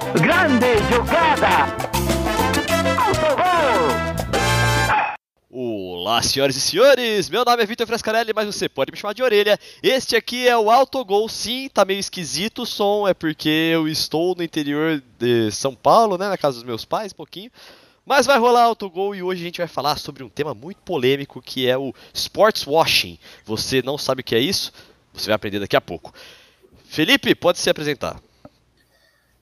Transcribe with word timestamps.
Grande 0.00 0.78
jogada! 0.90 1.76
Autogol! 3.06 3.90
Olá, 5.50 6.22
senhoras 6.22 6.56
e 6.56 6.60
senhores! 6.60 7.28
Meu 7.28 7.44
nome 7.44 7.62
é 7.62 7.66
Vitor 7.66 7.86
Frescarelli, 7.86 8.32
mas 8.34 8.46
você 8.46 8.66
pode 8.66 8.90
me 8.90 8.98
chamar 8.98 9.12
de 9.12 9.22
orelha. 9.22 9.58
Este 9.82 10.16
aqui 10.16 10.48
é 10.48 10.56
o 10.56 10.70
Autogol. 10.70 11.28
Sim, 11.28 11.68
tá 11.68 11.84
meio 11.84 12.00
esquisito 12.00 12.62
o 12.62 12.66
som, 12.66 13.06
é 13.06 13.12
porque 13.12 13.48
eu 13.48 13.86
estou 13.86 14.34
no 14.34 14.42
interior 14.42 15.02
de 15.18 15.50
São 15.52 15.74
Paulo, 15.74 16.16
né? 16.16 16.28
Na 16.28 16.38
casa 16.38 16.56
dos 16.56 16.64
meus 16.64 16.84
pais, 16.86 17.12
um 17.12 17.16
pouquinho. 17.16 17.50
Mas 18.04 18.26
vai 18.26 18.38
rolar 18.38 18.64
autogol 18.64 19.14
e 19.14 19.22
hoje 19.22 19.42
a 19.42 19.44
gente 19.44 19.58
vai 19.58 19.68
falar 19.68 19.98
sobre 19.98 20.24
um 20.24 20.30
tema 20.30 20.54
muito 20.54 20.78
polêmico 20.78 21.42
que 21.42 21.68
é 21.68 21.76
o 21.76 21.94
sports 22.14 22.66
washing. 22.66 23.18
Você 23.44 23.82
não 23.82 23.98
sabe 23.98 24.22
o 24.22 24.24
que 24.24 24.34
é 24.34 24.40
isso? 24.40 24.72
Você 25.12 25.26
vai 25.26 25.34
aprender 25.34 25.60
daqui 25.60 25.76
a 25.76 25.80
pouco. 25.80 26.12
Felipe, 26.86 27.34
pode 27.34 27.58
se 27.58 27.68
apresentar. 27.68 28.20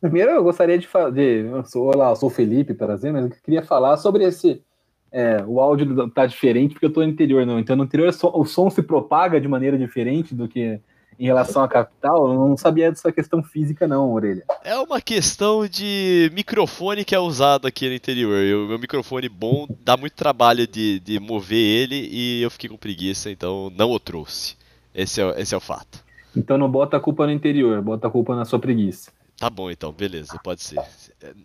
Primeiro 0.00 0.30
eu 0.30 0.44
gostaria 0.44 0.78
de. 0.78 0.86
Eu 0.86 1.64
sou, 1.64 1.86
olá, 1.86 2.10
eu 2.10 2.16
sou 2.16 2.28
o 2.28 2.32
Felipe, 2.32 2.74
prazer, 2.74 3.12
mas 3.12 3.24
eu 3.24 3.30
queria 3.42 3.62
falar 3.62 3.96
sobre 3.96 4.24
esse. 4.24 4.62
É, 5.10 5.42
o 5.46 5.58
áudio 5.58 6.10
tá 6.10 6.26
diferente 6.26 6.74
porque 6.74 6.86
eu 6.86 6.92
tô 6.92 7.00
no 7.00 7.08
interior, 7.08 7.46
não. 7.46 7.58
Então 7.58 7.74
no 7.74 7.84
interior 7.84 8.14
o 8.22 8.44
som 8.44 8.70
se 8.70 8.82
propaga 8.82 9.40
de 9.40 9.48
maneira 9.48 9.78
diferente 9.78 10.34
do 10.34 10.46
que 10.46 10.80
em 11.18 11.24
relação 11.24 11.64
à 11.64 11.68
capital, 11.68 12.28
eu 12.28 12.34
não 12.34 12.56
sabia 12.56 12.90
dessa 12.90 13.10
questão 13.10 13.42
física, 13.42 13.88
não, 13.88 14.12
Orelha. 14.12 14.44
É 14.62 14.78
uma 14.78 15.00
questão 15.00 15.66
de 15.66 16.30
microfone 16.32 17.04
que 17.04 17.14
é 17.14 17.18
usado 17.18 17.66
aqui 17.66 17.88
no 17.88 17.94
interior. 17.94 18.38
O 18.64 18.68
meu 18.68 18.78
microfone 18.78 19.28
bom 19.28 19.66
dá 19.84 19.96
muito 19.96 20.12
trabalho 20.12 20.64
de, 20.64 21.00
de 21.00 21.18
mover 21.18 21.58
ele 21.58 22.08
e 22.12 22.40
eu 22.42 22.50
fiquei 22.50 22.70
com 22.70 22.76
preguiça, 22.76 23.30
então 23.30 23.72
não 23.76 23.90
o 23.90 23.98
trouxe. 23.98 24.56
Esse 24.94 25.20
é, 25.20 25.40
esse 25.40 25.52
é 25.52 25.56
o 25.56 25.60
fato. 25.60 26.04
Então 26.36 26.56
não 26.56 26.70
bota 26.70 26.96
a 26.96 27.00
culpa 27.00 27.26
no 27.26 27.32
interior, 27.32 27.82
bota 27.82 28.06
a 28.06 28.10
culpa 28.10 28.36
na 28.36 28.44
sua 28.44 28.60
preguiça. 28.60 29.10
Tá 29.38 29.48
bom, 29.48 29.70
então, 29.70 29.92
beleza, 29.92 30.38
pode 30.42 30.62
ser. 30.62 30.80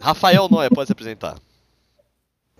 Rafael 0.02 0.50
Noia, 0.50 0.70
pode 0.70 0.88
se 0.88 0.94
apresentar. 0.94 1.38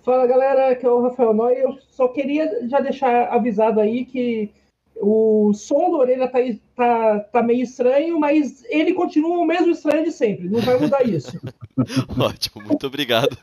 Fala 0.04 0.26
galera, 0.26 0.70
aqui 0.70 0.86
é 0.86 0.88
o 0.88 1.02
Rafael 1.02 1.34
Noia. 1.34 1.58
Eu 1.58 1.78
só 1.90 2.06
queria 2.08 2.68
já 2.68 2.78
deixar 2.78 3.28
avisado 3.32 3.80
aí 3.80 4.04
que 4.04 4.52
o 4.96 5.52
som 5.54 5.90
da 5.90 5.96
orelha 5.96 6.28
tá, 6.28 6.38
tá, 6.76 7.20
tá 7.20 7.42
meio 7.42 7.62
estranho, 7.62 8.20
mas 8.20 8.64
ele 8.68 8.92
continua 8.92 9.38
o 9.38 9.44
mesmo 9.44 9.72
estranho 9.72 10.04
de 10.04 10.12
sempre. 10.12 10.48
Não 10.48 10.60
vai 10.60 10.78
mudar 10.78 11.02
isso. 11.08 11.32
Ótimo, 12.16 12.64
muito 12.64 12.86
obrigado. 12.86 13.36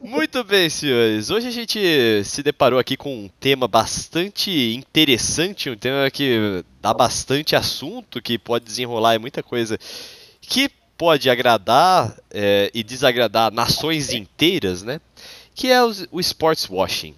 muito 0.00 0.42
bem, 0.44 0.70
senhores. 0.70 1.30
Hoje 1.30 1.48
a 1.48 1.50
gente 1.50 2.24
se 2.24 2.42
deparou 2.42 2.78
aqui 2.78 2.96
com 2.96 3.14
um 3.14 3.28
tema 3.38 3.68
bastante 3.68 4.74
interessante, 4.74 5.68
um 5.68 5.76
tema 5.76 6.10
que 6.10 6.64
dá 6.80 6.94
bastante 6.94 7.54
assunto, 7.54 8.22
que 8.22 8.38
pode 8.38 8.64
desenrolar 8.64 9.18
muita 9.18 9.42
coisa 9.42 9.78
que 10.44 10.70
pode 10.96 11.28
agradar 11.28 12.14
é, 12.30 12.70
e 12.72 12.82
desagradar 12.82 13.52
nações 13.52 14.12
inteiras, 14.12 14.82
né? 14.82 15.00
Que 15.54 15.70
é 15.70 15.82
o, 15.82 15.92
o 16.12 16.20
sports 16.20 16.68
washing. 16.68 17.14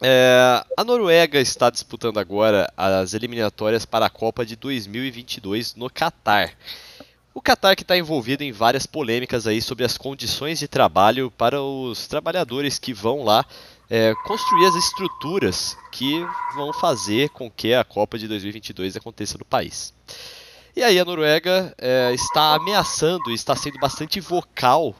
É, 0.00 0.62
a 0.76 0.84
Noruega 0.84 1.40
está 1.40 1.70
disputando 1.70 2.18
agora 2.18 2.70
as 2.76 3.14
eliminatórias 3.14 3.86
para 3.86 4.06
a 4.06 4.10
Copa 4.10 4.44
de 4.44 4.54
2022 4.56 5.74
no 5.74 5.88
Catar. 5.88 6.52
O 7.32 7.40
Catar 7.40 7.76
que 7.76 7.82
está 7.82 7.96
envolvido 7.96 8.42
em 8.42 8.52
várias 8.52 8.86
polêmicas 8.86 9.46
aí 9.46 9.60
sobre 9.60 9.84
as 9.84 9.96
condições 9.96 10.58
de 10.58 10.68
trabalho 10.68 11.30
para 11.30 11.60
os 11.60 12.06
trabalhadores 12.06 12.78
que 12.78 12.92
vão 12.92 13.22
lá 13.22 13.44
é, 13.88 14.14
construir 14.24 14.66
as 14.66 14.74
estruturas 14.74 15.76
que 15.92 16.26
vão 16.54 16.72
fazer 16.72 17.30
com 17.30 17.50
que 17.50 17.72
a 17.72 17.84
Copa 17.84 18.18
de 18.18 18.26
2022 18.28 18.96
aconteça 18.96 19.38
no 19.38 19.44
país. 19.44 19.94
E 20.76 20.82
aí 20.82 21.00
a 21.00 21.06
Noruega 21.06 21.74
é, 21.78 22.12
está 22.12 22.54
ameaçando 22.54 23.32
está 23.32 23.56
sendo 23.56 23.78
bastante 23.78 24.20
vocal 24.20 24.94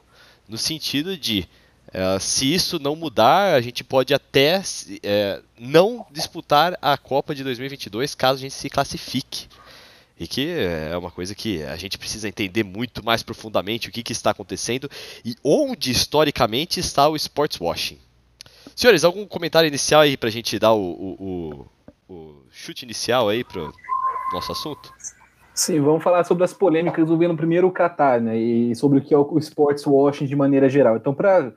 no 0.49 0.57
sentido 0.57 1.19
de 1.19 1.47
é, 1.93 2.19
se 2.19 2.51
isso 2.51 2.79
não 2.79 2.97
mudar, 2.97 3.55
a 3.55 3.61
gente 3.61 3.85
pode 3.85 4.15
até 4.15 4.63
é, 5.03 5.43
não 5.59 6.07
disputar 6.11 6.79
a 6.81 6.97
Copa 6.97 7.35
de 7.35 7.45
2022 7.45 8.15
caso 8.15 8.39
a 8.39 8.41
gente 8.41 8.55
se 8.55 8.70
classifique. 8.70 9.48
E 10.19 10.27
que 10.27 10.48
é 10.48 10.97
uma 10.97 11.11
coisa 11.11 11.35
que 11.35 11.63
a 11.65 11.77
gente 11.77 11.98
precisa 11.98 12.27
entender 12.27 12.63
muito 12.63 13.05
mais 13.05 13.23
profundamente 13.23 13.91
o 13.91 13.92
que, 13.92 14.03
que 14.03 14.13
está 14.13 14.31
acontecendo 14.31 14.91
e 15.23 15.36
onde 15.45 15.91
historicamente 15.91 16.81
está 16.81 17.07
o 17.07 17.15
sports 17.17 17.61
washing. 17.61 17.98
Senhores, 18.75 19.05
algum 19.05 19.27
comentário 19.27 19.69
inicial 19.69 20.01
aí 20.01 20.17
para 20.17 20.31
a 20.31 20.33
gente 20.33 20.59
dar 20.59 20.73
o, 20.73 20.81
o, 20.81 21.69
o, 22.09 22.15
o 22.15 22.42
chute 22.51 22.86
inicial 22.86 23.29
aí 23.29 23.45
para 23.45 23.61
o 23.61 23.73
nosso 24.33 24.53
assunto? 24.53 24.91
Sim, 25.58 25.80
vamos 25.80 26.05
falar 26.05 26.22
sobre 26.24 26.44
as 26.44 26.52
polêmicas 26.52 27.02
envolvendo 27.02 27.34
primeiro 27.34 27.67
o 27.67 27.72
Qatar, 27.72 28.20
né? 28.20 28.36
E 28.39 28.74
sobre 28.77 28.98
o 28.98 29.02
que 29.02 29.14
é 29.14 29.17
o 29.17 29.39
sports 29.39 29.86
washing 29.86 30.27
de 30.27 30.36
maneira 30.36 30.68
geral. 30.68 30.98
Então, 30.98 31.14
para 31.14 31.50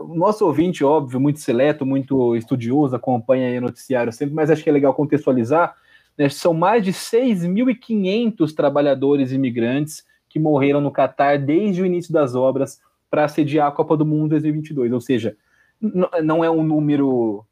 o 0.00 0.16
nosso 0.16 0.44
ouvinte, 0.44 0.84
óbvio, 0.84 1.20
muito 1.20 1.38
seleto, 1.38 1.86
muito 1.86 2.34
estudioso, 2.34 2.96
acompanha 2.96 3.56
o 3.56 3.62
noticiário 3.62 4.12
sempre, 4.12 4.34
mas 4.34 4.50
acho 4.50 4.64
que 4.64 4.68
é 4.68 4.72
legal 4.72 4.92
contextualizar. 4.94 5.76
Né, 6.18 6.28
são 6.28 6.52
mais 6.52 6.82
de 6.82 6.92
6.500 6.92 8.52
trabalhadores 8.52 9.30
imigrantes 9.30 10.04
que 10.28 10.40
morreram 10.40 10.80
no 10.80 10.90
Catar 10.90 11.38
desde 11.38 11.80
o 11.80 11.86
início 11.86 12.12
das 12.12 12.34
obras 12.34 12.80
para 13.08 13.28
sediar 13.28 13.68
a 13.68 13.72
Copa 13.72 13.96
do 13.96 14.04
Mundo 14.04 14.30
2022. 14.30 14.92
Ou 14.92 15.00
seja, 15.00 15.36
não 15.80 16.42
é 16.42 16.50
um 16.50 16.64
número. 16.64 17.46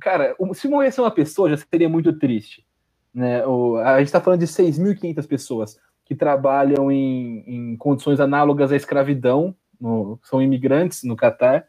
Cara, 0.00 0.34
se 0.52 0.66
morresse 0.66 1.00
uma 1.00 1.12
pessoa 1.12 1.48
já 1.48 1.56
seria 1.56 1.88
muito 1.88 2.12
triste. 2.12 2.66
Né? 3.14 3.42
a 3.84 3.98
gente 3.98 4.06
está 4.06 4.20
falando 4.20 4.40
de 4.40 4.46
6.500 4.46 5.26
pessoas 5.26 5.78
que 6.04 6.14
trabalham 6.14 6.90
em, 6.90 7.44
em 7.46 7.76
condições 7.76 8.20
análogas 8.20 8.72
à 8.72 8.76
escravidão 8.76 9.54
no, 9.80 10.18
são 10.22 10.40
imigrantes 10.40 11.02
no 11.02 11.16
Catar 11.16 11.66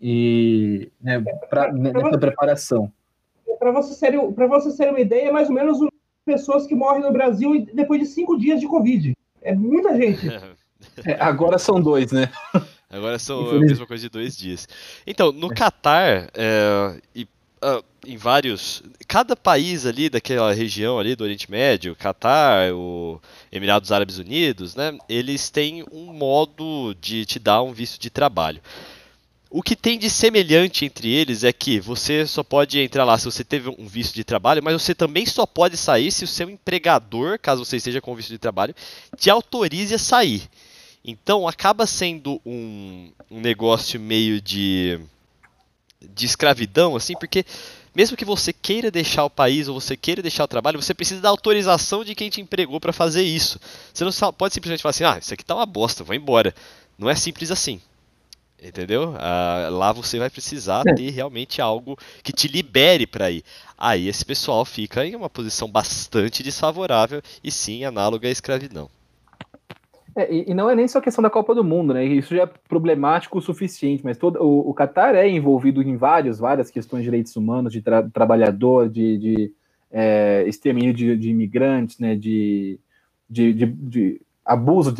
e 0.00 0.90
né, 1.00 1.22
pra, 1.48 1.72
nessa 1.72 2.18
preparação. 2.18 2.92
Para 3.58 3.70
você, 3.72 4.10
ter, 4.10 4.18
você 4.48 4.88
uma 4.88 5.00
ideia, 5.00 5.28
é 5.28 5.32
mais 5.32 5.48
ou 5.48 5.54
menos 5.54 5.78
pessoas 6.24 6.66
que 6.66 6.74
morrem 6.74 7.02
no 7.02 7.12
Brasil 7.12 7.66
depois 7.72 8.00
de 8.00 8.06
cinco 8.06 8.36
dias 8.38 8.60
de 8.60 8.66
Covid. 8.66 9.14
É 9.42 9.54
muita 9.54 9.96
gente. 9.96 10.26
É, 11.04 11.14
agora 11.20 11.58
são 11.58 11.80
dois, 11.80 12.12
né? 12.12 12.30
Agora 12.88 13.18
são 13.18 13.50
a 13.50 13.58
mesma 13.58 13.86
coisa 13.86 14.02
de 14.04 14.08
dois 14.08 14.36
dias. 14.36 14.68
Então, 15.06 15.32
no 15.32 15.48
Catar, 15.48 16.30
é, 16.34 17.00
e 17.14 17.24
uh, 17.24 17.82
em 18.06 18.16
vários. 18.16 18.82
Cada 19.06 19.36
país 19.36 19.84
ali 19.84 20.08
daquela 20.08 20.52
região 20.52 20.98
ali 20.98 21.16
do 21.16 21.24
Oriente 21.24 21.50
Médio, 21.50 21.96
Catar, 21.96 22.72
o 22.72 23.20
Emirados 23.50 23.92
Árabes 23.92 24.18
Unidos, 24.18 24.74
né? 24.74 24.96
Eles 25.08 25.50
têm 25.50 25.84
um 25.92 26.12
modo 26.12 26.94
de 27.00 27.24
te 27.24 27.38
dar 27.38 27.62
um 27.62 27.72
visto 27.72 28.00
de 28.00 28.08
trabalho. 28.10 28.60
O 29.50 29.62
que 29.62 29.76
tem 29.76 29.98
de 29.98 30.10
semelhante 30.10 30.84
entre 30.84 31.08
eles 31.08 31.44
é 31.44 31.52
que 31.52 31.78
você 31.78 32.26
só 32.26 32.42
pode 32.42 32.80
entrar 32.80 33.04
lá 33.04 33.16
se 33.16 33.24
você 33.24 33.44
teve 33.44 33.68
um 33.78 33.86
visto 33.86 34.14
de 34.14 34.24
trabalho, 34.24 34.62
mas 34.62 34.82
você 34.82 34.94
também 34.94 35.24
só 35.24 35.46
pode 35.46 35.76
sair 35.76 36.10
se 36.10 36.24
o 36.24 36.28
seu 36.28 36.50
empregador, 36.50 37.38
caso 37.38 37.64
você 37.64 37.76
esteja 37.76 38.00
com 38.00 38.14
visto 38.14 38.30
de 38.30 38.38
trabalho, 38.38 38.74
te 39.16 39.30
autorize 39.30 39.94
a 39.94 39.98
sair. 39.98 40.42
Então 41.04 41.46
acaba 41.46 41.86
sendo 41.86 42.40
um, 42.44 43.10
um 43.30 43.40
negócio 43.40 44.00
meio 44.00 44.40
de 44.40 45.00
de 46.14 46.26
escravidão, 46.26 46.96
assim, 46.96 47.14
porque 47.14 47.44
mesmo 47.96 48.14
que 48.14 48.26
você 48.26 48.52
queira 48.52 48.90
deixar 48.90 49.24
o 49.24 49.30
país 49.30 49.68
ou 49.68 49.80
você 49.80 49.96
queira 49.96 50.20
deixar 50.20 50.44
o 50.44 50.48
trabalho, 50.48 50.80
você 50.80 50.92
precisa 50.92 51.22
da 51.22 51.30
autorização 51.30 52.04
de 52.04 52.14
quem 52.14 52.28
te 52.28 52.42
empregou 52.42 52.78
para 52.78 52.92
fazer 52.92 53.22
isso. 53.22 53.58
Você 53.90 54.04
não 54.04 54.12
pode 54.34 54.52
simplesmente 54.52 54.82
falar 54.82 54.90
assim, 54.90 55.04
ah, 55.04 55.18
isso 55.18 55.32
aqui 55.32 55.42
tá 55.42 55.54
uma 55.54 55.64
bosta, 55.64 56.04
vou 56.04 56.14
embora. 56.14 56.54
Não 56.98 57.08
é 57.08 57.14
simples 57.14 57.50
assim. 57.50 57.80
Entendeu? 58.62 59.14
Ah, 59.18 59.68
lá 59.70 59.92
você 59.92 60.18
vai 60.18 60.28
precisar 60.28 60.82
é. 60.86 60.92
ter 60.92 61.08
realmente 61.08 61.62
algo 61.62 61.98
que 62.22 62.34
te 62.34 62.48
libere 62.48 63.06
para 63.06 63.30
ir. 63.30 63.42
Aí 63.78 64.08
esse 64.08 64.26
pessoal 64.26 64.66
fica 64.66 65.06
em 65.06 65.16
uma 65.16 65.30
posição 65.30 65.66
bastante 65.66 66.42
desfavorável 66.42 67.22
e 67.42 67.50
sim 67.50 67.82
análoga 67.82 68.28
à 68.28 68.30
escravidão. 68.30 68.90
É, 70.16 70.32
e, 70.32 70.50
e, 70.50 70.54
não 70.54 70.70
é 70.70 70.74
nem 70.74 70.88
só 70.88 70.98
questão 70.98 71.22
da 71.22 71.28
Copa 71.28 71.54
do 71.54 71.62
Mundo, 71.62 71.92
né? 71.92 72.02
Isso 72.02 72.34
já 72.34 72.44
é 72.44 72.46
problemático 72.46 73.36
o 73.36 73.42
suficiente, 73.42 74.02
mas 74.02 74.16
todo, 74.16 74.42
o, 74.42 74.70
o 74.70 74.74
Qatar 74.74 75.14
é 75.14 75.28
envolvido 75.28 75.82
em 75.82 75.94
várias, 75.94 76.38
várias 76.38 76.70
questões 76.70 77.02
de 77.02 77.10
direitos 77.10 77.36
humanos, 77.36 77.70
de 77.70 77.82
tra 77.82 78.02
trabalhador, 78.02 78.88
de, 78.88 79.18
de 79.18 79.52
é, 79.92 80.42
extermínio 80.46 80.94
de, 80.94 81.14
de, 81.18 81.28
imigrantes, 81.28 81.98
né? 81.98 82.16
De, 82.16 82.80
de, 83.28 83.52
de, 83.52 83.66
de 83.66 84.22
abuso 84.42 84.90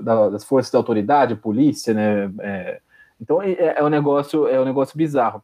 das, 0.00 0.44
forças 0.44 0.70
de 0.70 0.76
autoridade, 0.76 1.34
polícia, 1.34 1.92
né? 1.92 2.32
É, 2.38 2.80
então 3.20 3.42
é, 3.42 3.74
é, 3.76 3.82
um 3.82 3.88
negócio, 3.88 4.46
é 4.46 4.60
um 4.60 4.64
negócio 4.64 4.96
bizarro. 4.96 5.42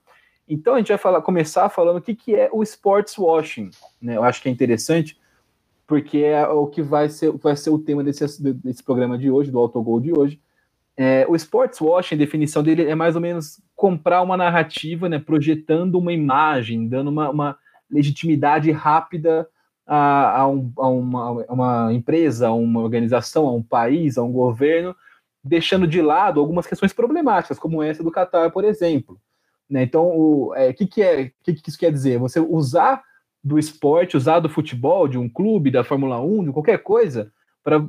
Então 0.49 0.75
a 0.75 0.79
gente 0.79 0.89
vai 0.89 0.99
falar, 0.99 1.21
começar 1.21 1.69
falando 1.69 1.97
o 1.97 2.01
que, 2.01 2.15
que 2.15 2.37
é 2.37 2.49
o 2.53 2.63
sports 2.63 3.19
washing, 3.19 3.71
né? 4.01 4.17
Eu 4.17 4.23
acho 4.23 4.41
que 4.41 4.49
é 4.49 4.53
interessante 4.53 5.19
porque 5.87 6.19
é 6.19 6.47
o 6.49 6.67
que 6.67 6.83
vai 6.83 7.09
ser, 7.09 7.33
vai 7.33 7.57
ser 7.57 7.71
o 7.71 7.79
tema 7.79 8.03
desse, 8.03 8.43
desse 8.55 8.83
programa 8.83 9.17
de 9.17 9.31
hoje, 9.31 9.51
do 9.51 9.59
Autogol 9.59 10.01
de 10.01 10.13
hoje. 10.13 10.41
É, 10.97 11.27
o 11.29 11.37
sports 11.37 11.81
washing, 11.81 12.15
a 12.15 12.19
definição 12.19 12.63
dele 12.63 12.85
é 12.85 12.95
mais 12.95 13.15
ou 13.15 13.21
menos 13.21 13.61
comprar 13.75 14.23
uma 14.23 14.37
narrativa, 14.37 15.09
né, 15.09 15.19
projetando 15.19 15.97
uma 15.97 16.13
imagem, 16.13 16.89
dando 16.89 17.09
uma, 17.09 17.31
uma 17.31 17.59
legitimidade 17.91 18.71
rápida 18.73 19.47
a, 19.87 20.41
a, 20.41 20.49
um, 20.49 20.73
a 20.77 20.89
uma, 20.89 21.31
uma, 21.49 21.93
empresa, 21.93 22.49
a 22.49 22.53
uma 22.53 22.81
organização, 22.81 23.47
a 23.47 23.53
um 23.53 23.63
país, 23.63 24.19
a 24.19 24.23
um 24.23 24.33
governo, 24.33 24.97
deixando 25.45 25.87
de 25.87 26.03
lado 26.03 26.41
algumas 26.41 26.67
questões 26.67 26.93
problemáticas, 26.93 27.59
como 27.59 27.83
essa 27.83 28.03
do 28.03 28.11
Qatar, 28.11 28.51
por 28.51 28.65
exemplo. 28.65 29.21
Né? 29.69 29.83
Então, 29.83 30.09
o 30.09 30.55
é, 30.57 30.73
que, 30.73 30.87
que, 30.87 31.03
é, 31.03 31.31
que, 31.43 31.55
que 31.55 31.69
isso 31.69 31.79
quer 31.79 31.93
dizer? 31.93 32.19
Você 32.19 32.41
usar 32.41 33.03
do 33.47 33.61
esporte, 33.61 34.17
usar 34.17 34.41
do 34.41 34.49
futebol, 34.49 35.07
de 35.07 35.17
um 35.17 35.29
clube, 35.29 35.71
da 35.71 35.85
Fórmula 35.85 36.21
1, 36.21 36.47
de 36.47 36.53
qualquer 36.53 36.79
coisa, 36.79 37.31
para 37.63 37.87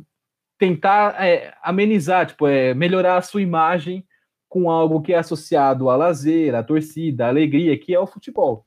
tentar 0.55 1.15
é, 1.25 1.51
amenizar, 1.63 2.27
tipo, 2.27 2.45
é, 2.45 2.75
melhorar 2.75 3.17
a 3.17 3.23
sua 3.23 3.41
imagem 3.41 4.05
com 4.47 4.69
algo 4.69 5.01
que 5.01 5.13
é 5.13 5.17
associado 5.17 5.89
a 5.89 5.95
lazer, 5.95 6.53
a 6.53 6.61
torcida, 6.61 7.25
a 7.25 7.29
alegria, 7.29 7.75
que 7.75 7.91
é 7.91 7.99
o 7.99 8.05
futebol. 8.05 8.65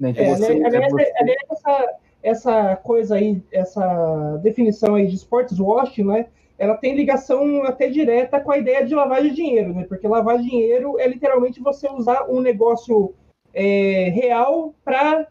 Né? 0.00 0.10
Então, 0.10 0.24
é, 0.24 0.34
você, 0.34 0.52
aliás, 0.52 0.74
é 0.74 0.88
você... 0.88 1.12
essa, 1.50 1.96
essa 2.22 2.76
coisa 2.76 3.16
aí, 3.16 3.42
essa 3.52 4.40
definição 4.42 4.94
aí 4.94 5.08
de 5.08 5.14
sports 5.14 5.60
washing, 5.60 6.04
né? 6.04 6.26
Ela 6.58 6.76
tem 6.76 6.96
ligação 6.96 7.64
até 7.64 7.88
direta 7.88 8.40
com 8.40 8.50
a 8.50 8.58
ideia 8.58 8.84
de 8.84 8.94
lavagem 8.94 9.30
de 9.30 9.36
dinheiro, 9.36 9.74
né? 9.74 9.84
Porque 9.84 10.08
lavar 10.08 10.38
dinheiro 10.38 10.98
é 10.98 11.06
literalmente 11.06 11.60
você 11.60 11.86
usar 11.90 12.28
um 12.30 12.40
negócio 12.40 13.14
é, 13.52 14.08
real 14.08 14.74
para 14.82 15.28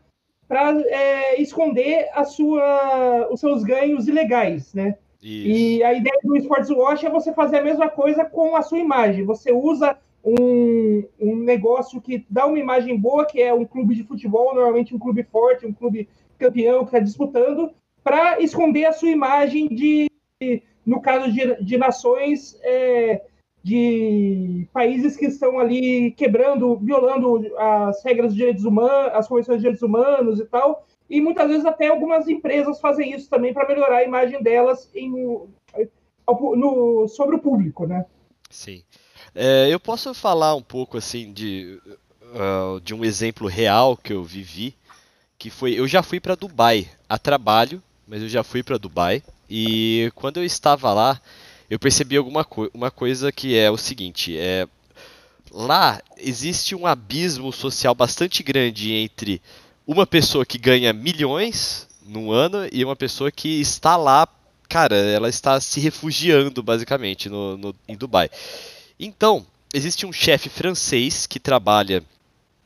para 0.47 0.71
é, 0.81 1.41
esconder 1.41 2.07
a 2.13 2.23
sua, 2.23 3.27
os 3.31 3.39
seus 3.39 3.63
ganhos 3.63 4.07
ilegais, 4.07 4.73
né? 4.73 4.97
Isso. 5.21 5.47
E 5.47 5.83
a 5.83 5.93
ideia 5.93 6.19
do 6.23 6.37
Sports 6.37 6.69
Watch 6.69 7.05
é 7.05 7.09
você 7.09 7.33
fazer 7.33 7.57
a 7.57 7.63
mesma 7.63 7.89
coisa 7.89 8.23
com 8.23 8.55
a 8.55 8.61
sua 8.61 8.79
imagem. 8.79 9.25
Você 9.25 9.51
usa 9.51 9.97
um, 10.23 11.03
um 11.19 11.35
negócio 11.35 11.99
que 11.99 12.25
dá 12.29 12.45
uma 12.45 12.59
imagem 12.59 12.97
boa, 12.97 13.25
que 13.25 13.41
é 13.41 13.53
um 13.53 13.65
clube 13.65 13.95
de 13.95 14.03
futebol, 14.03 14.53
normalmente 14.53 14.95
um 14.95 14.99
clube 14.99 15.23
forte, 15.23 15.65
um 15.65 15.73
clube 15.73 16.07
campeão 16.37 16.79
que 16.79 16.85
está 16.85 16.99
disputando, 16.99 17.71
para 18.03 18.39
esconder 18.41 18.85
a 18.85 18.93
sua 18.93 19.09
imagem 19.09 19.67
de, 19.67 20.09
no 20.85 21.01
caso 21.01 21.31
de, 21.31 21.63
de 21.63 21.77
nações, 21.77 22.57
é, 22.61 23.21
de 23.67 24.65
países 24.71 25.17
que 25.17 25.25
estão 25.25 25.59
ali 25.59 26.11
quebrando, 26.11 26.77
violando 26.77 27.53
as 27.57 28.01
regras 28.01 28.31
de 28.31 28.37
direitos 28.37 28.63
humanos, 28.63 29.11
as 29.13 29.27
convenções 29.27 29.57
de 29.57 29.63
direitos 29.63 29.83
humanos 29.83 30.39
e 30.39 30.45
tal, 30.45 30.87
e 31.09 31.19
muitas 31.19 31.49
vezes 31.49 31.65
até 31.65 31.87
algumas 31.87 32.29
empresas 32.29 32.79
fazem 32.79 33.13
isso 33.13 33.29
também 33.29 33.53
para 33.53 33.67
melhorar 33.67 33.97
a 33.97 34.03
imagem 34.05 34.41
delas 34.41 34.89
em, 34.95 35.11
no, 36.29 37.07
sobre 37.09 37.35
o 37.35 37.39
público, 37.39 37.85
né? 37.85 38.05
Sim. 38.49 38.83
É, 39.35 39.67
eu 39.69 39.81
posso 39.81 40.13
falar 40.13 40.55
um 40.55 40.61
pouco 40.61 40.97
assim 40.97 41.33
de, 41.33 41.77
uh, 42.23 42.79
de 42.79 42.95
um 42.95 43.03
exemplo 43.03 43.49
real 43.49 43.97
que 43.97 44.13
eu 44.13 44.23
vivi, 44.23 44.75
que 45.37 45.49
foi 45.49 45.73
eu 45.73 45.89
já 45.89 46.01
fui 46.01 46.21
para 46.21 46.35
Dubai 46.35 46.87
a 47.09 47.17
trabalho, 47.17 47.83
mas 48.07 48.21
eu 48.21 48.29
já 48.29 48.45
fui 48.45 48.63
para 48.63 48.77
Dubai 48.77 49.21
e 49.49 50.09
quando 50.15 50.37
eu 50.37 50.45
estava 50.45 50.93
lá 50.93 51.19
eu 51.69 51.77
percebi 51.77 52.17
alguma 52.17 52.43
co 52.43 52.69
uma 52.73 52.89
coisa 52.89 53.31
que 53.31 53.57
é 53.57 53.69
o 53.69 53.77
seguinte, 53.77 54.37
é 54.37 54.67
lá 55.51 56.01
existe 56.17 56.75
um 56.75 56.85
abismo 56.85 57.51
social 57.51 57.95
bastante 57.95 58.43
grande 58.43 58.93
entre 58.93 59.41
uma 59.85 60.05
pessoa 60.05 60.45
que 60.45 60.57
ganha 60.57 60.91
milhões 60.93 61.87
num 62.05 62.31
ano 62.31 62.67
e 62.71 62.83
uma 62.83 62.95
pessoa 62.95 63.31
que 63.31 63.59
está 63.59 63.95
lá, 63.95 64.27
cara, 64.69 64.95
ela 64.95 65.29
está 65.29 65.59
se 65.59 65.79
refugiando 65.79 66.63
basicamente 66.63 67.29
no, 67.29 67.57
no 67.57 67.75
em 67.87 67.95
Dubai. 67.95 68.29
Então, 68.99 69.45
existe 69.73 70.05
um 70.05 70.13
chefe 70.13 70.49
francês 70.49 71.27
que 71.27 71.39
trabalha 71.39 72.03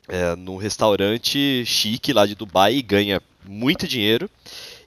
é, 0.07 0.35
num 0.35 0.57
restaurante 0.57 1.63
chique 1.65 2.13
lá 2.13 2.25
de 2.25 2.35
Dubai 2.35 2.75
e 2.75 2.81
ganha 2.81 3.21
muito 3.45 3.87
dinheiro. 3.87 4.29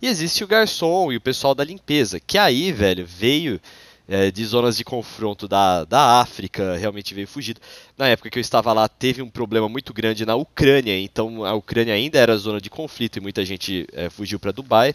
E 0.00 0.06
existe 0.06 0.44
o 0.44 0.46
garçom 0.46 1.12
e 1.12 1.16
o 1.16 1.20
pessoal 1.20 1.55
da 1.55 1.64
limpeza, 1.64 2.20
que 2.20 2.37
aí, 2.37 2.72
velho, 2.72 3.06
veio 3.06 3.61
é, 4.08 4.30
de 4.30 4.44
zonas 4.44 4.76
de 4.76 4.84
confronto 4.84 5.48
da, 5.48 5.84
da 5.84 6.20
África, 6.20 6.76
realmente 6.76 7.14
veio 7.14 7.26
fugido. 7.26 7.60
Na 7.96 8.08
época 8.08 8.30
que 8.30 8.38
eu 8.38 8.40
estava 8.40 8.72
lá, 8.72 8.88
teve 8.88 9.22
um 9.22 9.30
problema 9.30 9.68
muito 9.68 9.92
grande 9.94 10.26
na 10.26 10.34
Ucrânia, 10.34 10.98
então 10.98 11.44
a 11.44 11.54
Ucrânia 11.54 11.94
ainda 11.94 12.18
era 12.18 12.36
zona 12.36 12.60
de 12.60 12.68
conflito 12.68 13.16
e 13.16 13.20
muita 13.20 13.44
gente 13.44 13.86
é, 13.92 14.10
fugiu 14.10 14.38
para 14.38 14.52
Dubai. 14.52 14.94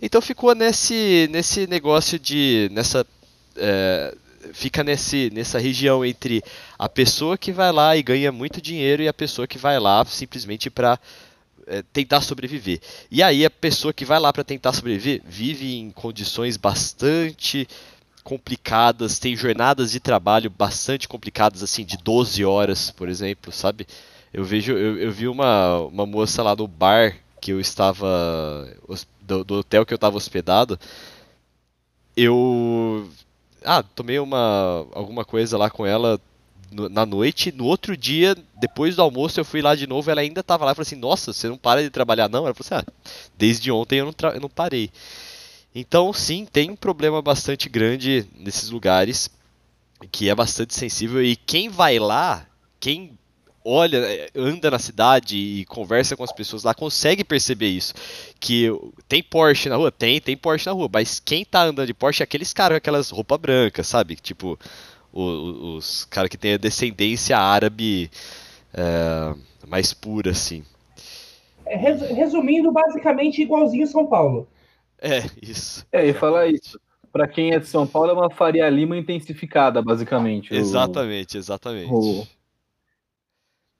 Então 0.00 0.20
ficou 0.20 0.54
nesse, 0.54 1.28
nesse 1.30 1.66
negócio 1.66 2.18
de. 2.18 2.68
nessa. 2.72 3.06
É, 3.56 4.14
fica 4.52 4.84
nesse, 4.84 5.30
nessa 5.32 5.58
região 5.58 6.04
entre 6.04 6.42
a 6.78 6.86
pessoa 6.86 7.38
que 7.38 7.50
vai 7.50 7.72
lá 7.72 7.96
e 7.96 8.02
ganha 8.02 8.30
muito 8.30 8.60
dinheiro 8.60 9.02
e 9.02 9.08
a 9.08 9.14
pessoa 9.14 9.46
que 9.46 9.56
vai 9.56 9.80
lá 9.80 10.04
simplesmente 10.04 10.68
para 10.68 10.98
é, 11.66 11.82
tentar 11.92 12.20
sobreviver. 12.20 12.80
E 13.10 13.22
aí 13.22 13.44
a 13.44 13.50
pessoa 13.50 13.92
que 13.92 14.04
vai 14.04 14.18
lá 14.18 14.30
para 14.32 14.44
tentar 14.44 14.74
sobreviver 14.74 15.22
vive 15.24 15.76
em 15.76 15.90
condições 15.90 16.58
bastante 16.58 17.66
complicadas, 18.24 19.18
tem 19.18 19.36
jornadas 19.36 19.92
de 19.92 20.00
trabalho 20.00 20.50
bastante 20.50 21.06
complicadas, 21.06 21.62
assim, 21.62 21.84
de 21.84 21.98
12 21.98 22.44
horas, 22.44 22.90
por 22.90 23.08
exemplo, 23.08 23.52
sabe? 23.52 23.86
Eu 24.32 24.44
vejo, 24.44 24.72
eu, 24.72 24.98
eu 24.98 25.12
vi 25.12 25.28
uma, 25.28 25.80
uma 25.80 26.06
moça 26.06 26.42
lá 26.42 26.56
no 26.56 26.66
bar 26.66 27.16
que 27.40 27.52
eu 27.52 27.60
estava, 27.60 28.66
do, 29.20 29.44
do 29.44 29.54
hotel 29.56 29.84
que 29.84 29.92
eu 29.92 29.96
estava 29.96 30.16
hospedado, 30.16 30.80
eu, 32.16 33.08
ah, 33.64 33.82
tomei 33.82 34.18
uma, 34.18 34.86
alguma 34.92 35.24
coisa 35.24 35.58
lá 35.58 35.68
com 35.68 35.84
ela 35.86 36.18
na 36.90 37.06
noite, 37.06 37.52
no 37.52 37.66
outro 37.66 37.96
dia, 37.96 38.36
depois 38.56 38.96
do 38.96 39.02
almoço, 39.02 39.38
eu 39.38 39.44
fui 39.44 39.62
lá 39.62 39.74
de 39.76 39.86
novo, 39.86 40.10
ela 40.10 40.20
ainda 40.20 40.40
estava 40.40 40.64
lá, 40.64 40.72
eu 40.72 40.74
falei 40.74 40.86
assim, 40.86 40.96
nossa, 40.96 41.32
você 41.32 41.48
não 41.48 41.56
para 41.56 41.82
de 41.82 41.90
trabalhar 41.90 42.28
não? 42.28 42.46
Ela 42.46 42.54
falou 42.54 42.78
assim, 42.78 42.88
ah, 42.88 42.92
desde 43.36 43.70
ontem 43.70 44.00
eu 44.00 44.06
não, 44.06 44.30
eu 44.30 44.40
não 44.40 44.48
parei. 44.48 44.90
Então, 45.74 46.12
sim, 46.12 46.46
tem 46.46 46.70
um 46.70 46.76
problema 46.76 47.20
bastante 47.20 47.68
grande 47.68 48.26
nesses 48.38 48.70
lugares 48.70 49.30
que 50.12 50.28
é 50.28 50.34
bastante 50.34 50.74
sensível 50.74 51.22
e 51.22 51.34
quem 51.34 51.68
vai 51.68 51.98
lá, 51.98 52.46
quem 52.78 53.18
olha, 53.64 53.98
anda 54.34 54.70
na 54.70 54.78
cidade 54.78 55.36
e 55.38 55.64
conversa 55.64 56.16
com 56.16 56.22
as 56.22 56.32
pessoas 56.32 56.64
lá 56.64 56.74
consegue 56.74 57.24
perceber 57.24 57.68
isso. 57.68 57.94
Que 58.38 58.68
tem 59.08 59.22
Porsche 59.22 59.68
na 59.68 59.76
rua? 59.76 59.90
Tem, 59.90 60.20
tem 60.20 60.36
Porsche 60.36 60.66
na 60.66 60.72
rua, 60.72 60.88
mas 60.92 61.18
quem 61.18 61.44
tá 61.44 61.62
andando 61.62 61.86
de 61.86 61.94
Porsche 61.94 62.22
é 62.22 62.24
aqueles 62.24 62.52
caras 62.52 62.76
com 62.76 62.78
aquelas 62.78 63.10
roupas 63.10 63.38
brancas, 63.38 63.86
sabe? 63.86 64.16
Tipo, 64.16 64.58
os, 65.12 65.76
os 65.76 66.04
caras 66.04 66.28
que 66.28 66.36
têm 66.36 66.54
a 66.54 66.58
descendência 66.58 67.38
árabe 67.38 68.10
é, 68.74 69.34
mais 69.66 69.94
pura, 69.94 70.32
assim. 70.32 70.62
É, 71.64 71.76
resumindo, 71.76 72.70
basicamente 72.70 73.40
igualzinho 73.40 73.86
São 73.86 74.06
Paulo. 74.06 74.46
É, 75.00 75.22
isso. 75.40 75.86
É, 75.92 76.06
e 76.06 76.12
falar 76.12 76.46
isso. 76.46 76.80
Para 77.12 77.28
quem 77.28 77.52
é 77.52 77.58
de 77.58 77.66
São 77.66 77.86
Paulo, 77.86 78.10
é 78.10 78.12
uma 78.12 78.30
Faria 78.30 78.68
Lima 78.68 78.96
intensificada, 78.96 79.80
basicamente. 79.80 80.54
Exatamente, 80.54 81.36
o, 81.36 81.38
exatamente. 81.38 81.92
O... 81.92 82.26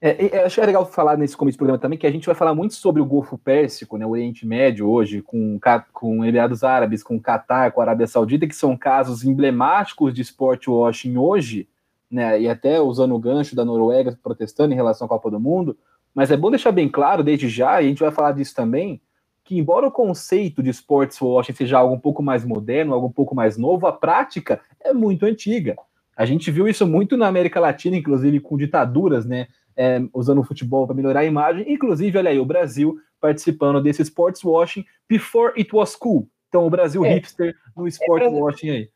É, 0.00 0.36
é, 0.36 0.44
acho 0.44 0.56
que 0.56 0.60
é 0.60 0.66
legal 0.66 0.84
falar 0.84 1.16
nesse 1.16 1.34
começo 1.34 1.56
do 1.56 1.60
programa 1.60 1.80
também 1.80 1.98
que 1.98 2.06
a 2.06 2.10
gente 2.10 2.26
vai 2.26 2.34
falar 2.34 2.54
muito 2.54 2.74
sobre 2.74 3.00
o 3.00 3.06
Golfo 3.06 3.38
Pérsico, 3.38 3.96
né, 3.96 4.04
o 4.04 4.10
Oriente 4.10 4.46
Médio 4.46 4.86
hoje, 4.86 5.22
com, 5.22 5.58
com 5.92 6.22
Emirados 6.22 6.62
Árabes, 6.62 7.02
com 7.02 7.18
Catar, 7.18 7.72
com 7.72 7.80
a 7.80 7.84
Arábia 7.84 8.06
Saudita, 8.06 8.46
que 8.46 8.54
são 8.54 8.76
casos 8.76 9.24
emblemáticos 9.24 10.12
de 10.12 10.20
sport 10.20 10.68
washing 10.68 11.16
hoje, 11.16 11.66
né, 12.10 12.38
e 12.38 12.48
até 12.48 12.80
usando 12.80 13.14
o 13.14 13.18
gancho 13.18 13.56
da 13.56 13.64
Noruega 13.64 14.16
protestando 14.22 14.74
em 14.74 14.76
relação 14.76 15.06
à 15.06 15.08
Copa 15.08 15.30
do 15.30 15.40
Mundo. 15.40 15.76
Mas 16.14 16.30
é 16.30 16.36
bom 16.36 16.50
deixar 16.50 16.70
bem 16.70 16.88
claro 16.88 17.24
desde 17.24 17.48
já, 17.48 17.80
e 17.80 17.86
a 17.86 17.88
gente 17.88 18.02
vai 18.02 18.12
falar 18.12 18.32
disso 18.32 18.54
também, 18.54 19.00
que 19.44 19.58
embora 19.58 19.86
o 19.86 19.92
conceito 19.92 20.62
de 20.62 20.70
sports 20.70 21.20
washing 21.20 21.52
seja 21.52 21.78
algo 21.78 21.94
um 21.94 22.00
pouco 22.00 22.22
mais 22.22 22.44
moderno, 22.44 22.94
algo 22.94 23.08
um 23.08 23.12
pouco 23.12 23.34
mais 23.34 23.58
novo, 23.58 23.86
a 23.86 23.92
prática 23.92 24.60
é 24.80 24.92
muito 24.92 25.26
antiga. 25.26 25.76
A 26.16 26.24
gente 26.24 26.50
viu 26.50 26.66
isso 26.66 26.86
muito 26.86 27.16
na 27.16 27.26
América 27.26 27.60
Latina, 27.60 27.96
inclusive 27.96 28.40
com 28.40 28.56
ditaduras, 28.56 29.26
né, 29.26 29.48
é, 29.76 30.00
usando 30.14 30.40
o 30.40 30.44
futebol 30.44 30.86
para 30.86 30.96
melhorar 30.96 31.20
a 31.20 31.24
imagem. 31.24 31.70
Inclusive, 31.70 32.16
olha 32.16 32.30
aí, 32.30 32.38
o 32.38 32.44
Brasil 32.46 32.96
participando 33.20 33.82
desse 33.82 34.02
sports 34.02 34.42
washing 34.42 34.84
before 35.08 35.52
it 35.58 35.74
was 35.74 35.94
cool. 35.94 36.26
Então, 36.48 36.66
o 36.66 36.70
Brasil 36.70 37.04
é. 37.04 37.14
hipster 37.14 37.54
no 37.76 37.86
sports 37.88 38.26
é, 38.26 38.30
washing 38.30 38.70
aí. 38.70 38.88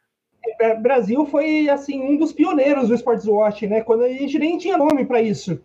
É, 0.61 0.75
Brasil 0.77 1.27
foi 1.27 1.69
assim 1.69 2.01
um 2.01 2.17
dos 2.17 2.33
pioneiros 2.33 2.89
do 2.89 2.95
sports 2.95 3.27
washing, 3.27 3.67
né? 3.67 3.81
Quando 3.81 4.05
a 4.05 4.09
gente 4.09 4.39
nem 4.39 4.57
tinha 4.57 4.79
nome 4.79 5.05
para 5.05 5.21
isso. 5.21 5.61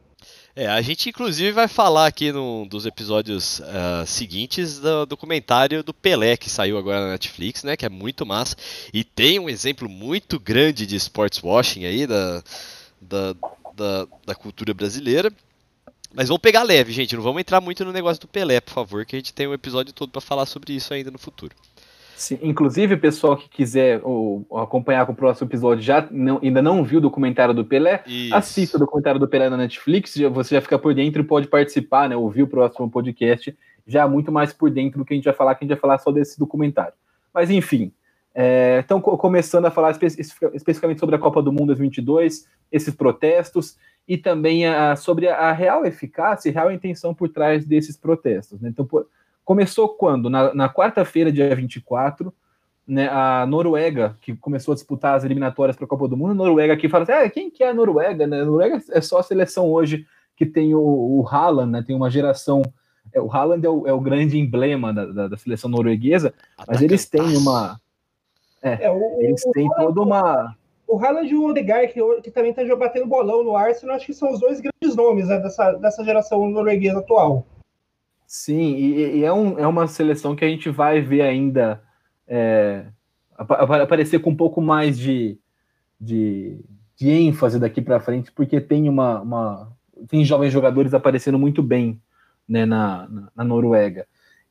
É, 0.56 0.68
a 0.68 0.82
gente 0.84 1.10
inclusive 1.10 1.52
vai 1.52 1.68
falar 1.68 2.06
aqui 2.06 2.32
num 2.32 2.68
dos 2.68 2.86
episódios 2.86 3.60
uh, 3.60 4.06
seguintes 4.06 4.80
do 4.80 5.04
documentário 5.08 5.82
do 5.82 5.92
Pelé 5.92 6.38
que 6.38 6.48
saiu 6.48 6.78
agora 6.78 7.02
na 7.02 7.12
Netflix, 7.14 7.64
né? 7.64 7.76
Que 7.76 7.88
é 7.88 7.90
muito 7.90 8.24
massa. 8.24 8.56
E 8.94 9.04
tem 9.04 9.40
um 9.40 9.50
exemplo 9.50 9.90
muito 9.90 10.40
grande 10.40 10.86
de 10.86 10.96
sports 10.96 11.42
washing 11.42 11.86
aí 11.86 12.06
da, 12.06 12.44
da, 13.02 13.36
da, 13.76 14.08
da 14.28 14.36
cultura 14.36 14.76
brasileira. 14.76 15.34
Mas 16.14 16.28
vamos 16.28 16.42
pegar 16.42 16.62
leve, 16.62 16.94
gente. 16.94 17.16
Não 17.16 17.24
vamos 17.24 17.40
entrar 17.40 17.60
muito 17.60 17.84
no 17.84 17.92
negócio 17.92 18.22
do 18.22 18.28
Pelé, 18.28 18.62
por 18.62 18.74
favor, 18.74 19.06
que 19.06 19.16
a 19.16 19.20
gente 19.20 19.34
tem 19.34 19.48
um 19.48 19.54
episódio 19.56 19.92
todo 19.92 20.12
para 20.12 20.22
falar 20.22 20.46
sobre 20.46 20.74
isso 20.74 20.94
ainda 20.94 21.10
no 21.10 21.18
futuro. 21.18 21.56
Sim, 22.16 22.40
inclusive, 22.42 22.96
pessoal 22.98 23.36
que 23.36 23.50
quiser 23.50 24.00
ou, 24.04 24.46
acompanhar 24.62 25.06
com 25.06 25.12
o 25.12 25.16
próximo 25.16 25.48
episódio, 25.48 25.84
já 25.84 26.08
não, 26.12 26.40
ainda 26.42 26.62
não 26.62 26.84
viu 26.84 27.00
o 27.00 27.02
documentário 27.02 27.54
do 27.54 27.66
Pelé, 27.66 28.04
Isso. 28.06 28.36
assista 28.36 28.78
o 28.78 28.80
documentário 28.80 29.20
do 29.20 29.28
Pelé 29.28 29.50
na 29.50 29.58
Netflix, 29.58 30.16
você 30.32 30.56
já 30.56 30.62
fica 30.62 30.78
por 30.80 30.94
dentro 30.94 31.22
e 31.22 31.26
pode 31.26 31.48
participar, 31.48 32.08
né? 32.08 32.16
Ouvir 32.16 32.44
o 32.44 32.48
próximo 32.48 32.90
podcast 32.90 33.56
já 33.86 34.08
muito 34.08 34.32
mais 34.32 34.54
por 34.54 34.70
dentro 34.70 35.00
do 35.00 35.06
que 35.06 35.14
a 35.14 35.16
gente 35.16 35.26
vai 35.26 35.34
falar, 35.34 35.56
que 35.56 35.64
a 35.64 35.68
gente 35.68 35.76
vai 35.76 35.82
falar 35.82 35.98
só 35.98 36.12
desse 36.12 36.40
documentário. 36.40 36.94
Mas 37.34 37.50
enfim, 37.50 37.92
é, 38.34 38.82
então 38.84 39.02
começando 39.02 39.66
a 39.66 39.72
falar 39.72 39.92
espe 39.92 40.06
especificamente 40.08 41.00
sobre 41.00 41.16
a 41.16 41.20
Copa 41.20 41.42
do 41.42 41.52
Mundo 41.52 41.68
2022, 41.68 42.48
esses 42.72 42.96
protestos 42.96 43.78
e 44.08 44.18
também 44.18 44.66
a, 44.66 44.96
sobre 44.96 45.28
a, 45.28 45.52
real 45.52 45.86
eficácia 45.86 46.50
e 46.50 46.52
real 46.52 46.72
intenção 46.72 47.14
por 47.14 47.30
trás 47.30 47.66
desses 47.66 47.96
protestos. 47.96 48.60
Né? 48.60 48.70
Então, 48.70 48.86
por, 48.86 49.08
começou 49.44 49.90
quando? 49.90 50.30
Na, 50.30 50.54
na 50.54 50.70
quarta-feira, 50.70 51.32
dia 51.32 51.54
24, 51.56 52.34
né, 52.88 53.08
a 53.10 53.46
Noruega, 53.46 54.18
que 54.22 54.36
começou 54.36 54.74
a 54.74 54.76
disputar 54.76 55.16
as 55.16 55.24
eliminatórias 55.24 55.76
para 55.76 55.86
a 55.86 55.88
Copa 55.88 56.08
do 56.08 56.18
Mundo, 56.18 56.32
a 56.32 56.36
Noruega 56.36 56.74
aqui 56.74 56.90
fala 56.90 57.04
assim, 57.04 57.12
ah, 57.14 57.30
quem 57.30 57.50
que 57.50 57.64
é 57.64 57.70
a 57.70 57.74
Noruega? 57.74 58.28
Né? 58.28 58.42
A 58.42 58.46
Noruega 58.46 58.82
é 58.92 59.02
só 59.02 59.20
a 59.20 59.24
seleção 59.24 59.72
hoje 59.72 60.06
que 60.36 60.46
tem 60.46 60.74
o, 60.74 60.82
o 60.82 61.28
Haaland, 61.28 61.72
né? 61.72 61.84
tem 61.86 61.96
uma 61.96 62.10
geração... 62.10 62.62
É, 63.14 63.22
o 63.22 63.32
Haaland 63.32 63.66
é 63.66 63.70
o, 63.70 63.88
é 63.88 63.94
o 63.94 64.00
grande 64.00 64.40
emblema 64.40 64.94
da, 64.94 65.06
da, 65.06 65.28
da 65.28 65.38
seleção 65.38 65.70
norueguesa, 65.70 66.34
mas 66.68 66.82
eles 66.82 67.08
têm 67.08 67.38
uma... 67.38 67.80
É, 68.62 68.86
é 68.86 68.92
o, 68.92 69.22
eles 69.22 69.44
têm 69.54 69.70
toda 69.76 70.02
uma 70.02 70.56
o 70.94 71.04
Haaland 71.04 71.28
e 71.28 71.36
o 71.36 71.46
Odegaard, 71.46 71.92
que, 71.92 72.22
que 72.22 72.30
também 72.30 72.52
está 72.52 72.64
batendo 72.76 73.08
bolão 73.08 73.44
no 73.44 73.56
Arsenal, 73.56 73.96
acho 73.96 74.06
que 74.06 74.14
são 74.14 74.32
os 74.32 74.40
dois 74.40 74.62
grandes 74.62 74.96
nomes 74.96 75.28
né, 75.28 75.40
dessa, 75.40 75.72
dessa 75.74 76.04
geração 76.04 76.48
norueguesa 76.48 77.00
atual. 77.00 77.46
Sim, 78.36 78.74
e, 78.74 79.20
e, 79.20 79.24
é, 79.24 79.32
um, 79.32 79.60
é 79.60 79.68
uma 79.68 79.86
seleção 79.86 80.36
que 80.36 80.44
a 80.44 80.48
gente 80.48 80.68
vai 80.68 81.00
ver 81.00 81.22
ainda 81.22 81.84
é, 82.28 82.88
aparecer 83.38 84.18
com 84.22 84.32
um 84.32 84.36
pouco 84.36 84.60
mais 84.60 84.98
de, 84.98 85.38
de, 86.02 86.60
de 86.96 87.12
ênfase 87.12 87.60
daqui 87.60 87.80
para 87.80 88.00
frente, 88.00 88.32
porque 88.32 88.60
tem 88.60 88.90
uma, 88.90 89.22
uma, 89.22 89.72
tem 90.10 90.26
jovens 90.26 90.52
jogadores 90.52 90.96
aparecendo 90.96 91.38
muito 91.38 91.62
bem 91.62 92.02
né, 92.50 92.66
na, 92.66 93.08
na, 93.08 93.32
na 93.36 93.44
Noruega. 93.44 94.08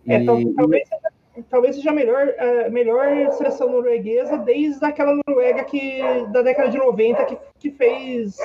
É, 0.06 0.16
e, 0.16 0.22
então, 0.22 0.54
talvez 0.54 0.86
seja 0.86 1.44
talvez 1.50 1.74
seja 1.74 1.90
a 1.90 1.92
melhor, 1.92 2.32
a 2.64 2.70
melhor 2.70 3.32
seleção 3.32 3.68
norueguesa 3.68 4.38
desde 4.38 4.84
aquela 4.84 5.18
Noruega 5.26 5.64
que, 5.64 6.00
da 6.30 6.42
década 6.42 6.70
de 6.70 6.78
90 6.78 7.24
que, 7.24 7.36
que 7.58 7.70
fez 7.72 8.36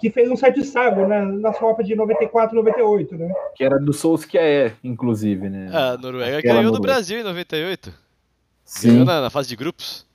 que 0.00 0.10
fez 0.10 0.30
um 0.30 0.36
certo 0.36 0.60
estrago 0.60 1.06
né, 1.06 1.24
na 1.24 1.52
Copa 1.52 1.82
de 1.82 1.94
94 1.94 2.54
98, 2.54 3.16
né? 3.16 3.32
Que 3.54 3.64
era 3.64 3.78
do 3.78 3.92
Solskjaer, 3.92 4.76
inclusive, 4.82 5.48
né? 5.48 5.70
Ah, 5.72 5.92
a 5.92 5.98
Noruega 5.98 6.38
aquela 6.38 6.58
ganhou 6.58 6.72
do 6.72 6.80
Brasil 6.80 7.20
em 7.20 7.22
98. 7.22 7.92
Sim. 8.64 8.88
Ganhou 8.88 9.04
na, 9.04 9.20
na, 9.20 9.30
fase 9.30 9.48
de 9.48 9.56
grupos. 9.56 10.06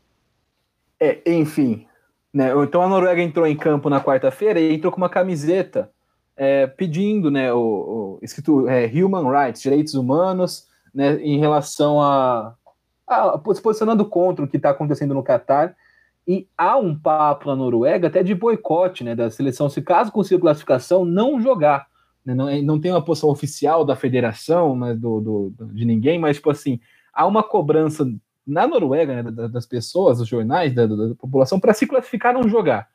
É, 1.00 1.19
enfim. 1.25 1.86
Né, 2.33 2.51
então 2.63 2.81
a 2.81 2.88
Noruega 2.88 3.21
entrou 3.21 3.48
em 3.48 3.55
campo 3.55 3.89
na 3.89 4.01
quarta-feira 4.01 4.59
e 4.59 4.75
entrou 4.75 4.91
com 4.91 4.98
uma 4.98 5.09
camiseta 5.09 5.89
é, 6.38 6.67
pedindo, 6.67 7.31
né, 7.31 7.51
o, 7.51 7.59
o 7.59 8.19
escrito 8.21 8.67
é, 8.67 8.86
Human 8.86 9.29
Rights, 9.29 9.62
direitos 9.62 9.93
humanos, 9.93 10.67
né, 10.93 11.15
em 11.21 11.39
relação 11.39 12.01
a, 12.01 12.53
a 13.07 13.41
se 13.53 13.62
posicionando 13.62 14.05
contra 14.05 14.45
o 14.45 14.48
que 14.48 14.57
está 14.57 14.69
acontecendo 14.69 15.13
no 15.13 15.24
Catar. 15.24 15.75
E 16.29 16.48
há 16.55 16.77
um 16.77 16.95
papo 16.95 17.50
na 17.50 17.55
Noruega 17.55 18.07
até 18.07 18.21
de 18.21 18.36
boicote 18.36 19.03
né, 19.03 19.15
da 19.15 19.31
seleção, 19.31 19.67
se 19.67 19.81
caso 19.81 20.12
consiga 20.12 20.39
classificação, 20.39 21.03
não 21.03 21.41
jogar. 21.41 21.88
Né, 22.24 22.36
não, 22.36 22.62
não 22.62 22.79
tem 22.79 22.91
uma 22.91 23.03
posição 23.03 23.31
oficial 23.31 23.83
da 23.83 23.95
federação, 23.95 24.77
né, 24.77 24.93
do, 24.93 25.19
do, 25.19 25.53
de 25.74 25.83
ninguém, 25.86 26.19
mas, 26.19 26.36
tipo 26.36 26.51
assim, 26.51 26.79
há 27.12 27.25
uma 27.25 27.41
cobrança 27.41 28.05
na 28.45 28.67
Noruega 28.67 29.24
né, 29.24 29.31
das 29.50 29.65
pessoas, 29.65 30.19
dos 30.19 30.27
jornais, 30.27 30.71
da, 30.71 30.86
da 30.86 31.15
população, 31.15 31.59
para 31.59 31.74
se 31.74 31.88
classificar 31.88 32.31
não 32.31 32.48
jogar 32.48 32.88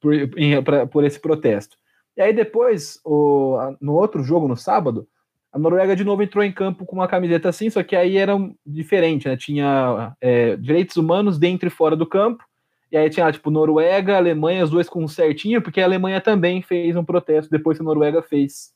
por, 0.00 0.14
em, 0.38 0.62
pra, 0.62 0.86
por 0.86 1.02
esse 1.02 1.18
protesto. 1.18 1.76
E 2.16 2.22
aí 2.22 2.32
depois, 2.32 3.00
o, 3.04 3.58
no 3.80 3.94
outro 3.94 4.22
jogo, 4.22 4.46
no 4.46 4.56
sábado, 4.56 5.08
a 5.52 5.58
Noruega 5.58 5.96
de 5.96 6.04
novo 6.04 6.22
entrou 6.22 6.44
em 6.44 6.52
campo 6.52 6.86
com 6.86 6.94
uma 6.94 7.08
camiseta 7.08 7.48
assim, 7.48 7.68
só 7.68 7.82
que 7.82 7.96
aí 7.96 8.16
era 8.16 8.36
diferente, 8.64 9.26
né? 9.26 9.36
Tinha 9.36 10.14
é, 10.20 10.54
direitos 10.56 10.96
humanos 10.96 11.36
dentro 11.36 11.66
e 11.66 11.70
fora 11.70 11.96
do 11.96 12.06
campo. 12.06 12.44
E 12.90 12.96
aí 12.96 13.08
tinha, 13.08 13.30
tipo, 13.30 13.50
Noruega, 13.50 14.16
Alemanha, 14.16 14.64
os 14.64 14.70
dois 14.70 14.88
com 14.88 15.06
certinho, 15.06 15.62
porque 15.62 15.80
a 15.80 15.84
Alemanha 15.84 16.20
também 16.20 16.60
fez 16.60 16.96
um 16.96 17.04
protesto 17.04 17.50
depois 17.50 17.78
que 17.78 17.82
a 17.82 17.84
Noruega 17.84 18.20
fez, 18.20 18.72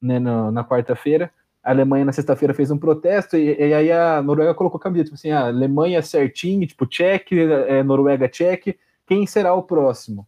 né, 0.00 0.18
na, 0.18 0.52
na 0.52 0.64
quarta-feira. 0.64 1.32
A 1.64 1.70
Alemanha 1.70 2.04
na 2.04 2.12
sexta-feira 2.12 2.54
fez 2.54 2.70
um 2.70 2.78
protesto, 2.78 3.36
e, 3.36 3.56
e, 3.58 3.74
aí 3.74 3.90
a 3.90 4.22
Noruega 4.22 4.54
colocou 4.54 4.78
a 4.78 4.80
camiseta, 4.80 5.06
tipo 5.06 5.16
assim, 5.16 5.30
a 5.32 5.48
Alemanha 5.48 6.00
certinho, 6.00 6.64
tipo, 6.64 6.86
check, 6.86 7.32
é, 7.32 7.82
Noruega 7.82 8.28
check, 8.28 8.76
quem 9.04 9.26
será 9.26 9.52
o 9.52 9.62
próximo? 9.62 10.26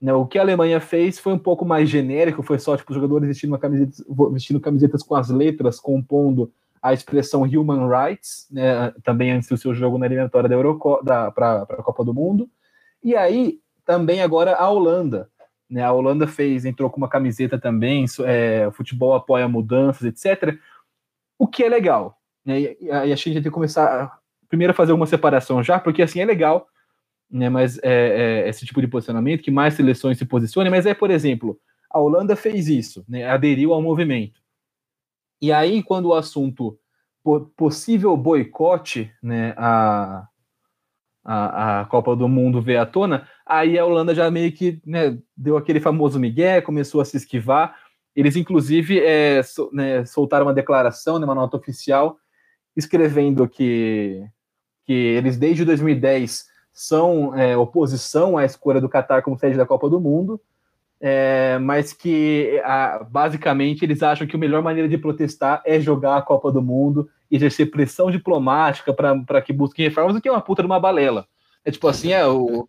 Né, 0.00 0.14
o 0.14 0.24
que 0.24 0.38
a 0.38 0.42
Alemanha 0.42 0.80
fez 0.80 1.18
foi 1.18 1.32
um 1.32 1.38
pouco 1.38 1.64
mais 1.64 1.90
genérico, 1.90 2.42
foi 2.42 2.58
só 2.58 2.76
tipo 2.76 2.94
jogadores 2.94 3.26
vestindo, 3.26 3.58
camiseta, 3.58 4.04
vestindo 4.32 4.60
camisetas 4.60 5.02
com 5.02 5.16
as 5.16 5.28
letras 5.28 5.80
compondo 5.80 6.52
a 6.80 6.92
expressão 6.92 7.42
Human 7.42 7.88
Rights, 7.88 8.46
né, 8.48 8.92
também 9.02 9.32
antes 9.32 9.48
do 9.48 9.56
seu 9.56 9.74
jogo 9.74 9.98
na 9.98 10.06
eliminatória 10.06 10.48
da 11.02 11.30
para 11.32 11.62
a 11.62 11.82
Copa 11.82 12.04
do 12.04 12.14
Mundo. 12.14 12.48
E 13.02 13.14
aí 13.14 13.60
também 13.84 14.22
agora 14.22 14.54
a 14.56 14.68
Holanda, 14.68 15.30
né, 15.68 15.82
a 15.82 15.92
Holanda 15.92 16.26
fez 16.26 16.64
entrou 16.64 16.90
com 16.90 16.98
uma 16.98 17.08
camiseta 17.08 17.58
também, 17.58 18.04
é, 18.24 18.70
futebol 18.72 19.14
apoia 19.14 19.48
mudanças, 19.48 20.02
etc. 20.02 20.58
O 21.38 21.46
que 21.46 21.62
é 21.62 21.68
legal, 21.68 22.18
né, 22.44 22.60
e, 22.60 22.78
e 22.80 22.90
a 22.90 23.06
gente 23.16 23.34
tem 23.34 23.42
que 23.42 23.50
começar 23.50 24.18
primeiro 24.48 24.72
a 24.72 24.74
fazer 24.74 24.92
uma 24.92 25.06
separação 25.06 25.62
já, 25.62 25.78
porque 25.78 26.02
assim 26.02 26.20
é 26.20 26.24
legal 26.24 26.68
né, 27.30 27.48
mas 27.48 27.78
é, 27.78 28.44
é, 28.44 28.48
esse 28.48 28.64
tipo 28.64 28.80
de 28.80 28.88
posicionamento, 28.88 29.42
que 29.42 29.50
mais 29.50 29.74
seleções 29.74 30.18
se 30.18 30.24
posicionem, 30.24 30.70
mas 30.70 30.86
é, 30.86 30.94
por 30.94 31.10
exemplo, 31.10 31.60
a 31.90 32.00
Holanda 32.00 32.34
fez 32.34 32.68
isso, 32.68 33.04
né, 33.08 33.28
aderiu 33.28 33.72
ao 33.72 33.82
movimento. 33.82 34.40
E 35.40 35.52
aí, 35.52 35.82
quando 35.82 36.06
o 36.06 36.14
assunto 36.14 36.78
possível 37.56 38.16
boicote 38.16 39.12
né, 39.22 39.54
a, 39.56 40.26
a, 41.30 41.80
a, 41.80 41.84
Copa 41.84 42.16
do 42.16 42.26
Mundo 42.26 42.62
veio 42.62 42.80
à 42.80 42.86
tona, 42.86 43.28
aí 43.44 43.78
a 43.78 43.84
Holanda 43.84 44.14
já 44.14 44.30
meio 44.30 44.50
que 44.50 44.80
né, 44.86 45.18
deu 45.36 45.58
aquele 45.58 45.78
famoso 45.78 46.18
migué, 46.18 46.62
começou 46.62 47.02
a 47.02 47.04
se 47.04 47.18
esquivar. 47.18 47.76
Eles, 48.16 48.34
inclusive, 48.34 48.98
é, 48.98 49.42
so, 49.42 49.68
né, 49.70 50.06
soltaram 50.06 50.46
uma 50.46 50.54
declaração, 50.54 51.18
né, 51.18 51.26
uma 51.26 51.34
nota 51.34 51.58
oficial, 51.58 52.16
escrevendo 52.74 53.46
que, 53.46 54.24
que 54.86 54.92
eles, 54.94 55.36
desde 55.36 55.66
2010, 55.66 56.46
são 56.72 57.36
é, 57.36 57.54
oposição 57.54 58.38
à 58.38 58.46
escolha 58.46 58.80
do 58.80 58.88
Qatar 58.88 59.22
como 59.22 59.38
sede 59.38 59.58
da 59.58 59.66
Copa 59.66 59.90
do 59.90 60.00
Mundo, 60.00 60.40
é, 60.98 61.58
mas 61.58 61.92
que 61.92 62.58
a, 62.64 63.04
basicamente 63.04 63.84
eles 63.84 64.02
acham 64.02 64.26
que 64.26 64.34
a 64.34 64.38
melhor 64.38 64.62
maneira 64.62 64.88
de 64.88 64.96
protestar 64.96 65.60
é 65.66 65.78
jogar 65.78 66.16
a 66.16 66.22
Copa 66.22 66.50
do 66.50 66.62
Mundo 66.62 67.06
exercer 67.30 67.70
pressão 67.70 68.10
diplomática 68.10 68.92
para 68.92 69.42
que 69.42 69.52
busquem 69.52 69.86
reformas, 69.86 70.16
o 70.16 70.20
que 70.20 70.28
é 70.28 70.32
uma 70.32 70.40
puta 70.40 70.62
de 70.62 70.66
uma 70.66 70.80
balela. 70.80 71.26
É 71.64 71.70
tipo 71.70 71.88
assim, 71.88 72.12
é 72.12 72.26
o. 72.26 72.68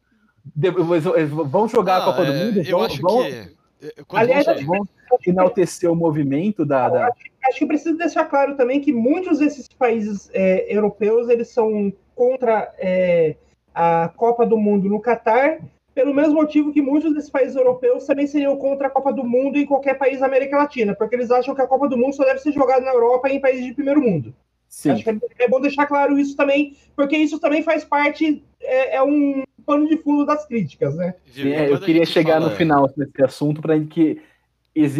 Vão 1.47 1.67
jogar 1.67 1.97
ah, 1.97 1.97
a 1.97 2.05
Copa 2.05 2.25
do 2.25 2.31
é, 2.31 2.45
Mundo, 2.45 2.63
vão, 2.63 2.87
vão, 3.01 3.23
que... 3.23 4.15
aliás, 4.15 4.65
vão 4.65 4.87
enaltecer 5.25 5.91
o 5.91 5.95
movimento 5.95 6.65
da. 6.65 6.89
da... 6.89 7.07
Acho, 7.07 7.19
acho, 7.43 7.59
que 7.59 7.65
preciso 7.65 7.97
deixar 7.97 8.25
claro 8.25 8.55
também 8.55 8.81
que 8.81 8.91
muitos 8.91 9.39
desses 9.39 9.67
países 9.67 10.29
é, 10.33 10.65
europeus 10.73 11.29
eles 11.29 11.49
são 11.49 11.93
contra 12.15 12.73
é, 12.77 13.35
a 13.73 14.11
Copa 14.15 14.45
do 14.45 14.57
Mundo 14.57 14.89
no 14.89 14.99
Catar, 14.99 15.59
pelo 15.93 16.13
mesmo 16.13 16.35
motivo 16.35 16.71
que 16.71 16.81
muitos 16.81 17.13
desses 17.13 17.29
países 17.29 17.55
europeus 17.55 18.05
também 18.05 18.27
seriam 18.27 18.55
contra 18.57 18.87
a 18.87 18.89
Copa 18.89 19.11
do 19.13 19.23
Mundo 19.23 19.57
em 19.57 19.65
qualquer 19.65 19.97
país 19.97 20.19
da 20.19 20.25
América 20.25 20.57
Latina, 20.57 20.95
porque 20.95 21.15
eles 21.15 21.31
acham 21.31 21.55
que 21.55 21.61
a 21.61 21.67
Copa 21.67 21.87
do 21.87 21.97
Mundo 21.97 22.15
só 22.15 22.23
deve 22.23 22.39
ser 22.39 22.51
jogada 22.51 22.85
na 22.85 22.91
Europa 22.91 23.29
e 23.29 23.35
em 23.35 23.41
países 23.41 23.65
de 23.65 23.73
primeiro 23.73 24.01
mundo. 24.01 24.33
Sim. 24.69 24.91
Acho 24.91 25.03
que 25.03 25.19
é 25.39 25.49
bom 25.49 25.59
deixar 25.59 25.87
claro 25.87 26.17
isso 26.17 26.37
também, 26.37 26.77
porque 26.95 27.17
isso 27.17 27.39
também 27.39 27.63
faz 27.63 27.83
parte, 27.83 28.43
é, 28.61 28.97
é 28.97 29.03
um 29.03 29.43
pano 29.65 29.89
de 29.89 29.97
fundo 29.97 30.25
das 30.25 30.45
críticas, 30.45 30.95
né? 30.95 31.15
É, 31.35 31.71
eu 31.71 31.79
queria 31.79 32.05
chegar 32.05 32.35
fala... 32.35 32.49
no 32.49 32.55
final 32.55 32.89
nesse 32.95 33.23
assunto 33.23 33.61
para 33.61 33.77
que 33.79 34.21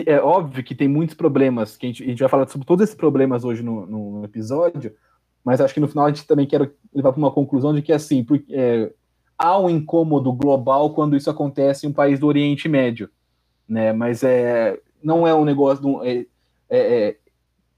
é 0.06 0.20
óbvio 0.20 0.64
que 0.64 0.76
tem 0.76 0.88
muitos 0.88 1.16
problemas, 1.16 1.78
que 1.78 1.86
a 1.86 1.90
gente, 1.90 2.04
a 2.04 2.08
gente 2.08 2.20
vai 2.20 2.28
falar 2.28 2.48
sobre 2.48 2.68
todos 2.68 2.84
esses 2.84 2.96
problemas 2.96 3.46
hoje 3.46 3.62
no, 3.62 3.86
no 3.86 4.26
episódio, 4.26 4.94
mas 5.46 5.62
acho 5.62 5.74
que 5.74 5.80
no 5.80 5.88
final 5.88 6.06
a 6.06 6.10
gente 6.10 6.26
também 6.26 6.48
quer 6.48 6.72
levar 6.94 7.12
para 7.14 7.20
uma 7.20 7.32
conclusão 7.32 7.74
de 7.74 7.82
que 7.82 7.94
assim, 7.94 8.24
porque, 8.24 8.54
é, 8.54 8.92
há 9.38 9.58
um 9.58 9.70
incômodo 9.70 10.34
global 10.34 10.94
quando 10.94 11.16
isso 11.16 11.30
acontece 11.30 11.86
em 11.86 11.90
um 11.90 11.94
país 11.94 12.20
do 12.20 12.28
Oriente 12.28 12.68
Médio, 12.68 13.10
né? 13.68 13.94
Mas 13.94 14.24
é, 14.24 14.78
não 15.02 15.26
é 15.26 15.34
um 15.34 15.46
negócio, 15.46 15.84
de 15.84 16.08
é, 16.10 16.26
é, 16.70 17.08
é, 17.08 17.18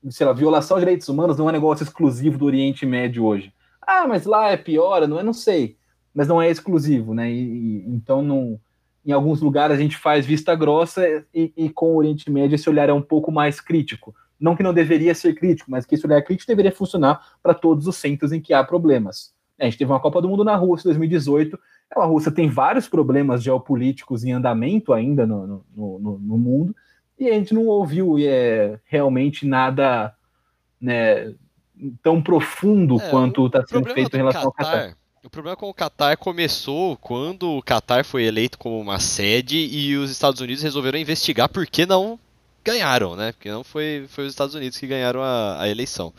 sei 0.09 0.25
lá, 0.25 0.33
violação 0.33 0.77
de 0.77 0.81
direitos 0.81 1.07
humanos 1.07 1.37
não 1.37 1.47
é 1.47 1.49
um 1.49 1.53
negócio 1.53 1.83
exclusivo 1.83 2.37
do 2.37 2.45
Oriente 2.45 2.85
Médio 2.85 3.25
hoje. 3.25 3.53
Ah, 3.81 4.07
mas 4.07 4.25
lá 4.25 4.49
é 4.49 4.57
pior, 4.57 5.07
não 5.07 5.19
é? 5.19 5.23
Não 5.23 5.33
sei, 5.33 5.77
mas 6.13 6.27
não 6.27 6.41
é 6.41 6.49
exclusivo, 6.49 7.13
né? 7.13 7.31
E, 7.31 7.83
e, 7.83 7.85
então, 7.87 8.21
não, 8.21 8.59
em 9.05 9.11
alguns 9.11 9.41
lugares 9.41 9.77
a 9.77 9.79
gente 9.81 9.97
faz 9.97 10.25
vista 10.25 10.55
grossa 10.55 11.05
e, 11.33 11.51
e 11.55 11.69
com 11.69 11.93
o 11.93 11.97
Oriente 11.97 12.29
Médio 12.29 12.55
esse 12.55 12.69
olhar 12.69 12.89
é 12.89 12.93
um 12.93 13.01
pouco 13.01 13.31
mais 13.31 13.59
crítico. 13.59 14.13
Não 14.39 14.55
que 14.55 14.63
não 14.63 14.73
deveria 14.73 15.13
ser 15.13 15.35
crítico, 15.35 15.69
mas 15.69 15.85
que 15.85 15.93
esse 15.93 16.05
olhar 16.05 16.21
crítico 16.23 16.47
deveria 16.47 16.71
funcionar 16.71 17.21
para 17.43 17.53
todos 17.53 17.85
os 17.85 17.95
centros 17.95 18.31
em 18.31 18.41
que 18.41 18.53
há 18.53 18.63
problemas. 18.63 19.33
A 19.59 19.65
gente 19.65 19.77
teve 19.77 19.91
uma 19.91 19.99
Copa 19.99 20.19
do 20.21 20.27
Mundo 20.27 20.43
na 20.43 20.55
Rússia 20.55 20.87
em 20.87 20.89
2018. 20.89 21.59
A 21.95 22.05
Rússia 22.05 22.31
tem 22.31 22.49
vários 22.49 22.87
problemas 22.87 23.43
geopolíticos 23.43 24.23
em 24.23 24.31
andamento 24.31 24.93
ainda 24.93 25.27
no, 25.27 25.63
no, 25.75 25.99
no, 25.99 26.19
no 26.19 26.37
mundo, 26.37 26.75
e 27.21 27.29
a 27.29 27.33
gente 27.35 27.53
não 27.53 27.67
ouviu 27.67 28.15
é, 28.17 28.79
realmente 28.85 29.45
nada 29.45 30.11
né, 30.81 31.31
tão 32.01 32.19
profundo 32.19 32.99
É, 32.99 33.09
quanto 33.11 33.45
está 33.45 33.63
sendo 33.63 33.93
feito 33.93 34.11
em 34.15 34.17
relação 34.17 34.45
ao 34.45 34.51
Qatar. 34.51 34.97
O 35.23 35.29
problema 35.29 35.55
com 35.55 35.69
o 35.69 35.73
Qatar 35.73 36.17
começou 36.17 36.97
quando 36.97 37.47
o 37.51 37.61
Qatar 37.61 38.03
foi 38.03 38.23
eleito 38.23 38.57
como 38.57 38.79
uma 38.79 38.99
sede 38.99 39.55
e 39.55 39.95
os 39.95 40.09
Estados 40.09 40.41
Unidos 40.41 40.63
resolveram 40.63 40.97
investigar 40.97 41.47
por 41.47 41.67
que 41.67 41.85
não 41.85 42.19
ganharam, 42.65 43.15
né? 43.15 43.31
Porque 43.33 43.51
não 43.51 43.63
foi, 43.63 44.07
foi 44.09 44.25
os 44.25 44.33
Estados 44.33 44.55
Unidos 44.55 44.79
que 44.79 44.87
ganharam 44.87 45.21
a, 45.21 45.61
a 45.61 45.69
eleição. 45.69 46.11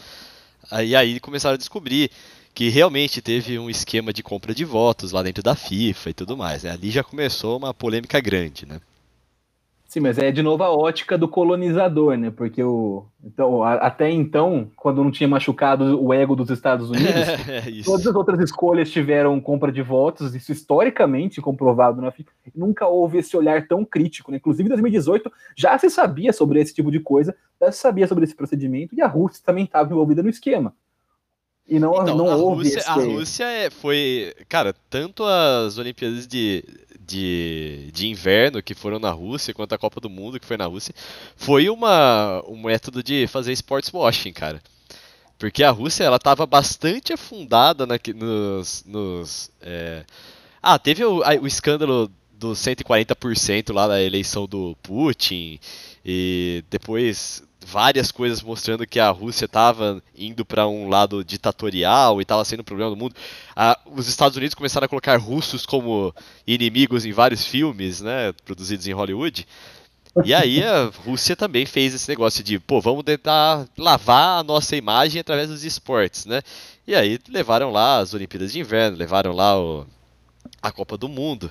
Aí 0.70 0.94
aí 0.94 1.18
começaram 1.18 1.54
a 1.54 1.58
descobrir 1.58 2.12
que 2.54 2.68
realmente 2.68 3.20
teve 3.20 3.58
um 3.58 3.68
esquema 3.68 4.12
de 4.12 4.22
compra 4.22 4.54
de 4.54 4.64
votos 4.64 5.10
lá 5.10 5.20
dentro 5.20 5.42
da 5.42 5.56
FIFA 5.56 6.10
e 6.10 6.14
tudo 6.14 6.36
mais. 6.36 6.62
Né? 6.62 6.70
Ali 6.70 6.92
já 6.92 7.02
começou 7.02 7.58
uma 7.58 7.74
polêmica 7.74 8.20
grande, 8.20 8.66
né? 8.66 8.80
Sim, 9.92 10.00
mas 10.00 10.16
é 10.16 10.32
de 10.32 10.42
novo 10.42 10.64
a 10.64 10.70
ótica 10.74 11.18
do 11.18 11.28
colonizador, 11.28 12.16
né? 12.16 12.30
Porque 12.30 12.62
o. 12.64 13.04
Então, 13.22 13.62
a- 13.62 13.74
até 13.74 14.10
então, 14.10 14.70
quando 14.74 15.04
não 15.04 15.10
tinha 15.10 15.28
machucado 15.28 16.02
o 16.02 16.14
ego 16.14 16.34
dos 16.34 16.48
Estados 16.48 16.88
Unidos, 16.88 17.12
É 17.46 17.82
todas 17.84 18.06
as 18.06 18.14
outras 18.14 18.40
escolhas 18.40 18.90
tiveram 18.90 19.38
compra 19.38 19.70
de 19.70 19.82
votos, 19.82 20.34
isso 20.34 20.50
historicamente 20.50 21.42
comprovado 21.42 22.00
na 22.00 22.10
FIFA. 22.10 22.30
Nunca 22.54 22.86
houve 22.86 23.18
esse 23.18 23.36
olhar 23.36 23.68
tão 23.68 23.84
crítico, 23.84 24.30
né? 24.30 24.38
Inclusive 24.38 24.64
em 24.66 24.70
2018 24.70 25.30
já 25.54 25.76
se 25.76 25.90
sabia 25.90 26.32
sobre 26.32 26.58
esse 26.58 26.72
tipo 26.74 26.90
de 26.90 26.98
coisa, 26.98 27.36
já 27.60 27.70
se 27.70 27.78
sabia 27.78 28.08
sobre 28.08 28.24
esse 28.24 28.34
procedimento, 28.34 28.94
e 28.94 29.02
a 29.02 29.06
Rússia 29.06 29.42
também 29.44 29.64
estava 29.64 29.92
envolvida 29.92 30.22
no 30.22 30.30
esquema. 30.30 30.72
E 31.68 31.78
não, 31.78 31.92
Então, 32.02 32.16
não 32.16 32.28
a 32.30 32.36
houve 32.36 32.64
Rússia, 32.64 32.78
esse. 32.78 32.88
a 32.88 32.94
Rússia 32.94 33.44
é- 33.44 33.70
foi, 33.70 34.32
cara, 34.48 34.74
tanto 34.90 35.22
as 35.22 35.76
Olimpíadas 35.76 36.26
de, 36.26 36.64
de, 37.12 37.90
de 37.92 38.08
inverno 38.08 38.62
que 38.62 38.74
foram 38.74 38.98
na 38.98 39.10
Rússia, 39.10 39.52
quanto 39.52 39.74
a 39.74 39.78
Copa 39.78 40.00
do 40.00 40.08
Mundo 40.08 40.40
que 40.40 40.46
foi 40.46 40.56
na 40.56 40.66
Rússia, 40.66 40.94
foi 41.36 41.68
uma, 41.68 42.42
um 42.48 42.62
método 42.62 43.02
de 43.02 43.26
fazer 43.26 43.52
sports 43.52 43.92
washing, 43.92 44.32
cara. 44.32 44.62
Porque 45.38 45.62
a 45.62 45.70
Rússia, 45.70 46.04
ela 46.04 46.18
tava 46.18 46.46
bastante 46.46 47.12
afundada 47.12 47.86
na, 47.86 47.98
nos... 48.14 48.84
nos 48.86 49.50
é, 49.60 50.04
Ah, 50.62 50.78
teve 50.78 51.04
o, 51.04 51.18
o 51.18 51.46
escândalo 51.46 52.10
dos 52.32 52.58
140% 52.58 53.72
lá 53.72 53.86
da 53.86 54.02
eleição 54.02 54.46
do 54.46 54.76
Putin, 54.82 55.60
e 56.04 56.64
depois 56.70 57.42
várias 57.64 58.10
coisas 58.10 58.42
mostrando 58.42 58.86
que 58.86 58.98
a 58.98 59.10
Rússia 59.10 59.44
estava 59.44 60.02
indo 60.16 60.44
para 60.44 60.66
um 60.66 60.88
lado 60.88 61.24
ditatorial 61.24 62.20
e 62.20 62.22
estava 62.22 62.44
sendo 62.44 62.60
um 62.60 62.64
problema 62.64 62.90
do 62.90 62.96
mundo. 62.96 63.14
Ah, 63.54 63.78
os 63.86 64.08
Estados 64.08 64.36
Unidos 64.36 64.54
começaram 64.54 64.84
a 64.84 64.88
colocar 64.88 65.16
russos 65.16 65.64
como 65.64 66.14
inimigos 66.46 67.04
em 67.04 67.12
vários 67.12 67.46
filmes, 67.46 68.00
né, 68.00 68.32
produzidos 68.44 68.86
em 68.86 68.92
Hollywood. 68.92 69.46
E 70.24 70.34
aí 70.34 70.62
a 70.62 70.90
Rússia 71.06 71.34
também 71.34 71.64
fez 71.64 71.94
esse 71.94 72.08
negócio 72.08 72.44
de, 72.44 72.58
pô, 72.58 72.80
vamos 72.80 73.02
tentar 73.02 73.66
lavar 73.78 74.40
a 74.40 74.42
nossa 74.42 74.76
imagem 74.76 75.20
através 75.20 75.48
dos 75.48 75.64
esportes, 75.64 76.26
né? 76.26 76.42
E 76.86 76.94
aí 76.94 77.18
levaram 77.28 77.70
lá 77.70 77.98
as 77.98 78.12
Olimpíadas 78.12 78.52
de 78.52 78.60
Inverno, 78.60 78.98
levaram 78.98 79.32
lá 79.32 79.58
o, 79.58 79.86
a 80.60 80.70
Copa 80.70 80.98
do 80.98 81.08
Mundo. 81.08 81.50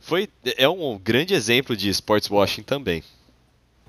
Foi, 0.00 0.28
é 0.56 0.68
um 0.68 0.98
grande 0.98 1.34
exemplo 1.34 1.76
de 1.76 1.88
sports 1.88 2.28
washing 2.28 2.62
também. 2.62 3.04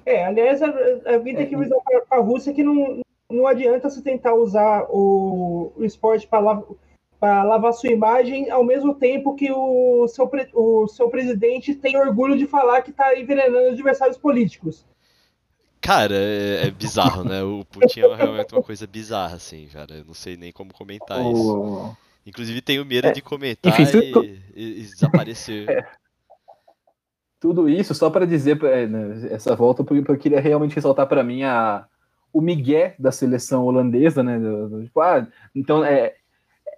É, 0.05 0.25
aliás, 0.25 0.62
a, 0.62 0.67
a 0.67 1.17
vida 1.17 1.39
tem 1.39 1.48
que 1.50 1.55
avisar 1.55 1.79
para 1.81 2.17
a 2.17 2.22
Rússia 2.22 2.53
que 2.53 2.63
não, 2.63 3.00
não 3.29 3.48
adianta 3.48 3.89
você 3.89 4.01
tentar 4.01 4.34
usar 4.34 4.86
o, 4.89 5.72
o 5.75 5.84
esporte 5.84 6.27
para 6.27 7.43
lavar 7.43 7.74
sua 7.74 7.91
imagem 7.91 8.50
ao 8.50 8.63
mesmo 8.63 8.96
tempo 8.96 9.36
que 9.36 9.51
o 9.51 10.08
seu, 10.08 10.29
o 10.53 10.88
seu 10.88 11.10
presidente 11.10 11.75
tem 11.75 11.96
orgulho 11.98 12.38
de 12.38 12.48
falar 12.48 12.81
que 12.81 12.89
está 12.91 13.17
envenenando 13.17 13.70
adversários 13.70 14.17
políticos. 14.17 14.86
Cara, 15.79 16.15
é, 16.15 16.67
é 16.67 16.72
bizarro, 16.72 17.24
né? 17.24 17.41
O 17.43 17.65
Putin 17.65 18.01
é 18.01 18.15
realmente 18.15 18.53
uma 18.53 18.62
coisa 18.62 18.86
bizarra, 18.86 19.36
assim, 19.36 19.67
cara. 19.74 19.96
Eu 19.96 20.05
não 20.05 20.13
sei 20.13 20.38
nem 20.38 20.51
como 20.51 20.72
comentar 20.74 21.20
isso. 21.20 21.58
o- 21.60 21.96
Inclusive 22.24 22.62
tenho 22.62 22.86
medo 22.86 23.08
É, 23.08 23.12
de 23.12 23.20
comentar 23.20 23.81
enfim, 23.81 23.98
e, 23.98 24.12
tu- 24.12 24.24
e- 24.55 24.79
e 24.79 24.84
desaparecer. 24.84 25.84
Tudo 27.41 27.67
isso 27.67 27.95
só 27.95 28.12
para 28.12 28.27
dizer 28.27 28.63
é, 28.63 28.85
né, 28.85 29.27
essa 29.31 29.55
volta, 29.55 29.83
porque 29.83 30.11
eu 30.11 30.18
queria 30.18 30.39
realmente 30.39 30.75
ressaltar 30.75 31.07
para 31.07 31.24
mim 31.24 31.42
a, 31.42 31.85
o 32.31 32.39
migué 32.39 32.94
da 33.00 33.11
seleção 33.11 33.66
holandesa, 33.66 34.22
né? 34.22 34.39
tipo, 34.83 35.01
ah, 35.01 35.27
então 35.55 35.83
é, 35.83 36.13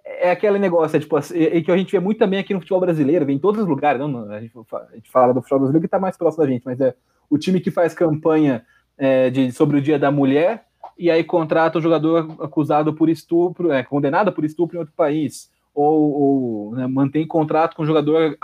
é 0.04 0.30
aquele 0.30 0.58
negócio, 0.58 0.96
é, 0.96 1.00
tipo, 1.00 1.18
assim, 1.18 1.38
é, 1.38 1.60
que 1.60 1.70
a 1.70 1.76
gente 1.76 1.92
vê 1.92 2.00
muito 2.00 2.18
também 2.18 2.40
aqui 2.40 2.54
no 2.54 2.60
futebol 2.60 2.80
brasileiro, 2.80 3.26
vem 3.26 3.36
em 3.36 3.38
todos 3.38 3.60
os 3.60 3.68
lugares, 3.68 4.00
não, 4.00 4.08
não, 4.08 4.32
a, 4.32 4.40
gente, 4.40 4.56
a 4.56 4.94
gente 4.94 5.10
fala 5.10 5.34
do 5.34 5.42
futebol 5.42 5.58
brasileiro 5.60 5.82
que 5.82 5.86
está 5.86 6.00
mais 6.00 6.16
próximo 6.16 6.44
da 6.44 6.50
gente, 6.50 6.64
mas 6.64 6.80
é 6.80 6.94
o 7.28 7.36
time 7.36 7.60
que 7.60 7.70
faz 7.70 7.92
campanha 7.92 8.64
é, 8.96 9.28
de, 9.28 9.52
sobre 9.52 9.76
o 9.76 9.82
Dia 9.82 9.98
da 9.98 10.10
Mulher 10.10 10.64
e 10.98 11.10
aí 11.10 11.22
contrata 11.22 11.78
o 11.78 11.82
jogador 11.82 12.36
acusado 12.40 12.94
por 12.94 13.10
estupro, 13.10 13.70
é, 13.70 13.82
condenado 13.82 14.32
por 14.32 14.46
estupro 14.46 14.76
em 14.76 14.80
outro 14.80 14.94
país, 14.96 15.50
ou, 15.74 16.12
ou 16.12 16.74
né, 16.74 16.86
mantém 16.86 17.26
contrato 17.26 17.76
com 17.76 17.82
o 17.82 17.86
jogador 17.86 18.38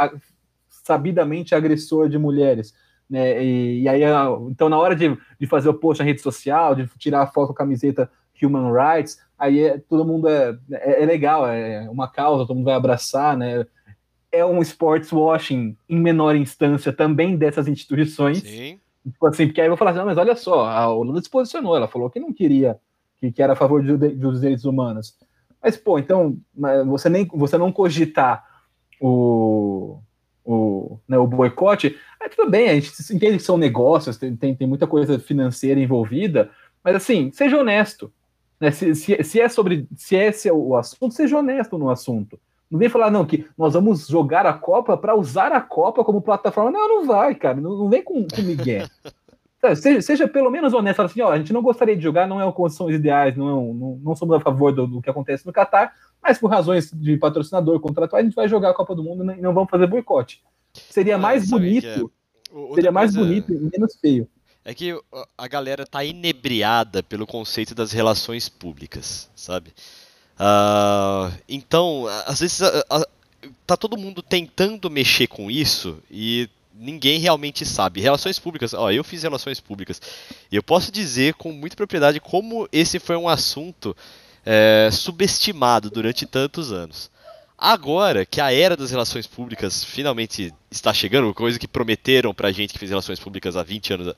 sabidamente 0.90 1.55
agressor 1.55 2.09
de 2.09 2.18
mulheres. 2.18 2.74
Né? 3.09 3.44
E, 3.44 3.83
e 3.83 3.88
aí, 3.88 4.03
a- 4.05 4.26
então, 4.50 4.68
na 4.68 4.76
hora 4.76 4.96
de, 4.96 5.16
de 5.38 5.46
fazer 5.46 5.68
o 5.68 5.74
post 5.74 6.00
na 6.03 6.07
rede 6.07 6.20
social, 6.20 6.74
de 6.74 6.88
tirar 6.98 7.22
a 7.22 7.26
foto 7.29 7.48
com 7.48 7.53
a 7.53 7.57
camiseta 7.57 8.11
Human 8.42 8.72
Rights, 8.72 9.18
aí 9.38 9.61
é- 9.61 9.79
todo 9.79 10.05
mundo 10.05 10.29
é, 10.29 10.59
é, 10.72 11.03
é 11.03 11.07
legal, 11.07 11.46
é 11.46 11.88
uma 11.88 12.09
causa, 12.09 12.44
todo 12.44 12.57
mundo 12.57 12.64
vai 12.64 12.74
abraçar, 12.74 13.37
né? 13.37 13.64
É 14.33 14.44
um 14.44 14.61
sports 14.62 15.12
washing 15.12 15.76
em 15.88 16.00
menor 16.00 16.35
instância 16.35 16.92
também 16.92 17.37
dessas 17.37 17.68
instituições. 17.68 18.38
Sim. 18.42 18.81
Tipo 19.05 19.26
assim, 19.29 19.46
porque 19.46 19.61
aí 19.61 19.66
eu 19.68 19.70
vou 19.70 19.76
falar 19.79 19.92
assim, 19.92 20.00
não, 20.00 20.07
mas 20.07 20.18
olha 20.18 20.35
só, 20.35 20.64
a 20.66 20.88
Holanda 20.92 21.20
se 21.22 21.31
posicionou, 21.31 21.76
ela 21.76 21.87
falou 21.88 22.11
que 22.11 22.18
não 22.20 22.33
queria, 22.33 22.79
que, 23.18 23.31
que 23.31 23.42
era 23.42 23.53
a 23.53 23.57
favor 23.57 23.81
de- 23.83 24.14
dos 24.14 24.40
direitos 24.40 24.64
humanos. 24.64 25.14
Mas, 25.62 25.76
pô, 25.76 25.98
então, 25.98 26.37
você, 26.87 27.09
nem, 27.09 27.26
você 27.26 27.57
não 27.59 27.70
cogitar 27.72 28.44
o, 29.00 29.98
o, 30.53 30.99
né, 31.09 31.19
o 31.19 31.27
boicote, 31.27 31.97
é, 32.21 32.29
tudo 32.29 32.51
bem, 32.51 32.69
a 32.69 32.75
gente 32.75 32.91
entende 33.13 33.37
que 33.39 33.43
são 33.43 33.57
negócios, 33.57 34.17
tem, 34.17 34.35
tem, 34.35 34.55
tem 34.55 34.67
muita 34.67 34.87
coisa 34.87 35.19
financeira 35.19 35.81
envolvida, 35.81 36.51
mas 36.83 36.97
assim, 36.97 37.31
seja 37.33 37.59
honesto. 37.59 38.13
Né? 38.59 38.71
Se, 38.71 38.95
se, 38.95 39.23
se 39.23 39.41
é 39.41 39.49
sobre, 39.49 39.87
se 39.97 40.17
esse 40.17 40.49
é 40.49 40.53
o 40.53 40.77
assunto, 40.77 41.15
seja 41.15 41.39
honesto 41.39 41.79
no 41.79 41.91
assunto. 41.91 42.39
Não 42.71 42.79
vem 42.79 42.89
falar, 42.89 43.11
não, 43.11 43.27
que 43.27 43.47
nós 43.59 43.75
vamos 43.75 44.07
jogar 44.07 44.47
a 44.47 44.53
Copa 44.53 44.97
para 44.97 45.17
usar 45.17 45.51
a 45.51 45.61
Copa 45.61 46.05
como 46.05 46.23
plataforma. 46.23 46.71
Não, 46.71 46.89
não 46.89 47.07
vai, 47.07 47.35
cara. 47.35 47.61
Não, 47.61 47.77
não 47.77 47.89
vem 47.89 48.03
com, 48.03 48.25
com 48.29 48.43
Miguel. 48.43 48.87
Seja, 49.77 50.01
seja 50.01 50.27
pelo 50.29 50.51
menos 50.51 50.73
honesto. 50.73 50.96
Fala 50.96 51.09
assim, 51.09 51.20
ó, 51.20 51.31
a 51.31 51.37
gente 51.38 51.53
não 51.53 51.61
gostaria 51.62 51.94
de 51.96 52.03
jogar, 52.03 52.27
não 52.27 52.40
é 52.40 52.53
condições 52.53 52.94
ideais, 52.94 53.37
não, 53.37 53.49
é 53.49 53.55
um- 53.55 53.75
não, 53.75 54.01
não 54.03 54.16
somos 54.16 54.35
a 54.37 54.40
favor 54.40 54.73
do, 54.73 54.87
do 54.87 55.03
que 55.03 55.11
acontece 55.11 55.44
no 55.46 55.53
Catar, 55.53 55.94
mas 56.23 56.38
por 56.38 56.49
razões 56.51 56.90
de 56.90 57.16
patrocinador, 57.18 57.79
contratual, 57.81 58.20
a 58.20 58.25
gente 58.25 58.35
vai 58.35 58.49
jogar 58.49 58.70
a 58.70 58.75
Copa 58.75 58.94
do 58.94 59.03
Mundo 59.05 59.31
e 59.33 59.40
não 59.40 59.53
vamos 59.53 59.70
fazer 59.70 59.87
boicote. 59.87 60.42
Seria 60.73 61.16
Ah, 61.16 61.18
mais 61.18 61.49
bonito, 61.51 61.87
é? 61.87 62.03
O- 62.53 62.75
seria 62.75 62.90
mais 62.90 63.14
coisa 63.14 63.29
bonito 63.29 63.53
e 63.53 63.59
menos 63.79 63.94
feio. 64.01 64.27
É 64.64 64.73
que 64.75 64.99
a- 65.38 65.49
galera 65.49 65.87
tá 65.87 66.03
inebriada 66.05 67.03
pelo 67.03 67.27
conceito 67.27 67.75
das 67.75 67.92
relações 67.92 68.49
públicas, 68.49 69.31
sabe? 69.35 69.73
Ah, 70.38 71.31
então, 71.49 72.07
às 72.27 72.40
vezes 72.40 72.62
a- 72.62 72.85
a- 72.88 73.07
tá 73.66 73.77
todo 73.77 73.96
mundo 73.96 74.23
tentando 74.23 74.88
mexer 74.90 75.27
com 75.27 75.51
isso 75.51 75.99
e 76.11 76.49
ninguém 76.81 77.19
realmente 77.19 77.66
sabe. 77.66 78.01
Relações 78.01 78.38
públicas, 78.38 78.73
ó, 78.73 78.90
eu 78.90 79.05
fiz 79.05 79.23
relações 79.23 79.61
públicas 79.61 80.01
eu 80.51 80.62
posso 80.62 80.90
dizer 80.90 81.35
com 81.35 81.53
muita 81.53 81.77
propriedade 81.77 82.19
como 82.19 82.66
esse 82.73 82.99
foi 82.99 83.16
um 83.16 83.29
assunto 83.29 83.95
é, 84.45 84.88
subestimado 84.90 85.90
durante 85.90 86.27
tantos 86.27 86.73
anos. 86.73 87.11
Agora 87.57 88.25
que 88.25 88.40
a 88.40 88.51
era 88.51 88.75
das 88.75 88.90
relações 88.90 89.27
públicas 89.27 89.85
finalmente 89.85 90.53
está 90.71 90.95
chegando, 90.95 91.35
coisa 91.35 91.59
que 91.59 91.69
prometeram 91.69 92.33
pra 92.33 92.51
gente 92.51 92.73
que 92.73 92.79
fez 92.79 92.90
relações 92.90 93.21
públicas 93.21 93.55
há 93.55 93.62
20 93.62 93.93
anos, 93.93 94.14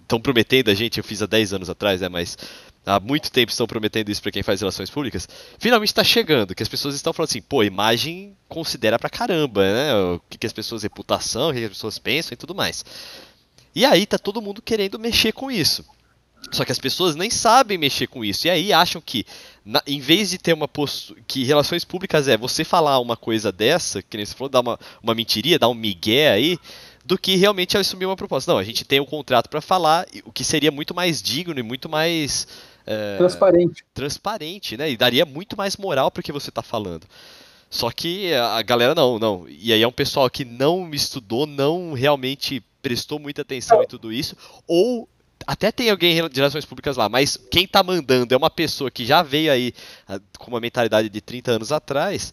estão 0.00 0.18
prometendo 0.18 0.70
a 0.70 0.74
gente, 0.74 0.96
eu 0.96 1.04
fiz 1.04 1.20
há 1.20 1.26
10 1.26 1.52
anos 1.52 1.68
atrás, 1.68 2.00
né, 2.00 2.08
mas 2.08 2.38
há 2.88 3.00
muito 3.00 3.30
tempo 3.30 3.50
estão 3.50 3.66
prometendo 3.66 4.08
isso 4.10 4.22
pra 4.22 4.32
quem 4.32 4.42
faz 4.42 4.60
relações 4.60 4.90
públicas, 4.90 5.28
finalmente 5.58 5.90
está 5.90 6.02
chegando, 6.02 6.54
que 6.54 6.62
as 6.62 6.68
pessoas 6.68 6.94
estão 6.94 7.12
falando 7.12 7.28
assim, 7.30 7.42
pô, 7.42 7.62
imagem 7.62 8.36
considera 8.48 8.98
pra 8.98 9.10
caramba, 9.10 9.62
né, 9.62 9.94
o 9.94 10.20
que, 10.28 10.38
que 10.38 10.46
as 10.46 10.52
pessoas, 10.52 10.82
reputação, 10.82 11.50
o 11.50 11.52
que, 11.52 11.58
que 11.60 11.64
as 11.66 11.72
pessoas 11.72 11.98
pensam 11.98 12.32
e 12.34 12.36
tudo 12.36 12.54
mais. 12.54 12.84
E 13.74 13.84
aí 13.84 14.06
tá 14.06 14.18
todo 14.18 14.42
mundo 14.42 14.60
querendo 14.62 14.98
mexer 14.98 15.32
com 15.32 15.50
isso. 15.50 15.84
Só 16.52 16.64
que 16.64 16.72
as 16.72 16.78
pessoas 16.78 17.14
nem 17.16 17.30
sabem 17.30 17.76
mexer 17.76 18.06
com 18.06 18.24
isso. 18.24 18.46
E 18.46 18.50
aí 18.50 18.72
acham 18.72 19.02
que, 19.04 19.26
na- 19.64 19.82
em 19.86 20.00
vez 20.00 20.30
de 20.30 20.38
ter 20.38 20.52
uma 20.52 20.68
postura. 20.68 21.20
que 21.26 21.44
relações 21.44 21.84
públicas 21.84 22.28
é 22.28 22.36
você 22.36 22.64
falar 22.64 22.98
uma 23.00 23.16
coisa 23.16 23.52
dessa, 23.52 24.02
que 24.02 24.16
nem 24.16 24.24
você 24.24 24.34
falou, 24.34 24.48
dar 24.48 24.60
uma, 24.60 24.78
uma 25.02 25.14
mentiria, 25.14 25.58
dar 25.58 25.68
um 25.68 25.74
migué 25.74 26.30
aí, 26.30 26.56
do 27.04 27.18
que 27.18 27.36
realmente 27.36 27.76
assumir 27.76 28.06
uma 28.06 28.16
proposta. 28.16 28.50
Não, 28.52 28.58
a 28.58 28.64
gente 28.64 28.84
tem 28.84 29.00
um 29.00 29.04
contrato 29.04 29.48
pra 29.48 29.60
falar, 29.60 30.06
o 30.24 30.32
que 30.32 30.44
seria 30.44 30.70
muito 30.70 30.94
mais 30.94 31.20
digno 31.20 31.58
e 31.58 31.62
muito 31.62 31.88
mais. 31.88 32.46
É, 32.90 33.18
Transparente. 33.18 33.84
transparente, 33.92 34.76
né? 34.78 34.90
E 34.90 34.96
daria 34.96 35.26
muito 35.26 35.56
mais 35.56 35.76
moral 35.76 36.10
pro 36.10 36.22
que 36.22 36.32
você 36.32 36.50
tá 36.50 36.62
falando. 36.62 37.06
Só 37.68 37.90
que 37.90 38.32
a 38.32 38.62
galera 38.62 38.94
não, 38.94 39.18
não. 39.18 39.46
E 39.46 39.74
aí 39.74 39.82
é 39.82 39.86
um 39.86 39.92
pessoal 39.92 40.30
que 40.30 40.42
não 40.42 40.88
estudou, 40.94 41.46
não 41.46 41.92
realmente 41.92 42.62
prestou 42.80 43.18
muita 43.18 43.42
atenção 43.42 43.82
em 43.82 43.86
tudo 43.86 44.10
isso, 44.10 44.34
ou 44.66 45.06
até 45.46 45.70
tem 45.70 45.90
alguém 45.90 46.14
de 46.28 46.36
relações 46.36 46.64
públicas 46.64 46.96
lá, 46.96 47.10
mas 47.10 47.36
quem 47.50 47.66
tá 47.66 47.82
mandando 47.82 48.32
é 48.32 48.36
uma 48.36 48.48
pessoa 48.48 48.90
que 48.90 49.04
já 49.04 49.22
veio 49.22 49.52
aí 49.52 49.74
ah, 50.08 50.18
com 50.38 50.50
uma 50.50 50.60
mentalidade 50.60 51.10
de 51.10 51.20
30 51.20 51.52
anos 51.52 51.72
atrás 51.72 52.32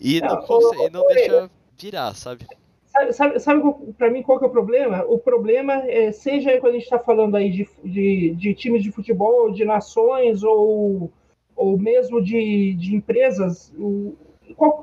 e 0.00 0.20
não, 0.20 0.28
Não, 0.28 0.42
consegue, 0.42 0.90
não 0.90 1.06
deixa 1.08 1.50
virar, 1.76 2.14
sabe? 2.14 2.46
Sabe, 2.88 3.38
sabe, 3.38 3.60
pra 3.98 4.10
mim 4.10 4.22
qual 4.22 4.38
que 4.38 4.44
é 4.44 4.48
o 4.48 4.50
problema? 4.50 5.04
O 5.04 5.18
problema 5.18 5.74
é, 5.88 6.10
seja 6.10 6.58
quando 6.58 6.70
a 6.72 6.76
gente 6.78 6.84
está 6.84 6.98
falando 6.98 7.36
aí 7.36 7.50
de, 7.50 7.68
de, 7.84 8.34
de 8.34 8.54
times 8.54 8.82
de 8.82 8.90
futebol, 8.90 9.50
de 9.52 9.64
nações 9.64 10.42
ou, 10.42 11.12
ou 11.54 11.78
mesmo 11.78 12.22
de, 12.22 12.74
de 12.74 12.96
empresas, 12.96 13.72
o- 13.78 14.16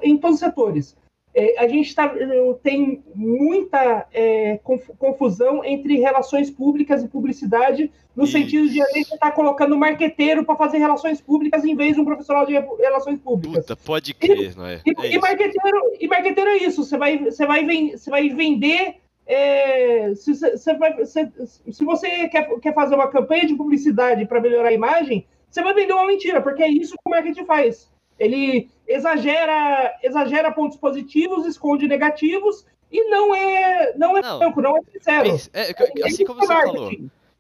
em 0.04 0.18
todos 0.18 0.36
os 0.36 0.40
setores. 0.40 0.96
É, 1.38 1.60
a 1.60 1.68
gente 1.68 1.94
tá, 1.94 2.16
tem 2.64 3.04
muita 3.14 4.08
é, 4.14 4.58
conf- 4.64 4.90
confusão 4.98 5.66
entre 5.66 5.98
relações 6.00 6.50
públicas 6.50 7.04
e 7.04 7.10
publicidade, 7.10 7.92
no 8.16 8.24
Isso. 8.24 8.32
sentido 8.32 8.70
de 8.70 8.82
a 8.82 8.86
gente 8.86 9.14
estar 9.14 9.32
colocando 9.32 9.76
um 9.76 9.78
marqueteiro 9.78 10.46
para 10.46 10.56
fazer 10.56 10.78
relações 10.78 11.20
públicas 11.20 11.66
em 11.66 11.76
vez 11.76 11.96
de 11.96 12.00
um 12.02 12.06
profissional 12.06 12.46
de 12.46 12.54
relações 12.80 13.20
públicas. 13.20 13.66
Puta, 13.66 13.76
pode 13.76 14.14
crer, 14.14 14.56
não 14.56 14.66
é? 14.66 14.80
E, 14.86 14.92
É 14.98 15.12
e 15.14 15.20
marqueteiro, 15.20 15.78
e 16.00 16.08
marqueteiro 16.08 16.50
é 16.52 16.58
isso. 16.58 16.86
Você 16.86 16.98
vai, 16.98 17.18
você 17.18 17.46
vai, 17.46 17.66
você 17.92 18.10
vai 18.10 18.30
vender. 18.30 18.96
é, 19.28 20.14
se, 20.16 20.34
você- 20.36 20.52
você 20.56 20.74
vai- 20.76 21.04
se- 21.06 21.32
se 21.72 21.84
você 21.84 22.30
quer, 22.30 22.48
quer 22.60 22.74
fazer 22.74 22.94
uma 22.96 23.08
campanha 23.10 23.46
de 23.48 23.56
publicidade 23.56 24.26
para 24.26 24.40
melhorar 24.40 24.70
a 24.70 24.74
imagem, 24.74 25.26
você 25.50 25.62
vai 25.64 25.74
vender 25.74 25.94
uma 25.94 26.06
mentira, 26.06 26.40
porque 26.42 26.62
é 26.64 26.70
isso 26.70 26.94
que 26.94 27.02
o 27.08 27.10
marketing 27.10 27.44
faz. 27.44 27.92
Ele 28.20 28.70
exagera, 28.88 29.94
exagera 30.04 30.52
pontos 30.52 30.78
positivos, 30.78 31.46
esconde 31.46 31.88
negativos 31.88 32.66
e 32.92 33.10
não 33.10 33.36
é, 33.36 33.94
não 33.98 34.18
é 34.18 34.22
Não. 34.22 34.38
franco, 34.40 34.62
não 34.62 34.78
é 34.78 34.82
sincero. 34.92 35.32
Pensa- 35.32 35.50
é, 35.54 35.74
assim 36.06 36.26
como 36.26 36.40
você 36.40 36.48
falou, 36.48 36.92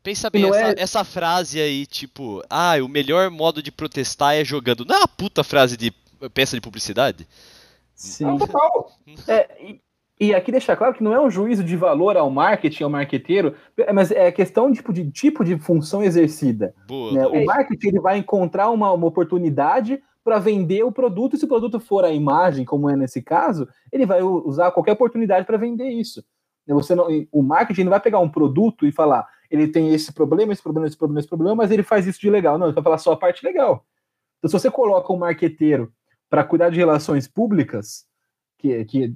pensa 0.03 0.27
E 0.27 0.29
bem, 0.31 0.47
essa, 0.49 0.59
é- 0.59 0.75
essa 0.77 1.03
frase 1.03 1.59
aí, 1.59 1.85
tipo, 1.85 2.41
ah, 2.49 2.73
o 2.83 2.87
melhor 2.89 3.29
modo 3.29 3.61
de 3.61 3.71
protestar 3.71 4.35
é 4.35 4.43
jogando. 4.43 4.85
Não 4.85 4.95
é 4.95 4.99
uma 4.99 5.07
puta 5.07 5.43
frase 5.43 5.77
de 5.77 5.91
peça 6.33 6.55
de 6.55 6.61
publicidade? 6.61 7.27
Sim. 7.93 8.25
Não, 8.25 8.37
total. 8.37 8.91
É, 9.27 9.47
e, 9.61 9.81
e 10.19 10.33
aqui 10.35 10.51
deixar 10.51 10.75
claro 10.75 10.93
que 10.93 11.03
não 11.03 11.13
é 11.13 11.21
um 11.21 11.29
juízo 11.29 11.63
de 11.63 11.77
valor 11.77 12.17
ao 12.17 12.29
marketing, 12.29 12.83
ao 12.83 12.89
marqueteiro, 12.89 13.55
é, 13.77 13.93
mas 13.93 14.11
é 14.11 14.31
questão 14.31 14.71
tipo, 14.73 14.91
de 14.91 15.09
tipo 15.11 15.43
de 15.45 15.57
função 15.57 16.03
exercida. 16.03 16.73
Boa. 16.87 17.13
né? 17.13 17.23
boa. 17.23 17.39
O 17.41 17.45
marketing 17.45 17.87
ele 17.87 17.99
vai 17.99 18.17
encontrar 18.17 18.69
uma, 18.69 18.91
uma 18.91 19.07
oportunidade 19.07 20.01
para 20.25 20.39
vender 20.39 20.83
o 20.83 20.91
produto, 20.91 21.35
e 21.35 21.37
se 21.37 21.45
o 21.45 21.47
produto 21.47 21.79
for 21.79 22.03
a 22.03 22.11
imagem, 22.11 22.65
como 22.65 22.89
é 22.89 22.95
nesse 22.95 23.21
caso, 23.21 23.69
ele 23.91 24.07
vai 24.07 24.23
usar 24.23 24.71
qualquer 24.71 24.93
oportunidade 24.93 25.45
para 25.45 25.55
vender 25.55 25.87
isso. 25.87 26.25
Você 26.67 26.95
não, 26.95 27.05
o 27.31 27.43
marketing 27.43 27.83
não 27.83 27.91
vai 27.91 27.99
pegar 27.99 28.17
um 28.17 28.27
produto 28.27 28.87
e 28.87 28.91
falar, 28.91 29.27
ele 29.51 29.67
tem 29.67 29.93
esse 29.93 30.11
problema, 30.11 30.51
esse 30.51 30.63
problema, 30.63 30.87
esse 30.87 30.97
problema, 30.97 31.19
esse 31.19 31.29
problema, 31.29 31.55
mas 31.55 31.69
ele 31.69 31.83
faz 31.83 32.07
isso 32.07 32.19
de 32.19 32.31
legal. 32.31 32.57
Não, 32.57 32.65
ele 32.65 32.73
vai 32.73 32.83
falar 32.83 32.97
só 32.97 33.11
a 33.11 33.17
parte 33.17 33.45
legal. 33.45 33.85
Então, 34.39 34.49
se 34.49 34.53
você 34.59 34.71
coloca 34.71 35.13
um 35.13 35.17
marqueteiro 35.17 35.93
para 36.27 36.43
cuidar 36.43 36.71
de 36.71 36.77
relações 36.77 37.27
públicas, 37.27 38.07
que, 38.57 38.83
que 38.85 39.15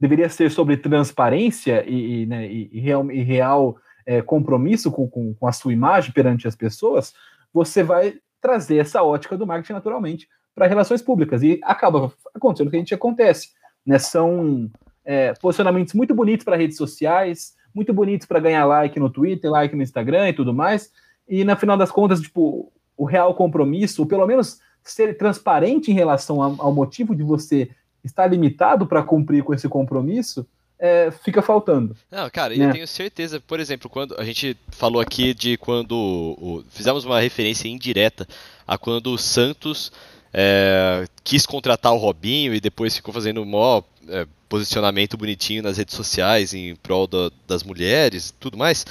deveria 0.00 0.28
ser 0.28 0.50
sobre 0.50 0.76
transparência 0.76 1.88
e, 1.88 2.22
e, 2.22 2.26
né, 2.26 2.50
e- 2.50 2.68
e 2.72 2.80
real, 2.80 3.06
real, 3.06 3.76
é, 4.04 4.20
compromisso 4.20 4.90
com, 4.90 5.08
com, 5.08 5.32
com 5.32 5.46
a 5.46 5.52
sua 5.52 5.72
imagem 5.72 6.12
perante 6.12 6.48
as 6.48 6.56
pessoas, 6.56 7.14
você 7.52 7.84
vai 7.84 8.18
trazer 8.40 8.78
essa 8.78 9.00
ótica 9.04 9.38
do 9.38 9.46
marketing 9.46 9.74
naturalmente 9.74 10.28
para 10.54 10.66
relações 10.66 11.02
públicas. 11.02 11.42
E 11.42 11.60
acaba 11.62 12.12
acontecendo 12.34 12.68
o 12.68 12.70
que 12.70 12.76
a 12.76 12.80
gente 12.80 12.94
acontece. 12.94 13.50
Né? 13.84 13.98
São 13.98 14.70
é, 15.04 15.32
posicionamentos 15.34 15.94
muito 15.94 16.14
bonitos 16.14 16.44
para 16.44 16.56
redes 16.56 16.76
sociais, 16.76 17.54
muito 17.74 17.92
bonitos 17.92 18.26
para 18.26 18.40
ganhar 18.40 18.64
like 18.64 18.98
no 18.98 19.10
Twitter, 19.10 19.50
like 19.50 19.74
no 19.74 19.82
Instagram 19.82 20.28
e 20.28 20.32
tudo 20.32 20.52
mais. 20.52 20.90
E 21.28 21.44
no 21.44 21.56
final 21.56 21.76
das 21.76 21.90
contas, 21.90 22.20
tipo, 22.20 22.72
o 22.96 23.04
real 23.04 23.34
compromisso, 23.34 24.02
ou 24.02 24.08
pelo 24.08 24.26
menos 24.26 24.58
ser 24.82 25.16
transparente 25.16 25.90
em 25.90 25.94
relação 25.94 26.42
ao, 26.42 26.56
ao 26.60 26.72
motivo 26.72 27.14
de 27.14 27.22
você 27.22 27.70
estar 28.02 28.26
limitado 28.26 28.86
para 28.86 29.02
cumprir 29.02 29.44
com 29.44 29.54
esse 29.54 29.68
compromisso, 29.68 30.46
é, 30.78 31.10
fica 31.10 31.42
faltando. 31.42 31.94
Não, 32.10 32.28
cara, 32.30 32.56
né? 32.56 32.66
eu 32.68 32.72
tenho 32.72 32.86
certeza, 32.88 33.38
por 33.38 33.60
exemplo, 33.60 33.90
quando 33.90 34.18
a 34.18 34.24
gente 34.24 34.56
falou 34.70 35.00
aqui 35.00 35.34
de 35.34 35.58
quando 35.58 35.92
o- 35.92 36.64
fizemos 36.70 37.04
uma 37.04 37.20
referência 37.20 37.68
indireta 37.68 38.26
a 38.66 38.78
quando 38.78 39.12
o 39.12 39.18
Santos 39.18 39.92
é, 40.32 41.06
quis 41.24 41.44
contratar 41.46 41.92
o 41.92 41.98
Robinho 41.98 42.54
e 42.54 42.60
depois 42.60 42.94
ficou 42.96 43.12
fazendo 43.12 43.44
maior 43.44 43.82
é, 44.08 44.26
posicionamento 44.48 45.16
bonitinho 45.16 45.62
nas 45.62 45.76
redes 45.76 45.94
sociais 45.94 46.54
em 46.54 46.74
prol 46.76 47.06
da- 47.06 47.30
das 47.46 47.62
mulheres 47.62 48.28
e 48.30 48.32
tudo 48.34 48.56
mais. 48.58 48.84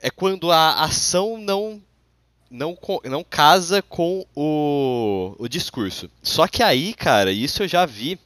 É 0.00 0.10
quando 0.10 0.50
a 0.52 0.82
ação 0.84 1.38
não 1.38 1.82
não, 2.48 2.78
não 3.04 3.24
casa 3.24 3.82
com 3.82 4.24
o, 4.34 5.34
o 5.36 5.48
discurso. 5.48 6.08
Só 6.22 6.46
que 6.46 6.62
aí, 6.62 6.94
cara, 6.94 7.32
isso 7.32 7.62
eu 7.64 7.68
já 7.68 7.84
vi 7.84 8.18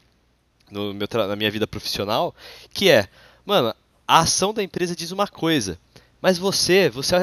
no 0.70 0.92
meu 0.92 1.08
na 1.26 1.34
minha 1.36 1.50
vida 1.50 1.66
profissional, 1.66 2.34
que 2.72 2.90
é, 2.90 3.08
mano, 3.46 3.74
a 4.06 4.20
ação 4.20 4.52
da 4.52 4.62
empresa 4.62 4.94
diz 4.94 5.10
uma 5.10 5.26
coisa, 5.26 5.78
mas 6.20 6.36
você, 6.38 6.90
você 6.90 7.16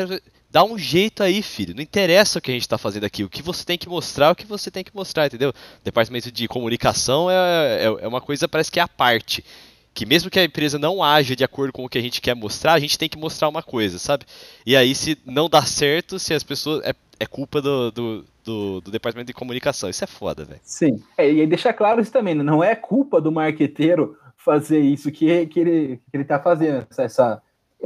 dá 0.58 0.64
um 0.64 0.76
jeito 0.76 1.22
aí, 1.22 1.44
filho. 1.44 1.76
Não 1.76 1.84
interessa 1.84 2.40
o 2.40 2.42
que 2.42 2.50
a 2.50 2.54
gente 2.56 2.68
tá 2.68 2.80
fazendo 2.80 3.04
aqui, 3.04 3.24
o 3.24 3.30
que 3.30 3.44
você 3.44 3.64
tem 3.64 3.78
que 3.78 3.88
mostrar, 3.88 4.30
é 4.30 4.32
o 4.32 4.36
que 4.36 4.48
você 4.48 4.72
tem 4.72 4.84
que 4.84 4.96
mostrar, 4.96 5.28
entendeu? 5.28 5.54
Departamento 5.84 6.32
de 6.32 6.48
comunicação 6.48 7.30
é, 7.30 7.84
é, 7.84 7.86
é 7.86 8.08
uma 8.08 8.20
coisa, 8.20 8.48
parece 8.48 8.72
que 8.72 8.80
é 8.80 8.84
a 8.84 8.88
parte. 8.88 9.46
Que 9.94 10.04
mesmo 10.04 10.32
que 10.32 10.40
a 10.40 10.44
empresa 10.44 10.80
não 10.80 11.04
haja 11.04 11.36
de 11.36 11.44
acordo 11.44 11.72
com 11.72 11.86
o 11.86 11.90
que 11.90 12.00
a 12.00 12.02
gente 12.02 12.20
quer 12.20 12.36
mostrar, 12.36 12.74
a 12.74 12.80
gente 12.80 12.98
tem 12.98 13.08
que 13.08 13.20
mostrar 13.20 13.48
uma 13.50 13.62
coisa, 13.62 14.00
sabe? 14.00 14.26
E 14.66 14.76
aí, 14.76 14.96
se 14.96 15.16
não 15.28 15.48
dá 15.48 15.62
certo, 15.62 16.18
se 16.18 16.34
as 16.34 16.42
pessoas. 16.42 16.84
É, 16.84 16.94
é 17.20 17.26
culpa 17.28 17.62
do, 17.62 17.92
do, 17.92 18.26
do, 18.44 18.82
do 18.82 18.92
departamento 18.92 19.28
de 19.28 19.34
comunicação. 19.34 19.90
Isso 19.92 20.04
é 20.04 20.08
foda, 20.08 20.44
velho. 20.44 20.60
Sim. 20.64 21.04
É, 21.20 21.32
e 21.32 21.42
aí 21.42 21.46
deixar 21.48 21.74
claro 21.74 22.02
isso 22.02 22.12
também, 22.12 22.34
né? 22.34 22.42
não 22.44 22.64
é 22.64 22.76
culpa 22.76 23.22
do 23.22 23.32
marqueteiro 23.32 24.18
fazer 24.38 24.80
isso 24.80 25.12
que, 25.12 25.46
que, 25.46 25.60
ele, 25.60 25.98
que 26.10 26.18
ele 26.18 26.26
tá 26.26 26.40
fazendo. 26.40 26.88
Essa, 26.90 27.04
essa- 27.04 27.42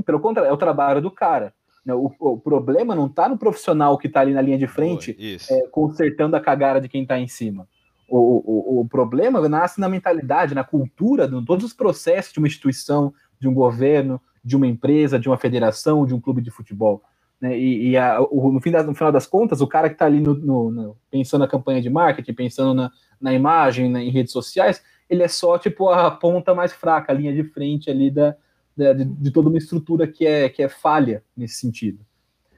Pelo 0.06 0.22
contrário, 0.22 0.50
é 0.50 0.54
o 0.54 0.58
trabalho 0.58 1.02
do 1.02 1.12
cara. 1.12 1.54
Né? 1.86 1.94
O, 1.94 2.12
o 2.20 2.38
problema 2.40 2.96
não 2.96 3.10
tá 3.10 3.28
no 3.28 3.38
profissional 3.38 3.98
que 3.98 4.08
tá 4.10 4.22
ali 4.22 4.34
na 4.34 4.42
linha 4.42 4.58
de 4.58 4.68
frente 4.68 5.14
Boa, 5.14 5.60
é, 5.60 5.68
consertando 5.68 6.36
a 6.36 6.40
cagada 6.42 6.80
de 6.82 6.88
quem 6.90 7.04
está 7.04 7.20
em 7.20 7.28
cima. 7.28 7.68
O, 8.10 8.78
o, 8.78 8.82
o 8.82 8.88
problema 8.88 9.48
nasce 9.48 9.80
na 9.80 9.88
mentalidade, 9.88 10.54
na 10.54 10.64
cultura, 10.64 11.26
em 11.26 11.46
todos 11.46 11.64
os 11.66 11.74
processos 11.74 12.34
de 12.34 12.40
uma 12.40 12.48
instituição, 12.48 13.14
de 13.40 13.48
um 13.48 13.54
governo, 13.54 14.20
de 14.44 14.56
uma 14.56 14.68
empresa, 14.68 15.18
de 15.18 15.30
uma 15.30 15.38
federação, 15.38 16.06
de 16.06 16.14
um 16.14 16.20
clube 16.20 16.42
de 16.42 16.52
futebol. 16.52 17.02
Né? 17.40 17.58
E, 17.58 17.90
e 17.92 17.98
a- 17.98 18.20
o- 18.30 18.52
no, 18.52 18.60
fim 18.60 18.70
das- 18.72 18.86
no 18.86 18.94
final 18.94 19.12
das 19.12 19.26
contas, 19.26 19.62
o 19.62 19.68
cara 19.68 19.88
que 19.88 19.96
está 19.96 20.06
ali 20.06 20.20
no, 20.20 20.34
no- 20.34 20.72
no- 20.72 20.98
pensando 21.10 21.42
na 21.42 21.48
campanha 21.48 21.82
de 21.82 21.90
marketing, 21.90 22.34
pensando 22.34 22.74
na, 22.74 22.92
na 23.20 23.34
imagem, 23.34 23.90
na- 23.90 24.04
em 24.04 24.10
redes 24.12 24.34
sociais, 24.34 24.84
ele 25.10 25.24
é 25.24 25.28
só 25.28 25.58
tipo 25.58 25.90
a 25.90 26.12
ponta 26.12 26.54
mais 26.54 26.74
fraca, 26.74 27.12
a 27.12 27.16
linha 27.16 27.34
de 27.34 27.44
frente 27.44 27.90
ali 27.90 28.12
da, 28.12 28.36
da- 28.82 28.94
de, 28.94 29.06
de 29.06 29.32
toda 29.32 29.50
uma 29.50 29.58
estrutura 29.58 30.08
que 30.08 30.26
é, 30.26 30.50
que 30.50 30.64
é 30.64 30.68
falha 30.70 31.24
nesse 31.38 31.56
sentido. 31.56 32.00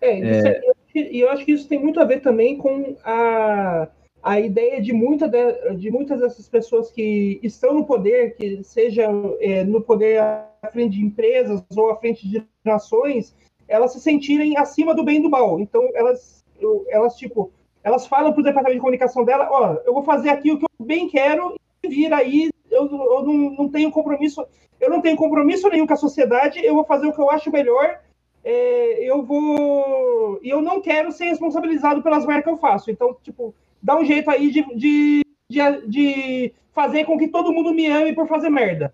É, 0.02 0.20
isso 0.20 0.48
é- 0.48 0.62
e 0.96 1.20
eu 1.20 1.30
acho 1.32 1.44
que 1.44 1.52
isso 1.52 1.68
tem 1.68 1.80
muito 1.80 2.00
a 2.00 2.06
ver 2.06 2.22
também 2.22 2.56
com 2.58 2.96
a, 3.04 3.88
a 4.22 4.40
ideia 4.40 4.80
de, 4.80 4.94
muita 4.94 5.28
de, 5.28 5.76
de 5.76 5.90
muitas 5.90 6.20
dessas 6.20 6.48
pessoas 6.48 6.92
que 6.92 7.40
estão 7.42 7.74
no 7.74 7.86
poder, 7.86 8.36
que 8.36 8.64
seja 8.64 9.08
é, 9.40 9.64
no 9.64 9.82
poder 9.82 10.20
à 10.22 10.48
frente 10.72 10.98
de 10.98 11.04
empresas 11.04 11.64
ou 11.76 11.90
à 11.90 11.96
frente 11.98 12.28
de 12.30 12.44
nações, 12.64 13.36
elas 13.68 13.92
se 13.92 14.00
sentirem 14.00 14.56
acima 14.56 14.94
do 14.94 15.04
bem 15.04 15.18
e 15.18 15.22
do 15.24 15.30
mal. 15.32 15.60
Então, 15.60 15.90
elas, 15.96 16.46
elas 16.90 17.16
tipo, 17.16 17.52
elas 17.84 18.06
falam 18.06 18.32
para 18.32 18.42
o 18.42 18.44
departamento 18.44 18.76
de 18.78 18.82
comunicação 18.82 19.26
dela, 19.26 19.48
ó, 19.52 19.78
eu 19.86 19.94
vou 19.94 20.04
fazer 20.04 20.30
aqui 20.30 20.52
o 20.52 20.60
que 20.60 20.66
eu 20.66 20.86
bem 20.86 21.10
quero 21.10 21.56
e 21.82 21.88
vir 21.90 22.14
aí, 22.14 22.50
eu, 22.74 22.90
eu 22.90 23.24
não, 23.24 23.34
não 23.52 23.70
tenho 23.70 23.92
compromisso, 23.92 24.46
eu 24.80 24.90
não 24.90 25.02
tenho 25.02 25.16
compromisso 25.16 25.70
nenhum 25.70 25.88
com 25.88 25.94
a 25.94 25.98
sociedade, 25.98 26.60
eu 26.64 26.76
vou 26.76 26.84
fazer 26.84 27.08
o 27.08 27.14
que 27.14 27.22
eu 27.22 27.30
acho 27.30 27.52
melhor 27.52 28.00
é, 28.44 29.10
eu 29.10 29.24
vou. 29.24 30.40
E 30.44 30.50
eu 30.50 30.62
não 30.62 30.82
quero 30.82 31.12
ser 31.12 31.26
responsabilizado 31.26 32.04
pelas 32.04 32.26
merdas 32.26 32.44
que 32.44 32.50
eu 32.50 32.58
faço. 32.58 32.92
Então, 32.92 33.16
tipo, 33.24 33.56
dá 33.82 33.98
um 33.98 34.04
jeito 34.04 34.30
aí 34.30 34.52
de, 34.52 34.64
de, 34.76 35.22
de, 35.50 35.88
de 35.88 36.54
fazer 36.74 37.06
com 37.06 37.18
que 37.18 37.30
todo 37.30 37.54
mundo 37.54 37.74
me 37.74 37.88
ame 37.88 38.14
por 38.14 38.28
fazer 38.28 38.50
merda. 38.50 38.94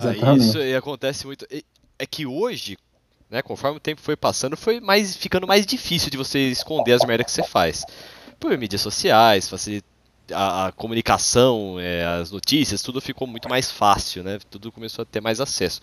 Ah, 0.00 0.36
isso 0.36 0.58
e 0.58 0.74
acontece 0.74 1.26
muito. 1.26 1.46
É 1.98 2.06
que 2.06 2.26
hoje, 2.26 2.76
né, 3.28 3.42
conforme 3.42 3.76
o 3.76 3.80
tempo 3.80 4.00
foi 4.00 4.16
passando, 4.16 4.56
foi 4.56 4.80
mais 4.80 5.16
ficando 5.16 5.46
mais 5.46 5.64
difícil 5.64 6.10
de 6.10 6.16
você 6.16 6.48
esconder 6.48 6.92
as 6.92 7.04
merdas 7.04 7.26
que 7.26 7.32
você 7.32 7.42
faz. 7.42 7.84
Por 8.38 8.56
mídias 8.56 8.80
sociais, 8.80 9.48
facilita 9.48 9.86
a, 10.32 10.66
a 10.66 10.72
comunicação, 10.72 11.78
é, 11.78 12.04
as 12.04 12.30
notícias, 12.30 12.82
tudo 12.82 13.00
ficou 13.00 13.26
muito 13.26 13.48
mais 13.48 13.70
fácil, 13.70 14.22
né? 14.22 14.38
Tudo 14.50 14.72
começou 14.72 15.02
a 15.02 15.06
ter 15.06 15.20
mais 15.20 15.40
acesso. 15.40 15.80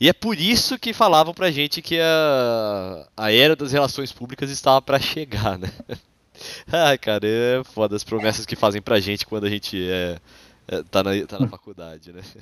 E 0.00 0.08
é 0.08 0.12
por 0.12 0.38
isso 0.38 0.78
que 0.78 0.92
falavam 0.92 1.32
pra 1.32 1.50
gente 1.50 1.80
que 1.80 2.00
a, 2.00 3.06
a 3.16 3.32
era 3.32 3.54
das 3.54 3.72
relações 3.72 4.10
públicas 4.12 4.50
estava 4.50 4.82
pra 4.82 4.98
chegar, 4.98 5.58
né? 5.58 5.68
Ai, 6.72 6.98
cara, 6.98 7.26
é 7.26 7.62
foda 7.64 7.94
as 7.94 8.02
promessas 8.02 8.44
que 8.44 8.56
fazem 8.56 8.82
pra 8.82 8.98
gente 8.98 9.26
quando 9.26 9.44
a 9.44 9.50
gente 9.50 9.88
é, 9.88 10.18
é, 10.66 10.82
tá, 10.82 11.02
na, 11.02 11.10
tá 11.26 11.38
na 11.38 11.46
faculdade, 11.46 12.12
né? 12.12 12.22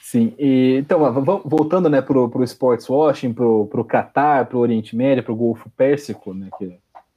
Sim, 0.00 0.32
e, 0.38 0.76
então, 0.78 1.00
voltando 1.44 1.90
né, 1.90 2.00
para 2.00 2.16
o 2.16 2.44
sports 2.44 2.88
washing, 2.88 3.32
para 3.32 3.44
o 3.44 3.84
Catar, 3.84 4.46
para 4.46 4.56
o 4.56 4.60
Oriente 4.60 4.94
Médio, 4.94 5.24
para 5.24 5.32
o 5.32 5.36
Golfo 5.36 5.68
Pérsico, 5.70 6.32
né, 6.32 6.48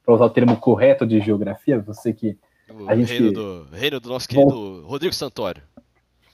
para 0.04 0.14
usar 0.14 0.24
o 0.24 0.30
termo 0.30 0.56
correto 0.56 1.06
de 1.06 1.20
geografia, 1.20 1.78
você 1.78 2.12
que. 2.12 2.36
O 2.78 2.88
a 2.88 2.94
gente, 2.94 3.12
reino, 3.12 3.32
do, 3.32 3.66
reino 3.72 4.00
do 4.00 4.08
nosso 4.08 4.28
querido 4.28 4.82
Rodrigo 4.86 5.14
Santoro. 5.14 5.60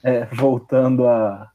É, 0.03 0.25
voltando 0.25 1.07
a, 1.07 1.49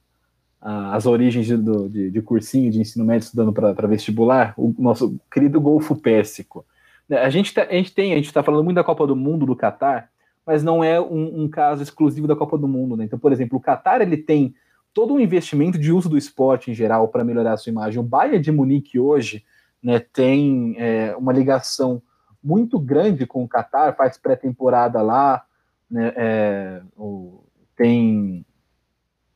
as 0.61 1.07
origens 1.07 1.47
de, 1.47 1.57
do, 1.57 1.89
de, 1.89 2.11
de, 2.11 2.21
cursinho 2.21 2.71
de 2.71 2.81
ensino 2.81 3.05
médio 3.05 3.25
estudando 3.25 3.53
para 3.53 3.87
vestibular, 3.87 4.53
o 4.57 4.75
nosso 4.79 5.19
querido 5.33 5.61
Golfo 5.61 5.95
Pérsico. 5.95 6.67
Né, 7.09 7.19
a 7.19 7.31
gente, 7.31 7.55
tá, 7.55 7.63
a 7.63 7.73
gente 7.73 7.95
tem, 7.95 8.13
a 8.13 8.17
gente 8.17 8.27
está 8.27 8.43
falando 8.43 8.65
muito 8.65 8.77
da 8.77 8.85
Copa 8.85 9.07
do 9.07 9.15
Mundo 9.15 9.47
do 9.47 9.55
Catar, 9.55 10.11
mas 10.45 10.65
não 10.65 10.83
é 10.83 11.01
um, 11.01 11.45
um, 11.45 11.49
caso 11.49 11.83
exclusivo 11.83 12.27
da 12.27 12.35
Copa 12.35 12.59
do 12.59 12.67
Mundo. 12.67 12.97
Né? 12.97 13.05
Então, 13.05 13.19
por 13.19 13.33
exemplo, 13.33 13.59
o 13.59 13.61
Catar 13.61 14.01
ele 14.01 14.17
tem 14.17 14.55
todo 14.93 15.15
um 15.15 15.21
investimento 15.21 15.79
de 15.79 15.93
uso 15.93 16.09
do 16.09 16.19
esporte 16.19 16.71
em 16.71 16.75
geral 16.75 17.09
para 17.09 17.25
melhorar 17.25 17.53
a 17.53 17.57
sua 17.57 17.71
imagem. 17.71 18.01
O 18.01 18.05
Bayern 18.05 18.41
de 18.41 18.51
Munique 18.51 18.99
hoje 18.99 19.45
né, 19.83 20.01
tem 20.01 20.75
é, 20.79 21.15
uma 21.17 21.33
ligação 21.33 22.03
muito 22.43 22.79
grande 22.79 23.27
com 23.27 23.45
o 23.45 23.49
Catar, 23.49 23.97
faz 23.97 24.17
pré-temporada 24.17 25.03
lá, 25.03 25.45
né, 25.91 26.13
é, 26.17 26.83
o, 26.97 27.45
tem 27.77 28.45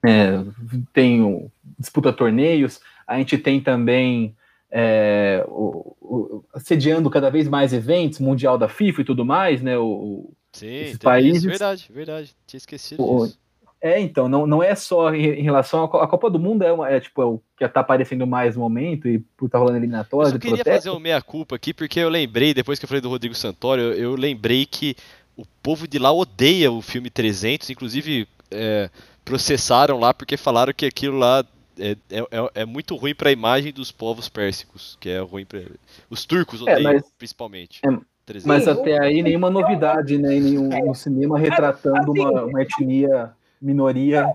é, 0.06 0.44
tem 0.92 1.50
disputa 1.78 2.12
torneios, 2.12 2.80
a 3.06 3.18
gente 3.18 3.38
tem 3.38 3.60
também 3.60 4.36
é, 4.70 5.44
o, 5.48 5.96
o, 6.00 6.44
sediando 6.58 7.08
cada 7.08 7.30
vez 7.30 7.48
mais 7.48 7.72
eventos, 7.72 8.18
Mundial 8.18 8.58
da 8.58 8.68
FIFA 8.68 9.00
e 9.00 9.04
tudo 9.04 9.24
mais, 9.24 9.62
né? 9.62 9.78
O, 9.78 10.32
Sim, 10.52 10.66
esses 10.66 10.98
países. 10.98 11.38
Isso, 11.38 11.48
verdade, 11.48 11.90
verdade. 11.92 12.36
Tinha 12.46 12.58
esquecido 12.58 13.02
o, 13.02 13.26
disso. 13.26 13.38
É, 13.84 14.00
então, 14.00 14.30
não, 14.30 14.46
não 14.46 14.62
é 14.62 14.74
só 14.74 15.14
em, 15.14 15.26
em 15.26 15.42
relação 15.42 15.84
à 15.84 16.08
Copa 16.08 16.30
do 16.30 16.38
Mundo, 16.38 16.64
é, 16.64 16.72
uma, 16.72 16.88
é 16.88 16.98
tipo 16.98 17.20
é 17.20 17.26
o 17.26 17.38
que 17.54 17.66
está 17.66 17.80
aparecendo 17.80 18.26
mais 18.26 18.56
no 18.56 18.62
momento 18.62 19.06
e 19.06 19.18
por 19.36 19.44
estar 19.44 19.58
tá 19.58 19.62
rolando 19.62 19.76
eliminatório. 19.76 20.32
Eu 20.32 20.40
queria 20.40 20.56
protesto. 20.56 20.84
fazer 20.84 20.96
um 20.96 20.98
meia-culpa 20.98 21.54
aqui, 21.56 21.74
porque 21.74 22.00
eu 22.00 22.08
lembrei, 22.08 22.54
depois 22.54 22.78
que 22.78 22.86
eu 22.86 22.88
falei 22.88 23.02
do 23.02 23.10
Rodrigo 23.10 23.34
Santoro, 23.34 23.82
eu, 23.82 23.92
eu 23.92 24.14
lembrei 24.14 24.64
que 24.64 24.96
o 25.36 25.44
povo 25.62 25.86
de 25.86 25.98
lá 25.98 26.10
odeia 26.10 26.72
o 26.72 26.80
filme 26.80 27.10
300, 27.10 27.68
inclusive 27.68 28.26
é, 28.50 28.88
processaram 29.22 30.00
lá 30.00 30.14
porque 30.14 30.38
falaram 30.38 30.72
que 30.72 30.86
aquilo 30.86 31.18
lá 31.18 31.44
é, 31.78 31.90
é, 32.10 32.20
é, 32.20 32.50
é 32.62 32.64
muito 32.64 32.96
ruim 32.96 33.14
para 33.14 33.28
a 33.28 33.32
imagem 33.32 33.70
dos 33.70 33.92
povos 33.92 34.30
pérsicos, 34.30 34.96
que 34.98 35.10
é 35.10 35.18
ruim 35.18 35.44
para 35.44 35.60
os 36.08 36.24
turcos 36.24 36.60
é, 36.60 36.72
odeiam, 36.72 36.94
mas, 36.94 37.04
principalmente. 37.18 37.82
É, 37.84 37.98
mas 38.46 38.66
até 38.66 38.98
aí 38.98 39.22
nenhuma 39.22 39.50
novidade, 39.50 40.16
né, 40.16 40.40
nenhum 40.40 40.70
no 40.70 40.94
cinema 40.94 41.38
retratando 41.38 42.12
uma, 42.12 42.44
uma 42.44 42.62
etnia 42.62 43.30
minoria. 43.60 44.26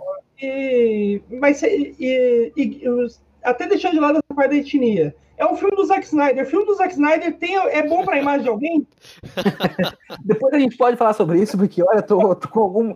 E, 0.42 1.22
mas 1.30 1.62
e, 1.64 1.96
e, 2.00 2.54
e, 2.56 2.84
até 3.44 3.68
deixando 3.68 3.94
de 3.94 4.00
lado 4.00 4.20
essa 4.20 4.36
parte 4.36 4.52
da 4.52 4.56
etnia. 4.56 5.16
É 5.38 5.46
um 5.46 5.56
filme 5.56 5.76
do 5.76 5.86
Zack 5.86 6.06
Snyder. 6.06 6.44
O 6.44 6.50
filme 6.50 6.66
do 6.66 6.76
Zack 6.76 6.94
Snyder 6.94 7.38
tem, 7.38 7.56
é 7.56 7.88
bom 7.88 8.04
para 8.04 8.16
a 8.16 8.22
imagem 8.22 8.44
de 8.44 8.50
alguém? 8.50 8.86
Depois 10.26 10.54
a 10.54 10.60
gente 10.60 10.76
pode 10.76 10.98
falar 10.98 11.14
sobre 11.14 11.42
isso, 11.42 11.58
porque 11.58 11.82
olha, 11.82 12.02
tô, 12.02 12.36
tô, 12.36 12.48
com 12.50 12.60
algum, 12.60 12.96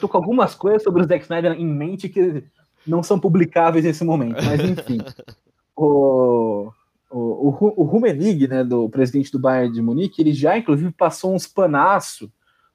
tô 0.00 0.08
com 0.08 0.16
algumas 0.16 0.54
coisas 0.54 0.82
sobre 0.82 1.02
o 1.02 1.06
Zack 1.06 1.22
Snyder 1.22 1.52
em 1.52 1.66
mente 1.66 2.08
que 2.08 2.42
não 2.86 3.02
são 3.04 3.20
publicáveis 3.20 3.84
nesse 3.84 4.04
momento. 4.04 4.42
Mas 4.44 4.60
enfim. 4.60 4.98
o, 5.76 6.72
o, 7.10 7.18
o, 7.18 7.74
o 7.76 7.84
Rummenig, 7.84 8.48
né, 8.48 8.64
do 8.64 8.88
presidente 8.88 9.30
do 9.30 9.38
Bayern 9.38 9.72
de 9.72 9.82
Munique, 9.82 10.20
ele 10.20 10.32
já 10.32 10.58
inclusive 10.58 10.90
passou 10.92 11.34
uns 11.34 11.46
panaço 11.46 12.30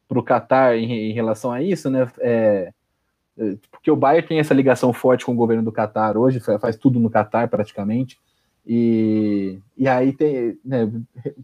para 0.08 0.20
o 0.20 0.24
Qatar 0.24 0.76
em, 0.76 1.10
em, 1.10 1.14
relação 1.14 1.52
a 1.52 1.62
isso, 1.62 1.90
né? 1.90 2.10
É, 2.20 2.72
porque 3.72 3.90
o 3.90 3.96
Bayern 3.96 4.28
tem 4.28 4.40
essa 4.40 4.54
ligação 4.54 4.92
forte 4.94 5.26
com 5.26 5.32
o 5.32 5.36
governo 5.36 5.64
do 5.64 5.72
Qatar 5.72 6.18
hoje, 6.18 6.40
faz 6.40 6.76
tudo 6.76 7.00
no 7.00 7.10
Qatar 7.10 7.50
praticamente. 7.50 8.18
E, 8.66 9.60
e 9.78 9.88
aí 9.88 10.14
tem, 10.14 10.58
né, 10.64 10.92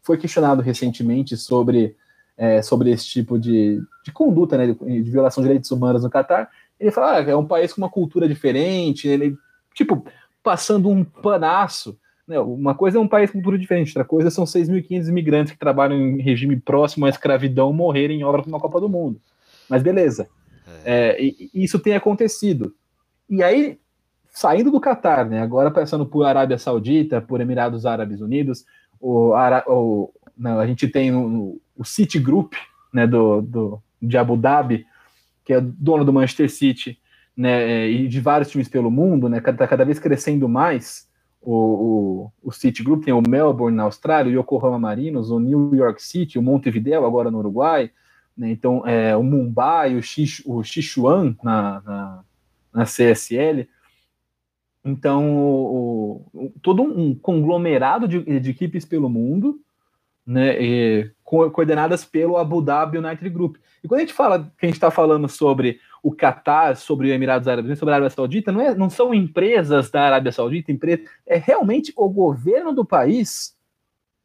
foi 0.03 0.17
questionado 0.17 0.61
recentemente 0.61 1.35
sobre, 1.35 1.95
é, 2.37 2.61
sobre 2.61 2.91
esse 2.91 3.07
tipo 3.07 3.39
de, 3.39 3.81
de 4.03 4.11
conduta, 4.11 4.57
né, 4.57 4.67
de, 4.67 5.03
de, 5.03 5.11
violação 5.11 5.41
de 5.41 5.47
direitos 5.47 5.71
humanos 5.71 6.03
no 6.03 6.09
Catar. 6.09 6.49
Ele 6.79 6.91
fala 6.91 7.17
ah, 7.17 7.21
é 7.21 7.35
um 7.35 7.45
país 7.45 7.73
com 7.73 7.81
uma 7.81 7.89
cultura 7.89 8.27
diferente, 8.27 9.07
ele, 9.07 9.35
tipo, 9.73 10.05
passando 10.43 10.89
um 10.89 11.03
panaço. 11.03 11.97
Né, 12.27 12.39
uma 12.39 12.75
coisa 12.75 12.97
é 12.97 13.01
um 13.01 13.07
país 13.07 13.31
com 13.31 13.39
cultura 13.39 13.57
diferente, 13.57 13.89
outra 13.89 14.05
coisa 14.05 14.29
são 14.29 14.43
6.500 14.43 15.07
imigrantes 15.07 15.53
que 15.53 15.59
trabalham 15.59 15.97
em 15.97 16.21
regime 16.21 16.57
próximo 16.57 17.05
à 17.05 17.09
escravidão 17.09 17.73
morrerem 17.73 18.19
em 18.19 18.23
obra 18.23 18.41
para 18.43 18.49
uma 18.49 18.59
Copa 18.59 18.79
do 18.79 18.89
Mundo. 18.89 19.19
Mas 19.69 19.81
beleza. 19.81 20.29
É. 20.83 21.15
É, 21.15 21.23
e, 21.23 21.49
e 21.53 21.63
isso 21.63 21.79
tem 21.79 21.93
acontecido. 21.93 22.75
E 23.29 23.41
aí 23.43 23.79
saindo 24.37 24.69
do 24.69 24.79
Catar, 24.79 25.25
né? 25.25 25.41
Agora 25.41 25.71
passando 25.71 26.05
por 26.05 26.23
Arábia 26.23 26.59
Saudita, 26.59 27.19
por 27.19 27.41
Emirados 27.41 27.87
Árabes 27.87 28.21
Unidos, 28.21 28.65
o, 28.99 29.33
o 29.67 30.13
não, 30.37 30.59
a 30.59 30.67
gente 30.67 30.87
tem 30.87 31.11
o, 31.11 31.59
o 31.75 31.83
City 31.83 32.19
Group, 32.19 32.53
né? 32.93 33.07
Do, 33.07 33.41
do, 33.41 33.81
de 33.99 34.15
Abu 34.15 34.37
Dhabi, 34.37 34.85
que 35.43 35.53
é 35.53 35.59
dono 35.59 36.05
do 36.05 36.13
Manchester 36.13 36.51
City, 36.51 36.99
né? 37.35 37.89
E 37.89 38.07
de 38.07 38.21
vários 38.21 38.51
times 38.51 38.69
pelo 38.69 38.91
mundo, 38.91 39.27
né? 39.27 39.41
Cada, 39.41 39.67
cada 39.67 39.83
vez 39.83 39.97
crescendo 39.97 40.47
mais. 40.47 41.07
O, 41.41 41.53
o, 41.53 42.31
o 42.43 42.51
City 42.51 42.83
Group 42.83 43.05
tem 43.05 43.13
o 43.13 43.23
Melbourne 43.27 43.75
na 43.75 43.83
Austrália, 43.83 44.31
o 44.31 44.39
Yokohama 44.39 44.77
Marinos, 44.77 45.31
o 45.31 45.39
New 45.39 45.73
York 45.73 46.03
City, 46.03 46.37
o 46.37 46.43
Montevideo 46.43 47.05
agora 47.05 47.31
no 47.31 47.39
Uruguai? 47.39 47.89
Então 48.39 48.87
é, 48.87 49.15
o 49.15 49.23
Mumbai, 49.23 49.95
o, 49.95 50.01
Xix, 50.01 50.43
o 50.45 50.61
na, 51.43 51.81
na, 51.81 52.23
na 52.73 52.83
CSL. 52.83 53.67
Então, 54.85 55.37
o, 55.37 56.25
o, 56.33 56.53
todo 56.61 56.81
um 56.81 57.13
conglomerado 57.15 58.07
de, 58.07 58.39
de, 58.39 58.49
equipes 58.49 58.85
pelo 58.85 59.09
mundo, 59.09 59.59
né, 60.25 60.61
e, 60.61 61.11
co 61.23 61.49
coordenadas 61.51 62.05
pelo 62.05 62.37
Abu 62.37 62.61
Dhabi 62.61 62.97
United 62.97 63.29
Group. 63.29 63.57
E 63.83 63.87
quando 63.87 63.99
a 63.99 64.03
gente 64.03 64.13
fala 64.13 64.51
que 64.57 64.65
a 64.65 64.67
gente 64.67 64.75
está 64.75 64.91
falando 64.91 65.27
sobre 65.27 65.79
o 66.01 66.13
Qatar, 66.13 66.75
sobre 66.75 67.07
os 67.07 67.13
Emirados 67.13 67.47
Árabes 67.47 67.65
Unidos, 67.65 67.79
sobre 67.79 67.93
a 67.93 67.95
Arábia 67.95 68.15
Saudita, 68.15 68.51
não, 68.51 68.61
é, 68.61 68.75
não 68.75 68.89
são 68.89 69.13
empresas 69.13 69.89
da 69.89 70.03
Arábia 70.03 70.31
Saudita, 70.31 70.71
empresa, 70.71 71.03
é 71.25 71.37
realmente 71.37 71.91
o 71.95 72.07
governo 72.07 72.71
do 72.71 72.85
país, 72.85 73.57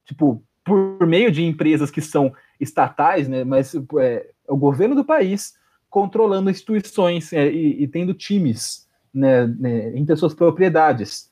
tipo, 0.05 0.43
por 0.65 1.07
meio 1.07 1.31
de 1.31 1.45
empresas 1.45 1.91
que 1.91 2.01
são 2.01 2.33
estatais, 2.61 3.29
né, 3.29 3.45
mas 3.45 3.75
é, 3.75 4.31
é 4.49 4.53
o 4.53 4.57
governo 4.57 4.95
do 4.95 5.05
país 5.05 5.55
controlando 5.91 6.51
instituições 6.51 7.33
é, 7.33 7.51
e, 7.51 7.83
e 7.83 7.89
tendo 7.89 8.15
times 8.15 8.89
né, 9.13 9.47
né, 9.47 9.97
entre 9.97 10.17
suas 10.17 10.35
propriedades. 10.35 11.31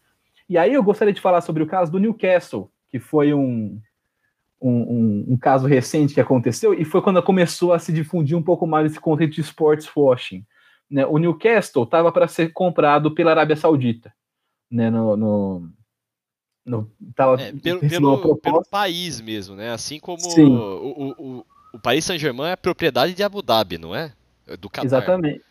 E 0.48 0.58
aí 0.58 0.74
eu 0.74 0.82
gostaria 0.82 1.14
de 1.14 1.20
falar 1.20 1.40
sobre 1.40 1.62
o 1.62 1.66
caso 1.66 1.90
do 1.90 1.98
Newcastle, 1.98 2.70
que 2.90 2.98
foi 2.98 3.32
um, 3.32 3.80
um, 4.60 4.70
um, 4.70 5.24
um, 5.28 5.38
caso 5.38 5.66
recente 5.66 6.12
que 6.12 6.20
aconteceu, 6.20 6.74
e 6.74 6.84
foi 6.84 7.00
quando 7.00 7.22
começou 7.22 7.72
a 7.72 7.78
se 7.78 7.92
difundir 7.92 8.36
um 8.36 8.42
pouco 8.42 8.66
mais 8.66 8.90
esse 8.90 9.00
conceito 9.00 9.34
de 9.34 9.40
sports 9.40 9.88
washing. 9.96 10.44
Né? 10.90 11.06
O 11.06 11.18
Newcastle 11.18 11.84
estava 11.84 12.10
para 12.10 12.26
ser 12.26 12.52
comprado 12.52 13.14
pela 13.14 13.30
Arábia 13.30 13.56
Saudita. 13.56 14.12
Né? 14.70 14.90
No, 14.90 15.16
no, 15.16 15.70
no 16.64 16.90
tava 17.14 17.40
é, 17.40 17.52
pelo, 17.52 17.80
pelo, 17.80 18.36
pelo, 18.36 18.64
país 18.64 19.20
mesmo, 19.20 19.56
né? 19.56 19.70
Assim 19.72 19.98
como 19.98 20.22
o, 20.22 20.42
o, 20.42 21.10
o, 21.18 21.46
o 21.74 21.78
Paris 21.78 22.04
Saint-Germain 22.04 22.50
é 22.50 22.56
propriedade 22.56 23.14
de 23.14 23.22
Abu 23.22 23.42
Dhabi, 23.42 23.78
não 23.78 23.94
é? 23.94 24.12
Do 24.60 24.68
Qatar. 24.68 24.84
Exatamente. 24.84 25.42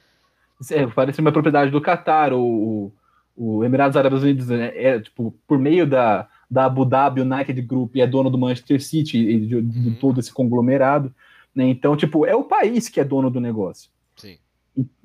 É, 0.71 0.85
parece 0.87 1.21
uma 1.21 1.31
propriedade 1.31 1.71
do 1.71 1.81
Qatar, 1.81 2.33
o, 2.33 2.91
o 3.35 3.63
Emirados 3.63 3.95
Árabes 3.95 4.21
Unidos 4.21 4.47
né, 4.49 4.71
é, 4.75 4.99
tipo, 4.99 5.33
por 5.47 5.57
meio 5.57 5.87
da, 5.87 6.27
da 6.51 6.65
Abu 6.65 6.83
Dhabi 6.83 7.21
United 7.21 7.61
Group 7.61 7.95
é 7.95 8.05
dono 8.05 8.29
do 8.29 8.37
Manchester 8.37 8.83
City 8.83 9.17
e 9.17 9.39
de, 9.39 9.47
de, 9.47 9.61
de, 9.61 9.89
uhum. 9.89 9.95
todo 9.95 10.19
esse 10.19 10.33
conglomerado, 10.33 11.13
né? 11.55 11.65
Então, 11.65 11.95
tipo, 11.95 12.25
é 12.25 12.35
o 12.35 12.43
país 12.43 12.89
que 12.89 12.99
é 12.99 13.03
dono 13.03 13.29
do 13.29 13.39
negócio. 13.39 13.89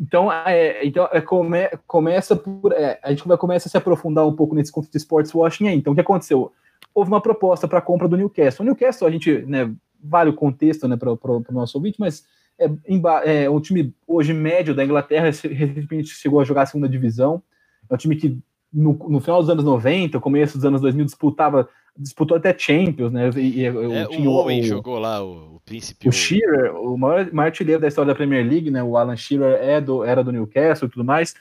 Então, 0.00 0.32
é, 0.32 0.84
então 0.84 1.08
é, 1.12 1.20
come, 1.20 1.68
começa 1.87 2.37
por. 2.37 2.72
É, 2.72 2.98
a 3.02 3.10
gente 3.10 3.26
vai 3.26 3.37
começa 3.37 3.68
a 3.68 3.70
se 3.70 3.76
aprofundar 3.76 4.26
um 4.26 4.34
pouco 4.34 4.54
nesse 4.54 4.72
conceito 4.72 4.92
de 4.92 4.98
sports 4.98 5.34
washing 5.34 5.68
aí. 5.68 5.76
Então, 5.76 5.92
o 5.92 5.96
que 5.96 6.02
aconteceu? 6.02 6.52
Houve 6.94 7.10
uma 7.10 7.20
proposta 7.20 7.66
para 7.66 7.78
a 7.78 7.82
compra 7.82 8.08
do 8.08 8.16
Newcastle. 8.16 8.62
O 8.62 8.66
Newcastle, 8.66 9.08
a 9.08 9.10
gente, 9.10 9.42
né, 9.46 9.72
vale 10.02 10.30
o 10.30 10.34
contexto 10.34 10.87
né, 10.87 10.96
para 10.96 11.12
o 11.12 11.44
nosso 11.50 11.78
ouvinte, 11.78 11.98
mas 11.98 12.24
é, 12.58 13.44
é 13.44 13.50
um 13.50 13.60
time 13.60 13.94
hoje 14.06 14.32
médio 14.32 14.74
da 14.74 14.84
Inglaterra, 14.84 15.26
recentemente 15.26 16.10
chegou 16.10 16.40
a 16.40 16.44
jogar 16.44 16.62
a 16.62 16.66
segunda 16.66 16.88
divisão. 16.88 17.42
É 17.90 17.94
um 17.94 17.96
time 17.98 18.16
que 18.16 18.38
no, 18.72 18.92
no, 19.08 19.20
final 19.20 19.40
dos 19.40 19.50
anos 19.50 19.64
90, 19.64 20.18
começo 20.20 20.56
dos 20.56 20.64
anos 20.64 20.80
2000, 20.80 21.04
disputava, 21.04 21.68
disputou 21.96 22.37
até 22.37 22.57
Champions, 22.57 23.12
né? 23.12 23.30
E, 23.37 23.61
e, 23.61 23.64
é, 23.64 23.72
o 23.72 24.30
Owen 24.30 24.62
jogou 24.62 24.98
lá, 24.98 25.22
o, 25.22 25.57
o 25.57 25.61
príncipe. 25.61 26.09
O 26.09 26.12
Shearer, 26.12 26.74
o 26.74 26.96
maior, 26.96 27.33
maior 27.33 27.46
artilheiro 27.46 27.80
da 27.80 27.88
história 27.88 28.12
da 28.12 28.16
Premier 28.16 28.46
League, 28.46 28.70
né? 28.70 28.83
O 28.83 28.96
Alan 28.96 29.16
Shearer 29.16 29.59
é 29.62 29.80
do, 29.80 30.04
era 30.04 30.24
do 30.24 30.33
Newcastle 30.33 30.88
e 30.88 30.90
tudo 30.90 31.04
mais. 31.04 31.35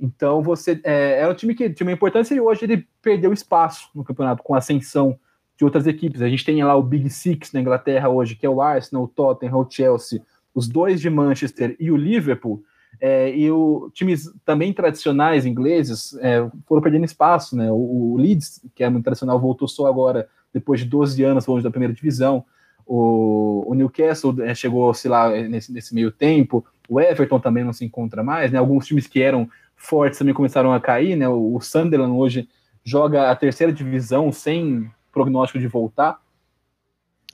Então 0.00 0.42
você 0.42 0.80
é, 0.82 1.20
era 1.20 1.30
um 1.30 1.34
time 1.34 1.54
que 1.54 1.68
tinha 1.70 1.86
uma 1.86 1.92
importância 1.92 2.34
e 2.34 2.40
hoje 2.40 2.64
ele 2.64 2.86
perdeu 3.02 3.32
espaço 3.32 3.90
no 3.94 4.02
campeonato 4.02 4.42
com 4.42 4.54
a 4.54 4.58
ascensão 4.58 5.18
de 5.58 5.64
outras 5.64 5.86
equipes. 5.86 6.22
A 6.22 6.28
gente 6.28 6.44
tem 6.44 6.64
lá 6.64 6.74
o 6.74 6.82
Big 6.82 7.10
Six 7.10 7.52
na 7.52 7.60
Inglaterra 7.60 8.08
hoje, 8.08 8.34
que 8.34 8.46
é 8.46 8.50
o 8.50 8.62
Arsenal, 8.62 9.04
o 9.04 9.08
Tottenham, 9.08 9.58
o 9.58 9.70
Chelsea, 9.70 10.22
os 10.54 10.66
dois 10.66 11.00
de 11.00 11.10
Manchester 11.10 11.76
e 11.78 11.90
o 11.90 11.96
Liverpool, 11.96 12.62
É, 13.00 13.34
e 13.34 13.50
o 13.50 13.90
times 13.94 14.30
também 14.44 14.72
tradicionais 14.74 15.46
ingleses 15.46 16.14
é, 16.20 16.46
foram 16.66 16.82
perdendo 16.82 17.06
espaço, 17.06 17.56
né? 17.56 17.70
O, 17.72 18.12
o, 18.12 18.16
Leeds, 18.18 18.60
que 18.74 18.84
é 18.84 18.90
muito 18.90 19.04
tradicional, 19.04 19.40
voltou 19.40 19.66
só 19.66 19.86
agora, 19.86 20.28
depois 20.52 20.80
de 20.80 20.86
12 20.86 21.22
anos 21.24 21.46
longe 21.46 21.64
da 21.64 21.70
primeira 21.70 21.94
divisão. 21.94 22.44
O, 22.86 23.64
o 23.66 23.74
Newcastle 23.74 24.42
é, 24.42 24.54
chegou, 24.54 24.92
sei 24.92 25.10
lá, 25.10 25.30
nesse, 25.30 25.72
nesse, 25.72 25.94
meio 25.94 26.10
tempo. 26.10 26.64
O 26.88 27.00
Everton 27.00 27.40
também 27.40 27.64
não 27.64 27.72
se 27.72 27.84
encontra 27.84 28.22
mais, 28.22 28.50
né? 28.50 28.58
Alguns 28.58 28.86
times 28.86 29.06
que 29.06 29.22
eram 29.22 29.48
fortes 29.76 30.18
também 30.18 30.34
começaram 30.34 30.72
a 30.72 30.80
cair, 30.80 31.16
né? 31.16 31.26
O, 31.26 31.54
o 31.54 31.60
Sunderland 31.60 32.12
hoje 32.12 32.48
joga 32.84 33.30
a 33.30 33.36
terceira 33.36 33.72
divisão 33.72 34.30
sem 34.30 34.90
prognóstico 35.10 35.58
de 35.58 35.68
voltar. 35.68 36.20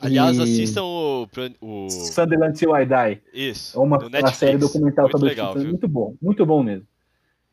Aliás, 0.01 0.37
e... 0.37 0.43
assistam 0.43 0.83
o, 0.83 1.29
o... 1.61 1.91
Sunderland 1.91 2.59
Till 2.59 2.77
I 2.77 2.87
Die. 2.87 3.23
Isso. 3.33 3.79
É 3.79 3.83
uma, 3.83 3.99
uma 3.99 4.33
série 4.33 4.59
documental 4.59 5.11
sobre 5.11 5.31
legal, 5.31 5.55
o 5.55 5.59
Muito 5.59 5.89
bom, 5.89 6.15
muito 6.21 6.45
bom 6.45 6.63
mesmo. 6.63 6.87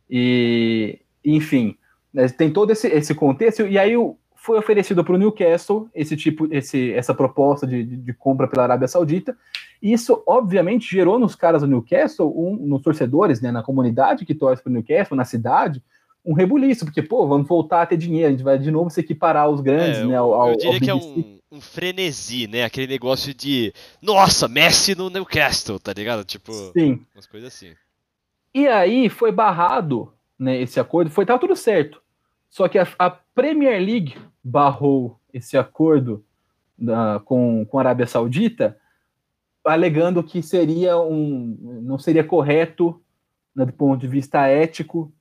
E, 0.10 1.00
enfim, 1.24 1.76
né, 2.14 2.28
tem 2.30 2.52
todo 2.52 2.72
esse, 2.72 2.88
esse 2.88 3.16
contexto. 3.16 3.66
E 3.66 3.78
aí 3.78 3.94
foi 4.36 4.60
oferecido 4.60 5.04
para 5.06 5.16
o 5.16 5.18
Newcastle 5.18 5.90
esse 5.96 6.18
tipo, 6.18 6.48
esse, 6.54 6.92
essa 6.92 7.14
proposta 7.14 7.66
de, 7.66 7.84
de, 7.84 7.96
de, 7.96 8.14
compra 8.14 8.48
pela 8.48 8.64
Arábia 8.64 8.88
Saudita. 8.88 9.38
E 9.82 9.94
isso, 9.94 10.22
obviamente, 10.28 10.92
gerou 10.92 11.18
nos 11.18 11.36
caras 11.36 11.62
do 11.62 11.68
Newcastle, 11.68 12.34
um, 12.36 12.56
nos 12.56 12.82
torcedores, 12.82 13.42
né, 13.42 13.52
na 13.52 13.64
comunidade 13.64 14.26
que 14.26 14.36
torce 14.36 14.62
para 14.62 14.70
o 14.70 14.74
Newcastle, 14.74 15.16
na 15.16 15.26
cidade, 15.26 15.82
um 16.26 16.34
rebuliço, 16.34 16.86
porque, 16.86 17.02
pô, 17.02 17.28
vamos 17.28 17.48
voltar 17.48 17.82
a 17.82 17.86
ter 17.86 17.98
dinheiro, 17.98 18.28
a 18.28 18.32
gente 18.32 18.44
vai 18.44 18.58
de 18.58 18.72
novo 18.72 18.90
se 18.90 19.00
equiparar 19.00 19.44
aos 19.44 19.60
grandes, 19.60 20.00
é, 20.00 20.06
né? 20.06 20.16
Ao, 20.16 20.34
ao, 20.34 20.50
eu 20.52 20.58
diria 20.58 20.80
que 20.80 20.90
é 20.90 20.96
um, 20.96 21.40
um, 21.54 21.62
frenesi, 21.62 22.48
né? 22.48 22.64
Aquele 22.64 22.88
negócio 22.88 23.34
de, 23.34 23.74
nossa, 24.02 24.48
Messi 24.48 24.96
no 24.96 25.10
Newcastle, 25.10 25.80
tá 25.80 25.94
ligado? 25.94 26.24
Tipo, 26.24 26.52
Sim. 26.74 27.06
umas 27.14 27.28
coisas 27.28 27.54
assim. 27.54 27.74
E 28.54 28.68
aí 28.68 29.10
foi 29.10 29.32
barrado, 29.32 30.14
né, 30.38 30.62
esse 30.62 30.80
acordo, 30.80 31.10
foi 31.10 31.26
tava 31.26 31.40
tudo 31.40 31.56
certo. 31.56 32.02
Só 32.50 32.68
que 32.68 32.78
a, 32.78 32.88
a 33.00 33.10
Premier 33.10 33.80
League 33.80 34.16
barrou 34.44 35.20
esse 35.34 35.58
acordo 35.58 36.24
da, 36.78 37.20
com, 37.26 37.66
com 37.66 37.78
a 37.78 37.82
Arábia 37.82 38.06
Saudita, 38.06 38.78
alegando 39.66 40.24
que 40.24 40.44
seria 40.44 41.00
um, 41.00 41.82
não 41.84 41.98
seria 41.98 42.24
correto, 42.24 43.02
né, 43.56 43.66
do 43.66 43.74
ponto 43.74 44.00
de 44.00 44.08
vista 44.08 44.46
ético, 44.48 45.12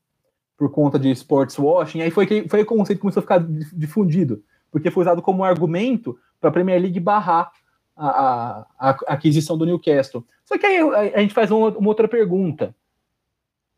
por 0.56 0.70
conta 0.70 0.98
de 0.98 1.10
sports 1.10 1.58
washing. 1.58 2.02
Aí 2.02 2.10
foi 2.10 2.26
que 2.26 2.48
foi 2.48 2.62
o 2.62 2.66
conceito 2.66 2.98
que 2.98 3.02
começou 3.02 3.20
a 3.20 3.22
ficar 3.22 3.38
difundido, 3.72 4.42
porque 4.72 4.90
foi 4.90 5.02
usado 5.02 5.20
como 5.20 5.44
argumento 5.44 6.18
para 6.40 6.48
a 6.48 6.52
Premier 6.52 6.80
League 6.80 6.98
barrar 6.98 7.52
a, 7.94 8.08
a, 8.08 8.66
a, 8.78 8.90
aquisição 9.06 9.56
do 9.56 9.66
Newcastle. 9.66 10.24
Só 10.44 10.58
que 10.58 10.66
aí 10.66 10.78
a, 10.78 11.18
a 11.18 11.20
gente 11.20 11.34
faz 11.34 11.50
uma, 11.50 11.68
uma, 11.68 11.88
outra 11.88 12.08
pergunta. 12.08 12.74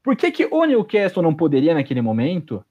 Por 0.03 0.17
que, 0.17 0.31
que 0.31 0.47
o 0.47 0.65
Newcastle 0.65 1.23
não 1.23 1.35
poderia 1.35 1.75
naquele 1.75 2.01
momento? 2.01 2.65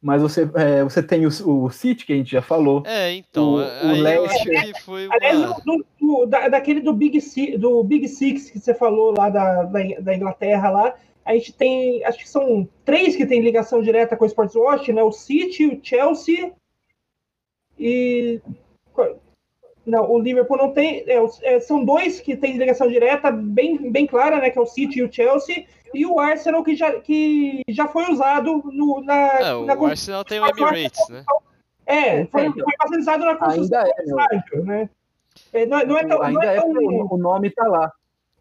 Mas 0.00 0.22
você, 0.22 0.50
é, 0.54 0.82
você 0.82 1.02
tem 1.02 1.26
o, 1.26 1.28
o 1.28 1.70
City, 1.70 2.06
que 2.06 2.12
a 2.14 2.16
gente 2.16 2.30
já 2.30 2.40
falou. 2.40 2.82
É, 2.86 3.12
então. 3.12 3.54
O, 3.54 3.56
o 3.58 3.92
Leicester. 3.92 4.82
foi 4.82 5.06
uma... 5.06 5.14
Aliás, 5.14 5.62
do, 5.62 5.84
do, 6.00 6.26
da, 6.26 6.48
daquele 6.48 6.80
do 6.80 6.94
Big, 6.94 7.18
do 7.58 7.84
Big 7.84 8.08
Six 8.08 8.50
que 8.50 8.58
você 8.58 8.72
falou 8.72 9.14
lá 9.16 9.28
da, 9.28 9.64
da, 9.64 9.80
da 10.00 10.16
Inglaterra 10.16 10.70
lá, 10.70 10.94
a 11.22 11.34
gente 11.34 11.52
tem, 11.52 12.02
acho 12.06 12.18
que 12.18 12.28
são 12.28 12.66
três 12.82 13.14
que 13.14 13.26
têm 13.26 13.42
ligação 13.42 13.82
direta 13.82 14.16
com 14.16 14.24
o 14.24 14.26
Sports 14.26 14.56
Watch, 14.56 14.90
né? 14.90 15.02
O 15.02 15.12
City, 15.12 15.66
o 15.66 15.78
Chelsea 15.82 16.52
e 17.80 18.42
não, 19.86 20.10
o 20.10 20.20
Liverpool 20.20 20.58
não 20.58 20.72
tem, 20.72 21.02
é, 21.06 21.16
é, 21.42 21.60
são 21.60 21.82
dois 21.82 22.20
que 22.20 22.36
têm 22.36 22.58
ligação 22.58 22.86
direta 22.86 23.30
bem, 23.30 23.90
bem 23.90 24.06
clara, 24.06 24.38
né? 24.38 24.50
Que 24.50 24.58
é 24.58 24.62
o 24.62 24.66
City 24.66 24.98
e 24.98 25.02
o 25.02 25.10
Chelsea 25.10 25.66
e 25.94 26.04
o 26.04 26.20
Arsenal 26.20 26.62
que 26.62 26.76
já, 26.76 27.00
que 27.00 27.62
já 27.68 27.88
foi 27.88 28.10
usado 28.12 28.62
no, 28.66 29.02
na, 29.02 29.40
é, 29.40 29.54
o 29.54 29.64
na, 29.64 29.72
Arsenal 29.72 30.24
tem 30.24 30.38
o 30.38 30.46
Emirates, 30.46 31.08
né? 31.08 31.24
É, 31.86 32.26
foi, 32.26 32.46
é, 32.46 32.52
foi 32.52 32.76
passado 32.78 33.24
na 33.24 33.34
construção 33.34 33.80
é, 33.80 33.94
do 33.94 34.02
estádio, 34.02 34.64
né? 34.64 34.90
É, 35.52 35.66
não, 35.66 35.84
não, 35.86 35.98
é 35.98 36.06
tão, 36.06 36.22
ainda 36.22 36.40
não 36.40 36.48
é, 36.48 36.56
tão, 36.60 37.06
o 37.10 37.16
nome 37.16 37.48
está 37.48 37.66
lá. 37.66 37.90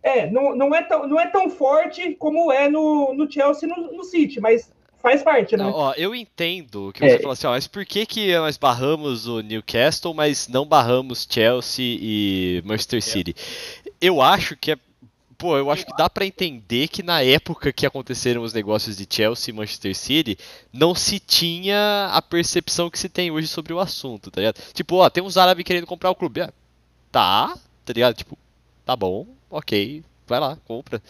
É, 0.04 0.30
não, 0.30 0.56
não, 0.56 0.76
é 0.76 0.84
tão, 0.84 1.08
não 1.08 1.20
é 1.20 1.28
tão 1.28 1.50
forte 1.50 2.16
como 2.16 2.52
é 2.52 2.70
no, 2.70 3.14
no 3.14 3.32
Chelsea 3.32 3.68
e 3.68 3.72
no, 3.72 3.94
no 3.94 4.04
City, 4.04 4.40
mas 4.40 4.72
faz 5.02 5.24
parte, 5.24 5.56
né? 5.56 5.64
Não, 5.64 5.72
ó, 5.72 5.94
eu 5.94 6.14
entendo 6.14 6.92
que 6.94 7.00
você 7.00 7.16
é. 7.16 7.18
falou 7.18 7.32
assim, 7.32 7.48
ó, 7.48 7.52
mas 7.52 7.68
por 7.68 7.86
que, 7.86 8.06
que 8.06 8.36
nós 8.38 8.58
barramos 8.58 9.28
o 9.28 9.42
Newcastle, 9.42 10.14
mas 10.14 10.48
não 10.48 10.66
barramos 10.66 11.28
Chelsea 11.30 11.98
e 12.00 12.62
Manchester 12.66 13.02
City? 13.02 13.36
É. 13.86 13.92
Eu 14.02 14.22
acho 14.22 14.56
que 14.56 14.72
é. 14.72 14.78
Pô, 15.38 15.58
eu 15.58 15.72
acho 15.72 15.86
que 15.86 15.96
dá 15.96 16.10
para 16.10 16.26
entender 16.26 16.90
que 16.90 17.02
na 17.02 17.24
época 17.24 17.72
que 17.72 17.86
aconteceram 17.86 18.42
os 18.42 18.52
negócios 18.52 18.98
de 18.98 19.08
Chelsea 19.10 19.54
e 19.54 19.56
Manchester 19.56 19.96
City, 19.96 20.38
não 20.74 20.94
se 20.94 21.18
tinha 21.18 22.10
a 22.12 22.22
percepção 22.22 22.90
que 22.90 23.00
se 23.00 23.08
tem 23.08 23.32
hoje 23.32 23.48
sobre 23.48 23.72
o 23.72 23.80
assunto, 23.80 24.30
tá 24.30 24.42
ligado? 24.42 24.60
Tipo, 24.74 24.98
ó, 24.98 25.10
tem 25.10 25.24
uns 25.24 25.38
árabes 25.38 25.64
querendo 25.64 25.88
comprar 25.88 26.10
o 26.10 26.16
clube. 26.16 26.42
Ah, 26.42 26.52
tá, 27.10 27.58
tá 27.86 27.94
ligado? 27.94 28.16
Tipo, 28.16 28.38
tá 28.86 28.98
bom, 28.98 29.28
ok, 29.50 30.04
vai 30.30 30.40
lá, 30.40 30.58
compra. 30.66 31.02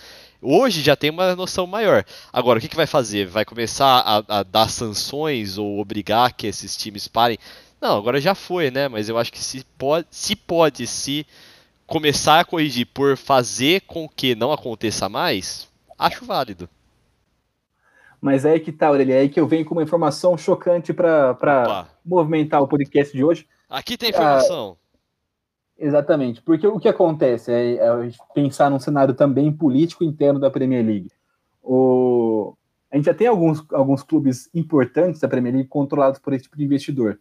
Hoje 0.41 0.81
já 0.81 0.95
tem 0.95 1.09
uma 1.09 1.35
noção 1.35 1.67
maior. 1.67 2.05
Agora, 2.31 2.57
o 2.57 2.61
que, 2.61 2.69
que 2.69 2.75
vai 2.75 2.87
fazer? 2.87 3.27
Vai 3.27 3.45
começar 3.45 3.99
a, 3.99 4.39
a, 4.39 4.43
dar 4.43 4.69
sanções 4.69 5.57
ou 5.57 5.79
obrigar 5.79 6.33
que 6.33 6.47
esses 6.47 6.75
times 6.75 7.07
parem? 7.07 7.37
Não, 7.81 7.97
agora 7.97 8.19
já 8.19 8.33
foi, 8.33 8.71
né? 8.71 8.87
Mas 8.87 9.09
eu 9.09 9.17
acho 9.17 9.31
que 9.31 9.39
se 9.39 9.63
pode, 9.77 10.07
se 10.09 10.35
pode 10.35 10.87
se 10.87 11.27
começar 11.85 12.39
a 12.39 12.45
corrigir 12.45 12.87
por 12.87 13.17
fazer 13.17 13.81
com 13.81 14.07
que 14.07 14.35
não 14.35 14.51
aconteça 14.51 15.09
mais, 15.09 15.67
acho 15.97 16.25
válido. 16.25 16.69
Mas 18.21 18.43
é 18.43 18.51
aí 18.51 18.59
que 18.59 18.71
tá, 18.71 18.87
Aurelia, 18.87 19.15
é 19.15 19.19
aí 19.19 19.29
que 19.29 19.39
eu 19.39 19.47
venho 19.47 19.65
com 19.65 19.73
uma 19.75 19.83
informação 19.83 20.37
chocante 20.37 20.93
para 20.93 21.87
movimentar 22.05 22.61
o 22.61 22.67
podcast 22.67 23.15
de 23.15 23.23
hoje. 23.23 23.47
Aqui 23.69 23.97
tem 23.97 24.09
informação. 24.09 24.78
Exatamente, 25.81 26.41
porque 26.41 26.67
o 26.67 26.77
que 26.77 26.89
acontece 26.89 27.53
é, 27.53 27.75
é 27.75 28.09
pensar 28.35 28.69
num 28.69 28.79
cenário 28.79 29.13
também 29.13 29.49
político 29.49 30.03
interno 30.03 30.37
da 30.37 30.51
Premier 30.51 30.85
League. 30.85 31.09
O, 31.63 32.53
a 32.91 32.97
gente 32.97 33.05
já 33.05 33.13
tem 33.13 33.27
alguns, 33.27 33.63
alguns 33.71 34.03
clubes 34.03 34.49
importantes 34.53 35.21
da 35.21 35.27
Premier 35.27 35.53
League 35.53 35.69
controlados 35.69 36.19
por 36.19 36.33
esse 36.33 36.43
tipo 36.43 36.57
de 36.57 36.65
investidor. 36.65 37.17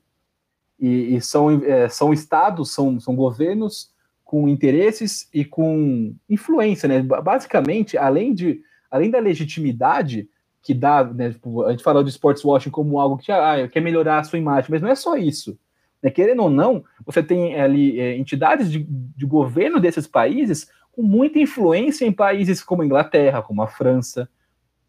E, 0.81 1.15
e 1.15 1.21
são, 1.21 1.51
é, 1.65 1.89
são 1.89 2.13
estados, 2.13 2.73
são, 2.73 2.99
são 2.99 3.15
governos 3.15 3.93
com 4.25 4.49
interesses 4.49 5.29
e 5.33 5.45
com 5.45 6.15
influência, 6.29 6.89
né? 6.89 7.01
Basicamente, 7.01 7.97
além, 7.97 8.35
de, 8.35 8.61
além 8.91 9.11
da 9.11 9.21
legitimidade 9.21 10.29
que 10.63 10.75
dá, 10.75 11.05
né? 11.05 11.31
Tipo, 11.31 11.63
a 11.65 11.71
gente 11.71 11.85
falou 11.85 12.03
de 12.03 12.11
sports 12.11 12.45
washing 12.45 12.71
como 12.71 12.99
algo 12.99 13.19
que 13.19 13.31
ah, 13.31 13.69
quer 13.69 13.81
melhorar 13.81 14.19
a 14.19 14.25
sua 14.25 14.39
imagem, 14.39 14.71
mas 14.71 14.83
não 14.83 14.89
é 14.89 14.97
só 14.97 15.17
isso. 15.17 15.57
Né? 16.03 16.11
Querendo 16.11 16.43
ou 16.43 16.51
não, 16.51 16.85
você 17.05 17.23
tem 17.23 17.61
ali 17.61 18.01
é, 18.01 18.17
entidades 18.17 18.71
de, 18.71 18.87
de 18.89 19.27
governo 19.27 19.81
desses 19.81 20.07
países 20.07 20.71
com 20.93 21.03
muita 21.03 21.39
influência 21.39 22.05
em 22.05 22.13
países 22.13 22.63
como 22.63 22.83
a 22.83 22.87
Inglaterra, 22.87 23.43
como 23.43 23.63
a 23.63 23.69
França, 23.69 24.29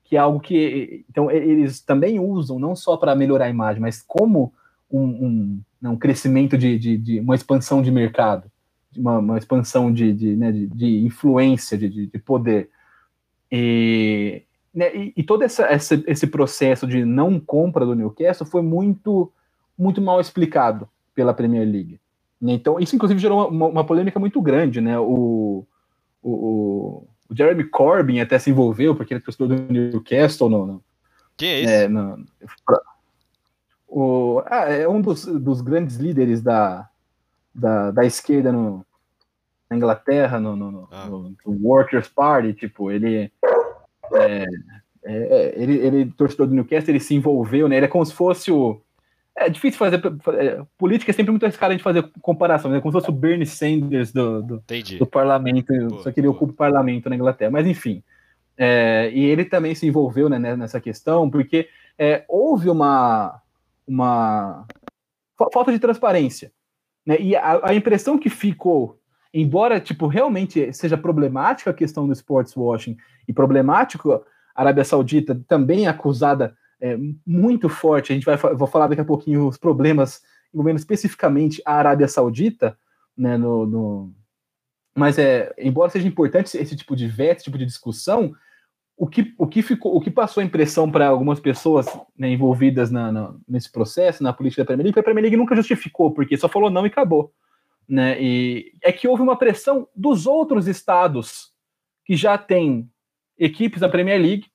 que 0.04 0.15
é 0.15 0.19
algo 0.19 0.39
que 0.39 1.06
então 1.10 1.30
eles 1.30 1.82
também 1.82 2.19
usam 2.19 2.58
não 2.58 2.76
só 2.76 2.98
para 2.98 3.15
melhorar 3.15 3.45
a 3.45 3.50
imagem, 3.50 3.82
mas 3.82 4.02
como 4.02 4.52
um, 4.89 5.02
um, 5.02 5.62
né, 5.80 5.89
um 5.89 5.98
crescimento 5.98 6.58
de, 6.58 6.80
de, 6.80 6.98
de, 6.98 7.19
uma 7.19 7.36
expansão 7.36 7.80
de 7.80 7.91
mercado, 7.91 8.52
uma, 8.98 9.19
uma 9.19 9.38
expansão 9.38 9.93
de, 9.93 10.12
de, 10.12 10.36
né, 10.36 10.52
de 10.52 11.06
influência, 11.06 11.78
de, 11.78 12.08
de, 12.08 12.19
poder. 12.19 12.72
E, 13.52 14.41
né, 14.74 14.95
e, 14.95 15.13
e 15.15 15.22
todo 15.22 15.43
essa, 15.43 15.65
essa, 15.65 16.04
esse 16.08 16.26
processo 16.26 16.88
de 16.88 17.06
não 17.06 17.39
compra 17.39 17.86
do 17.86 17.93
Newcastle 17.93 18.48
foi 18.48 18.63
muito, 18.63 19.32
muito 19.78 20.02
mal 20.02 20.19
explicado 20.19 20.89
pela 21.19 21.34
Premier 21.34 21.67
League. 21.67 21.99
Então, 22.41 22.79
isso 22.79 22.95
inclusive 22.95 23.19
gerou 23.19 23.49
uma, 23.49 23.67
uma 23.67 23.84
polêmica 23.84 24.17
muito 24.17 24.41
grande, 24.41 24.79
né? 24.79 24.97
O, 24.97 25.67
o, 26.23 26.32
o, 26.32 27.08
Jeremy 27.29 27.65
Corbyn 27.65 28.21
até 28.21 28.39
se 28.39 28.49
envolveu, 28.49 28.95
porque 28.95 29.13
ele 29.13 29.19
é 29.19 29.23
torcedor 29.23 29.49
do 29.49 29.73
Newcastle. 29.73 30.49
No, 30.49 30.65
no, 30.65 30.84
Quem 31.36 31.49
é 31.49 31.62
esse? 31.62 31.73
É, 31.73 31.88
no, 31.89 32.25
o, 33.86 34.41
ah, 34.45 34.69
é 34.69 34.88
um 34.88 35.01
dos, 35.01 35.25
dos 35.25 35.60
grandes 35.60 35.97
líderes 35.97 36.41
da, 36.41 36.88
da, 37.53 37.91
da 37.91 38.05
esquerda 38.05 38.54
no, 38.54 38.85
na 39.69 39.75
Inglaterra, 39.75 40.39
no, 40.39 40.56
no, 40.56 40.87
ah. 40.89 41.06
no, 41.06 41.35
Workers' 41.46 42.08
Party, 42.08 42.54
tipo, 42.54 42.89
ele 42.89 43.29
é, 44.13 44.46
é, 44.46 44.46
é, 45.04 45.62
ele, 45.62 45.77
ele 45.79 46.12
torcedor 46.12 46.48
do 46.48 46.56
Newcastle, 46.56 46.91
ele 46.91 47.02
se 47.02 47.13
envolveu, 47.13 47.67
né? 47.67 47.75
Ele 47.75 47.87
é 47.87 47.89
como 47.89 48.06
se 48.06 48.13
fosse 48.13 48.50
o 48.54 48.81
é 49.36 49.50
difícil 49.50 49.77
fazer. 49.77 50.02
É, 50.38 50.62
política 50.77 51.12
é 51.12 51.13
sempre 51.13 51.32
muito 51.32 51.44
arriscado 51.44 51.71
a 51.71 51.75
gente 51.75 51.84
fazer 51.84 52.10
comparação, 52.21 52.69
né? 52.69 52.82
Como 52.82 52.92
se 52.92 53.00
fosse 53.00 53.10
o 53.10 53.13
Bernie 53.13 53.46
Sanders 53.46 54.12
do, 54.12 54.42
do, 54.42 54.63
do 55.00 55.08
parlamento, 55.08 55.73
boa, 55.88 56.04
só 56.04 56.12
que 56.12 56.19
ele 56.19 56.27
boa. 56.27 56.36
ocupa 56.36 56.54
o 56.54 56.56
parlamento 56.56 57.10
na 57.10 57.15
Inglaterra. 57.15 57.52
Mas 57.52 57.65
enfim. 57.65 58.04
É, 58.58 59.10
e 59.13 59.23
ele 59.23 59.46
também 59.46 59.73
se 59.73 59.88
envolveu 59.88 60.27
né, 60.27 60.38
nessa 60.38 60.82
questão, 60.82 61.30
porque 61.30 61.69
é, 61.98 62.25
houve 62.27 62.69
uma, 62.69 63.42
uma 63.88 64.65
falta 65.54 65.71
de 65.71 65.80
transparência. 65.80 66.52
Né? 67.06 67.17
E 67.21 67.36
a, 67.38 67.69
a, 67.69 67.73
impressão 67.73 68.17
que 68.17 68.30
ficou 68.30 69.00
embora 69.34 69.80
tipo 69.80 70.08
realmente 70.08 70.73
seja 70.73 70.98
problemática 70.98 71.69
a 71.69 71.73
questão 71.73 72.06
do 72.06 72.12
sports 72.12 72.54
washing 72.58 72.98
e 73.27 73.32
problemático 73.32 74.12
a 74.56 74.62
Arábia 74.62 74.84
Saudita 74.84 75.40
também 75.48 75.86
é 75.86 75.90
acusada 75.90 76.58
é, 76.82 76.98
muito 77.25 77.69
forte. 77.69 78.12
A 78.12 78.15
gente 78.15 78.25
vai 78.25 78.38
vou 78.38 78.67
falar 78.67 78.88
daqui 78.88 79.02
a 79.02 79.06
pouquinho 79.06 79.48
os 79.48 79.58
problemas 79.58 80.21
envolvendo 80.54 80.77
especificamente 80.77 81.62
a 81.65 81.75
Arábia 81.75 82.08
Saudita, 82.08 82.77
né? 83.15 83.38
No, 83.38 83.65
no... 83.65 84.13
mas 84.96 85.17
é 85.17 85.54
embora 85.58 85.92
seja 85.92 86.08
importante 86.08 86.58
esse 86.58 86.75
tipo 86.75 86.96
de 86.96 87.08
veto, 87.08 87.38
esse 87.38 87.46
tipo 87.46 87.58
de 87.58 87.65
discussão, 87.65 88.34
o 89.00 89.08
que, 89.08 89.34
o 89.38 89.48
que 89.48 89.62
ficou, 89.62 89.96
o 89.96 90.02
que 90.02 90.12
passou 90.12 90.42
a 90.42 90.44
impressão 90.44 90.92
para 90.92 91.08
algumas 91.08 91.40
pessoas 91.40 91.88
né, 92.17 92.30
envolvidas 92.30 92.92
na, 92.92 93.10
na, 93.10 93.34
nesse 93.48 93.71
processo, 93.71 94.21
na 94.21 94.34
política 94.34 94.62
da 94.62 94.67
Premier 94.67 94.84
League, 94.84 94.94
que 94.94 95.00
a 95.00 95.04
Premier 95.04 95.23
League 95.23 95.38
nunca 95.38 95.56
justificou, 95.56 96.12
porque 96.12 96.36
só 96.36 96.50
falou 96.50 96.69
não 96.69 96.86
e 96.86 96.88
acabou. 96.88 97.34
Né? 97.88 98.21
E 98.21 98.73
é 98.84 98.92
que 98.92 99.08
houve 99.08 99.23
uma 99.23 99.38
pressão 99.38 99.88
dos 99.96 100.27
outros 100.27 100.67
estados 100.67 101.54
que 102.04 102.13
já 102.13 102.38
têm 102.38 102.90
equipes 103.38 103.80
da 103.80 103.88
Premier 103.88 104.21
League, 104.21 104.48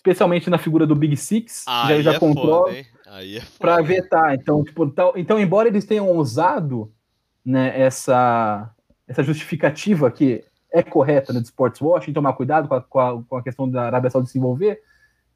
especialmente 0.00 0.48
na 0.48 0.56
figura 0.56 0.86
do 0.86 0.96
Big 0.96 1.14
Six, 1.14 1.64
Aí 1.66 2.02
já, 2.02 2.12
já 2.12 2.16
é 2.16 2.18
controla, 2.18 2.72
é 2.72 2.84
para 3.58 3.82
vetar. 3.82 4.34
Então, 4.34 4.64
tipo, 4.64 4.84
então, 4.84 5.12
então, 5.14 5.38
embora 5.38 5.68
eles 5.68 5.84
tenham 5.84 6.10
usado 6.16 6.90
né, 7.44 7.78
essa, 7.78 8.70
essa 9.06 9.22
justificativa 9.22 10.10
que 10.10 10.42
é 10.72 10.82
correta 10.82 11.32
né, 11.32 11.40
Sports 11.40 11.80
Watch, 11.82 12.10
tomar 12.12 12.32
cuidado 12.32 12.66
com 12.66 12.74
a, 12.74 12.80
com 12.80 12.98
a, 12.98 13.22
com 13.22 13.36
a 13.36 13.42
questão 13.42 13.68
da 13.68 13.82
Arábia 13.82 14.08
Saudita 14.08 14.32
se 14.32 14.38
envolver, 14.38 14.80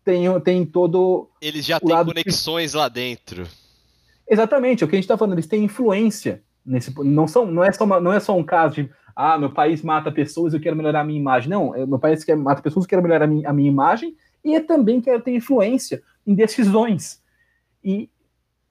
tem, 0.03 0.41
tem 0.41 0.65
todo. 0.65 1.29
Eles 1.43 1.67
já 1.67 1.79
têm 1.79 2.05
conexões 2.05 2.71
que... 2.73 2.77
lá 2.79 2.89
dentro. 2.89 3.47
Exatamente, 4.27 4.83
é 4.83 4.87
o 4.87 4.89
que 4.89 4.97
a 4.97 4.99
gente 4.99 5.05
está 5.05 5.19
falando, 5.19 5.35
eles 5.35 5.47
têm 5.47 5.65
influência 5.65 6.43
nesse. 6.65 6.95
Não, 7.05 7.29
são, 7.29 7.45
não, 7.45 7.62
é 7.62 7.71
só 7.71 7.85
uma, 7.85 8.01
não 8.01 8.12
é 8.15 8.21
só 8.21 8.35
um 8.35 8.43
caso 8.43 8.77
de 8.77 8.91
ah, 9.15 9.37
meu 9.37 9.51
país 9.51 9.83
mata 9.83 10.11
pessoas, 10.11 10.55
eu 10.55 10.61
quero 10.61 10.75
melhorar 10.75 11.01
a 11.01 11.05
minha 11.05 11.21
imagem. 11.21 11.51
Não, 11.51 11.75
é, 11.75 11.85
meu 11.85 11.99
país 11.99 12.25
quer, 12.25 12.35
mata 12.35 12.62
pessoas, 12.62 12.87
eu 12.87 12.89
quero 12.89 13.03
melhorar 13.03 13.27
a 13.27 13.29
minha, 13.29 13.47
a 13.47 13.53
minha 13.53 13.69
imagem 13.69 14.17
e 14.45 14.61
também 14.61 15.01
quero 15.01 15.22
ter 15.22 15.34
influência 15.34 16.03
em 16.26 16.34
decisões. 16.34 17.22
E, 17.82 18.11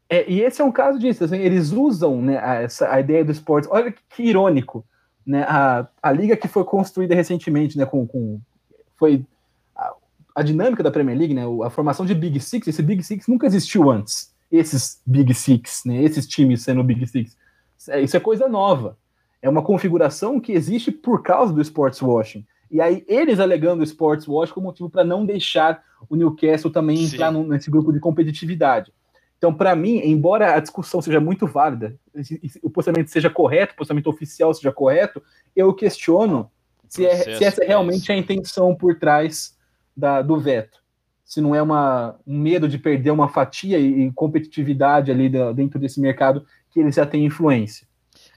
é, 0.10 0.30
e 0.30 0.42
esse 0.42 0.62
é 0.62 0.66
um 0.66 0.72
caso 0.72 1.00
disso. 1.00 1.24
Assim, 1.24 1.38
eles 1.38 1.72
usam 1.72 2.22
né, 2.22 2.38
a, 2.38 2.56
essa, 2.56 2.92
a 2.92 3.00
ideia 3.00 3.26
do 3.26 3.32
esporte. 3.32 3.68
Olha 3.72 3.92
que, 3.92 4.02
que 4.10 4.24
irônico 4.24 4.86
né, 5.26 5.44
a, 5.44 5.88
a 6.02 6.12
liga 6.12 6.36
que 6.36 6.48
foi 6.48 6.64
construída 6.64 7.16
recentemente, 7.16 7.78
né, 7.78 7.86
com, 7.86 8.06
com 8.06 8.40
foi 8.98 9.26
a, 9.76 9.94
a, 10.36 10.44
dinâmica 10.44 10.84
da 10.84 10.92
Premier 10.92 11.18
League, 11.18 11.34
né, 11.34 11.44
a 11.64 11.70
formação 11.70 12.06
de 12.06 12.14
Big 12.14 12.40
Six, 12.40 12.68
esse 12.68 12.84
Big 12.84 13.02
Six 13.04 13.28
nunca 13.28 13.48
existiu 13.48 13.90
antes. 13.90 14.34
Esses 14.52 15.02
Big 15.06 15.34
Six, 15.34 15.84
né, 15.86 16.04
esses 16.04 16.28
times 16.28 16.64
sendo 16.64 16.84
Big 16.84 17.08
Six, 17.08 17.36
é, 17.90 18.02
isso 18.02 18.16
é 18.16 18.20
coisa 18.20 18.48
nova. 18.48 18.98
É 19.42 19.50
uma 19.50 19.62
configuração 19.62 20.40
que 20.40 20.54
existe 20.54 20.92
por 20.92 21.22
causa 21.22 21.52
do 21.52 21.62
sports 21.62 22.02
washing. 22.02 22.46
E 22.74 22.82
aí 22.82 23.06
eles 23.08 23.40
alegando 23.40 23.82
o 23.82 23.84
sports 23.84 24.28
washing 24.28 24.52
como 24.52 24.66
motivo 24.66 24.90
para 24.90 25.04
não 25.04 25.24
deixar 25.24 25.84
o 26.10 26.16
Newcastle 26.16 26.72
também 26.72 26.98
Sim. 26.98 27.14
entrar 27.14 27.32
no, 27.32 27.48
nesse 27.48 27.70
grupo 27.70 27.94
de 27.94 28.00
competitividade. 28.00 28.92
Então, 29.38 29.54
para 29.54 29.76
mim, 29.76 30.02
embora 30.04 30.56
a 30.56 30.60
discussão 30.60 31.00
seja 31.00 31.20
muito 31.20 31.46
válida, 31.46 31.96
o 32.64 32.70
posicionamento 32.72 33.10
seja 33.10 33.30
correto, 33.30 33.74
o 33.74 33.78
posicionamento 33.78 34.08
oficial 34.08 34.52
seja 34.56 34.72
correto, 34.72 35.22
eu 35.56 35.72
questiono 35.72 36.50
se, 36.90 37.06
é, 37.06 37.38
se 37.38 37.44
essa 37.44 37.64
é 37.64 37.68
realmente 37.68 38.12
a 38.12 38.18
intenção 38.18 38.74
por 38.74 38.98
trás 38.98 39.56
da, 39.96 40.24
do 40.24 40.40
veto. 40.40 40.82
Se 41.24 41.42
não 41.42 41.54
é 41.54 41.62
uma, 41.62 42.20
um 42.26 42.40
medo 42.40 42.68
de 42.68 42.80
perder 42.80 43.12
uma 43.12 43.30
fatia 43.30 43.78
e, 43.78 44.08
e 44.08 44.12
competitividade 44.14 45.12
ali 45.12 45.30
da, 45.30 45.52
dentro 45.52 45.80
desse 45.80 46.02
mercado 46.02 46.44
que 46.72 46.80
eles 46.80 46.96
já 46.96 47.06
têm 47.06 47.26
influência. 47.26 47.86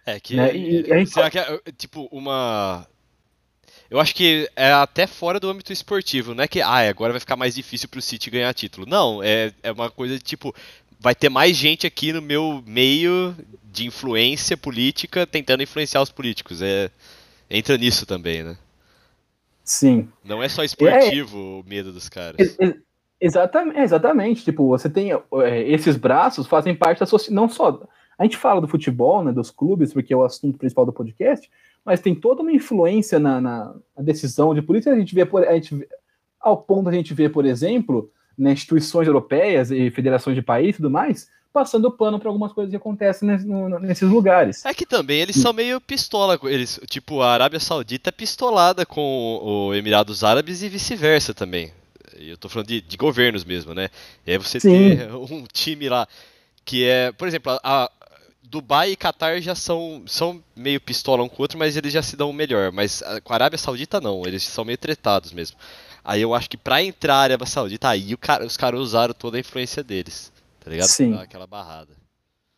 É 0.05 0.21
que, 0.21 0.37
né? 0.37 0.55
e, 0.55 0.81
e 0.81 0.85
gente... 0.85 1.11
será 1.11 1.31
que 1.31 1.39
é, 1.39 1.59
tipo 1.77 2.07
uma 2.13 2.87
eu 3.91 4.01
acho 4.01 4.15
que 4.15 4.49
é 4.57 4.73
até 4.73 5.07
fora 5.07 5.39
do 5.39 5.49
âmbito 5.49 5.73
esportivo, 5.73 6.35
não 6.35 6.45
é 6.45 6.49
que 6.49 6.61
ah, 6.61 6.89
agora 6.89 7.13
vai 7.13 7.21
ficar 7.21 7.37
mais 7.37 7.55
difícil 7.55 7.89
para 7.89 7.99
o 7.99 8.03
City 8.03 8.31
ganhar 8.31 8.53
título. 8.55 8.87
Não, 8.87 9.23
é, 9.23 9.53
é 9.63 9.73
uma 9.73 9.91
coisa 9.91 10.17
de 10.17 10.25
tipo, 10.25 10.55
vai 10.99 11.15
ter 11.15 11.29
mais 11.29 11.57
gente 11.57 11.87
aqui 11.87 12.13
no 12.13 12.23
meu 12.23 12.63
meio 12.67 13.35
de 13.65 13.87
influência 13.87 14.57
política 14.57 15.27
tentando 15.27 15.63
influenciar 15.63 16.03
os 16.03 16.11
políticos. 16.11 16.63
É, 16.63 16.91
entra 17.51 17.77
nisso 17.77 18.07
também, 18.07 18.43
né? 18.43 18.57
Sim. 19.63 20.09
Não 20.25 20.43
é 20.43 20.49
só 20.49 20.63
esportivo 20.63 21.37
é, 21.37 21.41
o 21.41 21.65
medo 21.67 21.93
dos 21.93 22.09
caras. 22.09 22.57
exatamente, 23.21 23.81
exatamente. 23.81 24.45
Tipo, 24.45 24.69
você 24.69 24.89
tem 24.89 25.13
é, 25.13 25.63
esses 25.69 25.97
braços 25.97 26.47
fazem 26.47 26.75
parte 26.75 27.01
da 27.01 27.07
sociedade. 27.07 27.35
Não 27.35 27.49
só. 27.49 27.83
A 28.19 28.25
gente 28.25 28.37
fala 28.37 28.61
do 28.61 28.69
futebol, 28.69 29.23
né, 29.23 29.33
dos 29.33 29.51
clubes, 29.51 29.93
porque 29.93 30.15
é 30.15 30.17
o 30.17 30.25
assunto 30.25 30.57
principal 30.57 30.87
do 30.87 30.93
podcast, 30.93 31.51
mas 31.87 32.01
tem 32.01 32.17
toda 32.17 32.43
uma 32.43 32.51
influência 32.51 33.21
na, 33.21 33.41
na, 33.41 33.75
decisão 33.99 34.53
de 34.53 34.61
política. 34.61 34.93
A 34.93 34.99
gente 34.99 35.15
vê, 35.15 35.25
por, 35.25 35.47
a 35.47 35.55
gente, 35.55 35.87
ao 36.41 36.57
ponto 36.57 36.89
a 36.89 36.93
gente 36.93 37.15
vê, 37.15 37.29
por 37.29 37.47
exemplo, 37.47 38.11
né, 38.37 38.53
instituições 38.53 39.07
europeias 39.07 39.71
e 39.71 39.89
federações 39.93 40.35
de 40.35 40.43
país 40.43 40.71
e 40.71 40.79
tudo 40.79 40.91
mais, 40.91 41.29
passando 41.53 41.89
pano 41.91 42.19
para 42.19 42.29
algumas 42.29 42.53
coisas 42.53 42.71
que 42.71 42.77
acontecem 42.77 43.29
nesses 43.81 44.09
lugares. 44.09 44.65
É 44.65 44.75
que 44.75 44.85
também 44.85 45.21
eles 45.21 45.37
são 45.37 45.53
meio 45.53 45.81
pistola, 45.81 46.37
eles, 46.43 46.81
tipo, 46.91 47.23
a 47.23 47.33
Arábia 47.33 47.61
Saudita 47.61 48.11
é 48.11 48.13
pistolada 48.13 48.85
com 48.85 49.41
o 49.41 49.73
Emirados 49.73 50.25
Árabes 50.25 50.65
e 50.65 50.69
vice-versa 50.69 51.33
também. 51.33 51.73
Eu 52.19 52.37
tô 52.37 52.49
falando 52.49 52.67
de, 52.67 52.81
de, 52.81 52.97
governos 52.97 53.45
mesmo, 53.45 53.75
né? 53.75 53.91
E 54.27 54.33
aí 54.33 54.39
você 54.39 54.59
Sim. 54.59 54.97
ter 54.97 55.15
um 55.15 55.45
time 55.53 55.89
lá 55.89 56.09
que 56.65 56.85
é, 56.85 57.13
por 57.13 57.29
exemplo, 57.29 57.57
a 57.63 57.91
Dubai 58.49 58.93
e 58.93 58.97
Qatar 58.97 59.41
já 59.41 59.55
são, 59.55 60.03
são 60.07 60.43
meio 60.55 60.81
pistola 60.81 61.23
um 61.23 61.29
com 61.29 61.37
o 61.37 61.43
outro, 61.43 61.59
mas 61.59 61.77
eles 61.77 61.93
já 61.93 62.03
se 62.03 62.17
dão 62.17 62.33
melhor. 62.33 62.73
Mas 62.73 63.03
a, 63.03 63.21
com 63.21 63.33
a 63.33 63.37
Arábia 63.37 63.59
Saudita 63.59 64.01
não, 64.01 64.27
eles 64.27 64.43
são 64.43 64.65
meio 64.65 64.79
tretados 64.79 65.33
mesmo. 65.33 65.57
Aí 66.05 66.23
eu 66.23 66.35
acho 66.35 66.49
que 66.49 66.57
pra 66.57 66.83
entrar 66.83 67.17
a 67.17 67.23
Arábia 67.23 67.47
Saudita, 67.47 67.89
aí 67.89 68.17
cara, 68.17 68.45
os 68.45 68.57
caras 68.57 68.81
usaram 68.81 69.13
toda 69.13 69.37
a 69.37 69.41
influência 69.41 69.83
deles, 69.83 70.33
tá 70.61 70.71
ligado? 70.71 70.89
Sim. 70.89 71.13
Pra 71.13 71.23
aquela 71.23 71.47
barrada. 71.47 71.91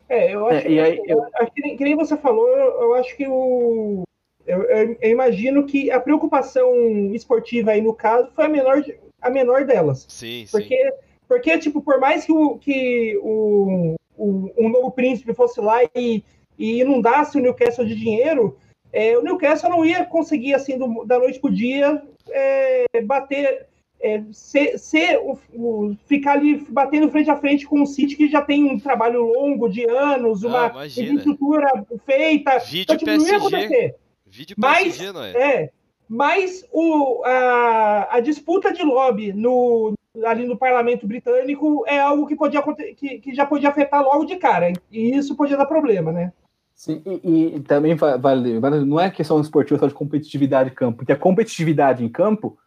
É, 0.07 0.33
eu 0.33 0.47
acho, 0.47 0.67
é, 0.67 0.71
e 0.71 0.79
aí, 0.79 1.01
eu... 1.05 1.23
acho 1.35 1.51
que, 1.51 1.61
que 1.77 1.83
nem 1.83 1.95
você 1.95 2.17
falou, 2.17 2.47
eu, 2.47 2.81
eu 2.81 2.93
acho 2.95 3.15
que 3.15 3.27
o. 3.27 4.03
Eu, 4.45 4.63
eu, 4.63 4.97
eu, 4.99 5.11
imagino 5.11 5.65
que 5.65 5.91
a 5.91 5.99
preocupação 5.99 6.73
esportiva 7.13 7.71
aí 7.71 7.81
no 7.81 7.93
caso 7.93 8.29
foi 8.35 8.45
a 8.45 8.49
menor, 8.49 8.83
a 9.21 9.29
menor 9.29 9.65
delas. 9.65 10.05
Sim, 10.09 10.47
porque, 10.51 10.75
sim. 10.75 10.91
Porque, 11.27 11.57
tipo, 11.59 11.79
por 11.79 11.99
mais 11.99 12.25
que 12.25 12.31
o, 12.31 12.57
que 12.57 13.15
o, 13.21 13.93
o, 14.19 14.51
um 14.57 14.69
novo 14.69 14.91
príncipe 14.91 15.33
fosse 15.33 15.61
lá 15.61 15.79
e, 15.95 16.23
e 16.57 16.81
inundasse 16.81 17.37
o 17.37 17.41
Newcastle 17.41 17.85
de 17.85 17.95
dinheiro, 17.95 18.57
é, 18.91 19.17
o 19.17 19.21
Newcastle 19.21 19.69
não 19.69 19.85
ia 19.85 20.03
conseguir, 20.03 20.53
assim, 20.53 20.77
do, 20.77 21.05
da 21.05 21.17
noite 21.17 21.39
pro 21.39 21.51
dia, 21.51 22.01
é, 22.29 22.85
bater, 23.03 23.67
é, 24.01 24.23
ser, 24.31 24.77
ser 24.77 25.17
o, 25.19 25.39
o, 25.53 25.95
ficar 26.05 26.33
ali 26.33 26.65
batendo 26.69 27.09
frente 27.09 27.29
a 27.29 27.37
frente 27.37 27.65
com 27.65 27.81
um 27.81 27.85
City 27.85 28.15
que 28.15 28.27
já 28.27 28.41
tem 28.41 28.63
um 28.63 28.79
trabalho 28.79 29.21
longo 29.21 29.69
de 29.69 29.89
anos, 29.89 30.43
uma 30.43 30.65
ah, 30.65 30.87
infraestrutura 30.87 31.85
feita. 32.05 32.59
Vídeo 32.59 32.81
então, 32.83 32.97
tipo, 32.97 33.11
não 33.11 33.27
ia 33.27 33.37
acontecer. 33.37 33.95
Vídeo 34.25 34.55
mas, 34.59 34.97
PSG, 34.97 35.11
não 35.11 35.23
é? 35.23 35.31
é 35.31 35.71
mas 36.07 36.65
o, 36.71 37.23
a, 37.23 38.15
a 38.15 38.19
disputa 38.19 38.73
de 38.73 38.81
lobby 38.81 39.31
no, 39.31 39.93
ali 40.25 40.47
no 40.47 40.57
parlamento 40.57 41.07
britânico 41.07 41.83
é 41.87 41.99
algo 41.99 42.25
que, 42.27 42.35
podia, 42.35 42.61
que, 42.95 43.19
que 43.19 43.35
já 43.35 43.45
podia 43.45 43.69
afetar 43.69 44.03
logo 44.03 44.25
de 44.25 44.35
cara. 44.37 44.71
E 44.91 45.15
isso 45.15 45.35
podia 45.35 45.57
dar 45.57 45.65
problema, 45.65 46.11
né? 46.11 46.31
Sim, 46.79 47.01
e, 47.05 47.55
e 47.55 47.59
também 47.59 47.93
vale, 47.93 48.57
vale, 48.57 48.85
não 48.85 48.99
é 48.99 49.09
questão 49.09 49.41
esportiva 49.41 49.77
só 49.77 49.87
de 49.87 49.93
competitividade 49.93 50.69
em 50.69 50.73
campo, 50.73 50.99
porque 50.99 51.11
a 51.11 51.17
competitividade 51.17 52.05
em 52.05 52.07
campo 52.07 52.57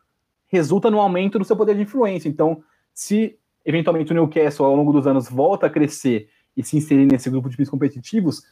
resulta 0.49 0.91
no 0.91 1.01
aumento 1.01 1.39
do 1.39 1.47
seu 1.47 1.57
poder 1.57 1.75
de 1.75 1.81
influência. 1.81 2.29
Então, 2.29 2.63
se 2.93 3.39
eventualmente 3.65 4.13
o 4.13 4.15
Newcastle 4.15 4.67
ao 4.67 4.77
longo 4.77 4.93
dos 4.93 5.07
anos 5.07 5.31
volta 5.31 5.67
a 5.67 5.71
crescer 5.71 6.29
e 6.55 6.63
se 6.63 6.77
inserir 6.77 7.07
nesse 7.07 7.31
grupo 7.31 7.49
de 7.49 7.57
times 7.57 7.71
competitivos, 7.71 8.43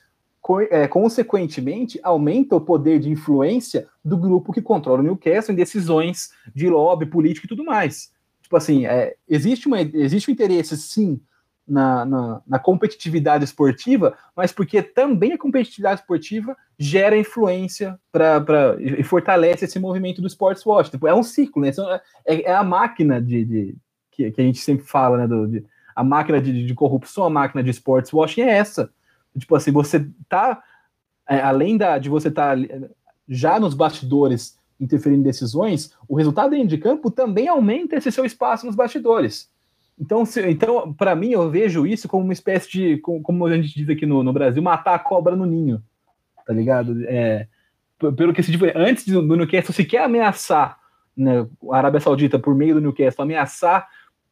co 0.41 0.63
é, 0.63 0.89
consequentemente 0.89 2.01
aumenta 2.03 2.57
o 2.57 2.61
poder 2.61 2.99
de 2.99 3.11
influência 3.11 3.87
do 4.03 4.17
grupo 4.17 4.53
que 4.53 4.63
controla 4.63 5.01
o 5.01 5.03
Newcastle 5.03 5.53
em 5.53 5.57
decisões 5.57 6.31
de 6.55 6.69
lobby 6.71 7.05
político 7.05 7.47
e 7.47 7.49
tudo 7.49 7.65
mais. 7.65 8.11
Tipo 8.51 8.57
assim, 8.57 8.85
é, 8.85 9.15
existe, 9.29 9.69
uma, 9.69 9.81
existe 9.81 10.29
um 10.29 10.35
interesse, 10.35 10.77
sim, 10.77 11.21
na, 11.69 12.05
na, 12.05 12.43
na, 12.45 12.59
competitividade 12.59 13.45
esportiva, 13.45 14.19
mas 14.35 14.51
porque 14.51 14.83
também 14.83 15.35
a 15.35 15.39
competitividade 15.39 16.01
esportiva 16.01 16.57
gera 16.77 17.17
influência 17.17 17.97
para 18.11 18.45
e 18.81 19.05
fortalece 19.05 19.67
esse 19.67 19.79
movimento 19.79 20.21
do 20.21 20.27
sports 20.27 20.67
watch. 20.67 20.91
Tipo, 20.91 21.07
é 21.07 21.15
um 21.15 21.23
ciclo, 21.23 21.63
né? 21.63 21.71
É, 22.27 22.43
é 22.43 22.53
a 22.53 22.65
máquina 22.65 23.23
de, 23.23 23.45
de 23.45 23.77
que, 24.11 24.33
que, 24.33 24.41
a 24.41 24.45
gente 24.45 24.59
sempre 24.59 24.85
fala, 24.85 25.19
né? 25.19 25.29
Do, 25.29 25.47
de, 25.47 25.65
a 25.95 26.03
máquina 26.03 26.41
de, 26.41 26.67
de, 26.67 26.75
corrupção, 26.75 27.23
a 27.23 27.31
máquina 27.31 27.63
de 27.63 27.71
sports 27.71 28.13
watching 28.13 28.41
é 28.41 28.51
essa. 28.51 28.91
Tipo 29.39 29.55
assim, 29.55 29.71
você 29.71 30.11
tá 30.29 30.61
é, 31.29 31.41
além 31.41 31.77
da, 31.77 31.99
de 31.99 32.09
você 32.09 32.27
estar 32.27 32.57
tá 32.57 32.89
já 33.29 33.61
nos 33.61 33.75
bastidores 33.75 34.59
interferindo 34.81 35.21
em 35.21 35.25
decisões, 35.25 35.95
o 36.09 36.17
resultado 36.17 36.51
dentro 36.51 36.69
de 36.69 36.79
campo 36.79 37.11
também 37.11 37.47
aumenta 37.49 37.97
esse 37.97 38.11
seu 38.11 38.25
espaço 38.25 38.67
nos 38.67 38.75
bastidores. 38.75 39.51
Então, 39.99 40.25
se, 40.25 40.41
então 40.49 40.93
para 40.95 41.15
mim, 41.15 41.33
eu 41.33 41.51
vejo 41.51 41.87
isso 41.87 42.09
como 42.09 42.25
uma 42.25 42.33
espécie 42.33 42.71
de, 42.71 42.97
como, 42.99 43.21
como 43.23 43.47
a 43.47 43.55
gente 43.55 43.75
diz 43.75 43.89
aqui 43.89 44.07
no, 44.07 44.23
no, 44.23 44.33
Brasil, 44.33 44.63
matar 44.63 44.95
a 44.95 44.99
cobra 44.99 45.37
no 45.37 45.45
ninho, 45.45 45.83
tá 46.47 46.55
ligado? 46.55 47.05
É, 47.07 47.47
pelo 48.17 48.33
que 48.33 48.43
se 48.43 48.51
diz, 48.51 48.61
antes 48.75 49.07
do 49.07 49.37
Newcastle 49.37 49.75
sequer 49.75 50.03
ameaçar 50.03 50.79
né, 51.15 51.47
a 51.71 51.77
Arábia 51.77 52.01
Saudita 52.01 52.39
por 52.39 52.55
meio 52.55 52.77
do 52.77 52.81
Newcastle 52.81 53.23
ameaçar 53.23 53.87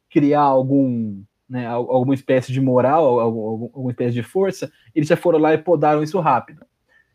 criar 0.09 0.41
algum 0.41 1.21
né, 1.47 1.65
alguma 1.67 2.13
espécie 2.13 2.53
de 2.53 2.61
moral, 2.61 3.19
alguma 3.19 3.89
espécie 3.89 4.13
de 4.13 4.21
força, 4.21 4.71
eles 4.93 5.09
já 5.09 5.17
foram 5.17 5.39
lá 5.39 5.53
e 5.53 5.57
podaram 5.57 6.03
isso 6.03 6.19
rápido. 6.19 6.63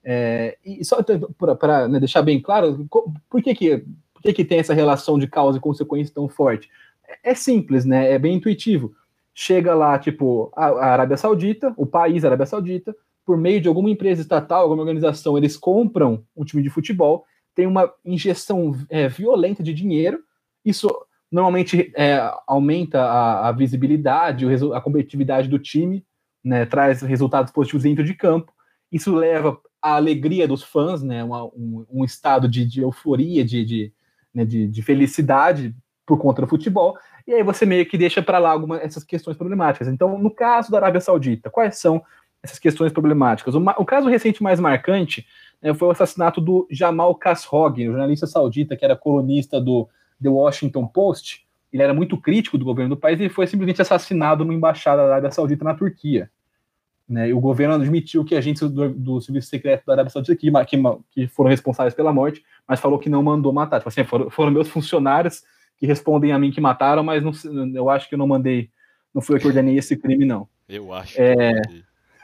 É, 0.04 0.58
e 0.64 0.84
só 0.84 0.98
para 1.02 1.88
né, 1.88 1.98
deixar 1.98 2.22
bem 2.22 2.40
claro, 2.40 2.86
por 3.30 3.42
que 3.42 3.54
que, 3.54 3.78
por 4.12 4.22
que 4.22 4.32
que 4.32 4.44
tem 4.44 4.58
essa 4.58 4.74
relação 4.74 5.18
de 5.18 5.26
causa 5.26 5.58
e 5.58 5.60
consequência 5.60 6.14
tão 6.14 6.28
forte? 6.28 6.68
É, 7.08 7.30
é 7.30 7.34
simples, 7.34 7.84
né? 7.84 8.12
É 8.12 8.18
bem 8.18 8.34
intuitivo. 8.36 8.92
Chega 9.34 9.74
lá, 9.74 9.98
tipo, 9.98 10.52
a, 10.54 10.66
a 10.66 10.86
Arábia 10.92 11.16
Saudita, 11.16 11.72
o 11.76 11.86
país 11.86 12.24
Arábia 12.24 12.46
Saudita, 12.46 12.94
por 13.24 13.38
meio 13.38 13.60
de 13.60 13.68
alguma 13.68 13.90
empresa 13.90 14.20
estatal, 14.20 14.62
alguma 14.62 14.82
organização, 14.82 15.36
eles 15.38 15.56
compram 15.56 16.22
um 16.36 16.44
time 16.44 16.62
de 16.62 16.68
futebol, 16.68 17.24
tem 17.54 17.66
uma 17.66 17.90
injeção 18.04 18.76
é, 18.90 19.08
violenta 19.08 19.62
de 19.62 19.72
dinheiro, 19.72 20.20
isso 20.64 20.88
normalmente 21.32 21.92
é, 21.96 22.20
aumenta 22.46 23.00
a, 23.00 23.48
a 23.48 23.52
visibilidade, 23.52 24.46
a 24.72 24.80
competitividade 24.80 25.48
do 25.48 25.58
time, 25.58 26.04
né, 26.44 26.66
traz 26.66 27.00
resultados 27.00 27.50
positivos 27.50 27.82
dentro 27.82 28.04
de 28.04 28.14
campo. 28.14 28.52
Isso 28.92 29.14
leva 29.14 29.58
à 29.84 29.96
alegria 29.96 30.48
dos 30.48 30.62
fãs, 30.62 31.02
né, 31.02 31.22
uma, 31.22 31.44
um, 31.44 31.84
um, 31.92 32.04
estado 32.06 32.48
de, 32.48 32.64
de 32.64 32.80
euforia, 32.80 33.44
de, 33.44 33.62
de, 33.62 33.92
né, 34.32 34.42
de, 34.42 34.66
de, 34.66 34.82
felicidade 34.82 35.76
por 36.06 36.18
conta 36.18 36.40
do 36.40 36.48
futebol. 36.48 36.96
E 37.26 37.34
aí 37.34 37.42
você 37.42 37.66
meio 37.66 37.84
que 37.84 37.98
deixa 37.98 38.22
para 38.22 38.38
lá 38.38 38.50
algumas 38.50 38.80
essas 38.80 39.04
questões 39.04 39.36
problemáticas. 39.36 39.86
Então, 39.86 40.18
no 40.18 40.30
caso 40.30 40.70
da 40.70 40.78
Arábia 40.78 41.02
Saudita, 41.02 41.50
quais 41.50 41.78
são 41.78 42.02
essas 42.42 42.58
questões 42.58 42.94
problemáticas? 42.94 43.54
O, 43.54 43.58
o 43.58 43.84
caso 43.84 44.08
recente 44.08 44.42
mais 44.42 44.58
marcante 44.58 45.26
né, 45.60 45.74
foi 45.74 45.88
o 45.88 45.90
assassinato 45.90 46.40
do 46.40 46.66
Jamal 46.70 47.14
Khashoggi, 47.14 47.84
jornalista 47.84 48.26
saudita 48.26 48.74
que 48.78 48.86
era 48.86 48.96
colunista 48.96 49.60
do 49.60 49.86
The 50.22 50.30
Washington 50.30 50.86
Post, 50.86 51.46
ele 51.70 51.82
era 51.82 51.92
muito 51.92 52.16
crítico 52.16 52.56
do 52.56 52.64
governo 52.64 52.94
do 52.94 53.00
país 53.00 53.20
e 53.20 53.28
foi 53.28 53.46
simplesmente 53.46 53.82
assassinado 53.82 54.44
numa 54.44 54.54
embaixada 54.54 55.02
da 55.02 55.08
Arábia 55.12 55.30
Saudita 55.30 55.62
na 55.62 55.74
Turquia. 55.74 56.30
Né, 57.06 57.28
e 57.28 57.34
o 57.34 57.40
governo 57.40 57.74
admitiu 57.74 58.24
que 58.24 58.34
agentes 58.34 58.62
do, 58.62 58.88
do 58.88 59.20
serviço 59.20 59.48
secreto 59.48 59.84
da 59.84 59.92
Arábia 59.92 60.10
Saudita 60.10 60.34
que, 60.34 60.50
que, 60.50 60.82
que, 61.10 61.26
foram 61.26 61.50
responsáveis 61.50 61.94
pela 61.94 62.14
morte, 62.14 62.42
mas 62.66 62.80
falou 62.80 62.98
que 62.98 63.10
não 63.10 63.22
mandou 63.22 63.52
matar. 63.52 63.78
Tipo 63.78 63.90
assim, 63.90 64.04
foram, 64.04 64.30
foram, 64.30 64.50
meus 64.50 64.68
funcionários 64.68 65.42
que 65.76 65.86
respondem 65.86 66.32
a 66.32 66.38
mim 66.38 66.50
que 66.50 66.62
mataram, 66.62 67.02
mas 67.02 67.22
não, 67.22 67.32
eu 67.74 67.90
acho 67.90 68.08
que 68.08 68.14
eu 68.14 68.18
não 68.18 68.26
mandei, 68.26 68.70
não 69.12 69.20
fui 69.20 69.36
eu 69.36 69.40
que 69.40 69.46
ordenei 69.46 69.76
esse 69.76 69.98
crime, 69.98 70.24
não. 70.24 70.48
Eu 70.66 70.94
acho. 70.94 71.20
É... 71.20 71.60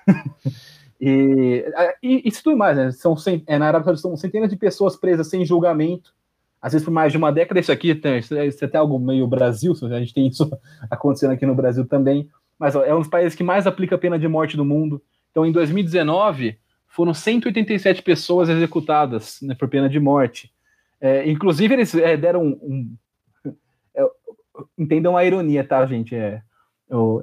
e, 0.98 1.64
e, 2.02 2.22
isso 2.26 2.42
tudo 2.42 2.56
mais, 2.56 2.74
né? 2.74 2.90
São, 2.90 3.14
é, 3.46 3.58
na 3.58 3.66
Arábia 3.66 3.84
Saudita 3.84 4.08
são 4.08 4.16
centenas 4.16 4.48
de 4.48 4.56
pessoas 4.56 4.96
presas 4.96 5.28
sem 5.28 5.44
julgamento, 5.44 6.14
às 6.60 6.72
vezes 6.72 6.84
por 6.84 6.90
mais 6.90 7.10
de 7.10 7.18
uma 7.18 7.32
década, 7.32 7.60
isso 7.60 7.72
aqui 7.72 7.94
tem, 7.94 8.18
isso 8.18 8.34
é, 8.34 8.46
é 8.46 8.64
até 8.64 8.76
algo 8.76 8.98
meio 8.98 9.26
Brasil, 9.26 9.74
a 9.82 9.98
gente 10.00 10.12
tem 10.12 10.26
isso 10.26 10.50
acontecendo 10.90 11.32
aqui 11.32 11.46
no 11.46 11.54
Brasil 11.54 11.86
também, 11.86 12.28
mas 12.60 12.74
é 12.74 12.94
um 12.94 12.98
dos 12.98 13.08
países 13.08 13.34
que 13.34 13.42
mais 13.42 13.66
aplica 13.66 13.96
pena 13.96 14.18
de 14.18 14.28
morte 14.28 14.54
do 14.54 14.66
mundo. 14.66 15.02
Então, 15.30 15.46
em 15.46 15.50
2019, 15.50 16.58
foram 16.86 17.14
187 17.14 18.02
pessoas 18.02 18.50
executadas 18.50 19.40
né, 19.40 19.54
por 19.54 19.66
pena 19.66 19.88
de 19.88 19.98
morte. 19.98 20.52
É, 21.00 21.26
inclusive, 21.30 21.72
eles 21.72 21.94
é, 21.94 22.18
deram 22.18 22.42
um 22.44 22.94
é, 23.96 24.06
entendam 24.78 25.16
a 25.16 25.24
ironia, 25.24 25.64
tá, 25.64 25.86
gente? 25.86 26.14
É, 26.14 26.42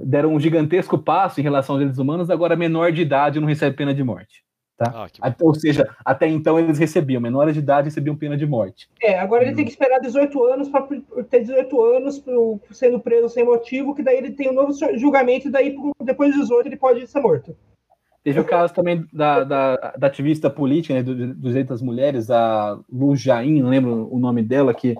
deram 0.04 0.34
um 0.34 0.40
gigantesco 0.40 0.98
passo 0.98 1.40
em 1.40 1.44
relação 1.44 1.76
aos 1.76 1.82
direitos 1.82 2.00
humanos, 2.00 2.32
agora 2.32 2.56
menor 2.56 2.92
de 2.92 3.04
idade 3.04 3.40
não 3.40 3.48
recebe 3.48 3.76
pena 3.76 3.94
de 3.94 4.04
morte. 4.04 4.44
Tá? 4.78 5.10
Ah, 5.22 5.36
Ou 5.42 5.56
seja, 5.56 5.90
até 6.06 6.28
então 6.28 6.60
eles 6.60 6.78
recebiam, 6.78 7.20
menores 7.20 7.56
de 7.56 7.62
idade 7.62 7.88
recebiam 7.88 8.16
pena 8.16 8.38
de 8.38 8.46
morte. 8.46 8.88
É, 9.02 9.18
agora 9.18 9.42
ele 9.44 9.54
hum. 9.54 9.56
tem 9.56 9.66
que 9.66 9.72
esperar 9.72 10.00
18 10.00 10.44
anos 10.44 10.70
para 10.70 10.88
ter 11.30 11.40
18 11.40 11.82
anos 11.82 12.20
pro, 12.20 12.62
sendo 12.70 13.00
preso 13.00 13.28
sem 13.28 13.44
motivo, 13.44 13.96
que 13.96 14.04
daí 14.04 14.18
ele 14.18 14.32
tem 14.32 14.50
um 14.50 14.54
novo 14.54 14.72
julgamento, 14.96 15.48
e 15.48 15.52
daí 15.52 15.76
depois 16.04 16.32
de 16.32 16.42
18 16.42 16.68
ele 16.68 16.78
pode 16.78 17.08
ser 17.08 17.20
morto. 17.20 17.58
Teve 18.24 18.40
o 18.40 18.46
caso 18.46 18.74
também 18.74 19.04
da, 19.12 19.44
da, 19.44 19.76
da 19.98 20.08
ativista 20.08 20.50
política 20.50 20.94
né, 20.94 21.02
do, 21.02 21.16
dos 21.34 21.50
direitos 21.50 21.70
das 21.70 21.82
mulheres, 21.82 22.30
a 22.30 22.78
Lu 22.92 23.16
Jain, 23.16 23.62
não 23.62 23.70
lembro 23.70 24.08
o 24.14 24.20
nome 24.20 24.44
dela, 24.44 24.76
que 24.76 24.96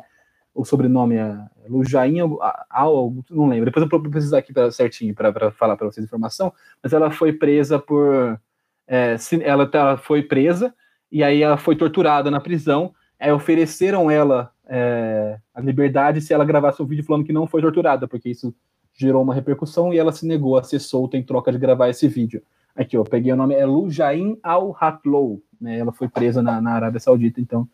o 0.56 0.66
sobrenome 0.66 1.18
é 1.18 1.38
Lu 1.70 1.88
Jain, 1.88 2.18
não 2.18 3.48
lembro. 3.48 3.66
Depois 3.66 3.84
eu 3.84 3.90
vou 3.90 4.10
precisar 4.10 4.40
aqui 4.40 4.52
pra, 4.52 4.72
certinho 4.72 5.14
para 5.14 5.52
falar 5.52 5.78
para 5.78 5.86
vocês 5.86 6.04
a 6.04 6.08
informação, 6.08 6.52
mas 6.82 6.94
ela 6.94 7.12
foi 7.12 7.32
presa 7.32 7.78
por 7.78 8.40
é, 8.88 9.16
ela 9.42 9.68
tá, 9.68 9.98
foi 9.98 10.24
presa 10.24 10.74
e 11.12 11.24
aí 11.24 11.42
ela 11.42 11.58
foi 11.58 11.76
torturada 11.76 12.32
na 12.32 12.40
prisão. 12.40 12.94
Aí 13.20 13.32
ofereceram 13.32 14.10
ela 14.10 14.52
é, 14.68 15.40
a 15.54 15.62
liberdade 15.62 16.22
se 16.22 16.34
ela 16.34 16.46
gravasse 16.46 16.82
um 16.82 16.86
vídeo 16.86 17.04
falando 17.04 17.26
que 17.26 17.34
não 17.34 17.48
foi 17.48 17.62
torturada, 17.62 18.08
porque 18.08 18.30
isso 18.30 18.54
gerou 18.94 19.22
uma 19.22 19.34
repercussão 19.34 19.94
e 19.94 19.98
ela 19.98 20.12
se 20.12 20.26
negou 20.26 20.58
a 20.58 20.64
ser 20.64 20.80
solta 20.80 21.18
em 21.18 21.24
troca 21.24 21.52
de 21.52 21.58
gravar 21.58 21.90
esse 21.90 22.08
vídeo. 22.08 22.42
Aqui, 22.76 22.98
ó, 22.98 23.04
peguei 23.04 23.32
o 23.32 23.36
nome, 23.36 23.56
é 23.56 23.66
Lujain 23.66 24.38
Al-Hatlow, 24.44 25.42
né, 25.60 25.80
ela 25.80 25.92
foi 25.92 26.08
presa 26.08 26.42
na, 26.42 26.62
na 26.62 26.74
Arábia 26.74 27.00
Saudita, 27.00 27.42
então, 27.42 27.68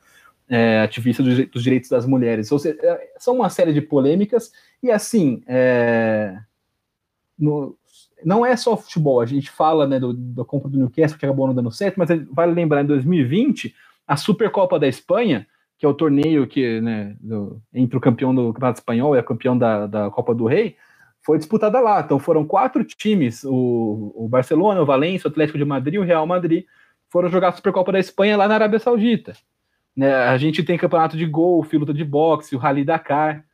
é, 0.47 0.81
ativista 0.81 1.21
dos, 1.23 1.47
dos, 1.49 1.63
direitos 1.63 1.89
das 1.89 2.05
mulheres. 2.05 2.51
Ou 2.51 2.59
seja, 2.59 2.77
é, 2.81 3.13
são 3.17 3.35
uma 3.35 3.49
série 3.49 3.73
de 3.73 3.81
polêmicas, 3.81 4.51
e 4.81 4.91
assim, 4.91 5.41
é, 5.47 6.37
no, 7.37 7.77
não 8.25 8.45
é 8.45 8.55
só 8.55 8.75
futebol, 8.75 9.21
a 9.21 9.25
gente 9.25 9.49
fala 9.49 9.87
né, 9.87 9.99
do, 9.99 10.13
da 10.13 10.43
compra 10.43 10.69
do 10.69 10.77
Newcastle, 10.77 11.17
que 11.17 11.25
acabou 11.25 11.47
não 11.47 11.55
dando 11.55 11.71
certo, 11.71 11.97
mas 11.97 12.09
vale 12.31 12.53
lembrar, 12.53 12.83
em 12.83 12.87
2020, 12.87 13.73
a 14.07 14.15
Supercopa 14.15 14.79
da 14.79 14.87
Espanha, 14.87 15.47
que 15.77 15.85
é 15.85 15.89
o 15.89 15.93
torneio 15.93 16.47
que, 16.47 16.79
né, 16.81 17.15
do, 17.19 17.61
entre 17.73 17.97
o 17.97 18.01
campeão 18.01 18.33
do 18.33 18.53
Campeonato 18.53 18.79
Espanhol 18.79 19.15
e 19.15 19.19
o 19.19 19.23
campeão 19.23 19.57
da, 19.57 19.87
da 19.87 20.09
Copa 20.09 20.33
do 20.33 20.45
Rei, 20.45 20.75
foi 21.21 21.37
disputada 21.37 21.79
lá. 21.79 22.01
Então 22.01 22.19
foram 22.19 22.45
quatro 22.45 22.83
times, 22.83 23.43
o, 23.43 24.13
o 24.15 24.27
Barcelona, 24.27 24.81
o 24.81 24.85
Valência, 24.85 25.27
o 25.27 25.31
Atlético 25.31 25.57
de 25.57 25.65
Madrid 25.65 25.95
e 25.95 25.99
o 25.99 26.03
Real 26.03 26.27
Madrid, 26.27 26.65
foram 27.09 27.29
jogar 27.29 27.49
a 27.49 27.51
Supercopa 27.51 27.91
da 27.91 27.99
Espanha 27.99 28.37
lá 28.37 28.47
na 28.47 28.55
Arábia 28.55 28.79
Saudita. 28.79 29.33
Né, 29.95 30.13
a 30.13 30.37
gente 30.37 30.63
tem 30.63 30.77
campeonato 30.77 31.15
de 31.15 31.25
golfe, 31.25 31.77
luta 31.77 31.93
de 31.93 32.03
boxe, 32.03 32.55
o 32.55 32.59
Rally 32.59 32.83
Dakar, 32.83 33.45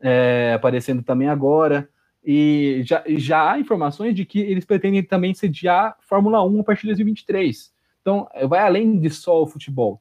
é, 0.00 0.52
aparecendo 0.54 1.02
também 1.02 1.28
agora. 1.28 1.88
E 2.30 2.82
já, 2.84 3.02
já 3.06 3.52
há 3.52 3.58
informações 3.58 4.14
de 4.14 4.22
que 4.26 4.38
eles 4.38 4.66
pretendem 4.66 5.02
também 5.02 5.32
sediar 5.32 5.96
Fórmula 6.06 6.44
1 6.44 6.60
a 6.60 6.62
partir 6.62 6.82
de 6.82 6.88
2023. 6.88 7.72
Então, 8.02 8.28
é, 8.34 8.46
vai 8.46 8.60
além 8.60 9.00
de 9.00 9.08
só 9.08 9.42
o 9.42 9.46
futebol. 9.46 9.98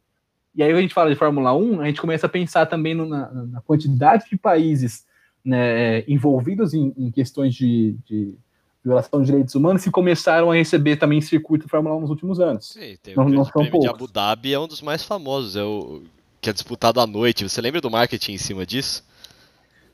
E 0.54 0.62
aí, 0.62 0.74
a 0.74 0.82
gente 0.82 0.94
fala 0.94 1.10
de 1.10 1.16
Fórmula 1.16 1.56
1, 1.56 1.80
a 1.80 1.86
gente 1.86 2.02
começa 2.02 2.26
a 2.26 2.30
pensar 2.30 2.66
também 2.66 2.94
no, 2.94 3.06
na, 3.06 3.32
na, 3.32 3.62
quantidade 3.62 4.26
de 4.30 4.36
países 4.36 5.06
né, 5.42 6.02
envolvidos 6.02 6.74
em, 6.74 6.94
em 6.98 7.10
questões 7.10 7.56
de, 7.56 7.96
de, 8.06 8.36
violação 8.84 9.22
de 9.22 9.28
direitos 9.28 9.56
humanos 9.56 9.86
que 9.86 9.90
começaram 9.90 10.52
a 10.52 10.56
receber 10.56 10.98
também 10.98 11.22
circuito 11.22 11.70
Fórmula 11.70 11.96
1 11.96 12.02
nos 12.02 12.10
últimos 12.10 12.42
anos. 12.42 12.68
Sim, 12.74 12.98
tem 13.02 13.14
o 13.14 13.24
não, 13.24 13.30
não 13.30 13.46
prêmio 13.46 13.80
de 13.80 13.88
Abu 13.88 14.06
Dhabi 14.06 14.52
é 14.52 14.60
um 14.60 14.68
dos 14.68 14.82
mais 14.82 15.02
famosos, 15.02 15.56
é 15.56 15.64
o 15.64 16.02
que 16.42 16.50
é 16.50 16.54
disputado 16.54 17.00
à 17.00 17.08
noite. 17.08 17.48
Você 17.48 17.62
lembra 17.62 17.80
do 17.80 17.90
marketing 17.90 18.34
em 18.34 18.38
cima 18.38 18.66
disso? 18.66 19.02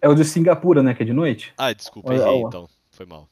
É 0.03 0.09
o 0.09 0.13
de 0.13 0.25
Singapura, 0.25 0.83
né? 0.83 0.93
Que 0.93 1.03
é 1.03 1.05
de 1.05 1.13
noite? 1.13 1.53
Ah, 1.57 1.71
desculpa, 1.71 2.13
errei, 2.13 2.41
então. 2.41 2.67
Foi 2.91 3.05
mal. 3.05 3.29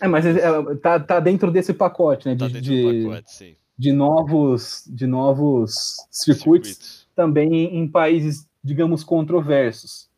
É, 0.00 0.06
mas 0.06 0.24
é, 0.24 0.74
tá, 0.76 1.00
tá 1.00 1.18
dentro 1.18 1.50
desse 1.50 1.74
pacote, 1.74 2.28
né? 2.28 2.36
De, 2.36 2.52
tá 2.52 2.60
de, 2.60 3.04
pacote, 3.04 3.32
sim. 3.32 3.56
de 3.76 3.90
novos, 3.90 4.84
de 4.86 5.08
novos 5.08 5.96
circuitos, 6.12 6.70
circuitos. 6.70 7.08
também 7.16 7.76
em 7.76 7.88
países, 7.88 8.48
digamos, 8.62 9.02
controversos. 9.02 10.08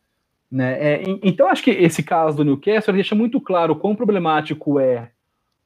Né? 0.50 0.74
É, 0.78 1.02
então, 1.22 1.48
acho 1.48 1.62
que 1.62 1.70
esse 1.70 2.02
caso 2.02 2.36
do 2.36 2.44
Newcastle 2.44 2.92
deixa 2.92 3.14
muito 3.14 3.40
claro 3.40 3.74
quão 3.74 3.96
problemático 3.96 4.78
é 4.78 5.10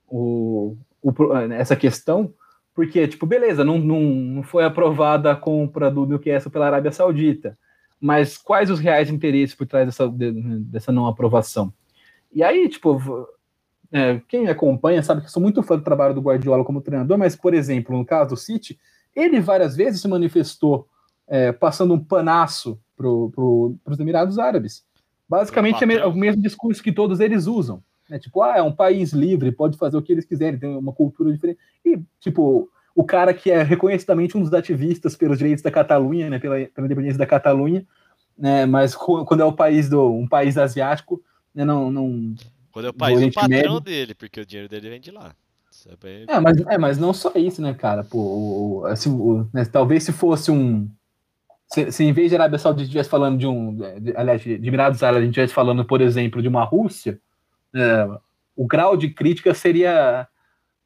o, 0.06 0.76
o, 1.02 1.12
essa 1.52 1.74
questão, 1.74 2.32
porque, 2.72 3.08
tipo, 3.08 3.26
beleza, 3.26 3.64
não, 3.64 3.78
não, 3.78 4.00
não 4.00 4.42
foi 4.44 4.62
aprovada 4.62 5.32
a 5.32 5.36
compra 5.36 5.90
do 5.90 6.06
Newcastle 6.06 6.52
pela 6.52 6.66
Arábia 6.66 6.92
Saudita 6.92 7.58
mas 8.00 8.38
quais 8.38 8.70
os 8.70 8.80
reais 8.80 9.10
interesses 9.10 9.54
por 9.54 9.66
trás 9.66 9.86
dessa, 9.86 10.08
dessa 10.08 10.90
não 10.90 11.06
aprovação? 11.06 11.72
E 12.32 12.42
aí, 12.42 12.68
tipo, 12.68 13.28
é, 13.92 14.20
quem 14.28 14.48
acompanha 14.48 15.02
sabe 15.02 15.20
que 15.20 15.26
eu 15.26 15.30
sou 15.30 15.42
muito 15.42 15.62
fã 15.62 15.76
do 15.76 15.84
trabalho 15.84 16.14
do 16.14 16.20
Guardiola 16.20 16.64
como 16.64 16.80
treinador, 16.80 17.18
mas, 17.18 17.36
por 17.36 17.52
exemplo, 17.52 17.96
no 17.96 18.04
caso 18.04 18.30
do 18.30 18.36
City, 18.36 18.78
ele 19.14 19.40
várias 19.40 19.76
vezes 19.76 20.00
se 20.00 20.08
manifestou 20.08 20.88
é, 21.26 21.52
passando 21.52 21.94
um 21.94 22.02
panaço 22.02 22.80
para 22.96 23.04
pro, 23.04 23.76
os 23.86 24.00
Emirados 24.00 24.38
Árabes. 24.38 24.84
Basicamente 25.28 25.84
é 25.84 26.06
o 26.06 26.14
mesmo 26.14 26.42
discurso 26.42 26.82
que 26.82 26.92
todos 26.92 27.20
eles 27.20 27.46
usam. 27.46 27.82
Né? 28.08 28.18
Tipo, 28.18 28.42
ah, 28.42 28.58
é 28.58 28.62
um 28.62 28.72
país 28.72 29.12
livre, 29.12 29.52
pode 29.52 29.78
fazer 29.78 29.96
o 29.96 30.02
que 30.02 30.12
eles 30.12 30.24
quiserem, 30.24 30.58
tem 30.58 30.76
uma 30.76 30.92
cultura 30.92 31.32
diferente. 31.32 31.60
E, 31.84 32.00
tipo, 32.18 32.68
o 32.94 33.04
cara 33.04 33.32
que 33.32 33.50
é 33.50 33.62
reconhecidamente 33.62 34.36
um 34.36 34.42
dos 34.42 34.52
ativistas 34.52 35.16
pelos 35.16 35.38
direitos 35.38 35.62
da 35.62 35.70
Catalunha, 35.70 36.28
né, 36.28 36.38
pela, 36.38 36.56
pela 36.66 36.86
independência 36.86 37.18
da 37.18 37.26
Catalunha, 37.26 37.86
né, 38.36 38.66
mas 38.66 38.94
quando 38.94 39.40
é 39.40 39.44
o 39.44 39.52
país 39.52 39.88
do 39.88 40.12
um 40.12 40.26
país 40.26 40.56
asiático, 40.58 41.22
né, 41.54 41.64
não, 41.64 41.90
não 41.90 42.34
quando 42.72 42.86
é 42.86 42.90
o 42.90 42.94
país 42.94 43.20
do 43.20 43.32
patrão 43.32 43.48
médio, 43.48 43.80
dele, 43.80 44.14
porque 44.14 44.40
o 44.40 44.46
dinheiro 44.46 44.68
dele 44.68 44.90
vem 44.90 45.00
de 45.00 45.10
lá. 45.10 45.34
É, 45.86 45.96
bem... 45.96 46.24
é, 46.28 46.40
mas, 46.40 46.60
é, 46.60 46.78
mas 46.78 46.98
não 46.98 47.12
só 47.12 47.32
isso, 47.34 47.62
né, 47.62 47.74
cara? 47.74 48.04
Pô, 48.04 48.18
o, 48.18 48.86
assim, 48.86 49.10
o, 49.10 49.48
né, 49.52 49.64
talvez 49.64 50.04
se 50.04 50.12
fosse 50.12 50.50
um. 50.50 50.88
Se, 51.72 51.90
se, 51.92 52.04
em 52.04 52.12
vez 52.12 52.30
de 52.30 52.36
Arábia 52.36 52.58
Saudita 52.58 52.84
estivesse 52.84 53.08
falando 53.08 53.38
de 53.38 53.46
um. 53.46 53.76
De, 53.76 54.16
aliás, 54.16 54.42
de 54.42 54.54
Emirados 54.54 55.02
Árabes, 55.02 55.22
a 55.22 55.24
gente 55.24 55.32
estivesse 55.32 55.54
falando, 55.54 55.84
por 55.84 56.00
exemplo, 56.00 56.42
de 56.42 56.48
uma 56.48 56.64
Rússia, 56.64 57.20
é, 57.74 58.08
o 58.56 58.66
grau 58.66 58.96
de 58.96 59.08
crítica 59.10 59.54
seria 59.54 60.28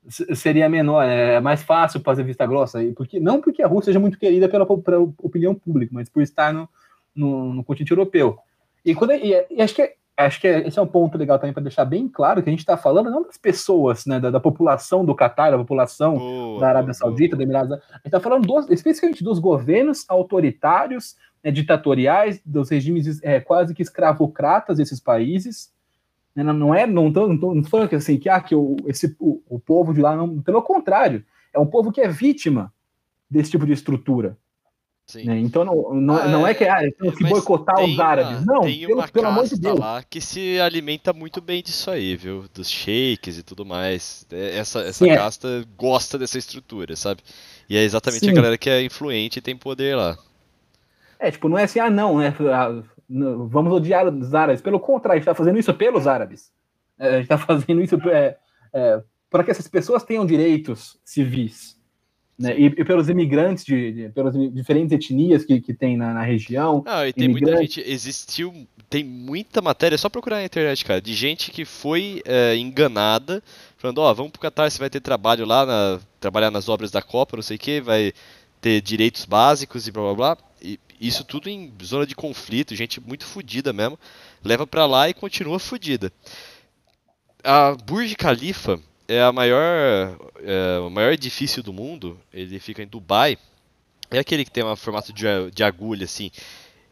seria 0.08 0.68
menor, 0.68 1.06
né? 1.06 1.34
é 1.34 1.40
mais 1.40 1.62
fácil 1.62 2.00
fazer 2.00 2.22
vista 2.24 2.46
grossa, 2.46 2.80
porque 2.96 3.18
não 3.18 3.40
porque 3.40 3.62
a 3.62 3.66
Rússia 3.66 3.86
seja 3.86 4.00
muito 4.00 4.18
querida 4.18 4.48
pela, 4.48 4.66
pela 4.66 5.02
opinião 5.18 5.54
pública, 5.54 5.92
mas 5.94 6.08
por 6.08 6.22
estar 6.22 6.52
no, 6.52 6.68
no, 7.14 7.54
no 7.54 7.64
continente 7.64 7.92
europeu. 7.92 8.38
E, 8.84 8.94
quando, 8.94 9.12
e, 9.12 9.34
e 9.50 9.62
acho 9.62 9.74
que 9.74 9.94
acho 10.16 10.40
que 10.40 10.46
esse 10.46 10.78
é 10.78 10.82
um 10.82 10.86
ponto 10.86 11.18
legal 11.18 11.38
também 11.38 11.52
para 11.52 11.62
deixar 11.62 11.84
bem 11.84 12.08
claro 12.08 12.42
que 12.42 12.48
a 12.48 12.52
gente 12.52 12.60
está 12.60 12.76
falando 12.76 13.10
não 13.10 13.22
das 13.22 13.36
pessoas, 13.36 14.06
né, 14.06 14.20
da, 14.20 14.30
da, 14.30 14.38
população 14.38 15.04
do 15.04 15.14
Catar, 15.14 15.50
da 15.50 15.58
população 15.58 16.16
boa, 16.16 16.60
da 16.60 16.68
Arábia 16.68 16.92
boa, 16.92 16.94
Saudita, 16.94 17.34
boa. 17.34 17.38
da 17.38 17.42
Emirados, 17.42 17.72
a 17.72 17.76
gente 17.76 18.06
está 18.06 18.20
falando 18.20 18.46
dos, 18.46 18.70
especificamente 18.70 19.24
dos 19.24 19.40
governos 19.40 20.04
autoritários, 20.08 21.16
né, 21.42 21.50
ditatoriais, 21.50 22.40
dos 22.44 22.70
regimes 22.70 23.20
é, 23.24 23.40
quase 23.40 23.74
que 23.74 23.82
escravocratas 23.82 24.76
desses 24.76 25.00
países, 25.00 25.72
né? 26.34 26.42
Não 26.42 26.74
é, 26.74 26.86
não 26.86 27.12
tô, 27.12 27.28
não 27.28 27.38
tô, 27.38 27.54
não 27.54 27.62
tô 27.62 27.68
falando 27.68 27.88
que 27.88 27.94
assim, 27.94 28.18
que, 28.18 28.28
ah, 28.28 28.40
que 28.40 28.54
o, 28.54 28.76
esse, 28.86 29.14
o, 29.18 29.42
o 29.48 29.58
povo 29.58 29.94
de 29.94 30.00
lá 30.00 30.16
não. 30.16 30.40
Pelo 30.42 30.62
contrário, 30.62 31.24
é 31.52 31.58
um 31.58 31.66
povo 31.66 31.92
que 31.92 32.00
é 32.00 32.08
vítima 32.08 32.72
desse 33.30 33.50
tipo 33.50 33.66
de 33.66 33.72
estrutura. 33.72 34.36
Né? 35.14 35.38
Então 35.38 35.66
não, 35.66 35.94
não, 35.94 36.16
ah, 36.16 36.28
não 36.28 36.46
é 36.46 36.54
que 36.54 36.64
ah, 36.64 36.86
então, 36.86 37.14
se 37.14 37.22
boicotar 37.24 37.78
os 37.84 38.00
árabes. 38.00 38.42
Uma, 38.42 38.54
não, 38.54 38.60
tem 38.62 38.86
pelo, 38.86 38.94
uma 38.94 39.08
pelo 39.08 39.26
amor 39.26 39.46
de 39.46 39.60
Deus. 39.60 39.78
lá 39.78 40.02
que 40.02 40.18
se 40.18 40.58
alimenta 40.58 41.12
muito 41.12 41.42
bem 41.42 41.62
disso 41.62 41.90
aí, 41.90 42.16
viu? 42.16 42.46
Dos 42.54 42.70
sheiks 42.70 43.36
e 43.36 43.42
tudo 43.42 43.66
mais. 43.66 44.26
É, 44.32 44.56
essa, 44.56 44.80
essa 44.80 45.04
Sim, 45.04 45.10
é. 45.10 45.16
casta 45.16 45.46
é. 45.46 45.64
gosta 45.76 46.18
dessa 46.18 46.38
estrutura, 46.38 46.96
sabe? 46.96 47.22
E 47.68 47.76
é 47.76 47.82
exatamente 47.82 48.24
Sim. 48.24 48.30
a 48.30 48.34
galera 48.34 48.56
que 48.56 48.70
é 48.70 48.82
influente 48.82 49.38
e 49.38 49.42
tem 49.42 49.54
poder 49.54 49.94
lá. 49.94 50.16
É, 51.18 51.30
tipo, 51.30 51.50
não 51.50 51.58
é 51.58 51.64
assim, 51.64 51.80
ah, 51.80 51.90
não, 51.90 52.18
né? 52.18 52.34
Vamos 53.08 53.72
odiar 53.72 54.06
os 54.06 54.34
árabes. 54.34 54.60
Pelo 54.60 54.80
contrário, 54.80 55.14
a 55.14 55.20
gente 55.20 55.28
está 55.28 55.34
fazendo 55.34 55.58
isso 55.58 55.74
pelos 55.74 56.06
árabes. 56.06 56.52
É, 56.98 57.08
a 57.08 57.12
gente 57.12 57.22
está 57.24 57.38
fazendo 57.38 57.80
isso 57.82 57.96
é, 58.08 58.36
é, 58.72 59.02
para 59.30 59.44
que 59.44 59.50
essas 59.50 59.68
pessoas 59.68 60.02
tenham 60.02 60.26
direitos 60.26 60.98
civis. 61.04 61.74
Né? 62.38 62.58
E, 62.58 62.64
e, 62.66 62.84
pelos 62.84 63.08
imigrantes, 63.08 63.64
de, 63.64 63.92
de, 63.92 64.08
pelas 64.08 64.34
diferentes 64.52 64.92
etnias 64.92 65.44
que, 65.44 65.60
que 65.60 65.72
tem 65.72 65.96
na, 65.96 66.14
na 66.14 66.22
região. 66.22 66.82
Ah, 66.86 67.06
e 67.06 67.12
tem 67.12 67.28
muita 67.28 67.56
gente. 67.58 67.80
Existiu. 67.80 68.66
Tem 68.90 69.04
muita 69.04 69.60
matéria, 69.62 69.94
é 69.94 69.98
só 69.98 70.08
procurar 70.08 70.36
na 70.36 70.44
internet, 70.44 70.84
cara, 70.84 71.00
de 71.00 71.14
gente 71.14 71.50
que 71.50 71.64
foi 71.64 72.22
é, 72.24 72.56
enganada, 72.56 73.42
falando: 73.76 73.98
Ó, 73.98 74.10
oh, 74.10 74.14
vamos 74.14 74.32
pro 74.32 74.40
Catar, 74.40 74.70
você 74.70 74.78
vai 74.78 74.90
ter 74.90 75.00
trabalho 75.00 75.44
lá, 75.44 75.64
na, 75.66 76.00
trabalhar 76.20 76.50
nas 76.50 76.68
obras 76.68 76.90
da 76.90 77.02
Copa, 77.02 77.36
não 77.36 77.42
sei 77.42 77.56
o 77.56 77.60
que, 77.60 77.80
vai 77.80 78.12
ter 78.60 78.80
direitos 78.80 79.24
básicos 79.24 79.88
e 79.88 79.92
blá 79.92 80.02
blá 80.02 80.14
blá. 80.14 80.38
E 80.62 80.78
isso 81.00 81.24
tudo 81.24 81.48
em 81.48 81.72
zona 81.82 82.06
de 82.06 82.14
conflito, 82.14 82.74
gente 82.74 83.00
muito 83.00 83.24
fodida 83.24 83.72
mesmo. 83.72 83.98
Leva 84.44 84.66
para 84.66 84.86
lá 84.86 85.08
e 85.08 85.14
continua 85.14 85.58
fodida. 85.58 86.12
A 87.42 87.74
Burj 87.74 88.14
Khalifa 88.14 88.80
é 89.06 89.20
a 89.20 89.32
maior, 89.32 90.18
é, 90.42 90.78
o 90.78 90.90
maior 90.90 91.12
edifício 91.12 91.62
do 91.62 91.72
mundo. 91.72 92.18
Ele 92.32 92.58
fica 92.58 92.82
em 92.82 92.86
Dubai. 92.86 93.36
É 94.10 94.18
aquele 94.18 94.44
que 94.44 94.50
tem 94.50 94.64
um 94.64 94.76
formato 94.76 95.12
de, 95.12 95.24
de 95.52 95.64
agulha, 95.64 96.04
assim. 96.04 96.30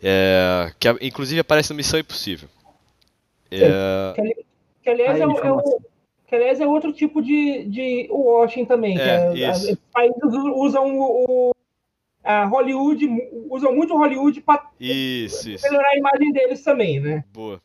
É, 0.03 0.73
que 0.79 0.89
inclusive 1.01 1.41
aparece 1.41 1.71
no 1.71 1.77
Missão 1.77 2.01
Impossível. 2.01 2.49
É... 3.51 4.13
Que, 4.15 4.45
que, 4.83 4.91
aliás 4.91 5.21
é, 5.21 5.23
é, 5.23 5.27
o, 5.27 5.81
que 6.27 6.35
aliás 6.35 6.61
é 6.61 6.67
outro 6.67 6.93
tipo 6.93 7.23
de, 7.23 7.65
de 7.65 8.09
Washington 8.11 8.67
também. 8.67 8.99
É, 8.99 9.33
que 9.33 9.45
é, 9.45 9.51
os 9.51 9.77
países 9.93 10.23
usam 10.55 10.99
o, 10.99 11.53
a 12.25 12.45
Hollywood 12.45 13.09
usam 13.51 13.75
muito 13.75 13.97
Hollywood 13.97 14.41
para 14.41 14.69
melhorar 14.79 15.89
a 15.89 15.97
imagem 15.97 16.33
deles 16.33 16.63
também, 16.63 17.01
né? 17.01 17.25
Boa. 17.33 17.61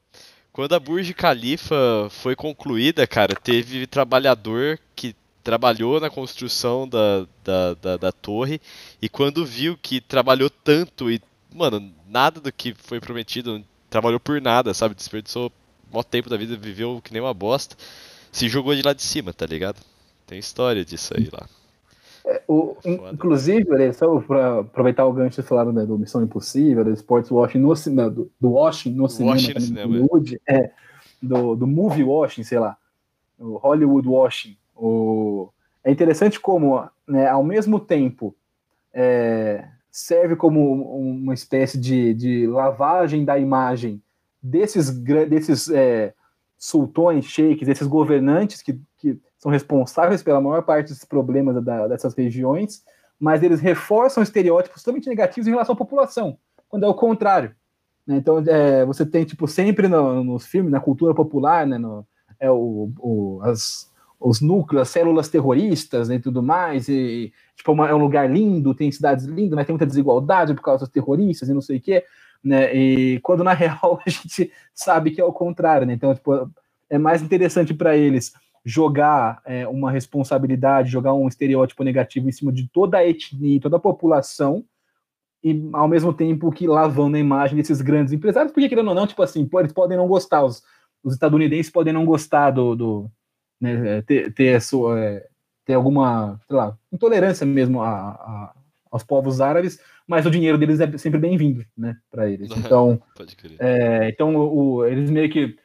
Quando 0.51 0.74
a 0.74 0.80
Burj 0.80 1.14
Khalifa 1.14 2.08
foi 2.10 2.36
concluída, 2.36 3.05
cara, 3.05 3.36
teve 3.36 3.86
trabalhador 3.86 4.80
que 4.95 5.16
trabalhou 5.43 5.99
na 5.99 6.10
construção 6.10 6.89
da, 6.89 7.28
da, 7.43 7.74
da, 7.76 7.97
da 7.97 8.12
torre 8.12 8.60
e 9.01 9.08
quando 9.08 9.45
viu 9.45 9.78
que 9.80 10.01
trabalhou 10.01 10.49
tanto 10.49 11.12
e, 11.12 11.22
mano, 11.53 11.93
nada 12.10 12.41
do 12.41 12.51
que 12.51 12.74
foi 12.74 12.99
prometido, 12.99 13.64
trabalhou 13.89 14.20
por 14.20 14.41
nada, 14.41 14.74
sabe? 14.74 14.95
Desperdiçou 14.95 15.51
maior 15.91 16.03
tempo 16.03 16.30
da 16.30 16.38
vida, 16.38 16.58
viveu 16.58 17.01
que 17.03 17.14
nem 17.14 17.22
uma 17.22 17.34
bosta, 17.34 17.78
se 18.32 18.49
jogou 18.49 18.76
de 18.76 18.82
lá 18.82 18.93
de 18.93 19.01
cima, 19.01 19.32
tá 19.32 19.45
ligado? 19.45 19.80
Tem 20.26 20.38
história 20.38 20.84
disso 20.84 21.14
aí 21.16 21.30
lá. 21.32 21.47
O, 22.47 22.75
inclusive, 22.84 23.93
só 23.93 24.19
para 24.19 24.59
aproveitar 24.59 25.05
o 25.05 25.13
gancho 25.13 25.41
falar 25.43 25.65
né, 25.71 25.86
do 25.86 25.97
Missão 25.97 26.23
Impossível, 26.23 26.84
do 26.84 26.91
Sports 26.91 27.32
Washing 27.32 27.59
no 27.59 27.75
cinema, 27.75 28.09
do, 28.09 28.32
do 28.39 28.51
Washing 28.51 28.91
no 28.91 29.07
cinema, 29.07 29.34
Washing 29.34 29.59
cinema. 29.59 29.93
Hollywood, 29.93 30.41
é, 30.47 30.71
do, 31.21 31.55
do 31.55 31.67
movie 31.67 32.03
washing, 32.03 32.43
sei 32.43 32.59
lá, 32.59 32.78
o 33.39 33.57
Hollywood 33.57 34.07
washing. 34.07 34.57
O, 34.75 35.49
é 35.84 35.91
interessante 35.91 36.39
como, 36.39 36.88
né, 37.07 37.28
ao 37.28 37.43
mesmo 37.43 37.80
tempo, 37.80 38.36
é, 38.93 39.67
serve 39.91 40.36
como 40.36 40.97
uma 40.97 41.34
espécie 41.34 41.80
de, 41.80 42.13
de 42.13 42.47
lavagem 42.47 43.23
da 43.25 43.38
imagem 43.38 44.01
desses, 44.41 44.89
desses 44.89 45.69
é, 45.69 46.13
sultões, 46.57 47.25
sheiks, 47.25 47.67
desses 47.67 47.88
governantes 47.88 48.61
que 48.61 48.80
são 49.38 49.51
responsáveis 49.51 50.23
pela 50.23 50.41
maior 50.41 50.63
parte 50.63 50.89
dos 50.89 51.05
problemas 51.05 51.63
da, 51.63 51.88
dessas 51.88 52.13
regiões, 52.13 52.83
mas 53.19 53.41
eles 53.43 53.59
reforçam 53.59 54.21
estereótipos 54.21 54.81
totalmente 54.81 55.09
negativos 55.09 55.47
em 55.47 55.51
relação 55.51 55.73
à 55.73 55.77
população, 55.77 56.38
quando 56.67 56.85
é 56.85 56.88
o 56.88 56.93
contrário. 56.93 57.55
Né? 58.05 58.17
Então, 58.17 58.39
é, 58.39 58.85
você 58.85 59.05
tem, 59.05 59.25
tipo, 59.25 59.47
sempre 59.47 59.88
no, 59.88 60.23
nos 60.23 60.45
filmes, 60.45 60.71
na 60.71 60.79
cultura 60.79 61.13
popular, 61.13 61.67
né, 61.67 61.77
no, 61.77 62.05
é 62.39 62.49
o, 62.49 62.91
o, 62.99 63.39
as, 63.43 63.91
os 64.19 64.41
núcleos, 64.41 64.83
as 64.83 64.89
células 64.89 65.29
terroristas 65.29 66.09
né, 66.09 66.15
e 66.15 66.19
tudo 66.19 66.41
mais, 66.41 66.88
e, 66.88 67.33
tipo, 67.55 67.71
uma, 67.71 67.89
é 67.89 67.93
um 67.93 67.99
lugar 67.99 68.29
lindo, 68.29 68.73
tem 68.73 68.91
cidades 68.91 69.25
lindas, 69.25 69.55
mas 69.55 69.65
tem 69.65 69.73
muita 69.73 69.85
desigualdade 69.85 70.53
por 70.53 70.61
causa 70.61 70.85
dos 70.85 70.93
terroristas 70.93 71.49
e 71.49 71.53
não 71.53 71.61
sei 71.61 71.77
o 71.77 71.81
quê, 71.81 72.03
né, 72.43 72.73
e 72.73 73.19
quando 73.21 73.43
na 73.43 73.53
real 73.53 73.99
a 74.05 74.09
gente 74.09 74.51
sabe 74.73 75.11
que 75.11 75.21
é 75.21 75.25
o 75.25 75.33
contrário, 75.33 75.85
né, 75.85 75.93
então, 75.93 76.13
tipo, 76.13 76.49
é 76.89 76.97
mais 76.97 77.21
interessante 77.21 77.73
para 77.73 77.97
eles 77.97 78.31
jogar 78.68 79.41
é, 79.45 79.65
uma 79.65 79.89
responsabilidade, 79.89 80.91
jogar 80.91 81.13
um 81.13 81.26
estereótipo 81.26 81.86
negativo 81.86 82.28
em 82.28 82.34
cima 82.34 82.51
de 82.51 82.68
toda 82.68 82.97
a 82.97 83.07
etnia, 83.07 83.61
toda 83.61 83.78
a 83.78 83.80
população, 83.80 84.65
e 85.41 85.70
ao 85.72 85.88
mesmo 85.88 86.11
tempo 86.11 86.51
que 86.51 86.68
lavando 86.68 87.15
a 87.15 87.20
imagem 87.20 87.55
desses 87.55 87.80
grandes 87.82 88.11
empresários, 88.11 88.51
porque 88.51 88.68
querendo 88.68 88.89
ou 88.89 88.93
não, 88.93 89.07
tipo 89.07 89.24
assim, 89.24 89.49
eles 89.53 89.72
podem 89.72 89.97
não 89.97 90.05
gostar, 90.05 90.43
os, 90.43 90.61
os 91.01 91.13
estadunidenses 91.13 91.72
podem 91.72 91.93
não 91.93 92.05
gostar 92.05 92.51
do, 92.51 92.76
do 92.76 93.11
né, 93.61 94.01
ter, 94.01 94.34
ter, 94.34 94.61
sua, 94.61 94.99
é, 94.99 95.26
ter 95.63 95.76
alguma, 95.76 96.38
sei 96.45 96.57
lá, 96.57 96.78
intolerância 96.91 97.45
mesmo 97.45 97.82
a, 97.82 97.89
a, 97.89 98.53
aos 98.91 99.01
povos 99.01 99.39
árabes, 99.39 99.80
mas 100.05 100.26
o 100.26 100.32
dinheiro 100.32 100.57
deles 100.57 100.82
é 100.82 100.97
sempre 100.97 101.22
bem-vindo, 101.22 101.65
né, 101.78 101.95
para 102.11 102.30
eles. 102.30 102.49
Então, 102.57 103.01
é, 103.59 104.09
então 104.09 104.36
o, 104.36 104.86
eles 104.86 105.09
meio 105.09 105.30
que 105.30 105.55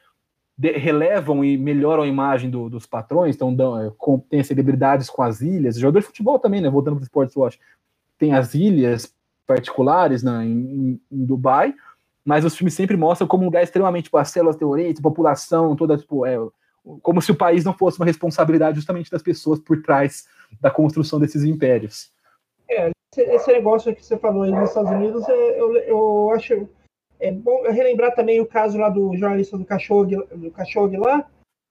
relevam 0.71 1.43
e 1.43 1.57
melhoram 1.57 2.03
a 2.03 2.07
imagem 2.07 2.49
do, 2.49 2.69
dos 2.69 2.85
patrões, 2.85 3.35
então 3.35 3.53
dão, 3.53 3.93
com, 3.97 4.19
tem 4.19 4.43
celebridades 4.43 5.09
com 5.09 5.21
as 5.21 5.41
ilhas, 5.41 5.77
jogador 5.77 5.99
de 5.99 6.05
futebol 6.05 6.39
também, 6.39 6.61
né? 6.61 6.69
Voltando 6.69 6.95
para 6.95 7.01
o 7.01 7.05
Sports 7.05 7.35
Watch, 7.35 7.59
tem 8.17 8.33
as 8.33 8.53
ilhas 8.53 9.13
particulares 9.45 10.23
né, 10.23 10.45
em, 10.45 10.99
em, 11.11 11.25
Dubai, 11.25 11.73
mas 12.23 12.45
os 12.45 12.55
filmes 12.55 12.73
sempre 12.73 12.95
mostram 12.95 13.27
como 13.27 13.43
um 13.43 13.47
lugar 13.47 13.63
extremamente 13.63 14.05
tipo, 14.05 14.17
as 14.17 14.29
células 14.29 14.55
terroristas, 14.55 15.01
população, 15.01 15.75
toda 15.75 15.97
tipo, 15.97 16.25
é, 16.25 16.37
como 17.01 17.21
se 17.21 17.31
o 17.31 17.35
país 17.35 17.65
não 17.65 17.73
fosse 17.73 17.99
uma 17.99 18.05
responsabilidade 18.05 18.77
justamente 18.77 19.11
das 19.11 19.21
pessoas 19.21 19.59
por 19.59 19.81
trás 19.81 20.25
da 20.61 20.71
construção 20.71 21.19
desses 21.19 21.43
impérios. 21.43 22.11
É, 22.69 22.91
esse 23.17 23.51
negócio 23.51 23.93
que 23.93 24.03
você 24.03 24.17
falou 24.17 24.43
aí 24.43 24.51
nos 24.51 24.69
Estados 24.69 24.91
Unidos, 24.91 25.27
é, 25.27 25.59
eu, 25.59 25.75
eu 25.77 26.31
acho 26.31 26.67
é 27.19 27.31
bom 27.31 27.63
relembrar 27.63 28.13
também 28.15 28.41
o 28.41 28.45
caso 28.45 28.77
lá 28.77 28.89
do 28.89 29.15
jornalista 29.15 29.57
do 29.57 29.65
Khashoggi, 29.65 30.15
do 30.15 30.51
Khashoggi 30.51 30.97
lá, 30.97 31.25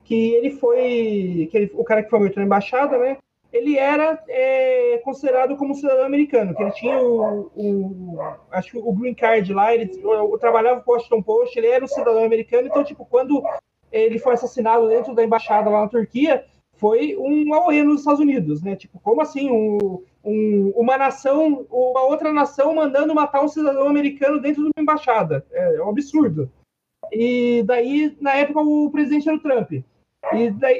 que 0.04 0.34
ele 0.34 0.50
foi, 0.50 1.48
que 1.50 1.56
ele, 1.56 1.70
o 1.74 1.84
cara 1.84 2.02
que 2.02 2.10
foi 2.10 2.18
morto 2.18 2.38
na 2.38 2.44
embaixada, 2.44 2.98
né? 2.98 3.16
Ele 3.52 3.76
era 3.76 4.22
é, 4.28 4.98
considerado 5.04 5.56
como 5.56 5.74
cidadão 5.74 6.06
americano, 6.06 6.54
que 6.54 6.62
ele 6.62 6.72
tinha 6.72 6.98
o, 6.98 7.50
o 7.54 8.18
acho 8.50 8.70
que 8.70 8.78
o 8.78 8.92
green 8.92 9.14
card 9.14 9.52
lá, 9.52 9.74
ele 9.74 9.90
eu, 10.02 10.10
eu 10.32 10.38
trabalhava 10.38 10.80
com 10.80 10.90
o 10.90 10.94
Washington 10.94 11.22
Post, 11.22 11.58
ele 11.58 11.66
era 11.66 11.84
um 11.84 11.88
cidadão 11.88 12.24
americano, 12.24 12.66
então 12.66 12.82
tipo 12.82 13.04
quando 13.04 13.42
ele 13.92 14.18
foi 14.18 14.32
assassinado 14.32 14.88
dentro 14.88 15.14
da 15.14 15.22
embaixada 15.22 15.68
lá 15.68 15.82
na 15.82 15.88
Turquia, 15.88 16.44
foi 16.82 17.14
um 17.16 17.54
auê 17.54 17.84
nos 17.84 18.00
Estados 18.00 18.20
Unidos, 18.20 18.62
né? 18.62 18.74
Tipo, 18.74 18.98
como 19.00 19.20
assim 19.20 19.50
um, 19.50 20.02
um, 20.24 20.72
uma 20.76 20.96
nação, 20.96 21.66
uma 21.70 22.02
outra 22.02 22.32
nação 22.32 22.74
mandando 22.74 23.14
matar 23.14 23.42
um 23.42 23.48
cidadão 23.48 23.88
americano 23.88 24.40
dentro 24.40 24.62
de 24.62 24.68
uma 24.68 24.82
embaixada. 24.82 25.44
É, 25.50 25.76
é 25.76 25.82
um 25.82 25.90
absurdo. 25.90 26.50
E 27.10 27.62
daí, 27.64 28.16
na 28.20 28.34
época, 28.34 28.60
o 28.60 28.90
presidente 28.90 29.28
era 29.28 29.36
o 29.36 29.40
Trump. 29.40 29.72
E, 29.72 29.82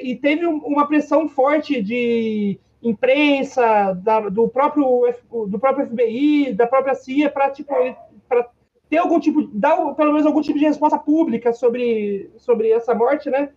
e 0.05 0.17
teve 0.17 0.47
uma 0.47 0.87
pressão 0.87 1.29
forte 1.29 1.83
de 1.83 2.59
imprensa, 2.83 3.93
da, 3.95 4.29
do, 4.29 4.49
próprio, 4.49 5.13
do 5.47 5.59
próprio 5.59 5.87
FBI, 5.87 6.53
da 6.53 6.67
própria 6.67 6.95
CIA, 6.95 7.31
para 7.31 7.51
tipo, 7.51 7.75
ter 8.89 8.99
algum 8.99 9.19
tipo, 9.19 9.43
dar 9.53 9.77
pelo 9.95 10.13
menos 10.13 10.27
algum 10.27 10.41
tipo 10.41 10.59
de 10.59 10.65
resposta 10.65 10.99
pública 10.99 11.53
sobre, 11.53 12.31
sobre 12.37 12.71
essa 12.71 12.95
morte, 12.95 13.31
né? 13.31 13.51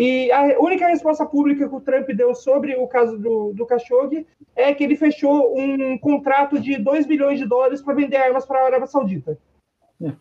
E 0.00 0.30
a 0.30 0.60
única 0.60 0.86
resposta 0.86 1.26
pública 1.26 1.68
que 1.68 1.74
o 1.74 1.80
Trump 1.80 2.08
deu 2.10 2.32
sobre 2.32 2.76
o 2.76 2.86
caso 2.86 3.18
do, 3.18 3.52
do 3.52 3.66
Khashoggi 3.66 4.24
é 4.54 4.72
que 4.72 4.84
ele 4.84 4.94
fechou 4.94 5.58
um 5.58 5.98
contrato 5.98 6.56
de 6.60 6.78
2 6.78 7.04
bilhões 7.04 7.40
de 7.40 7.44
dólares 7.44 7.82
para 7.82 7.94
vender 7.94 8.16
armas 8.16 8.46
para 8.46 8.60
a 8.60 8.66
Arábia 8.66 8.86
Saudita. 8.86 9.36
É. 10.00 10.12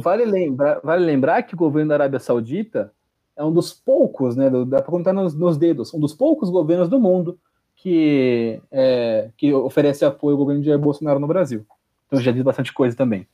Vale, 0.00 0.24
lembrar, 0.24 0.80
vale 0.80 1.04
lembrar 1.04 1.42
que 1.42 1.56
o 1.56 1.58
governo 1.58 1.88
da 1.88 1.96
Arábia 1.96 2.20
Saudita 2.20 2.92
é 3.34 3.42
um 3.42 3.52
dos 3.52 3.72
poucos, 3.72 4.36
né, 4.36 4.48
dá 4.48 4.80
para 4.80 4.92
contar 4.92 5.12
nos, 5.12 5.34
nos, 5.34 5.58
dedos, 5.58 5.92
um 5.92 5.98
dos 5.98 6.14
poucos 6.14 6.48
governos 6.48 6.88
do 6.88 7.00
mundo 7.00 7.36
que, 7.74 8.62
é, 8.70 9.30
que 9.36 9.52
oferece 9.52 10.04
apoio 10.04 10.34
ao 10.34 10.38
governo 10.38 10.60
de 10.60 10.68
Jair 10.68 10.78
Bolsonaro 10.78 11.18
no 11.18 11.26
Brasil. 11.26 11.66
Então 12.06 12.20
já 12.20 12.30
diz 12.30 12.42
bastante 12.44 12.72
coisa 12.72 12.96
também. 12.96 13.26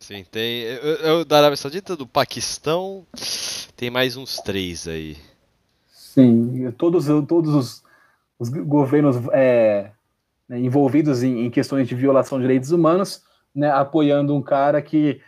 Sim, 0.00 0.24
tem. 0.30 0.62
Eu, 1.02 1.24
da 1.24 1.38
Arábia 1.38 1.56
Saudita, 1.56 1.96
do 1.96 2.06
Paquistão, 2.06 3.06
tem 3.76 3.90
mais 3.90 4.16
uns 4.16 4.36
três 4.38 4.86
aí. 4.86 5.16
Sim, 5.90 6.72
todos, 6.78 7.06
todos 7.26 7.54
os, 7.54 7.82
os 8.38 8.48
governos 8.48 9.16
é, 9.32 9.90
né, 10.48 10.58
envolvidos 10.58 11.22
em, 11.22 11.46
em, 11.46 11.50
questões 11.50 11.86
de 11.86 11.94
violação 11.94 12.38
de 12.38 12.44
direitos 12.44 12.72
humanos, 12.72 13.22
né, 13.54 13.70
apoiando 13.70 14.34
um 14.34 14.42
cara 14.42 14.80
que 14.80 15.20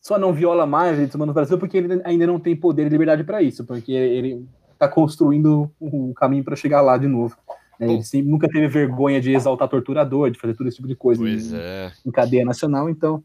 só 0.00 0.18
não 0.18 0.32
viola 0.32 0.66
mais 0.66 0.92
direitos 0.92 1.14
humanos 1.14 1.30
no 1.30 1.34
Brasil 1.34 1.58
porque 1.58 1.76
ele 1.76 2.00
ainda 2.04 2.26
não 2.26 2.40
tem 2.40 2.56
poder 2.56 2.86
e 2.86 2.88
liberdade 2.88 3.22
para 3.22 3.42
isso, 3.42 3.64
porque 3.64 3.92
ele 3.92 4.48
está 4.72 4.88
construindo 4.88 5.70
um 5.80 6.12
caminho 6.12 6.42
para 6.42 6.56
chegar 6.56 6.80
lá 6.80 6.98
de 6.98 7.06
novo. 7.06 7.36
Né? 7.78 7.92
Ele 7.92 8.02
sempre, 8.02 8.30
nunca 8.30 8.48
teve 8.48 8.66
vergonha 8.66 9.20
de 9.20 9.32
exaltar 9.32 9.68
torturador, 9.68 10.30
de 10.30 10.40
fazer 10.40 10.54
todo 10.54 10.66
esse 10.66 10.76
tipo 10.76 10.88
de 10.88 10.96
coisa 10.96 11.22
em, 11.28 11.38
é. 11.54 11.92
em, 12.04 12.10
cadeia 12.10 12.44
nacional, 12.44 12.90
então, 12.90 13.22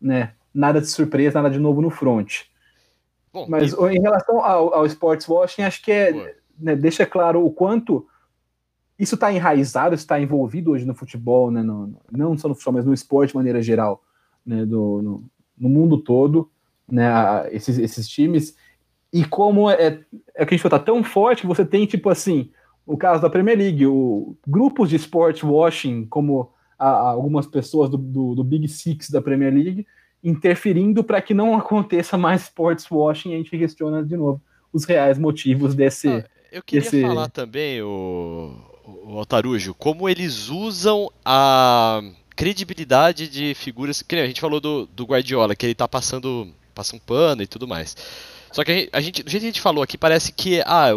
né, 0.00 0.34
nada 0.54 0.80
de 0.80 0.86
surpresa, 0.86 1.40
nada 1.40 1.52
de 1.54 1.60
novo 1.60 1.80
no 1.80 1.90
front. 1.90 2.42
Bom, 3.32 3.46
Mas 3.48 3.72
e... 3.72 3.76
em 3.96 4.00
relação 4.00 4.44
ao, 4.44 4.74
ao 4.74 4.86
sports 4.86 5.28
washing, 5.28 5.62
acho 5.62 5.82
que 5.82 5.92
é, 5.92 6.36
né, 6.58 6.74
deixa 6.74 7.06
claro 7.06 7.44
o 7.44 7.50
quanto 7.50 8.06
isso 8.98 9.14
está 9.14 9.32
enraizado, 9.32 9.94
está 9.94 10.20
envolvido 10.20 10.72
hoje 10.72 10.84
no 10.84 10.94
futebol, 10.94 11.50
né, 11.50 11.62
no, 11.62 11.94
não 12.10 12.36
só 12.36 12.48
no 12.48 12.54
futebol, 12.54 12.74
mas 12.74 12.84
no 12.84 12.92
esporte 12.92 13.30
de 13.30 13.36
maneira 13.36 13.62
geral, 13.62 14.02
né, 14.44 14.66
do, 14.66 15.00
no, 15.00 15.24
no 15.56 15.68
mundo 15.68 15.98
todo, 15.98 16.50
né, 16.90 17.08
esses, 17.50 17.78
esses 17.78 18.08
times, 18.08 18.54
e 19.12 19.24
como 19.24 19.70
é, 19.70 20.04
é 20.34 20.44
que 20.44 20.54
a 20.54 20.56
gente 20.56 20.66
está 20.66 20.78
tão 20.78 21.02
forte 21.02 21.42
que 21.42 21.46
você 21.46 21.64
tem, 21.64 21.86
tipo 21.86 22.10
assim, 22.10 22.50
o 22.86 22.96
caso 22.96 23.22
da 23.22 23.30
Premier 23.30 23.56
League, 23.56 23.86
o, 23.86 24.36
grupos 24.46 24.90
de 24.90 24.96
sports 24.96 25.42
washing, 25.42 26.06
como 26.06 26.52
a, 26.78 26.88
a 26.88 27.08
algumas 27.10 27.46
pessoas 27.46 27.88
do, 27.88 27.96
do, 27.96 28.34
do, 28.34 28.44
Big 28.44 28.68
Six 28.68 29.10
da 29.10 29.22
Premier 29.22 29.52
League, 29.52 29.86
interferindo 30.22 31.02
para 31.02 31.20
que 31.20 31.32
não 31.32 31.56
aconteça 31.56 32.16
mais 32.18 32.42
sports 32.42 32.86
washing, 32.90 33.34
a 33.34 33.36
gente 33.36 33.50
questiona 33.50 34.04
de 34.04 34.16
novo 34.16 34.40
os 34.72 34.84
reais 34.84 35.18
motivos 35.18 35.74
desse. 35.74 36.08
Ah, 36.08 36.24
eu 36.52 36.62
queria 36.62 36.82
desse... 36.82 37.02
falar 37.02 37.28
também, 37.28 37.82
o, 37.82 38.54
o 39.04 39.18
Altarujo, 39.18 39.74
como 39.74 40.08
eles 40.08 40.48
usam 40.48 41.10
a 41.24 42.00
credibilidade 42.36 43.28
de 43.28 43.54
figuras. 43.54 44.02
Que 44.02 44.16
a 44.16 44.26
gente 44.26 44.40
falou 44.40 44.60
do, 44.60 44.86
do 44.86 45.04
Guardiola, 45.04 45.54
que 45.54 45.66
ele 45.66 45.74
tá 45.74 45.88
passando, 45.88 46.48
passa 46.74 46.96
um 46.96 46.98
pano 46.98 47.42
e 47.42 47.46
tudo 47.46 47.66
mais. 47.66 47.96
Só 48.52 48.64
que 48.64 48.88
a 48.92 49.00
gente, 49.00 49.22
do 49.22 49.30
jeito 49.30 49.42
que 49.42 49.46
a 49.46 49.50
gente 49.50 49.60
falou 49.60 49.82
aqui, 49.82 49.98
parece 49.98 50.32
que 50.32 50.60
ah, 50.66 50.90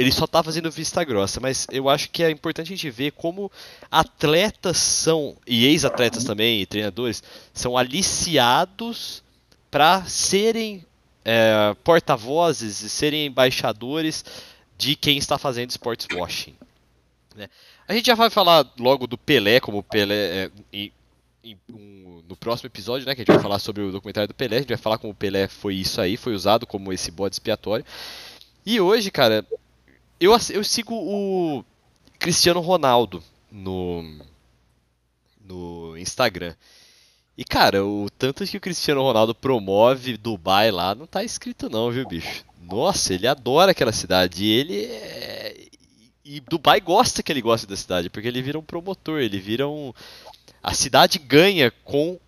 ele 0.00 0.10
só 0.10 0.26
tá 0.26 0.42
fazendo 0.42 0.70
vista 0.70 1.04
grossa, 1.04 1.40
mas 1.40 1.66
eu 1.70 1.86
acho 1.86 2.08
que 2.08 2.22
é 2.22 2.30
importante 2.30 2.72
a 2.72 2.74
gente 2.74 2.88
ver 2.88 3.12
como 3.12 3.52
atletas 3.90 4.78
são, 4.78 5.36
e 5.46 5.66
ex-atletas 5.66 6.24
também, 6.24 6.62
e 6.62 6.64
treinadores, 6.64 7.22
são 7.52 7.76
aliciados 7.76 9.22
para 9.70 10.02
serem 10.06 10.86
é, 11.22 11.76
porta-vozes 11.84 12.80
e 12.80 12.88
serem 12.88 13.26
embaixadores 13.26 14.24
de 14.78 14.96
quem 14.96 15.18
está 15.18 15.36
fazendo 15.36 15.68
sports 15.68 16.06
washing. 16.10 16.54
Né? 17.36 17.50
A 17.86 17.92
gente 17.92 18.06
já 18.06 18.14
vai 18.14 18.30
falar 18.30 18.66
logo 18.78 19.06
do 19.06 19.18
Pelé, 19.18 19.60
como 19.60 19.82
Pelé. 19.82 20.14
É, 20.14 20.50
em, 20.72 20.90
em, 21.44 21.58
um, 21.68 22.22
no 22.26 22.36
próximo 22.36 22.68
episódio, 22.68 23.06
né? 23.06 23.14
Que 23.14 23.20
a 23.20 23.24
gente 23.24 23.34
vai 23.34 23.42
falar 23.42 23.58
sobre 23.58 23.82
o 23.82 23.92
documentário 23.92 24.28
do 24.28 24.34
Pelé. 24.34 24.56
A 24.56 24.60
gente 24.60 24.68
vai 24.68 24.78
falar 24.78 24.96
como 24.96 25.12
o 25.12 25.16
Pelé 25.16 25.46
foi 25.46 25.74
isso 25.74 26.00
aí, 26.00 26.16
foi 26.16 26.32
usado 26.32 26.66
como 26.66 26.90
esse 26.90 27.10
bode 27.10 27.34
expiatório. 27.34 27.84
E 28.64 28.80
hoje, 28.80 29.10
cara, 29.10 29.44
eu, 30.20 30.36
eu 30.50 30.62
sigo 30.64 30.94
o 30.94 31.64
Cristiano 32.18 32.60
Ronaldo 32.60 33.22
no, 33.50 34.04
no 35.44 35.96
Instagram. 35.96 36.54
E, 37.36 37.44
cara, 37.44 37.84
o 37.84 38.08
tanto 38.10 38.44
que 38.44 38.56
o 38.56 38.60
Cristiano 38.60 39.02
Ronaldo 39.02 39.34
promove 39.34 40.16
Dubai 40.16 40.70
lá 40.70 40.94
não 40.94 41.06
tá 41.06 41.24
escrito 41.24 41.70
não, 41.70 41.90
viu, 41.90 42.06
bicho? 42.06 42.44
Nossa, 42.60 43.14
ele 43.14 43.26
adora 43.26 43.70
aquela 43.70 43.92
cidade. 43.92 44.44
E 44.44 44.50
ele 44.50 44.84
é 44.84 45.70
e 46.32 46.38
Dubai 46.38 46.80
gosta 46.80 47.24
que 47.24 47.32
ele 47.32 47.42
goste 47.42 47.66
da 47.66 47.76
cidade, 47.76 48.08
porque 48.08 48.28
ele 48.28 48.40
vira 48.40 48.56
um 48.56 48.62
promotor, 48.62 49.18
ele 49.18 49.40
vira 49.40 49.66
um. 49.66 49.92
A 50.62 50.72
cidade 50.72 51.18
ganha 51.18 51.72
com 51.82 52.20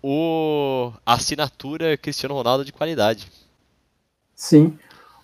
o... 0.00 0.92
a 1.04 1.14
assinatura 1.14 1.96
Cristiano 1.96 2.36
Ronaldo 2.36 2.64
de 2.64 2.70
qualidade. 2.70 3.26
Sim. 4.32 4.78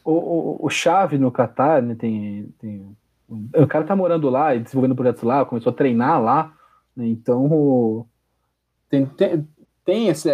O, 0.05 0.12
o, 0.12 0.66
o 0.66 0.70
Chave 0.70 1.18
no 1.18 1.32
Catar, 1.32 1.82
né, 1.82 1.94
tem, 1.94 2.48
tem. 2.59 2.96
O 3.28 3.66
cara 3.66 3.84
tá 3.84 3.96
morando 3.96 4.28
lá 4.28 4.55
e 4.55 4.61
desenvolvendo 4.61 4.94
projetos 4.94 5.22
lá, 5.22 5.44
começou 5.44 5.70
a 5.70 5.74
treinar 5.74 6.22
lá, 6.22 6.55
né, 6.94 7.07
então 7.07 8.07
tem, 8.88 9.07
tem, 9.07 9.48
tem 9.84 10.09
esse, 10.09 10.30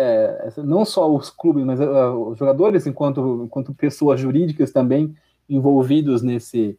esse, 0.47 0.63
não 0.63 0.85
só 0.85 1.13
os 1.13 1.31
clubes, 1.31 1.65
mas 1.65 1.81
uh, 1.81 2.31
os 2.31 2.39
jogadores, 2.39 2.87
enquanto, 2.87 3.45
enquanto 3.45 3.75
pessoas 3.75 4.21
jurídicas 4.21 4.71
também 4.71 5.15
envolvidos 5.49 6.23
nesse, 6.23 6.79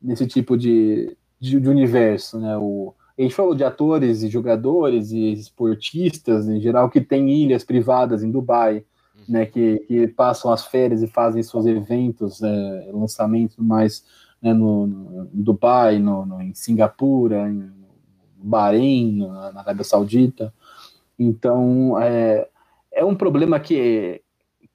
nesse 0.00 0.26
tipo 0.26 0.56
de, 0.56 1.16
de, 1.38 1.60
de, 1.60 1.68
universo, 1.68 2.38
né? 2.40 2.56
O, 2.56 2.94
a 3.16 3.22
gente 3.22 3.34
falou 3.34 3.54
de 3.54 3.64
atores 3.64 4.22
e 4.22 4.28
jogadores 4.28 5.10
e 5.10 5.32
esportistas 5.32 6.48
em 6.48 6.60
geral 6.60 6.88
que 6.88 7.00
têm 7.00 7.30
ilhas 7.30 7.64
privadas 7.64 8.22
em 8.22 8.30
Dubai. 8.30 8.84
Né? 9.28 9.46
Que, 9.46 9.78
que 9.80 10.08
passam 10.08 10.50
as 10.52 10.64
férias 10.64 11.02
e 11.02 11.06
fazem 11.06 11.42
seus 11.42 11.66
eventos, 11.66 12.42
é, 12.42 12.90
lançamentos 12.92 13.56
mais 13.58 14.04
né, 14.40 14.52
no, 14.52 14.86
no, 14.86 15.30
Dubai, 15.32 15.98
no, 15.98 16.24
no, 16.24 16.40
em 16.40 16.54
Singapura, 16.54 17.48
em 17.48 17.70
Bahrein, 18.36 19.18
na, 19.18 19.52
na 19.52 19.60
Arábia 19.60 19.84
Saudita. 19.84 20.52
Então, 21.18 22.00
é, 22.00 22.48
é 22.92 23.04
um 23.04 23.14
problema 23.14 23.58
que, 23.58 24.22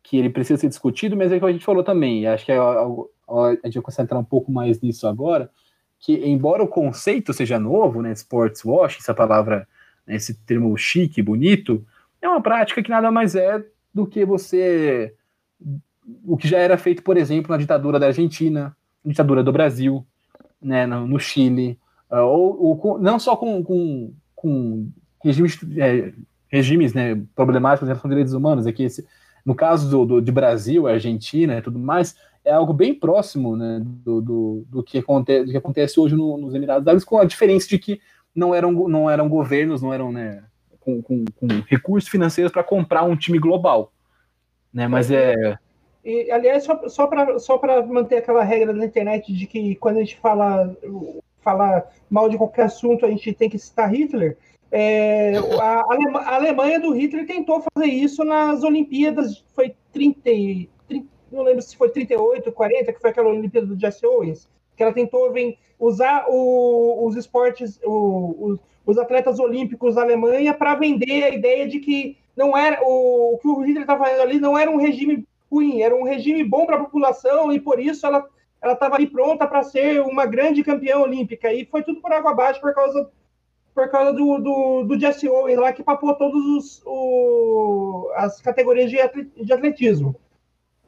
que 0.01 0.17
ele 0.17 0.29
precisa 0.29 0.59
ser 0.59 0.67
discutido, 0.67 1.15
mas 1.15 1.31
é 1.31 1.37
o 1.37 1.39
que 1.39 1.45
a 1.45 1.51
gente 1.51 1.65
falou 1.65 1.83
também. 1.83 2.27
Acho 2.27 2.45
que 2.45 2.51
é 2.51 2.57
algo, 2.57 3.09
a 3.27 3.51
gente 3.65 3.75
vai 3.75 3.83
concentrar 3.83 4.19
um 4.19 4.25
pouco 4.25 4.51
mais 4.51 4.81
nisso 4.81 5.07
agora, 5.07 5.49
que 5.99 6.13
embora 6.25 6.61
o 6.61 6.67
conceito 6.67 7.33
seja 7.33 7.57
novo, 7.57 8.01
né, 8.01 8.11
sports 8.11 8.63
wash, 8.65 8.97
essa 8.99 9.13
palavra, 9.13 9.67
né, 10.05 10.15
esse 10.15 10.33
termo 10.33 10.75
chique, 10.77 11.21
bonito, 11.21 11.85
é 12.21 12.27
uma 12.27 12.41
prática 12.41 12.83
que 12.83 12.89
nada 12.89 13.09
mais 13.09 13.35
é 13.35 13.63
do 13.93 14.07
que 14.07 14.25
você 14.25 15.13
o 16.25 16.37
que 16.37 16.47
já 16.47 16.57
era 16.57 16.77
feito, 16.77 17.01
por 17.03 17.17
exemplo, 17.17 17.51
na 17.51 17.57
ditadura 17.57 17.99
da 17.99 18.07
Argentina, 18.07 18.75
na 19.03 19.11
ditadura 19.11 19.43
do 19.43 19.51
Brasil, 19.51 20.05
né, 20.61 20.85
no, 20.85 21.07
no 21.07 21.19
Chile, 21.19 21.79
uh, 22.11 22.17
ou, 22.17 22.81
ou, 22.81 22.99
não 22.99 23.19
só 23.19 23.35
com, 23.35 23.63
com, 23.63 24.13
com 24.35 24.91
regimes, 25.23 25.57
é, 25.77 26.13
regimes 26.49 26.93
né, 26.93 27.21
problemáticos 27.35 27.87
em 27.87 27.89
relação 27.89 28.07
aos 28.07 28.11
direitos 28.11 28.33
humanos, 28.33 28.67
é 28.67 28.71
que 28.71 28.83
esse, 28.83 29.07
no 29.45 29.55
caso 29.55 29.89
do, 29.89 30.05
do, 30.05 30.21
de 30.21 30.31
Brasil, 30.31 30.87
Argentina 30.87 31.57
e 31.57 31.61
tudo 31.61 31.79
mais, 31.79 32.15
é 32.45 32.51
algo 32.51 32.73
bem 32.73 32.93
próximo 32.93 33.55
né, 33.55 33.81
do, 33.83 34.21
do, 34.21 34.65
do, 34.69 34.83
que, 34.83 34.97
acontece, 34.97 35.45
do 35.45 35.51
que 35.51 35.57
acontece 35.57 35.99
hoje 35.99 36.15
no, 36.15 36.37
nos 36.37 36.53
Emirados 36.53 36.87
Árabes, 36.87 37.05
com 37.05 37.17
a 37.17 37.25
diferença 37.25 37.67
de 37.67 37.79
que 37.79 38.01
não 38.35 38.53
eram, 38.53 38.71
não 38.87 39.09
eram 39.09 39.29
governos, 39.29 39.81
não 39.81 39.93
eram 39.93 40.11
né, 40.11 40.43
com, 40.83 41.01
com, 41.01 41.25
com 41.39 41.47
recursos 41.67 42.09
financeiros 42.09 42.51
para 42.51 42.63
comprar 42.63 43.03
um 43.03 43.15
time 43.15 43.39
global. 43.39 43.91
Né, 44.73 44.87
mas 44.87 45.11
é. 45.11 45.57
E, 46.03 46.29
aliás, 46.31 46.63
só, 46.63 46.89
só 46.89 47.07
para 47.07 47.39
só 47.39 47.59
manter 47.87 48.17
aquela 48.17 48.43
regra 48.43 48.73
na 48.73 48.85
internet 48.85 49.31
de 49.31 49.47
que 49.47 49.75
quando 49.75 49.97
a 49.97 49.99
gente 49.99 50.17
fala, 50.17 50.75
fala 51.39 51.87
mal 52.09 52.27
de 52.27 52.37
qualquer 52.37 52.63
assunto, 52.63 53.05
a 53.05 53.09
gente 53.09 53.33
tem 53.33 53.49
que 53.49 53.57
citar 53.57 53.93
Hitler. 53.93 54.37
É, 54.71 55.33
a, 55.61 55.81
a, 55.81 56.35
Alemanha 56.35 56.79
do 56.79 56.91
Hitler 56.91 57.27
tentou 57.27 57.63
fazer 57.73 57.89
isso 57.89 58.23
nas 58.23 58.63
Olimpíadas, 58.63 59.45
foi 59.53 59.75
30, 59.93 60.31
não 61.31 61.43
lembro 61.43 61.61
se 61.61 61.77
foi 61.77 61.89
38, 61.89 62.51
40, 62.51 62.91
que 62.91 62.99
foi 62.99 63.09
aquela 63.11 63.29
Olimpíada 63.29 63.67
do 63.67 63.79
Jesse 63.79 64.05
Owens, 64.05 64.49
que 64.75 64.81
ela 64.81 64.91
tentou 64.91 65.31
vir, 65.31 65.57
usar 65.79 66.25
o, 66.27 67.05
os 67.05 67.15
esportes, 67.15 67.79
o, 67.83 68.57
os, 68.85 68.97
atletas 68.97 69.39
olímpicos 69.39 69.95
da 69.95 70.01
Alemanha 70.01 70.53
para 70.53 70.75
vender 70.75 71.23
a 71.23 71.29
ideia 71.29 71.67
de 71.67 71.79
que 71.79 72.17
não 72.35 72.57
era 72.57 72.81
o, 72.83 73.35
o 73.35 73.37
que 73.37 73.47
o 73.47 73.61
Hitler 73.61 73.81
estava 73.81 74.05
fazendo 74.05 74.21
ali 74.21 74.39
não 74.39 74.57
era 74.57 74.69
um 74.69 74.77
regime 74.77 75.25
ruim, 75.51 75.81
era 75.81 75.95
um 75.95 76.03
regime 76.03 76.43
bom 76.43 76.65
para 76.65 76.77
a 76.77 76.83
população 76.83 77.51
e 77.51 77.59
por 77.59 77.79
isso 77.79 78.05
ela 78.05 78.27
ela 78.61 78.73
estava 78.73 78.95
ali 78.95 79.05
pronta 79.07 79.45
para 79.45 79.61
ser 79.61 80.01
uma 80.01 80.25
grande 80.25 80.63
campeã 80.63 80.97
olímpica 80.97 81.51
e 81.51 81.65
foi 81.65 81.83
tudo 81.83 81.99
por 81.99 82.13
água 82.13 82.31
abaixo 82.31 82.61
por 82.61 82.73
causa 82.73 83.11
por 83.75 83.89
causa 83.89 84.13
do, 84.13 84.37
do, 84.37 84.83
do 84.83 84.99
Jesse 84.99 85.27
Owens 85.27 85.57
lá 85.57 85.73
que 85.73 85.83
papou 85.83 86.13
todas 86.15 86.81
as 88.15 88.39
categorias 88.39 88.89
de, 88.89 89.51
atletismo. 89.51 90.15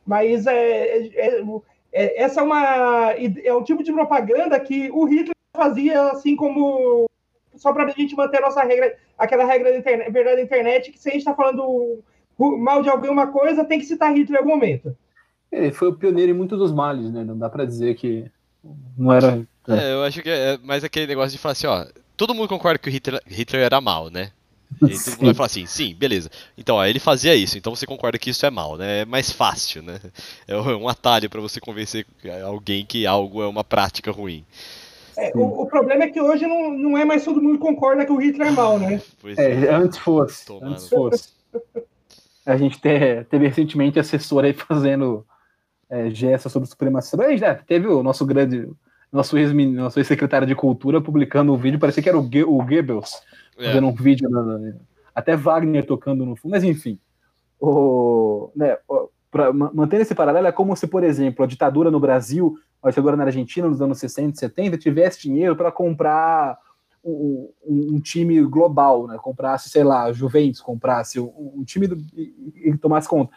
Mas 0.06 0.46
é, 0.46 1.08
é, 1.08 1.44
é, 1.92 2.24
essa 2.24 2.42
é 2.42 2.44
uma 2.44 3.12
é 3.12 3.54
um 3.54 3.64
tipo 3.64 3.84
de 3.84 3.92
propaganda 3.92 4.60
que 4.60 4.90
o 4.92 5.06
Hitler 5.06 5.36
fazia 5.56 6.12
assim 6.12 6.36
como 6.36 7.08
só 7.58 7.74
para 7.74 7.86
a 7.86 7.90
gente 7.90 8.16
manter 8.16 8.38
a 8.38 8.42
nossa 8.42 8.64
regra, 8.64 8.96
aquela 9.18 9.46
regra 9.46 9.72
da 9.72 9.78
internet, 9.78 10.12
verdade 10.12 10.38
da 10.38 10.44
internet, 10.44 10.92
que 10.92 11.00
se 11.00 11.10
a 11.10 11.12
gente 11.12 11.22
está 11.22 11.34
falando 11.34 12.04
mal 12.38 12.82
de 12.82 12.90
alguma 12.90 13.28
coisa, 13.28 13.64
tem 13.64 13.80
que 13.80 13.86
citar 13.86 14.14
Hitler 14.14 14.40
em 14.40 14.44
algum 14.44 14.56
momento. 14.56 14.96
Ele 15.52 15.72
foi 15.72 15.90
o 15.90 15.96
pioneiro 15.96 16.32
em 16.32 16.36
muitos 16.36 16.58
dos 16.58 16.72
males, 16.72 17.12
né? 17.12 17.24
Não 17.24 17.38
dá 17.38 17.50
para 17.50 17.66
dizer 17.66 17.96
que 17.96 18.30
não 18.98 19.14
era. 19.14 19.48
É, 19.68 19.94
eu 19.94 20.04
acho 20.04 20.22
que 20.22 20.30
é 20.30 20.58
mais 20.58 20.84
aquele 20.84 21.08
negócio 21.08 21.32
de 21.32 21.38
falar 21.38 21.54
assim, 21.54 21.68
ó, 21.68 21.86
todo 22.18 22.34
mundo 22.34 22.50
concorda 22.50 22.80
que 22.80 22.90
o 22.90 22.92
Hitler, 22.92 23.22
Hitler 23.28 23.64
era 23.64 23.80
mal, 23.80 24.10
né? 24.10 24.32
E 24.82 24.98
todo 25.00 25.14
mundo 25.14 25.26
vai 25.26 25.34
falar 25.34 25.46
assim, 25.46 25.66
sim, 25.66 25.94
beleza. 25.94 26.30
Então, 26.58 26.76
ó, 26.76 26.86
ele 26.86 27.00
fazia 27.00 27.36
isso, 27.36 27.58
então 27.58 27.74
você 27.74 27.86
concorda 27.86 28.18
que 28.18 28.30
isso 28.30 28.46
é 28.46 28.50
mal, 28.50 28.76
né? 28.78 29.02
É 29.02 29.06
mais 29.06 29.32
fácil, 29.32 29.82
né? 29.82 30.00
É 30.48 30.58
um 30.58 30.90
atalho 30.90 31.30
para 31.30 31.40
você 31.40 31.60
convencer 31.60 32.06
alguém 32.44 32.86
que 32.86 33.06
algo 33.06 33.42
é 33.42 33.48
uma 33.48 33.64
prática 33.64 34.12
ruim. 34.12 34.44
É, 35.18 35.32
o, 35.36 35.62
o, 35.62 35.68
problema 35.68 36.04
é 36.04 36.10
que 36.10 36.22
hoje 36.22 36.46
não, 36.46 36.72
não 36.72 36.98
é 36.98 37.06
mais 37.06 37.24
todo 37.24 37.42
mundo 37.42 37.60
concorda 37.60 38.06
que 38.06 38.12
o 38.12 38.18
Hitler 38.18 38.50
é 38.50 38.52
mal, 38.52 38.80
né? 38.80 39.02
é, 39.38 39.66
é, 39.66 39.74
antes 39.74 39.98
fosse. 39.98 40.46
Antes 40.62 40.90
fosse. 40.90 41.30
A 42.46 42.58
gente 42.58 42.80
teve, 42.80 43.24
teve 43.26 43.48
recentemente 43.48 44.00
assessor 44.00 44.44
aí 44.44 44.54
fazendo 44.54 45.26
é, 45.90 46.10
gestos 46.10 46.52
sobre 46.52 46.68
supremacia. 46.68 47.30
Gente 47.30 47.42
né, 47.42 47.54
teve 47.56 47.88
o 47.88 48.04
nosso 48.04 48.26
grande, 48.26 48.70
nosso 49.12 49.38
ex-secretário 49.38 50.48
de 50.48 50.56
Cultura 50.56 51.02
publicando 51.02 51.54
um 51.54 51.58
vídeo, 51.58 51.80
parecia 51.80 52.04
que 52.04 52.10
era 52.10 52.20
o, 52.20 52.30
Ge 52.32 52.44
o 52.44 52.58
Goebbels, 52.58 53.22
é. 53.58 53.66
fazendo 53.66 53.88
um 53.88 53.94
vídeo, 53.94 54.30
até 55.14 55.36
Wagner 55.36 55.86
tocando 55.86 56.26
no 56.26 56.36
fundo, 56.36 56.52
mas 56.52 56.64
enfim. 56.64 57.00
O, 57.60 58.52
né, 58.56 58.78
pra, 59.32 59.52
mantendo 59.52 60.02
esse 60.02 60.14
paralelo, 60.16 60.48
é 60.48 60.52
como 60.52 60.76
se, 60.76 60.88
por 60.88 61.04
exemplo, 61.04 61.44
a 61.44 61.48
ditadura 61.48 61.90
no 61.90 62.00
Brasil, 62.00 62.58
a 62.88 62.92
ditadura 62.92 63.18
na 63.18 63.24
Argentina 63.24 63.68
nos 63.68 63.82
anos 63.82 63.98
60 63.98 64.36
e 64.36 64.40
70, 64.40 64.78
tivesse 64.78 65.22
dinheiro 65.22 65.56
para 65.56 65.72
comprar 65.72 66.58
um, 67.04 67.50
um, 67.66 68.00
time 68.00 68.42
global, 68.44 69.08
né? 69.08 69.18
comprasse, 69.22 69.70
sei 69.70 69.84
lá, 69.84 70.12
Juventus, 70.12 70.62
comprasse 70.62 71.20
um, 71.20 71.54
um 71.58 71.64
time 71.64 71.88
do, 71.88 71.98
e, 72.16 72.70
e 72.70 72.78
tomasse 72.78 73.08
conta. 73.08 73.32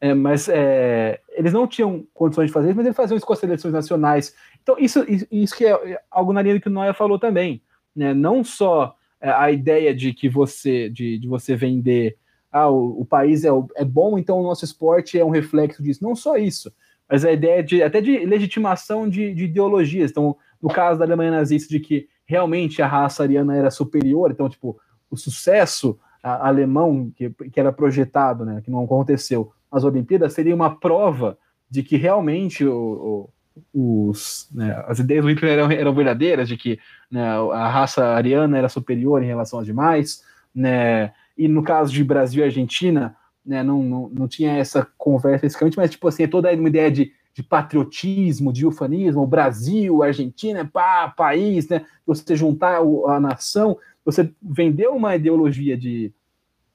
É, 0.00 0.12
mas 0.12 0.48
é, 0.48 1.20
eles 1.30 1.52
não 1.52 1.66
tinham 1.66 2.06
condições 2.12 2.46
de 2.46 2.52
fazer 2.52 2.68
isso, 2.68 2.76
mas 2.76 2.86
eles 2.86 2.96
faziam 2.96 3.16
isso 3.16 3.26
com 3.26 3.32
as 3.32 3.38
seleções 3.38 3.72
nacionais. 3.72 4.34
Então, 4.62 4.76
isso, 4.78 5.04
isso 5.30 5.56
que 5.56 5.64
é 5.64 6.00
algo 6.10 6.32
na 6.32 6.42
linha 6.42 6.54
do 6.54 6.60
que 6.60 6.68
o 6.68 6.72
Noia 6.72 6.92
falou 6.92 7.18
também. 7.18 7.62
Né? 7.94 8.12
Não 8.12 8.44
só 8.44 8.94
é, 9.20 9.30
a 9.30 9.50
ideia 9.50 9.94
de 9.94 10.12
que 10.12 10.28
você, 10.28 10.90
de, 10.90 11.18
de 11.18 11.26
você 11.26 11.56
vender 11.56 12.16
ah, 12.52 12.68
o, 12.70 13.00
o 13.00 13.04
país 13.04 13.44
é, 13.44 13.48
é 13.74 13.84
bom, 13.84 14.18
então 14.18 14.38
o 14.38 14.42
nosso 14.42 14.64
esporte 14.64 15.18
é 15.18 15.24
um 15.24 15.30
reflexo 15.30 15.82
disso. 15.82 16.04
Não 16.04 16.14
só 16.14 16.36
isso, 16.36 16.70
mas 17.08 17.24
a 17.24 17.32
ideia 17.32 17.62
de 17.62 17.82
até 17.82 18.00
de 18.00 18.24
legitimação 18.24 19.08
de, 19.08 19.32
de 19.34 19.44
ideologias. 19.44 20.10
Então, 20.10 20.36
no 20.60 20.68
caso 20.68 20.98
da 20.98 21.04
Alemanha 21.04 21.30
nazista, 21.30 21.68
de 21.68 21.80
que 21.80 22.08
realmente 22.24 22.82
a 22.82 22.86
raça 22.86 23.22
ariana 23.22 23.56
era 23.56 23.70
superior, 23.70 24.30
então, 24.30 24.48
tipo, 24.48 24.78
o 25.10 25.16
sucesso 25.16 25.98
alemão 26.22 27.12
que, 27.14 27.30
que 27.52 27.60
era 27.60 27.72
projetado, 27.72 28.44
né, 28.44 28.60
que 28.60 28.70
não 28.70 28.82
aconteceu, 28.82 29.52
as 29.70 29.84
Olimpíadas 29.84 30.32
seria 30.32 30.54
uma 30.54 30.74
prova 30.74 31.38
de 31.70 31.82
que 31.82 31.96
realmente 31.96 32.64
o, 32.64 33.30
o, 33.72 34.08
os, 34.08 34.48
né, 34.52 34.82
as 34.88 34.98
ideias 34.98 35.24
do 35.24 35.30
Hitler 35.30 35.52
eram, 35.52 35.70
eram 35.70 35.94
verdadeiras, 35.94 36.48
de 36.48 36.56
que 36.56 36.78
né, 37.10 37.22
a 37.52 37.68
raça 37.68 38.04
ariana 38.06 38.58
era 38.58 38.68
superior 38.68 39.22
em 39.22 39.26
relação 39.26 39.60
às 39.60 39.66
demais, 39.66 40.24
né, 40.54 41.12
e 41.38 41.46
no 41.46 41.62
caso 41.62 41.92
de 41.92 42.02
Brasil 42.02 42.42
e 42.42 42.44
Argentina, 42.44 43.14
né, 43.46 43.62
não, 43.62 43.82
não, 43.82 44.08
não 44.08 44.28
tinha 44.28 44.56
essa 44.56 44.86
conversa 44.98 45.46
especificamente, 45.46 45.76
mas 45.76 45.90
tipo 45.90 46.08
assim, 46.08 46.24
é 46.24 46.26
toda 46.26 46.52
uma 46.52 46.68
ideia 46.68 46.90
de, 46.90 47.12
de 47.32 47.42
patriotismo, 47.42 48.52
de 48.52 48.66
ufanismo, 48.66 49.26
Brasil, 49.26 50.02
Argentina, 50.02 50.64
pá, 50.64 51.08
país, 51.16 51.68
né, 51.68 51.86
você 52.04 52.34
juntar 52.34 52.80
a 52.80 53.20
nação, 53.20 53.78
você 54.04 54.32
vendeu 54.42 54.94
uma 54.94 55.14
ideologia 55.16 55.76
de, 55.76 56.12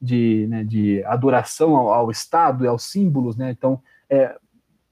de, 0.02 0.48
né, 0.50 0.64
de 0.64 1.04
adoração 1.06 1.76
ao, 1.76 1.94
ao, 1.94 2.12
Estado 2.12 2.66
e 2.66 2.68
aos 2.68 2.84
símbolos, 2.84 3.38
né? 3.38 3.52
Então, 3.52 3.82
é, 4.10 4.36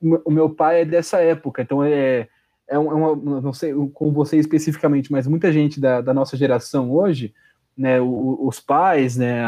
o 0.01 0.31
meu 0.31 0.49
pai 0.49 0.81
é 0.81 0.85
dessa 0.85 1.19
época, 1.19 1.61
então 1.61 1.83
é, 1.83 2.29
é 2.67 2.77
uma, 2.77 3.11
é 3.11 3.41
não 3.41 3.51
sei 3.51 3.73
com 3.93 4.13
você 4.13 4.37
especificamente, 4.37 5.11
mas 5.11 5.27
muita 5.27 5.51
gente 5.51 5.79
da, 5.81 5.99
da 5.99 6.13
nossa 6.13 6.37
geração 6.37 6.91
hoje, 6.91 7.33
né, 7.75 7.99
os 7.99 8.59
pais, 8.59 9.17
né, 9.17 9.41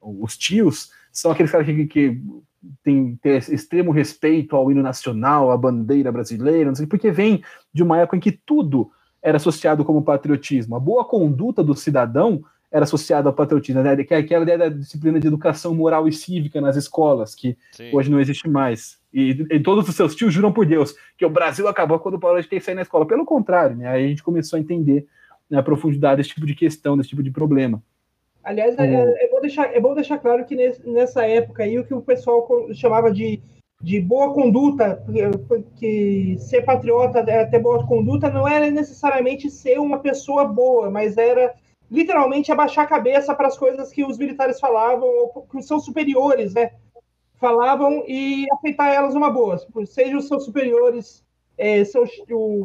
os 0.00 0.36
tios, 0.36 0.90
são 1.12 1.30
aqueles 1.30 1.52
caras 1.52 1.66
que, 1.66 1.86
que 1.86 2.20
tem, 2.82 3.16
tem 3.16 3.36
extremo 3.36 3.92
respeito 3.92 4.56
ao 4.56 4.70
hino 4.70 4.82
nacional, 4.82 5.50
à 5.50 5.56
bandeira 5.56 6.10
brasileira, 6.10 6.70
não 6.70 6.74
sei, 6.74 6.86
porque 6.86 7.10
vem 7.10 7.42
de 7.72 7.82
uma 7.82 7.98
época 7.98 8.16
em 8.16 8.20
que 8.20 8.32
tudo 8.32 8.90
era 9.22 9.36
associado 9.36 9.84
como 9.84 10.02
patriotismo. 10.02 10.74
A 10.74 10.80
boa 10.80 11.04
conduta 11.04 11.62
do 11.62 11.74
cidadão 11.74 12.42
era 12.72 12.84
associado 12.84 13.28
ao 13.28 13.34
patriotismo, 13.34 13.82
né? 13.82 14.02
que 14.02 14.14
é 14.14 14.16
aquela 14.16 14.44
ideia 14.44 14.58
da 14.58 14.68
disciplina 14.70 15.20
de 15.20 15.26
educação 15.26 15.74
moral 15.74 16.08
e 16.08 16.12
cívica 16.12 16.58
nas 16.60 16.74
escolas, 16.74 17.34
que 17.34 17.56
Sim. 17.72 17.90
hoje 17.92 18.10
não 18.10 18.18
existe 18.18 18.48
mais. 18.48 18.98
E, 19.12 19.46
e, 19.50 19.60
todos 19.60 19.86
os 19.86 19.94
seus 19.94 20.14
tios 20.16 20.32
juram 20.32 20.50
por 20.50 20.64
Deus 20.64 20.96
que 21.18 21.24
o 21.24 21.28
Brasil 21.28 21.68
acabou 21.68 21.98
quando 21.98 22.14
o 22.14 22.18
Paulo 22.18 22.40
de 22.40 22.48
ter 22.48 22.56
que 22.56 22.64
sair 22.64 22.74
na 22.74 22.80
escola. 22.80 23.06
Pelo 23.06 23.26
contrário, 23.26 23.76
né? 23.76 23.86
aí 23.86 24.06
a 24.06 24.08
gente 24.08 24.22
começou 24.22 24.56
a 24.56 24.60
entender 24.60 25.06
né, 25.50 25.58
a 25.58 25.62
profundidade 25.62 26.16
desse 26.16 26.30
tipo 26.30 26.46
de 26.46 26.54
questão, 26.54 26.96
desse 26.96 27.10
tipo 27.10 27.22
de 27.22 27.30
problema. 27.30 27.82
Aliás, 28.44 28.76
é, 28.78 28.86
é, 28.86 29.24
é, 29.24 29.30
bom, 29.30 29.40
deixar, 29.40 29.74
é 29.74 29.80
bom 29.80 29.94
deixar 29.94 30.18
claro 30.18 30.44
que 30.44 30.56
nesse, 30.56 30.88
nessa 30.88 31.24
época 31.26 31.62
aí 31.62 31.78
o 31.78 31.84
que 31.84 31.94
o 31.94 32.02
pessoal 32.02 32.46
chamava 32.74 33.12
de, 33.12 33.40
de 33.80 34.00
boa 34.00 34.34
conduta, 34.34 35.04
que 35.76 36.36
ser 36.38 36.62
patriota, 36.62 37.20
é, 37.20 37.44
ter 37.46 37.60
boa 37.60 37.86
conduta, 37.86 38.28
não 38.28 38.46
era 38.46 38.70
necessariamente 38.70 39.48
ser 39.48 39.78
uma 39.78 40.00
pessoa 40.00 40.44
boa, 40.44 40.90
mas 40.90 41.16
era 41.16 41.54
literalmente 41.90 42.50
abaixar 42.50 42.84
a 42.84 42.88
cabeça 42.88 43.34
para 43.34 43.48
as 43.48 43.56
coisas 43.56 43.92
que 43.92 44.04
os 44.04 44.18
militares 44.18 44.58
falavam, 44.58 45.06
ou 45.06 45.46
que 45.48 45.58
os 45.58 45.66
seus 45.66 45.84
superiores, 45.84 46.54
né, 46.54 46.72
falavam 47.42 48.04
e 48.08 48.46
aceitar 48.52 48.94
elas 48.94 49.14
uma 49.14 49.30
boa. 49.30 49.58
Seja 49.84 50.16
os 50.16 50.26
seus 50.26 50.44
superiores, 50.44 51.24
é, 51.58 51.84
seu, 51.84 52.06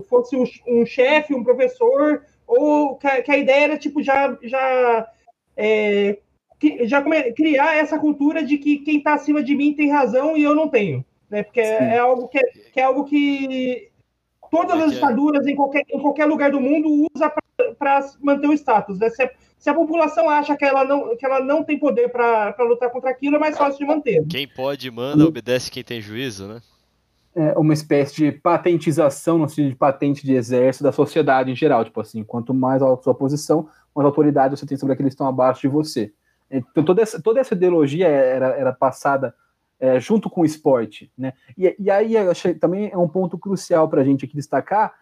fosse 0.07 0.35
um 0.67 0.85
chefe, 0.85 1.35
um 1.35 1.43
professor, 1.43 2.23
ou 2.47 2.95
que 2.95 3.07
a, 3.07 3.21
que 3.21 3.31
a, 3.31 3.37
ideia 3.37 3.63
era, 3.65 3.77
tipo, 3.77 4.01
já, 4.01 4.37
já, 4.43 5.07
é, 5.57 6.19
já 6.85 7.03
criar 7.33 7.75
essa 7.75 7.97
cultura 7.99 8.43
de 8.43 8.57
que 8.57 8.77
quem 8.77 8.99
está 8.99 9.15
acima 9.15 9.43
de 9.43 9.55
mim 9.55 9.73
tem 9.73 9.89
razão 9.89 10.37
e 10.37 10.43
eu 10.43 10.55
não 10.55 10.69
tenho. 10.69 11.03
Né? 11.29 11.43
Porque 11.43 11.59
é, 11.59 11.95
é, 11.95 11.99
algo 11.99 12.27
que, 12.27 12.39
que 12.71 12.79
é 12.79 12.83
algo 12.83 13.03
que 13.03 13.89
todas 14.49 14.79
as 14.79 14.93
ditaduras 14.93 15.45
em 15.45 15.55
qualquer, 15.55 15.83
em 15.91 15.99
qualquer 15.99 16.25
lugar 16.25 16.51
do 16.51 16.61
mundo 16.61 17.07
usa 17.13 17.31
para 17.77 18.09
manter 18.21 18.47
o 18.47 18.53
status. 18.53 18.99
Né? 18.99 19.09
Se, 19.09 19.23
a, 19.23 19.31
se, 19.57 19.69
a, 19.69 19.73
população 19.73 20.29
acha 20.29 20.55
que 20.55 20.63
ela 20.63 20.85
não, 20.85 21.15
que 21.17 21.25
ela 21.25 21.39
não 21.39 21.63
tem 21.63 21.77
poder 21.77 22.09
para 22.09 22.55
lutar 22.59 22.89
contra 22.89 23.09
aquilo, 23.09 23.35
é 23.35 23.39
mais 23.39 23.57
fácil 23.57 23.79
de 23.79 23.85
manter. 23.85 24.25
Quem 24.27 24.47
pode 24.47 24.89
manda, 24.89 25.25
obedece 25.25 25.69
quem 25.69 25.83
tem 25.83 26.01
juízo, 26.01 26.47
né? 26.47 26.61
É 27.35 27.55
uma 27.55 27.73
espécie 27.73 28.15
de 28.15 28.31
patentização, 28.31 29.37
no 29.37 29.47
sentido 29.47 29.69
de 29.69 29.75
patente 29.75 30.25
de 30.25 30.33
exército 30.33 30.83
da 30.83 30.91
sociedade 30.91 31.51
em 31.51 31.55
geral. 31.55 31.85
Tipo 31.85 32.01
assim, 32.01 32.23
quanto 32.23 32.51
mais 32.51 32.81
a 32.81 32.97
sua 32.97 33.13
posição, 33.13 33.69
mais 33.97 34.05
autoridade 34.05 34.57
você 34.57 34.65
tem 34.65 34.77
sobre 34.77 34.93
aqueles 34.93 35.11
que 35.11 35.15
estão 35.15 35.27
abaixo 35.27 35.61
de 35.61 35.67
você. 35.67 36.13
Então 36.49 36.83
toda 36.83 37.01
essa, 37.01 37.21
toda 37.21 37.39
essa 37.39 37.53
ideologia 37.53 38.07
era, 38.07 38.47
era 38.55 38.73
passada 38.73 39.33
é, 39.79 39.99
junto 39.99 40.29
com 40.29 40.41
o 40.41 40.45
esporte, 40.45 41.11
né? 41.17 41.33
E, 41.57 41.75
e 41.77 41.91
aí 41.91 42.17
achei 42.17 42.53
também 42.53 42.89
é 42.91 42.97
um 42.97 43.07
ponto 43.07 43.37
crucial 43.37 43.87
para 43.89 44.01
a 44.01 44.03
gente 44.03 44.25
aqui 44.25 44.35
destacar 44.35 44.93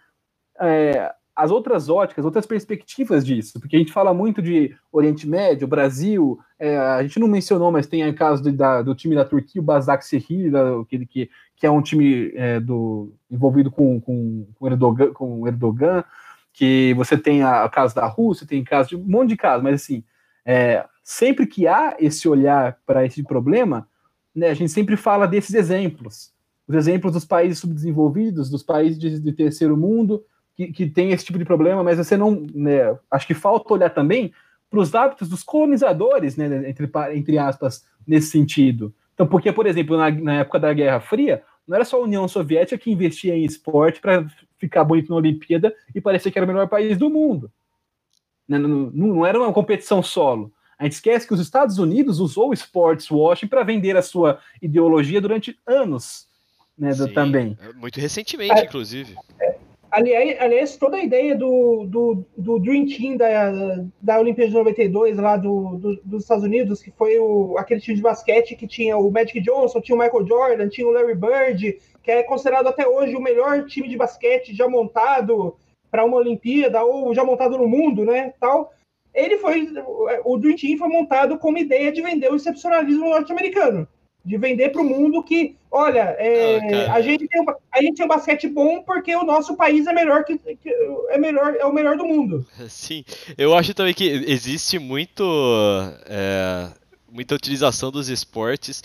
é, 0.60 1.14
as 1.36 1.52
outras 1.52 1.90
óticas, 1.90 2.24
outras 2.24 2.46
perspectivas 2.46 3.26
disso, 3.26 3.60
porque 3.60 3.76
a 3.76 3.80
gente 3.80 3.92
fala 3.92 4.14
muito 4.14 4.42
de 4.42 4.74
Oriente 4.92 5.28
Médio, 5.28 5.68
Brasil, 5.68 6.40
é, 6.58 6.78
a 6.78 7.04
gente 7.04 7.20
não 7.20 7.28
mencionou, 7.28 7.72
mas 7.72 7.88
tem 7.88 8.08
o 8.08 8.16
caso 8.16 8.42
do, 8.42 8.54
da, 8.54 8.82
do 8.82 8.96
time 8.96 9.16
da 9.16 9.26
Turquia, 9.26 9.62
o 9.62 9.66
Basak 9.66 10.06
Sehir, 10.06 10.54
que, 10.88 11.06
que, 11.06 11.30
que 11.58 11.68
é 11.68 11.70
um 11.70 11.82
time 11.82 12.32
é, 12.36 12.60
do, 12.62 13.14
envolvido 13.30 13.70
com, 13.70 14.00
com, 14.00 14.48
com, 14.56 14.68
Erdogan, 14.68 15.12
com 15.12 15.46
Erdogan, 15.46 16.06
que 16.56 16.94
você 16.94 17.18
tem 17.18 17.44
a, 17.44 17.66
a 17.66 17.70
caso 17.70 17.94
da 17.94 18.08
Rússia, 18.08 18.48
tem 18.48 18.64
caso 18.64 18.90
de 18.90 18.96
um 18.96 19.04
monte 19.04 19.30
de 19.30 19.38
casos, 19.38 19.62
mas 19.62 19.76
assim, 19.76 20.04
é, 20.46 20.86
sempre 21.04 21.46
que 21.46 21.68
há 21.68 21.98
esse 22.00 22.30
olhar 22.30 22.78
para 22.86 23.06
esse 23.06 23.22
problema, 23.24 23.88
né, 24.34 24.50
a 24.50 24.54
gente 24.54 24.72
sempre 24.72 24.96
fala 24.96 25.28
desses 25.28 25.54
exemplos, 25.54 26.34
os 26.66 26.76
exemplos 26.76 27.12
dos 27.12 27.26
países 27.26 27.60
subdesenvolvidos, 27.60 28.50
dos 28.50 28.64
países 28.64 28.98
de, 28.98 29.20
de 29.20 29.32
terceiro 29.34 29.76
mundo, 29.76 30.24
que, 30.56 30.72
que 30.72 30.90
tem 30.90 31.12
esse 31.12 31.26
tipo 31.26 31.38
de 31.38 31.44
problema, 31.44 31.84
mas 31.84 31.98
você 31.98 32.16
não. 32.16 32.48
Né, 32.54 32.98
acho 33.12 33.28
que 33.28 33.34
falta 33.34 33.74
olhar 33.74 33.90
também 33.90 34.32
para 34.70 34.80
os 34.80 34.96
hábitos 34.96 35.28
dos 35.28 35.44
colonizadores, 35.44 36.38
né, 36.38 36.70
entre, 36.70 36.90
entre 37.14 37.38
aspas, 37.38 37.86
nesse 38.08 38.32
sentido. 38.32 38.94
Então, 39.14 39.28
porque, 39.28 39.52
por 39.52 39.68
exemplo, 39.68 39.98
na, 39.98 40.10
na 40.10 40.34
época 40.36 40.60
da 40.60 40.74
Guerra 40.74 41.02
Fria, 41.02 41.44
não 41.68 41.76
era 41.76 41.86
só 41.86 41.98
a 41.98 42.04
União 42.04 42.28
Soviética 42.28 42.78
que 42.78 42.92
investia 42.92 43.36
em 43.36 43.44
esporte 43.44 44.00
para 44.00 44.26
ficar 44.58 44.84
bonito 44.84 45.10
na 45.10 45.18
Olimpíada 45.18 45.76
e 45.94 46.02
parecer 46.02 46.32
que 46.32 46.40
era 46.40 46.46
o 46.46 46.48
melhor 46.48 46.68
país 46.68 46.98
do 46.98 47.10
mundo. 47.10 47.52
Não, 48.48 48.60
não, 48.60 48.92
não, 48.92 49.26
era 49.26 49.40
uma 49.40 49.54
competição 49.54 50.04
solo. 50.04 50.54
A 50.78 50.84
gente 50.84 50.94
esquece 50.94 51.28
que 51.28 51.34
os 51.34 51.40
Estados 51.40 51.78
Unidos 51.78 52.20
usou 52.20 52.50
o 52.50 52.54
sports 52.54 53.10
washing 53.10 53.48
para 53.48 53.64
vender 53.64 53.96
a 53.96 54.02
sua 54.02 54.40
ideologia 54.62 55.22
durante 55.22 55.58
anos, 55.66 56.28
né, 56.78 56.94
Sim, 56.94 57.14
também. 57.14 57.58
Muito 57.76 58.00
recentemente, 58.00 58.60
é, 58.60 58.66
inclusive. 58.66 59.16
Aliás, 59.96 60.42
aliás, 60.42 60.76
toda 60.76 60.98
a 60.98 61.04
ideia 61.06 61.38
do, 61.38 61.86
do, 61.86 62.26
do 62.36 62.60
Dream 62.60 62.86
Team 62.86 63.16
da, 63.16 63.82
da 64.02 64.20
Olimpíada 64.20 64.50
de 64.50 64.58
92, 64.58 65.18
lá 65.18 65.38
do, 65.38 65.78
do, 65.78 65.96
dos 66.04 66.24
Estados 66.24 66.44
Unidos, 66.44 66.84
que 66.84 66.92
foi 66.92 67.18
o, 67.18 67.58
aquele 67.58 67.80
time 67.80 67.96
de 67.96 68.02
basquete 68.02 68.58
que 68.58 68.68
tinha 68.68 68.98
o 68.98 69.10
Magic 69.10 69.40
Johnson, 69.40 69.80
tinha 69.80 69.96
o 69.96 70.00
Michael 70.00 70.28
Jordan, 70.28 70.68
tinha 70.68 70.86
o 70.86 70.92
Larry 70.92 71.16
Bird, 71.16 71.80
que 72.04 72.12
é 72.12 72.24
considerado 72.24 72.68
até 72.68 72.86
hoje 72.86 73.16
o 73.16 73.22
melhor 73.22 73.66
time 73.68 73.88
de 73.88 73.96
basquete 73.96 74.54
já 74.54 74.68
montado 74.68 75.56
para 75.90 76.04
uma 76.04 76.18
Olimpíada 76.18 76.84
ou 76.84 77.16
já 77.16 77.24
montado 77.24 77.58
no 77.58 77.66
mundo, 77.66 78.04
né? 78.04 78.34
Tal. 78.38 78.74
Ele 79.14 79.38
foi, 79.38 79.66
o 80.26 80.38
Dream 80.38 80.58
Team 80.58 80.78
foi 80.78 80.90
montado 80.90 81.40
com 81.40 81.52
uma 81.52 81.60
ideia 81.60 81.90
de 81.90 82.02
vender 82.02 82.30
o 82.30 82.36
excepcionalismo 82.36 83.10
norte-americano, 83.10 83.88
de 84.26 84.38
vender 84.38 84.70
para 84.70 84.82
o 84.82 84.86
mundo 84.86 85.22
que, 85.22 85.56
olha, 85.70 86.16
é, 86.18 86.88
a 86.88 87.00
gente 87.00 87.28
tem 87.28 87.42
um, 87.42 87.46
a 87.72 87.82
gente 87.82 87.98
tem 87.98 88.06
um 88.06 88.10
basquete 88.10 88.48
bom 88.48 88.82
porque 88.82 89.16
o 89.16 89.24
nosso 89.24 89.56
país 89.56 89.86
é 89.86 89.94
melhor 89.94 90.24
que, 90.26 90.38
que, 90.38 90.70
é 91.10 91.18
melhor 91.18 91.56
é 91.56 91.66
o 91.66 91.72
melhor 91.72 91.96
do 91.96 92.06
mundo. 92.06 92.46
Sim, 92.68 93.06
eu 93.38 93.54
acho 93.54 93.76
também 93.76 93.94
que 93.94 94.04
existe 94.04 94.80
muito 94.80 95.24
é, 96.08 96.70
muita 97.12 97.36
utilização 97.36 97.92
dos 97.92 98.10
esportes 98.10 98.84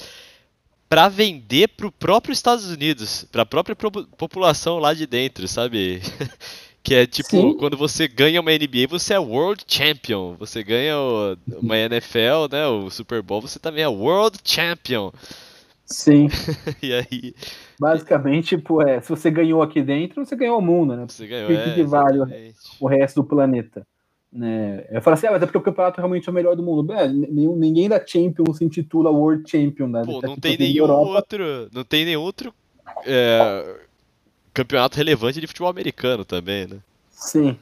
para 0.90 1.08
vender 1.08 1.68
para 1.68 1.86
o 1.86 1.92
próprio 1.92 2.32
Estados 2.32 2.70
Unidos, 2.70 3.24
para 3.32 3.42
a 3.42 3.46
própria 3.46 3.76
população 3.76 4.78
lá 4.78 4.92
de 4.92 5.06
dentro, 5.06 5.48
sabe? 5.48 6.02
Que 6.82 6.94
é 6.94 7.06
tipo, 7.06 7.28
Sim. 7.28 7.56
quando 7.58 7.76
você 7.76 8.08
ganha 8.08 8.40
uma 8.40 8.52
NBA, 8.52 8.86
você 8.88 9.14
é 9.14 9.18
World 9.18 9.64
Champion. 9.66 10.34
Você 10.38 10.62
ganha 10.62 10.98
o, 10.98 11.36
uma 11.60 11.76
NFL, 11.78 12.48
né? 12.50 12.66
O 12.66 12.90
Super 12.90 13.22
Bowl, 13.22 13.42
você 13.42 13.58
também 13.58 13.84
é 13.84 13.88
World 13.88 14.38
Champion. 14.42 15.12
Sim. 15.84 16.28
e 16.82 16.92
aí. 16.92 17.34
Basicamente, 17.78 18.56
tipo, 18.56 18.80
é, 18.80 19.00
se 19.00 19.08
você 19.08 19.30
ganhou 19.30 19.60
aqui 19.60 19.82
dentro, 19.82 20.24
você 20.24 20.36
ganhou 20.36 20.58
o 20.58 20.62
mundo, 20.62 20.96
né? 20.96 21.04
Você 21.08 21.26
ganhou, 21.26 21.50
é, 21.50 21.74
que 21.74 21.82
vale 21.82 22.18
o 22.80 22.86
resto 22.86 23.22
do 23.22 23.28
planeta. 23.28 23.86
Né? 24.32 24.86
Eu 24.90 25.02
falo 25.02 25.14
assim, 25.14 25.26
ah, 25.26 25.32
mas 25.32 25.42
é 25.42 25.46
porque 25.46 25.58
o 25.58 25.62
campeonato 25.62 25.98
realmente 25.98 26.28
é 26.28 26.30
o 26.30 26.34
melhor 26.34 26.54
do 26.54 26.62
mundo. 26.62 26.92
É, 26.92 27.08
ninguém 27.08 27.88
da 27.88 28.04
Champions 28.04 28.58
se 28.58 28.64
intitula 28.64 29.10
World 29.10 29.50
Champion, 29.50 29.88
né? 29.88 30.02
Pô, 30.04 30.20
não 30.22 30.36
tem 30.36 30.56
nenhum 30.56 30.88
outro. 30.88 31.68
Não 31.72 31.84
tem 31.84 32.04
nenhum 32.04 32.22
outro. 32.22 32.54
É, 33.04 33.80
campeonato 34.52 34.96
relevante 34.96 35.40
de 35.40 35.46
futebol 35.46 35.70
americano 35.70 36.24
também, 36.24 36.66
né? 36.66 36.78
Sim. 37.10 37.58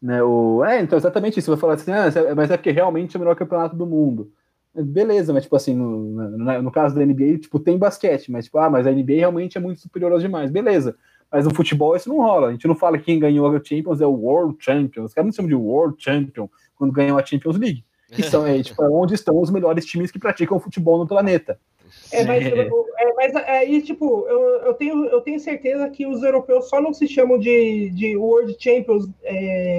Né, 0.00 0.22
o... 0.22 0.64
É, 0.64 0.80
então 0.80 0.98
exatamente 0.98 1.38
isso. 1.38 1.46
Você 1.46 1.50
vai 1.52 1.60
falar 1.60 1.74
assim, 1.74 1.92
ah, 1.92 2.28
é, 2.28 2.34
mas 2.34 2.50
é 2.50 2.56
porque 2.56 2.70
realmente 2.70 3.16
é 3.16 3.18
o 3.18 3.20
melhor 3.20 3.36
campeonato 3.36 3.76
do 3.76 3.86
mundo. 3.86 4.30
Beleza, 4.74 5.32
mas 5.32 5.44
tipo 5.44 5.56
assim, 5.56 5.74
no, 5.74 6.36
no, 6.36 6.62
no, 6.62 6.70
caso 6.70 6.94
da 6.94 7.04
NBA, 7.04 7.38
tipo, 7.38 7.58
tem 7.58 7.78
basquete, 7.78 8.30
mas 8.30 8.44
tipo, 8.44 8.58
ah, 8.58 8.68
mas 8.68 8.86
a 8.86 8.92
NBA 8.92 9.14
realmente 9.14 9.56
é 9.56 9.60
muito 9.60 9.80
superior 9.80 10.12
aos 10.12 10.20
demais. 10.22 10.50
Beleza. 10.50 10.96
Mas 11.32 11.44
no 11.44 11.54
futebol 11.54 11.96
isso 11.96 12.08
não 12.08 12.18
rola. 12.18 12.48
A 12.48 12.52
gente 12.52 12.68
não 12.68 12.74
fala 12.74 12.98
que 12.98 13.04
quem 13.04 13.18
ganhou 13.18 13.46
a 13.48 13.62
Champions 13.62 14.00
é 14.00 14.06
o 14.06 14.10
World 14.10 14.56
Champion. 14.60 15.04
Os 15.04 15.14
caras 15.14 15.26
não 15.26 15.32
chamam 15.32 15.48
de 15.48 15.54
World 15.54 15.96
Champion 15.98 16.48
quando 16.76 16.92
ganham 16.92 17.18
a 17.18 17.24
Champions 17.24 17.56
League. 17.56 17.84
Que 18.12 18.22
são 18.28 18.46
é, 18.46 18.62
tipo, 18.62 18.82
é 18.82 18.88
onde 18.88 19.14
estão 19.14 19.40
os 19.40 19.50
melhores 19.50 19.84
times 19.84 20.10
que 20.10 20.18
praticam 20.18 20.60
futebol 20.60 20.98
no 20.98 21.06
planeta. 21.06 21.58
É, 22.12 22.24
mas, 22.24 22.46
é, 22.46 23.12
mas 23.14 23.36
aí, 23.36 23.82
tipo, 23.82 24.26
eu, 24.28 24.40
eu, 24.66 24.74
tenho, 24.74 25.04
eu 25.06 25.20
tenho 25.20 25.40
certeza 25.40 25.88
que 25.88 26.06
os 26.06 26.22
europeus 26.22 26.68
só 26.68 26.80
não 26.80 26.92
se 26.92 27.06
chamam 27.06 27.38
de, 27.38 27.90
de 27.90 28.16
World 28.16 28.56
Champions 28.58 29.08
é, 29.22 29.78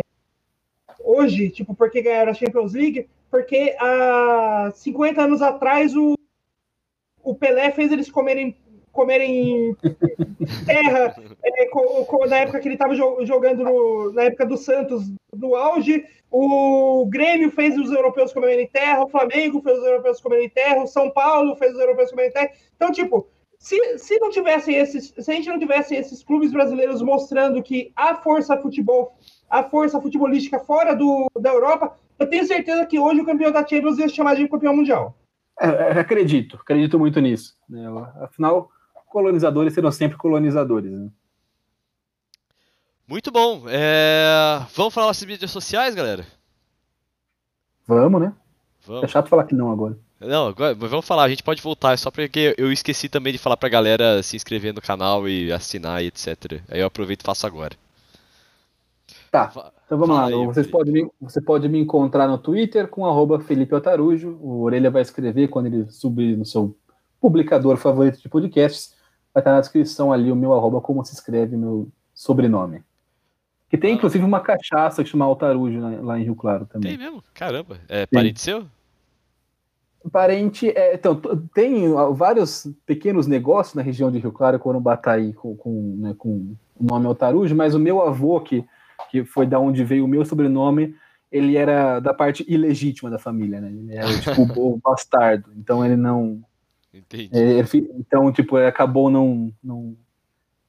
hoje, 1.00 1.50
tipo, 1.50 1.74
porque 1.74 2.02
ganharam 2.02 2.32
a 2.32 2.36
Champions 2.36 2.74
League, 2.74 3.08
porque 3.30 3.76
há 3.80 4.72
50 4.76 5.22
anos 5.22 5.42
atrás 5.42 5.96
o, 5.96 6.16
o 7.24 7.36
Pelé 7.36 7.72
fez 7.72 7.92
eles 7.92 8.12
comerem 8.12 8.56
comerem 8.98 9.78
terra 10.66 11.16
é, 11.46 12.28
na 12.28 12.38
época 12.38 12.60
que 12.60 12.68
ele 12.68 12.76
estava 12.76 12.96
jogando 12.96 13.64
no, 13.64 14.12
na 14.12 14.24
época 14.24 14.46
do 14.46 14.58
Santos 14.58 15.04
do 15.32 15.56
auge 15.56 16.04
o 16.32 17.06
Grêmio 17.10 17.52
fez 17.52 17.78
os 17.78 17.92
europeus 17.92 18.34
comerem 18.34 18.68
terra, 18.68 19.04
o 19.04 19.10
Flamengo 19.10 19.62
fez 19.62 19.78
os 19.78 19.86
europeus 19.86 20.20
comerem 20.20 20.50
terra, 20.50 20.84
o 20.84 20.88
São 20.88 21.10
Paulo 21.10 21.56
fez 21.56 21.74
os 21.74 21.80
europeus 21.80 22.10
comerem 22.10 22.34
terra. 22.34 22.52
Então, 22.76 22.92
tipo, 22.92 23.28
se, 23.58 23.98
se 23.98 24.20
não 24.20 24.30
tivesse 24.30 24.74
esses, 24.74 25.14
se 25.18 25.32
a 25.32 25.34
gente 25.34 25.48
não 25.48 25.58
tivesse 25.58 25.96
esses 25.96 26.24
clubes 26.24 26.52
brasileiros 26.52 27.02
mostrando 27.02 27.64
que 27.64 27.92
a 27.96 28.16
força 28.16 28.58
futebol, 28.58 29.18
a 29.50 29.64
força 29.64 30.02
futebolística 30.02 30.60
fora 30.60 30.94
do, 30.94 31.32
da 31.40 31.52
Europa, 31.52 31.98
eu 32.20 32.30
tenho 32.30 32.46
certeza 32.46 32.86
que 32.86 33.00
hoje 33.00 33.22
o 33.22 33.26
campeão 33.26 33.52
da 33.52 33.66
Champions 33.66 33.98
ia 33.98 34.10
se 34.10 34.16
chamar 34.16 34.36
de 34.36 34.48
campeão 34.50 34.76
mundial. 34.76 35.16
É, 35.60 35.68
é, 35.68 36.00
acredito, 36.00 36.58
acredito 36.58 37.00
muito 37.00 37.20
nisso. 37.20 37.56
Né? 37.68 37.82
Afinal, 38.22 38.70
colonizadores 39.18 39.74
serão 39.74 39.92
sempre 39.92 40.16
colonizadores. 40.16 40.92
Né? 40.92 41.10
Muito 43.08 43.32
bom. 43.32 43.64
É... 43.68 44.62
Vamos 44.76 44.94
falar 44.94 45.08
nossas 45.08 45.26
mídias 45.26 45.50
sociais, 45.50 45.96
galera? 45.96 46.24
Vamos, 47.88 48.22
né? 48.22 48.32
Vamos. 48.86 49.04
É 49.04 49.08
chato 49.08 49.28
falar 49.28 49.46
que 49.46 49.56
não 49.56 49.72
agora. 49.72 49.98
Não, 50.20 50.48
agora, 50.48 50.76
vamos 50.76 51.06
falar, 51.06 51.24
a 51.24 51.30
gente 51.30 51.44
pode 51.44 51.62
voltar, 51.62 51.94
é 51.94 51.98
só 51.98 52.10
porque 52.10 52.56
eu 52.58 52.72
esqueci 52.72 53.08
também 53.08 53.32
de 53.32 53.38
falar 53.38 53.56
pra 53.56 53.70
galera 53.70 54.24
se 54.24 54.36
inscrever 54.36 54.74
no 54.74 54.82
canal 54.82 55.30
e 55.30 55.52
assinar 55.52 56.04
e 56.04 56.08
etc. 56.08 56.60
Aí 56.70 56.80
eu 56.80 56.88
aproveito 56.88 57.22
e 57.22 57.24
faço 57.24 57.46
agora. 57.46 57.76
Tá, 59.32 59.52
então 59.86 59.98
vamos 59.98 60.16
Fala 60.16 60.30
lá. 60.30 60.42
Aí, 60.42 60.46
Vocês 60.48 60.68
podem 60.68 60.94
me, 60.94 61.12
você 61.22 61.40
pode 61.40 61.70
me 61.70 61.80
encontrar 61.80 62.28
no 62.28 62.38
Twitter 62.38 62.88
com 62.88 63.06
arroba 63.06 63.40
Felipe 63.40 63.76
Otarujo. 63.76 64.38
O 64.42 64.62
Orelha 64.64 64.90
vai 64.90 65.04
escrever 65.04 65.50
quando 65.50 65.68
ele 65.68 65.86
subir 65.92 66.36
no 66.36 66.46
seu 66.46 66.76
publicador 67.22 67.78
favorito 67.78 68.20
de 68.20 68.30
podcasts. 68.30 68.97
Vai 69.38 69.42
estar 69.42 69.52
na 69.52 69.60
descrição 69.60 70.12
ali 70.12 70.32
o 70.32 70.36
meu 70.36 70.52
arroba, 70.52 70.82
como 70.82 71.06
se 71.06 71.14
escreve 71.14 71.56
meu 71.56 71.88
sobrenome. 72.12 72.82
Que 73.70 73.78
tem, 73.78 73.92
ah. 73.92 73.94
inclusive, 73.94 74.26
uma 74.26 74.40
cachaça 74.40 75.04
que 75.04 75.10
chama 75.12 75.26
Altarujo 75.26 75.80
né, 75.80 76.00
lá 76.02 76.20
em 76.20 76.24
Rio 76.24 76.36
Claro 76.36 76.66
também. 76.66 76.98
Tem 76.98 77.06
mesmo? 77.06 77.24
Caramba. 77.36 77.78
É 77.88 78.08
parente 78.08 78.42
seu? 78.42 78.66
Parente. 80.12 80.72
É, 80.72 80.96
então, 80.96 81.22
tem 81.54 81.94
vários 82.16 82.68
pequenos 82.84 83.28
negócios 83.28 83.76
na 83.76 83.84
região 83.84 84.12
de 84.12 84.18
Rio 84.18 84.32
Claro, 84.32 84.58
Corumbataí, 84.58 85.34
com, 85.34 85.56
com, 85.56 85.98
né, 86.00 86.16
com 86.18 86.56
o 86.76 86.84
nome 86.84 87.06
Altarujo, 87.06 87.56
mas 87.56 87.76
o 87.76 87.80
meu 87.80 88.02
avô, 88.02 88.42
que, 88.42 88.66
que 89.12 89.24
foi 89.24 89.46
da 89.46 89.60
onde 89.60 89.84
veio 89.84 90.06
o 90.06 90.08
meu 90.08 90.26
sobrenome, 90.26 90.96
ele 91.32 91.58
era 91.58 92.00
da 92.00 92.12
parte 92.12 92.44
ilegítima 92.48 93.12
da 93.12 93.20
família, 93.20 93.62
né? 93.62 93.70
Ele 93.70 93.96
era 93.96 94.20
tipo 94.20 94.42
o 94.60 94.80
bastardo. 94.84 95.52
Então 95.56 95.86
ele 95.86 95.96
não. 95.96 96.42
Entendi. 96.98 97.30
É, 97.34 97.60
então, 97.96 98.32
tipo, 98.32 98.58
ele 98.58 98.68
acabou 98.68 99.10
não, 99.10 99.54
não 99.64 99.96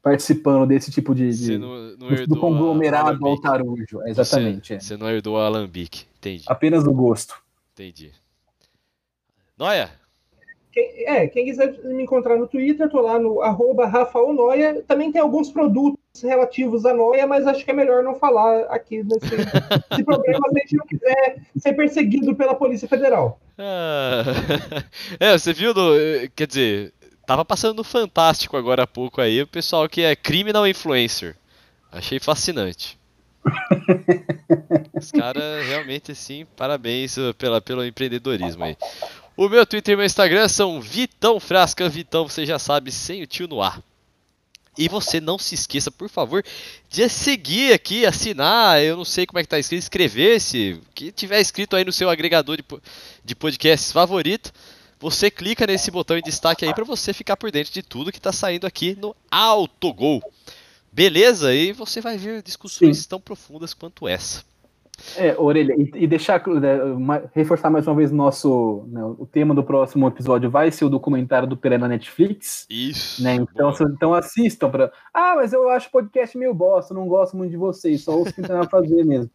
participando 0.02 0.66
desse 0.66 0.90
tipo 0.90 1.14
de. 1.14 1.30
de 1.30 1.58
não, 1.58 1.96
não 1.96 1.96
do, 1.96 2.26
do 2.26 2.40
conglomerado 2.40 3.26
altarujo. 3.26 4.02
Exatamente. 4.06 4.68
Você, 4.68 4.74
é. 4.74 4.80
você 4.80 4.96
não 4.96 5.08
herdou 5.08 5.36
o 5.36 5.38
alambique, 5.38 6.06
entendi. 6.18 6.44
Apenas 6.46 6.84
o 6.84 6.92
gosto. 6.92 7.40
Entendi. 7.72 8.12
Noia? 9.56 9.90
Quem, 10.72 11.06
é, 11.06 11.26
quem 11.26 11.46
quiser 11.46 11.78
me 11.84 12.02
encontrar 12.02 12.36
no 12.36 12.46
Twitter, 12.46 12.88
tô 12.88 13.00
lá 13.00 13.18
no 13.18 13.42
arroba 13.42 13.86
Rafael 13.86 14.32
Noia. 14.32 14.82
Também 14.86 15.10
tem 15.10 15.20
alguns 15.20 15.50
produtos 15.50 15.98
relativos 16.22 16.84
à 16.84 16.92
Noia, 16.92 17.26
mas 17.26 17.46
acho 17.46 17.64
que 17.64 17.70
é 17.70 17.74
melhor 17.74 18.02
não 18.02 18.14
falar 18.14 18.62
aqui 18.64 19.02
nesse, 19.02 19.36
nesse 19.90 20.04
programa 20.04 20.48
se 20.50 20.56
a 20.56 20.60
gente 20.60 20.76
não 20.76 20.86
quiser 20.86 21.42
ser 21.56 21.72
perseguido 21.74 22.34
pela 22.34 22.54
Polícia 22.54 22.88
Federal. 22.88 23.40
Ah, 23.58 24.24
é, 25.18 25.38
você 25.38 25.52
viu, 25.52 25.72
no, 25.74 25.92
quer 26.34 26.46
dizer, 26.46 26.92
Tava 27.28 27.44
passando 27.44 27.76
no 27.76 27.84
Fantástico 27.84 28.56
agora 28.56 28.84
há 28.84 28.86
pouco 28.86 29.20
aí, 29.20 29.42
o 29.42 29.46
pessoal 29.46 29.86
que 29.86 30.00
é 30.00 30.16
criminal 30.16 30.66
influencer. 30.66 31.36
Achei 31.92 32.18
fascinante. 32.18 32.98
Os 34.96 35.10
caras 35.10 35.66
realmente 35.66 36.12
assim, 36.12 36.46
parabéns 36.56 37.16
pela, 37.36 37.60
pelo 37.60 37.84
empreendedorismo 37.84 38.64
aí. 38.64 38.78
O 39.38 39.48
meu 39.48 39.64
Twitter 39.64 39.92
e 39.92 39.96
meu 39.96 40.04
Instagram 40.04 40.48
são 40.48 40.80
Vitão 40.80 41.38
Frasca, 41.38 41.88
Vitão, 41.88 42.28
você 42.28 42.44
já 42.44 42.58
sabe, 42.58 42.90
sem 42.90 43.22
o 43.22 43.26
tio 43.26 43.46
no 43.46 43.62
ar. 43.62 43.80
E 44.76 44.88
você 44.88 45.20
não 45.20 45.38
se 45.38 45.54
esqueça, 45.54 45.92
por 45.92 46.08
favor, 46.08 46.44
de 46.90 47.08
seguir 47.08 47.72
aqui, 47.72 48.04
assinar, 48.04 48.82
eu 48.82 48.96
não 48.96 49.04
sei 49.04 49.26
como 49.26 49.38
é 49.38 49.44
que 49.44 49.48
tá 49.48 49.56
escrito, 49.56 49.78
inscrever-se, 49.78 50.80
que 50.92 51.12
tiver 51.12 51.40
escrito 51.40 51.76
aí 51.76 51.84
no 51.84 51.92
seu 51.92 52.10
agregador 52.10 52.56
de, 52.56 52.64
de 53.24 53.34
podcasts 53.36 53.92
favorito 53.92 54.52
você 54.98 55.30
clica 55.30 55.64
nesse 55.64 55.92
botão 55.92 56.18
em 56.18 56.22
destaque 56.22 56.64
aí 56.64 56.74
para 56.74 56.82
você 56.82 57.12
ficar 57.12 57.36
por 57.36 57.52
dentro 57.52 57.72
de 57.72 57.84
tudo 57.84 58.10
que 58.10 58.18
está 58.18 58.32
saindo 58.32 58.66
aqui 58.66 58.96
no 59.00 59.14
Autogol. 59.30 60.20
Beleza? 60.90 61.54
E 61.54 61.72
você 61.72 62.00
vai 62.00 62.18
ver 62.18 62.42
discussões 62.42 62.98
Sim. 62.98 63.08
tão 63.08 63.20
profundas 63.20 63.72
quanto 63.72 64.08
essa. 64.08 64.42
É, 65.16 65.34
Orelha, 65.38 65.74
e, 65.78 65.90
e 65.94 66.06
deixar 66.06 66.44
né, 66.48 66.82
uma- 66.82 67.22
reforçar 67.32 67.70
mais 67.70 67.86
uma 67.86 67.94
vez 67.94 68.10
o 68.10 68.14
nosso. 68.16 68.84
né, 68.88 69.02
o 69.04 69.24
tema 69.26 69.54
do 69.54 69.62
próximo 69.62 70.08
episódio 70.08 70.50
vai 70.50 70.70
ser 70.72 70.84
o 70.84 70.88
documentário 70.90 71.46
do 71.48 71.56
Pelé 71.56 71.78
na 71.78 71.86
Netflix. 71.88 72.66
Isso. 72.68 73.22
Né? 73.22 73.34
Então, 73.36 73.72
se- 73.72 73.84
então 73.84 74.12
assistam 74.12 74.68
para. 74.70 74.92
Ah, 75.14 75.34
mas 75.36 75.52
eu 75.52 75.68
acho 75.68 75.90
podcast 75.90 76.36
meio 76.36 76.52
bosta, 76.52 76.92
não 76.92 77.06
gosto 77.06 77.36
muito 77.36 77.50
de 77.52 77.56
vocês, 77.56 78.02
só 78.02 78.18
ouço 78.18 78.34
que 78.34 78.42
tem 78.42 78.56
a 78.56 78.64
fazer 78.68 79.04
mesmo. 79.04 79.30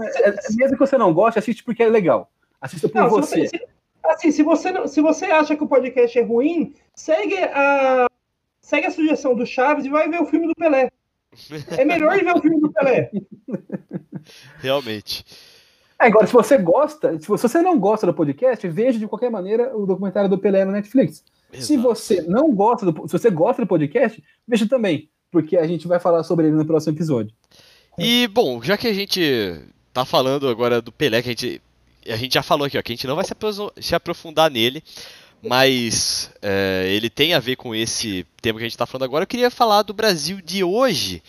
É, 0.00 0.28
é, 0.28 0.34
mesmo 0.56 0.76
que 0.76 0.86
você 0.86 0.96
não 0.96 1.12
goste, 1.12 1.38
assiste 1.38 1.64
porque 1.64 1.82
é 1.82 1.88
legal. 1.88 2.30
Assista 2.60 2.88
por 2.88 3.00
Não, 3.00 3.08
você- 3.10 3.48
se- 3.48 3.66
assim, 4.04 4.30
se 4.30 4.42
você, 4.42 4.70
não- 4.70 4.86
se 4.86 5.00
você 5.00 5.26
acha 5.26 5.56
que 5.56 5.64
o 5.64 5.68
podcast 5.68 6.16
é 6.18 6.22
ruim, 6.22 6.74
segue 6.94 7.36
a, 7.36 8.06
segue 8.60 8.86
a 8.86 8.90
sugestão 8.90 9.34
do 9.34 9.44
Chaves 9.44 9.84
e 9.84 9.88
vai 9.90 10.08
ver 10.08 10.22
o 10.22 10.26
filme 10.26 10.46
do 10.46 10.54
Pelé. 10.54 10.90
É 11.76 11.84
melhor 11.84 12.16
ir 12.16 12.24
ver 12.24 12.34
o 12.34 12.40
filme 12.40 12.60
do 12.60 12.72
Pelé. 12.72 13.10
Realmente. 14.58 15.24
Agora, 15.98 16.26
se 16.26 16.32
você 16.32 16.56
gosta, 16.58 17.18
se 17.18 17.26
você 17.26 17.60
não 17.60 17.78
gosta 17.78 18.06
do 18.06 18.14
podcast, 18.14 18.66
veja 18.68 18.98
de 18.98 19.08
qualquer 19.08 19.30
maneira 19.30 19.76
o 19.76 19.84
documentário 19.84 20.30
do 20.30 20.38
Pelé 20.38 20.64
no 20.64 20.72
Netflix. 20.72 21.24
Se 21.52 21.74
Exato. 21.74 21.82
você 21.82 22.22
não 22.22 22.54
gosta 22.54 22.90
do, 22.90 23.08
se 23.08 23.12
você 23.12 23.30
gosta 23.30 23.62
do 23.62 23.68
podcast, 23.68 24.22
veja 24.46 24.68
também, 24.68 25.08
porque 25.30 25.56
a 25.56 25.66
gente 25.66 25.88
vai 25.88 25.98
falar 25.98 26.22
sobre 26.22 26.46
ele 26.46 26.56
no 26.56 26.64
próximo 26.64 26.94
episódio. 26.94 27.32
E, 27.98 28.28
bom, 28.28 28.62
já 28.62 28.76
que 28.76 28.86
a 28.86 28.92
gente 28.92 29.60
tá 29.92 30.04
falando 30.04 30.48
agora 30.48 30.80
do 30.80 30.92
Pelé, 30.92 31.20
que 31.20 31.30
a 31.30 31.32
gente, 31.32 31.62
a 32.06 32.16
gente 32.16 32.34
já 32.34 32.42
falou 32.42 32.66
aqui, 32.66 32.78
ó, 32.78 32.82
que 32.82 32.92
a 32.92 32.94
gente 32.94 33.06
não 33.06 33.16
vai 33.16 33.24
se, 33.24 33.34
se 33.80 33.94
aprofundar 33.94 34.50
nele, 34.50 34.82
mas 35.42 36.30
é, 36.42 36.86
ele 36.90 37.08
tem 37.08 37.34
a 37.34 37.40
ver 37.40 37.56
com 37.56 37.74
esse 37.74 38.26
tema 38.40 38.58
que 38.58 38.64
a 38.64 38.68
gente 38.68 38.78
tá 38.78 38.86
falando 38.86 39.04
agora. 39.04 39.22
Eu 39.22 39.28
queria 39.28 39.50
falar 39.50 39.82
do 39.82 39.94
Brasil 39.94 40.40
de 40.40 40.64
hoje, 40.64 41.22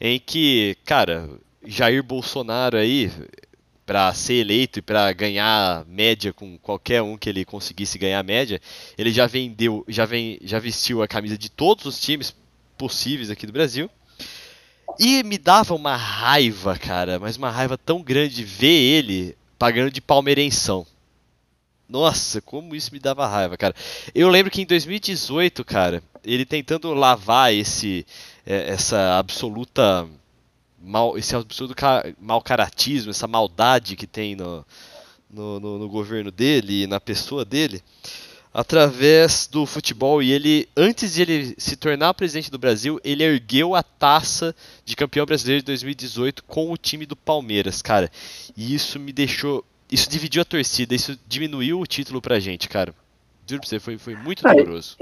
em 0.00 0.18
que, 0.18 0.76
cara, 0.84 1.28
Jair 1.64 2.02
Bolsonaro 2.02 2.76
aí, 2.76 3.10
pra 3.86 4.12
ser 4.14 4.34
eleito 4.34 4.78
e 4.78 4.82
pra 4.82 5.12
ganhar 5.12 5.84
média 5.86 6.32
com 6.32 6.58
qualquer 6.58 7.02
um 7.02 7.16
que 7.16 7.28
ele 7.28 7.44
conseguisse 7.44 7.98
ganhar 7.98 8.22
média, 8.22 8.60
ele 8.96 9.12
já 9.12 9.26
vendeu, 9.26 9.84
já, 9.88 10.04
vem, 10.04 10.38
já 10.42 10.58
vestiu 10.58 11.02
a 11.02 11.08
camisa 11.08 11.36
de 11.36 11.50
todos 11.50 11.84
os 11.84 12.00
times 12.00 12.34
possíveis 12.76 13.30
aqui 13.30 13.46
do 13.46 13.52
Brasil. 13.52 13.90
E 14.98 15.22
me 15.24 15.38
dava 15.38 15.74
uma 15.74 15.96
raiva, 15.96 16.78
cara, 16.78 17.18
mas 17.18 17.36
uma 17.36 17.50
raiva 17.50 17.76
tão 17.76 18.02
grande 18.02 18.36
de 18.36 18.44
ver 18.44 18.68
ele 18.68 19.36
pagando 19.58 19.90
de 19.90 20.00
palmeirenção. 20.00 20.86
Nossa, 21.88 22.40
como 22.40 22.74
isso 22.74 22.90
me 22.92 22.98
dava 22.98 23.26
raiva, 23.26 23.56
cara. 23.56 23.74
Eu 24.14 24.28
lembro 24.28 24.50
que 24.50 24.62
em 24.62 24.66
2018, 24.66 25.64
cara, 25.64 26.02
ele 26.24 26.44
tentando 26.46 26.92
lavar 26.94 27.52
esse 27.52 28.06
é, 28.46 28.70
essa 28.70 29.18
absoluta 29.18 30.06
mal, 30.82 31.16
esse 31.18 31.34
ca- 31.76 32.04
mau 32.20 32.40
caratismo, 32.40 33.10
essa 33.10 33.26
maldade 33.28 33.96
que 33.96 34.06
tem 34.06 34.34
no, 34.34 34.64
no, 35.30 35.60
no- 35.60 35.78
no 35.78 35.88
governo 35.88 36.30
dele 36.30 36.82
e 36.82 36.86
na 36.86 36.98
pessoa 37.00 37.44
dele, 37.44 37.82
através 38.52 39.46
do 39.50 39.66
futebol. 39.66 40.22
E 40.22 40.32
ele, 40.32 40.68
antes 40.76 41.14
de 41.14 41.22
ele 41.22 41.54
se 41.58 41.76
tornar 41.76 42.14
presidente 42.14 42.50
do 42.50 42.58
Brasil, 42.58 42.98
ele 43.04 43.22
ergueu 43.22 43.74
a 43.74 43.82
taça 43.82 44.54
de 44.84 44.96
campeão 44.96 45.26
brasileiro 45.26 45.60
de 45.60 45.66
2018 45.66 46.44
com 46.44 46.70
o 46.72 46.76
time 46.76 47.04
do 47.04 47.16
Palmeiras, 47.16 47.82
cara. 47.82 48.10
E 48.56 48.74
isso 48.74 48.98
me 48.98 49.12
deixou. 49.12 49.64
Isso 49.90 50.08
dividiu 50.10 50.42
a 50.42 50.44
torcida, 50.44 50.94
isso 50.94 51.18
diminuiu 51.26 51.80
o 51.80 51.86
título 51.86 52.20
pra 52.20 52.40
gente, 52.40 52.68
cara. 52.68 52.94
Juro 53.46 53.60
pra 53.60 53.68
você, 53.68 53.78
foi, 53.78 53.98
foi 53.98 54.16
muito 54.16 54.46
Ah, 54.46 54.52
doloroso. 54.52 54.96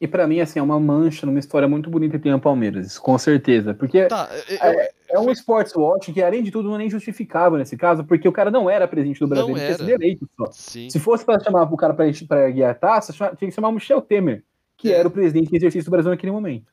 E 0.00 0.06
pra 0.06 0.28
mim, 0.28 0.38
assim, 0.40 0.60
é 0.60 0.62
uma 0.62 0.78
mancha 0.78 1.26
numa 1.26 1.40
história 1.40 1.66
muito 1.66 1.90
bonita 1.90 2.16
que 2.16 2.22
tem 2.22 2.32
o 2.32 2.38
Palmeiras, 2.38 2.98
com 2.98 3.18
certeza. 3.18 3.74
Porque 3.74 4.06
Tá, 4.06 4.28
eu- 4.48 5.16
é 5.16 5.18
um 5.18 5.30
sports 5.32 5.74
watch 5.74 6.12
que, 6.12 6.22
além 6.22 6.40
de 6.44 6.52
tudo, 6.52 6.68
não 6.68 6.76
é 6.76 6.78
nem 6.78 6.90
justificável 6.90 7.58
nesse 7.58 7.76
caso, 7.76 8.04
porque 8.04 8.28
o 8.28 8.32
cara 8.32 8.48
não 8.50 8.70
era 8.70 8.86
presidente 8.86 9.18
do 9.18 9.26
Brasil, 9.26 9.48
Não 9.48 9.56
ele 9.56 9.60
tinha 9.60 9.68
era. 9.70 9.78
sido 9.78 9.90
eleito 9.90 10.28
só. 10.36 10.46
sim. 10.52 10.88
Se 10.88 11.00
fosse 11.00 11.24
para 11.24 11.42
chamar 11.42 11.62
o 11.64 11.76
cara 11.76 11.94
para 11.94 12.50
guiar 12.50 12.70
a 12.70 12.74
taça, 12.74 13.12
tinha 13.12 13.48
que 13.48 13.50
chamar 13.50 13.70
o 13.70 13.72
Michel 13.72 14.00
Temer, 14.00 14.44
que 14.76 14.92
É. 14.92 14.98
era 14.98 15.08
o 15.08 15.10
presidente 15.10 15.52
em 15.52 15.56
exercício 15.56 15.86
do 15.86 15.90
Brasil 15.90 16.10
naquele 16.12 16.30
momento. 16.30 16.66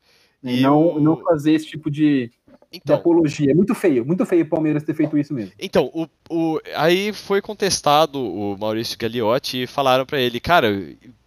E, 0.44 0.60
E 0.60 0.62
não, 0.62 0.98
o- 0.98 1.00
não 1.00 1.18
fazer 1.18 1.54
esse 1.54 1.66
tipo 1.66 1.90
de, 1.90 2.30
de 2.76 2.82
Então, 2.84 2.96
apologia. 2.96 3.52
É 3.52 3.54
muito 3.54 3.74
feio, 3.76 4.06
muito 4.06 4.26
feio 4.26 4.44
o 4.44 4.48
Palmeiras 4.50 4.84
ter 4.84 4.94
feito 4.94 5.18
isso 5.18 5.34
mesmo. 5.34 5.52
Então, 5.60 5.90
o, 5.94 6.08
o- 6.30 6.60
aí 6.76 7.12
foi 7.14 7.42
contestado 7.42 8.20
o 8.20 8.58
Maurício 8.58 8.98
Gagliotti 8.98 9.64
e 9.64 9.68
falaram 9.68 10.06
pra 10.06 10.20
ele, 10.20 10.40
cara, 10.40 10.70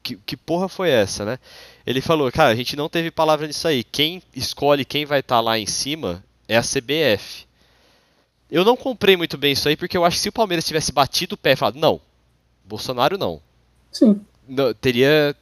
que, 0.03 0.17
que 0.25 0.37
porra 0.37 0.69
foi 0.69 0.91
essa, 0.91 1.25
né? 1.25 1.39
Ele 1.87 2.01
falou, 2.01 2.31
cara, 2.31 2.51
a 2.51 2.55
gente 2.55 2.77
não 2.77 2.89
teve 2.89 3.11
palavra 3.11 3.47
nisso 3.47 3.67
aí. 3.67 3.83
Quem 3.83 4.23
escolhe 4.35 4.85
quem 4.85 5.05
vai 5.07 5.21
estar 5.21 5.41
lá 5.41 5.59
em 5.59 5.67
cima 5.67 6.23
é 6.47 6.57
a 6.57 6.63
CBF. 6.63 7.47
Eu 8.51 8.65
não 8.65 8.77
comprei 8.77 9.17
muito 9.17 9.37
bem 9.37 9.53
isso 9.53 9.69
aí, 9.69 9.77
porque 9.77 9.97
eu 9.97 10.05
acho 10.05 10.17
que 10.17 10.23
se 10.23 10.29
o 10.29 10.33
Palmeiras 10.33 10.65
tivesse 10.67 10.91
batido 10.93 11.35
o 11.35 11.39
pé 11.39 11.53
e 11.53 11.57
falado, 11.57 11.79
não, 11.79 12.01
Bolsonaro 12.65 13.19
não, 13.19 13.41
Sim. 13.93 14.21
não, 14.49 14.73
teria. 14.75 15.35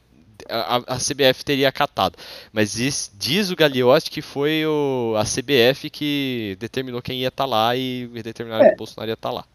A, 0.49 0.75
a 0.95 0.97
CBF 0.97 1.43
teria 1.43 1.69
acatado. 1.69 2.15
Mas 2.53 2.73
diz, 2.73 3.11
diz 3.17 3.49
o 3.51 3.55
Gagliotti 3.55 4.09
que 4.11 4.21
foi 4.21 4.65
o, 4.65 5.13
a 5.17 5.23
CBF 5.23 5.89
que 5.89 6.55
determinou 6.59 7.01
quem 7.01 7.19
ia 7.19 7.27
estar 7.29 7.45
lá 7.45 7.75
e 7.75 8.07
determinaram 8.23 8.65
É. 8.65 8.69
que 8.69 8.73
o 8.75 8.77
Bolsonaro 8.77 9.09
ia 9.09 9.13
estar 9.13 9.31
lá. 9.31 9.45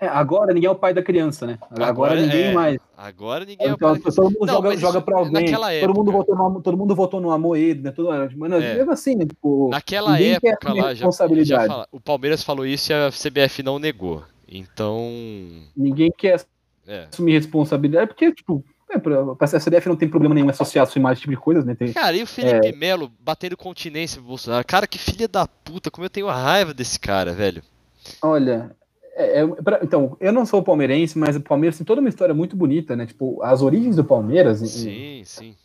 É, 0.00 0.08
agora 0.08 0.52
ninguém 0.52 0.66
é 0.66 0.70
o 0.70 0.74
pai 0.74 0.92
da 0.92 1.00
criança, 1.00 1.46
né? 1.46 1.58
Agora, 1.78 2.20
ninguém 2.20 2.46
é, 2.46 2.52
mais. 2.52 2.78
Agora 2.96 3.44
ninguém 3.44 3.68
é 3.68 3.70
o 3.70 3.74
Então, 3.74 3.92
pai- 3.92 4.12
todo 4.12 4.24
mundo 4.32 4.46
Não, 4.46 4.54
joga, 4.54 4.76
joga 4.76 5.00
pra 5.00 5.16
alguém. 5.18 5.32
naquela 5.32 5.68
todo, 5.80 5.94
mundo 5.94 6.10
época- 6.10 6.34
votou 6.34 6.50
no, 6.50 6.60
todo 6.62 6.76
mundo 6.76 6.94
votou 6.96 7.20
no 7.20 7.30
Amoedo, 7.30 7.82
né? 7.84 7.92
Todo, 7.92 8.08
mano, 8.36 8.56
É. 8.56 8.74
mesmo 8.74 8.90
assim, 8.90 9.14
né? 9.14 9.26
Tipo, 9.26 9.68
Naquela 9.70 10.20
época 10.20 10.72
lá, 10.74 10.92
já, 10.92 11.08
já 11.44 11.66
fala- 11.68 11.86
o 11.92 12.00
Palmeiras 12.00 12.42
falou 12.42 12.66
isso 12.66 12.90
e 12.90 12.94
a 12.96 13.10
CBF 13.12 13.62
não 13.62 13.78
negou. 13.78 14.24
Então. 14.48 15.08
ninguém 15.76 16.10
quer 16.18 16.44
É. 16.86 17.06
assumir 17.12 17.32
responsabilidade, 17.34 18.08
porque, 18.08 18.32
tipo, 18.34 18.64
é, 18.94 18.98
pra, 18.98 19.34
pra 19.34 19.46
a 19.56 19.60
CBF 19.60 19.88
não 19.88 19.96
tem 19.96 20.08
problema 20.08 20.34
nenhum 20.34 20.48
associar 20.48 20.86
sua 20.86 20.98
imagem 20.98 21.12
a 21.12 21.14
esse 21.14 21.20
tipo 21.22 21.32
de 21.32 21.38
coisa, 21.40 21.64
né? 21.64 21.74
Tem, 21.74 21.92
Cara, 21.92 22.16
e 22.16 22.22
o 22.22 22.26
Felipe 22.26 22.72
Melo 22.76 23.10
batendo 23.20 23.56
continência 23.56 24.18
pro 24.20 24.28
Bolsonaro? 24.28 24.64
Cara, 24.66 24.86
que 24.86 24.98
filha 24.98 25.26
da 25.28 25.46
puta, 25.46 25.90
como 25.90 26.04
eu 26.04 26.10
tenho 26.10 26.26
raiva 26.26 26.72
desse 26.74 26.98
cara, 26.98 27.32
velho. 27.32 27.62
Olha, 28.20 28.74
é- 29.14 29.40
é- 29.40 29.46
pra- 29.46 29.80
então, 29.82 30.16
eu 30.20 30.32
não 30.32 30.44
sou 30.46 30.62
palmeirense, 30.62 31.18
mas 31.18 31.36
o 31.36 31.40
Palmeiras 31.40 31.76
tem 31.78 31.84
toda 31.84 32.00
uma 32.00 32.08
história 32.08 32.34
muito 32.34 32.56
bonita, 32.56 32.94
né? 32.96 33.06
Tipo, 33.06 33.42
as 33.42 33.62
origens 33.62 33.96
do 33.96 34.04
Palmeiras, 34.04 34.60
e- 34.62 34.68
Sim, 34.68 35.22
sim. 35.24 35.56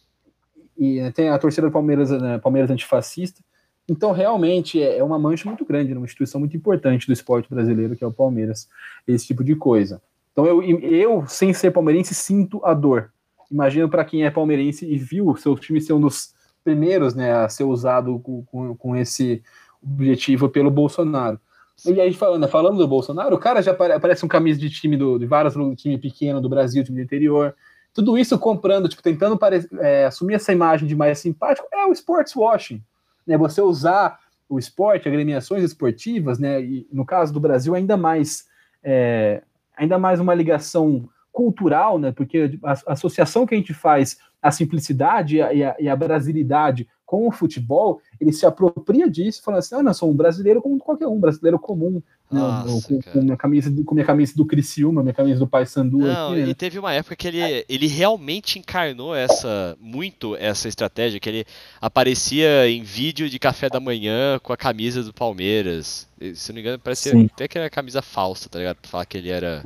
e, 0.78 1.02
né, 1.02 1.12
tem 1.12 1.30
a 1.30 1.38
torcida 1.40 1.68
do 1.68 1.74
Palmeiras, 1.74 2.12
né, 2.12 2.38
Palmeiras 2.38 2.70
antifascista. 2.70 3.42
Então, 3.90 4.12
realmente, 4.12 4.82
é, 4.82 4.98
é 4.98 5.04
uma 5.04 5.18
mancha 5.18 5.48
muito 5.48 5.64
grande, 5.66 5.94
numa 5.94 6.06
instituição 6.06 6.40
muito 6.40 6.56
importante 6.58 7.08
do 7.08 7.14
esporte 7.14 7.50
brasileiro, 7.50 7.96
que 7.96 8.04
é 8.04 8.08
o 8.08 8.12
Palmeiras, 8.12 8.68
esse 9.08 9.26
tipo 9.28 9.44
de 9.44 9.56
coisa. 9.56 10.02
Então, 10.34 10.46
eu, 10.46 10.62
eu 10.62 11.26
sem 11.26 11.52
ser 11.54 11.72
palmeirense, 11.72 12.14
sinto 12.14 12.64
a 12.64 12.74
dor. 12.74 13.12
Imagino 13.50 13.90
para 13.90 14.06
quem 14.06 14.26
é 14.26 14.32
palmeirense 14.32 14.86
e 14.86 14.98
viu 14.98 15.30
o 15.30 15.38
seu 15.38 15.56
time 15.56 15.80
ser 15.82 15.94
um 15.94 16.02
dos 16.02 16.34
primeiros 16.64 17.16
né, 17.16 17.32
a 17.32 17.48
ser 17.48 17.64
usado 17.64 18.20
com, 18.20 18.44
com, 18.46 18.76
com 18.76 18.96
esse 18.96 19.42
objetivo 19.82 20.50
pelo 20.50 20.70
Bolsonaro. 20.70 21.40
E 21.86 22.02
aí, 22.02 22.12
falando, 22.14 22.48
falando 22.48 22.78
do 22.78 22.88
Bolsonaro, 22.88 23.36
o 23.36 23.40
cara 23.40 23.62
já 23.62 23.72
apare- 23.72 23.94
aparece 23.94 24.26
um 24.26 24.28
camisa 24.28 24.60
de 24.60 24.70
time 24.70 24.98
do, 24.98 25.20
de 25.20 25.26
vários 25.26 25.54
time 25.80 25.98
pequeno 25.98 26.42
do 26.42 26.50
Brasil, 26.50 26.84
time 26.84 26.98
do 26.98 27.04
interior. 27.04 27.56
Tudo 27.94 28.18
isso 28.18 28.38
comprando, 28.38 28.90
tipo, 28.90 29.02
tentando 29.02 29.40
é, 29.80 30.06
assumir 30.06 30.36
essa 30.36 30.52
imagem 30.52 30.88
de 30.88 30.96
mais 30.96 31.20
simpático, 31.20 31.68
é 31.72 31.86
o 31.86 31.92
sports 31.92 32.36
washing. 32.36 32.82
Né? 33.26 33.38
Você 33.38 33.62
usar 33.62 34.20
o 34.50 34.58
esporte, 34.58 35.08
agremiações 35.08 35.64
esportivas, 35.64 36.40
né? 36.40 36.62
E 36.62 36.88
no 36.92 37.06
caso 37.06 37.34
do 37.34 37.40
Brasil, 37.40 37.76
ainda 37.76 37.98
mais, 37.98 38.48
é, 38.84 39.44
ainda 39.76 40.00
mais 40.00 40.20
uma 40.20 40.34
ligação 40.34 41.08
cultural, 41.38 42.00
né? 42.00 42.12
Porque 42.12 42.58
a, 42.64 42.76
associação 42.94 43.46
que 43.46 43.54
a 43.54 43.58
gente 43.58 43.72
faz, 43.72 44.18
a 44.42 44.50
simplicidade 44.50 45.36
e 45.36 45.42
a, 45.42 45.54
e 45.54 45.64
a- 45.64 45.76
e 45.80 45.88
a 45.88 45.96
brasilidade 45.96 46.88
com 47.06 47.28
o 47.28 47.32
futebol, 47.32 48.02
ele 48.20 48.34
se 48.34 48.44
apropria 48.46 49.08
disso, 49.10 49.44
falando 49.44 49.60
assim: 49.60 49.76
ah, 49.76 49.84
não, 49.84 49.92
eu 49.92 49.94
sou 49.94 50.10
um 50.12 50.16
brasileiro 50.16 50.62
como 50.62 50.80
qualquer 50.80 51.08
um, 51.08 51.20
brasileiro 51.20 51.60
comum, 51.60 52.02
né, 52.32 52.40
Nossa, 52.40 52.88
com, 52.88 53.00
com 53.02 53.22
minha 53.22 53.38
camisa, 53.38 53.72
com 53.86 53.94
minha 53.94 54.06
camisa 54.06 54.34
do 54.36 54.46
Criciúma, 54.48 55.04
minha 55.04 55.14
camisa 55.14 55.40
do 55.40 55.48
Paysandu 55.48 56.00
Não, 56.00 56.32
aqui, 56.32 56.42
né? 56.42 56.50
e 56.50 56.56
teve 56.56 56.80
uma 56.80 56.92
época 56.92 57.16
que 57.16 57.28
ele, 57.28 57.64
ele 57.70 57.88
realmente 57.88 58.58
encarnou 58.58 59.16
essa 59.16 59.78
muito 59.80 60.36
essa 60.38 60.68
estratégia, 60.68 61.20
que 61.20 61.30
ele 61.30 61.46
aparecia 61.80 62.68
em 62.68 62.82
vídeo 62.82 63.30
de 63.30 63.38
café 63.38 63.70
da 63.70 63.80
manhã 63.80 64.40
com 64.42 64.52
a 64.52 64.58
camisa 64.58 65.04
do 65.04 65.14
Palmeiras. 65.14 66.08
Se 66.34 66.50
não 66.50 66.56
me 66.56 66.62
engano, 66.62 66.80
parecia 66.80 67.12
Sim. 67.12 67.30
até 67.32 67.48
que 67.48 67.60
era 67.60 67.70
camisa 67.70 68.02
falsa, 68.02 68.50
tá 68.50 68.58
ligado? 68.58 68.78
Pra 68.78 68.90
falar 68.90 69.06
que 69.06 69.18
ele 69.20 69.30
era. 69.30 69.64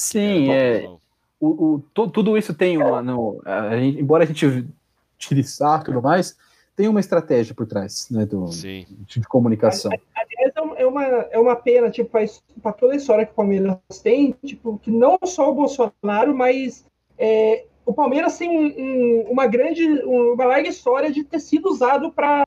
Sim, 0.00 0.48
era 0.50 0.78
é, 0.84 0.88
o, 1.38 1.48
o- 1.74 1.82
tu- 1.92 2.08
tudo 2.08 2.38
isso 2.38 2.54
tem 2.54 2.78
uma. 2.78 3.02
No, 3.02 3.40
a 3.44 3.76
gente- 3.76 4.00
embora 4.00 4.24
a 4.24 4.26
gente 4.26 4.66
tire 5.18 5.44
sarro 5.44 5.82
e 5.82 5.84
tudo 5.86 6.00
mais, 6.02 6.34
tem 6.74 6.88
uma 6.88 7.00
estratégia 7.00 7.54
por 7.54 7.66
trás 7.66 8.08
né, 8.10 8.24
do, 8.24 8.46
Sim. 8.48 8.86
de 9.06 9.20
comunicação. 9.28 9.90
Aliás, 10.16 10.52
é 10.56 10.60
uma- 10.62 10.76
é 10.78 10.86
uma, 10.86 11.04
é 11.04 11.38
uma 11.38 11.54
pena, 11.56 11.90
tipo, 11.90 12.10
para 12.62 12.72
toda 12.72 12.94
a 12.94 12.96
história 12.96 13.26
que 13.26 13.32
o 13.32 13.34
Palmeiras 13.34 13.76
tem, 14.02 14.34
tipo, 14.44 14.78
que 14.78 14.90
não 14.90 15.18
só 15.24 15.50
o 15.50 15.54
Bolsonaro, 15.54 16.34
mas 16.34 16.82
é, 17.18 17.66
o 17.84 17.92
Palmeiras 17.92 18.38
tem 18.38 18.48
um- 18.48 18.74
um- 18.78 19.30
uma 19.32 19.46
grande, 19.46 19.86
uma 20.04 20.46
larga 20.46 20.68
história 20.70 21.12
de 21.12 21.24
ter 21.24 21.40
sido 21.40 21.68
usado 21.68 22.10
para 22.10 22.44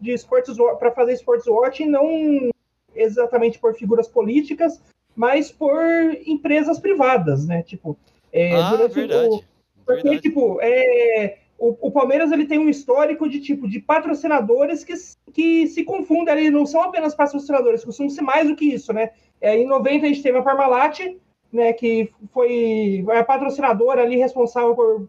de 0.00 0.10
esportes 0.12 0.56
para 0.80 0.90
fazer 0.90 1.12
esportes 1.12 1.46
watch 1.46 1.82
e 1.82 1.86
não 1.86 2.50
exatamente 2.94 3.58
por 3.58 3.74
figuras 3.74 4.08
políticas, 4.08 4.80
mas 5.14 5.50
por 5.50 5.82
empresas 6.26 6.78
privadas, 6.78 7.46
né? 7.46 7.62
Tipo, 7.62 7.96
é, 8.32 8.54
ah, 8.54 8.76
verdade. 8.88 9.28
O, 9.28 9.44
porque, 9.84 10.02
verdade. 10.02 10.20
tipo, 10.20 10.58
é, 10.60 11.38
o, 11.58 11.88
o, 11.88 11.90
Palmeiras 11.90 12.32
ele 12.32 12.46
tem 12.46 12.58
um 12.58 12.68
histórico 12.68 13.28
de 13.28 13.40
tipo 13.40 13.68
de 13.68 13.80
patrocinadores 13.80 14.82
que, 14.82 14.94
que 15.32 15.66
se 15.68 15.84
confundem 15.84 16.34
ali, 16.34 16.50
não 16.50 16.66
são 16.66 16.82
apenas 16.82 17.14
patrocinadores, 17.14 17.84
costumam 17.84 18.10
ser 18.10 18.22
mais 18.22 18.48
do 18.48 18.56
que 18.56 18.64
isso, 18.64 18.92
né? 18.92 19.10
É, 19.40 19.56
em 19.56 19.66
90 19.66 20.04
a 20.04 20.08
gente 20.08 20.22
teve 20.22 20.38
a 20.38 20.42
Parmalat, 20.42 21.00
né, 21.52 21.72
que 21.72 22.10
foi 22.32 23.04
a 23.16 23.22
patrocinadora 23.22 24.02
ali 24.02 24.16
responsável 24.16 24.74
por, 24.74 25.08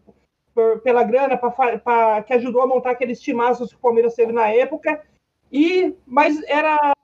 por 0.54 0.80
pela 0.80 1.02
grana 1.02 1.36
pra, 1.36 1.50
pra, 1.78 2.22
que 2.22 2.32
ajudou 2.34 2.62
a 2.62 2.66
montar 2.66 2.92
aqueles 2.92 3.20
timaços 3.20 3.70
que 3.70 3.76
o 3.76 3.80
Palmeiras 3.80 4.14
teve 4.14 4.32
na 4.32 4.48
época. 4.48 5.02
E 5.50 5.94
mas 6.06 6.40
era 6.44 6.94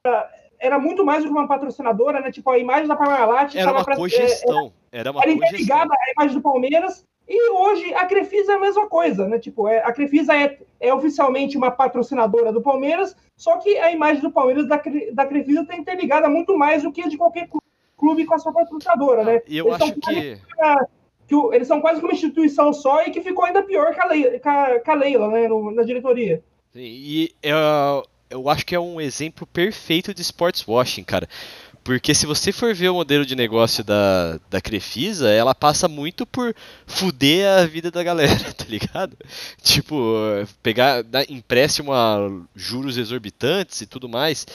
era 0.62 0.78
muito 0.78 1.04
mais 1.04 1.24
do 1.24 1.28
que 1.28 1.36
uma 1.36 1.48
patrocinadora, 1.48 2.20
né? 2.20 2.30
Tipo, 2.30 2.50
a 2.50 2.58
imagem 2.58 2.86
da 2.86 2.94
Parmalat 2.94 3.54
era 3.56 3.72
uma 3.72 3.84
pra, 3.84 3.96
cogestão. 3.96 4.72
É, 4.92 5.00
era, 5.00 5.08
era 5.08 5.10
uma 5.10 5.22
era 5.22 5.32
interligada 5.32 5.92
à 5.92 6.12
imagem 6.12 6.36
do 6.36 6.42
Palmeiras. 6.42 7.04
E 7.28 7.50
hoje 7.50 7.92
a 7.94 8.06
Crefisa 8.06 8.52
é 8.52 8.54
a 8.54 8.60
mesma 8.60 8.88
coisa, 8.88 9.28
né? 9.28 9.40
Tipo, 9.40 9.66
é, 9.66 9.78
a 9.78 9.92
Crefisa 9.92 10.34
é, 10.34 10.58
é 10.80 10.94
oficialmente 10.94 11.56
uma 11.56 11.70
patrocinadora 11.70 12.52
do 12.52 12.62
Palmeiras, 12.62 13.16
só 13.36 13.58
que 13.58 13.76
a 13.78 13.90
imagem 13.90 14.22
do 14.22 14.30
Palmeiras 14.30 14.68
da, 14.68 14.80
da 15.12 15.26
Crefisa 15.26 15.62
está 15.62 15.76
interligada 15.76 16.28
muito 16.28 16.56
mais 16.56 16.84
do 16.84 16.92
que 16.92 17.02
a 17.02 17.08
de 17.08 17.16
qualquer 17.16 17.48
clube 17.96 18.24
com 18.24 18.34
a 18.34 18.38
sua 18.38 18.52
patrocinadora, 18.52 19.24
né? 19.24 19.42
E 19.48 19.58
eu 19.58 19.66
eles 19.66 19.82
acho 19.82 19.94
que... 19.94 20.38
que 21.26 21.34
o, 21.34 21.52
eles 21.52 21.66
são 21.66 21.80
quase 21.80 22.00
como 22.00 22.12
uma 22.12 22.16
instituição 22.16 22.72
só 22.72 23.02
e 23.02 23.10
que 23.10 23.20
ficou 23.20 23.44
ainda 23.44 23.62
pior 23.62 23.92
que 23.94 24.00
a 24.00 24.06
Leila, 24.06 24.38
que 24.38 24.48
a, 24.48 24.80
que 24.80 24.90
a 24.90 24.94
Leila 24.94 25.28
né? 25.28 25.48
No, 25.48 25.72
na 25.72 25.82
diretoria. 25.82 26.42
Sim, 26.72 26.80
e 26.80 27.34
eu, 27.42 28.02
eu 28.32 28.48
acho 28.48 28.64
que 28.64 28.74
é 28.74 28.80
um 28.80 29.00
exemplo 29.00 29.46
perfeito 29.46 30.14
de 30.14 30.22
sports 30.22 30.66
washing, 30.66 31.04
cara. 31.04 31.28
Porque 31.84 32.14
se 32.14 32.26
você 32.26 32.52
for 32.52 32.72
ver 32.74 32.90
o 32.90 32.94
modelo 32.94 33.26
de 33.26 33.34
negócio 33.34 33.82
da, 33.82 34.38
da 34.48 34.60
Crefisa, 34.60 35.28
ela 35.30 35.52
passa 35.52 35.88
muito 35.88 36.24
por 36.24 36.54
fuder 36.86 37.46
a 37.48 37.66
vida 37.66 37.90
da 37.90 38.02
galera, 38.04 38.38
tá 38.54 38.64
ligado? 38.68 39.16
Tipo, 39.60 39.96
pegar 40.62 41.02
dar 41.02 41.28
empréstimo 41.28 41.92
a 41.92 42.30
juros 42.54 42.96
exorbitantes 42.96 43.80
e 43.80 43.86
tudo 43.86 44.08
mais. 44.08 44.46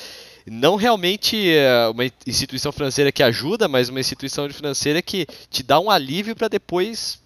Não 0.45 0.77
realmente 0.77 1.51
uma 1.91 2.05
instituição 2.25 2.71
financeira 2.71 3.11
que 3.11 3.21
ajuda, 3.21 3.67
mas 3.67 3.89
uma 3.89 3.99
instituição 3.99 4.49
financeira 4.49 5.01
que 5.01 5.27
te 5.49 5.61
dá 5.61 5.77
um 5.77 5.91
alívio 5.91 6.33
para 6.33 6.47
depois 6.47 7.19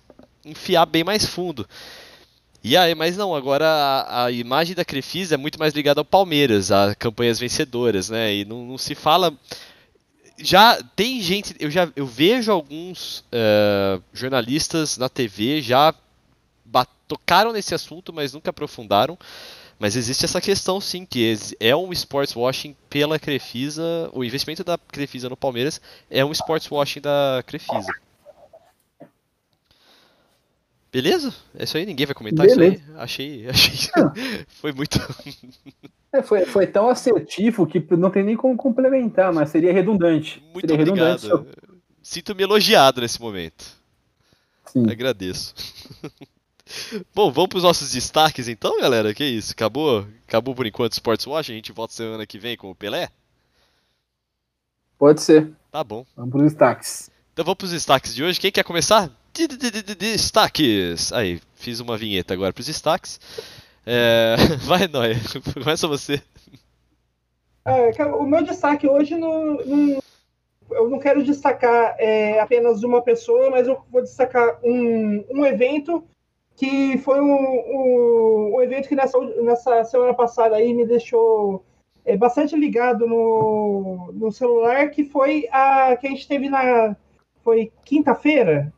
enfiar 0.43 0.87
bem 0.87 1.03
mais 1.03 1.23
fundo. 1.23 1.67
E 2.63 2.77
aí, 2.77 2.93
mas 2.93 3.17
não, 3.17 3.33
agora 3.33 3.65
a, 3.65 4.25
a, 4.25 4.31
imagem 4.31 4.75
da 4.75 4.85
Crefisa 4.85 5.33
é 5.33 5.37
muito 5.37 5.57
mais 5.57 5.73
ligada 5.73 5.99
ao 5.99 6.05
Palmeiras, 6.05 6.71
a 6.71 6.93
campanhas 6.93 7.39
vencedoras, 7.39 8.09
né? 8.09 8.35
E 8.35 8.45
não, 8.45 8.65
não 8.65 8.77
se 8.77 8.93
fala 8.93 9.33
já 10.43 10.81
tem 10.95 11.21
gente, 11.21 11.55
eu 11.59 11.69
já 11.69 11.87
eu 11.95 12.05
vejo 12.05 12.51
alguns 12.51 13.19
uh, 13.19 14.01
jornalistas 14.11 14.97
na 14.97 15.07
TV 15.07 15.61
já 15.61 15.93
tocaram 17.11 17.51
nesse 17.51 17.75
assunto, 17.75 18.13
mas 18.13 18.31
nunca 18.31 18.51
aprofundaram. 18.51 19.17
Mas 19.77 19.97
existe 19.97 20.23
essa 20.23 20.39
questão 20.39 20.79
sim, 20.79 21.05
que 21.05 21.35
é 21.59 21.75
um 21.75 21.91
sports 21.91 22.35
washing 22.35 22.75
pela 22.89 23.19
Crefisa, 23.19 24.09
o 24.13 24.23
investimento 24.23 24.63
da 24.63 24.77
Crefisa 24.77 25.27
no 25.27 25.35
Palmeiras 25.35 25.81
é 26.09 26.23
um 26.23 26.31
sports 26.31 26.69
washing 26.71 27.01
da 27.01 27.43
Crefisa. 27.45 27.91
Beleza? 30.91 31.33
É 31.57 31.63
isso 31.63 31.77
aí, 31.77 31.85
ninguém 31.85 32.05
vai 32.05 32.13
comentar 32.13 32.45
Beleza. 32.45 32.75
isso 32.75 32.91
aí? 32.91 32.97
Achei, 32.97 33.47
achei. 33.47 33.89
foi 34.59 34.73
muito. 34.73 34.99
É, 36.11 36.21
foi, 36.21 36.45
foi 36.45 36.67
tão 36.67 36.89
assertivo 36.89 37.65
que 37.65 37.81
não 37.95 38.11
tem 38.11 38.23
nem 38.23 38.35
como 38.35 38.57
complementar, 38.57 39.31
mas 39.31 39.49
seria 39.49 39.71
redundante. 39.71 40.43
Muito 40.51 40.67
seria 40.67 40.83
obrigado. 40.83 41.21
Redundante. 41.21 41.57
Sinto-me 42.03 42.43
elogiado 42.43 42.99
nesse 42.99 43.21
momento. 43.21 43.65
Sim. 44.65 44.89
Agradeço. 44.89 45.53
Bom, 47.15 47.31
vamos 47.31 47.49
para 47.49 47.57
os 47.57 47.63
nossos 47.63 47.91
destaques 47.91 48.49
então, 48.49 48.79
galera. 48.79 49.13
Que 49.13 49.23
isso? 49.23 49.53
Acabou, 49.53 50.05
acabou 50.27 50.53
por 50.53 50.65
enquanto 50.65 50.91
o 50.91 50.95
Sports 50.95 51.25
Watch. 51.25 51.51
A 51.51 51.55
gente 51.55 51.71
volta 51.71 51.93
semana 51.93 52.25
que 52.25 52.37
vem 52.37 52.57
com 52.57 52.69
o 52.69 52.75
Pelé? 52.75 53.09
Pode 54.97 55.21
ser. 55.21 55.51
Tá 55.71 55.83
bom. 55.83 56.05
Vamos 56.15 56.31
para 56.31 56.39
os 56.39 56.51
destaques. 56.51 57.11
Então 57.31 57.45
vamos 57.45 57.57
para 57.57 57.65
os 57.65 57.71
destaques 57.71 58.13
de 58.13 58.23
hoje. 58.23 58.39
Quem 58.39 58.51
quer 58.51 58.63
começar? 58.63 59.09
Destaques! 59.97 61.11
Aí, 61.13 61.39
fiz 61.55 61.79
uma 61.79 61.97
vinheta 61.97 62.33
agora 62.33 62.53
para 62.53 62.61
os 62.61 62.67
destaques. 62.67 63.19
É... 63.85 64.35
Vai, 64.65 64.87
Noia, 64.87 65.15
começa 65.53 65.87
você. 65.87 66.21
É, 67.65 68.05
o 68.05 68.23
meu 68.25 68.43
destaque 68.43 68.87
hoje 68.87 69.15
não, 69.15 69.59
eu 70.71 70.89
não 70.89 70.99
quero 70.99 71.23
destacar 71.23 71.95
é, 71.99 72.39
apenas 72.39 72.83
uma 72.83 73.01
pessoa, 73.01 73.49
mas 73.49 73.67
eu 73.67 73.81
vou 73.91 74.01
destacar 74.01 74.59
um, 74.63 75.23
um 75.29 75.45
evento 75.45 76.03
que 76.55 76.97
foi 76.99 77.21
um, 77.21 77.33
um, 77.33 78.55
um 78.55 78.61
evento 78.61 78.87
que 78.87 78.95
nessa, 78.95 79.19
nessa 79.41 79.83
semana 79.85 80.13
passada 80.13 80.55
aí 80.55 80.73
me 80.73 80.85
deixou 80.85 81.63
é, 82.05 82.17
bastante 82.17 82.55
ligado 82.55 83.07
no, 83.07 84.11
no 84.13 84.31
celular, 84.31 84.89
que 84.89 85.03
foi 85.03 85.47
a 85.51 85.95
que 85.97 86.07
a 86.07 86.09
gente 86.09 86.27
teve 86.27 86.49
na 86.49 86.95
foi 87.43 87.71
quinta-feira, 87.83 88.71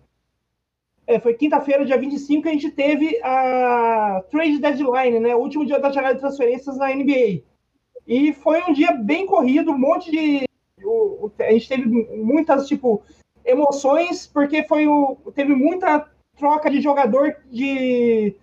é, 1.05 1.19
foi 1.19 1.34
quinta-feira, 1.34 1.85
dia 1.85 1.97
25, 1.97 2.43
que 2.43 2.49
a 2.49 2.51
gente 2.51 2.71
teve 2.71 3.19
a 3.23 4.23
trade 4.30 4.59
deadline, 4.59 5.19
né? 5.19 5.35
O 5.35 5.39
último 5.39 5.65
dia 5.65 5.80
da 5.80 5.91
janela 5.91 6.13
de 6.13 6.21
transferências 6.21 6.77
na 6.77 6.93
NBA. 6.93 7.43
E 8.07 8.34
foi 8.34 8.61
um 8.63 8.73
dia 8.73 8.91
bem 8.93 9.25
corrido, 9.25 9.71
um 9.71 9.77
monte 9.77 10.11
de. 10.11 10.45
O, 10.84 11.31
a 11.39 11.51
gente 11.51 11.67
teve 11.67 11.85
muitas, 11.88 12.67
tipo, 12.67 13.03
emoções, 13.45 14.27
porque 14.27 14.63
foi 14.63 14.88
o, 14.88 15.17
teve 15.35 15.53
muita 15.53 16.09
troca 16.38 16.69
de 16.69 16.81
jogador 16.81 17.35
de. 17.51 18.35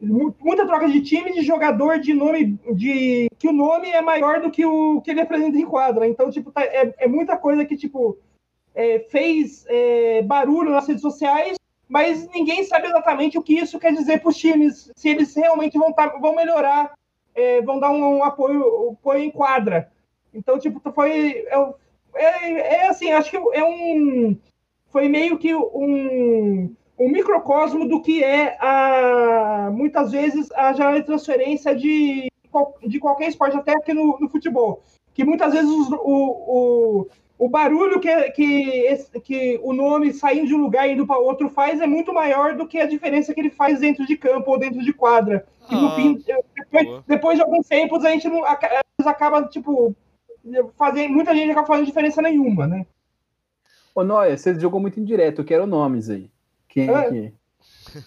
Muita 0.00 0.64
troca 0.64 0.88
de 0.88 1.00
time 1.00 1.32
de 1.32 1.42
jogador 1.42 1.98
de 1.98 2.14
nome. 2.14 2.56
de 2.72 3.26
Que 3.36 3.48
o 3.48 3.52
nome 3.52 3.90
é 3.90 4.00
maior 4.00 4.40
do 4.40 4.50
que 4.50 4.64
o 4.64 5.00
que 5.00 5.10
ele 5.10 5.20
apresenta 5.20 5.58
em 5.58 5.66
quadra. 5.66 6.06
Então, 6.06 6.30
tipo, 6.30 6.52
tá, 6.52 6.62
é, 6.62 6.94
é 6.98 7.08
muita 7.08 7.36
coisa 7.36 7.64
que, 7.64 7.76
tipo, 7.76 8.16
é, 8.72 9.00
fez 9.10 9.64
é, 9.68 10.22
barulho 10.22 10.70
nas 10.70 10.86
redes 10.86 11.02
sociais 11.02 11.57
mas 11.88 12.28
ninguém 12.28 12.64
sabe 12.64 12.86
exatamente 12.86 13.38
o 13.38 13.42
que 13.42 13.54
isso 13.54 13.78
quer 13.78 13.92
dizer 13.92 14.20
para 14.20 14.28
os 14.28 14.36
times, 14.36 14.92
se 14.94 15.08
eles 15.08 15.34
realmente 15.34 15.78
vão, 15.78 15.92
tá, 15.92 16.06
vão 16.20 16.34
melhorar, 16.34 16.92
é, 17.34 17.62
vão 17.62 17.80
dar 17.80 17.90
um, 17.90 18.18
um 18.18 18.24
apoio, 18.24 18.90
apoio 18.92 19.22
em 19.22 19.30
quadra. 19.30 19.90
Então, 20.34 20.58
tipo, 20.58 20.80
foi. 20.92 21.46
É, 21.48 21.74
é, 22.14 22.74
é, 22.74 22.88
assim, 22.88 23.10
acho 23.10 23.30
que 23.30 23.36
é 23.36 23.64
um. 23.64 24.38
Foi 24.90 25.08
meio 25.08 25.38
que 25.38 25.54
um, 25.54 26.74
um 26.98 27.08
microcosmo 27.08 27.88
do 27.88 28.02
que 28.02 28.22
é 28.22 28.56
a, 28.60 29.70
muitas 29.72 30.12
vezes 30.12 30.50
a 30.52 30.72
janela 30.72 31.00
de 31.00 31.06
transferência 31.06 31.74
de, 31.74 32.30
de 32.86 32.98
qualquer 32.98 33.28
esporte, 33.28 33.56
até 33.56 33.72
aqui 33.72 33.94
no, 33.94 34.18
no 34.18 34.28
futebol. 34.28 34.82
Que 35.14 35.24
muitas 35.24 35.52
vezes 35.52 35.70
o, 35.70 35.96
o 36.02 37.08
o 37.27 37.27
barulho 37.46 38.00
que, 38.00 38.30
que, 38.30 38.96
que 39.22 39.60
o 39.62 39.74
nome 39.74 40.14
saindo 40.14 40.46
de 40.46 40.54
um 40.54 40.62
lugar 40.62 40.88
e 40.88 40.92
indo 40.92 41.06
para 41.06 41.18
outro 41.18 41.50
faz 41.50 41.78
é 41.78 41.86
muito 41.86 42.12
maior 42.12 42.56
do 42.56 42.66
que 42.66 42.78
a 42.78 42.86
diferença 42.86 43.34
que 43.34 43.40
ele 43.40 43.50
faz 43.50 43.80
dentro 43.80 44.06
de 44.06 44.16
campo 44.16 44.50
ou 44.50 44.58
dentro 44.58 44.82
de 44.82 44.92
quadra. 44.94 45.46
Ah, 45.68 45.76
no 45.76 45.90
fim, 45.94 46.24
depois, 46.56 47.02
depois, 47.06 47.36
de 47.36 47.42
alguns 47.42 47.68
tempos, 47.68 48.04
a 48.04 48.10
gente 48.10 48.26
não, 48.28 48.42
acaba, 48.44 49.44
tipo, 49.44 49.94
fazendo, 50.76 51.12
muita 51.12 51.34
gente 51.34 51.50
acaba 51.50 51.66
fazendo 51.66 51.86
diferença 51.86 52.22
nenhuma, 52.22 52.66
né? 52.66 52.86
Ô, 53.94 54.02
Noia, 54.02 54.36
você 54.36 54.58
jogou 54.58 54.80
muito 54.80 54.98
indireto, 54.98 55.40
eu 55.40 55.44
quero 55.44 55.66
nomes 55.66 56.10
aí. 56.10 56.30
Quem 56.68 56.90
é 56.90 57.08
que 57.08 57.32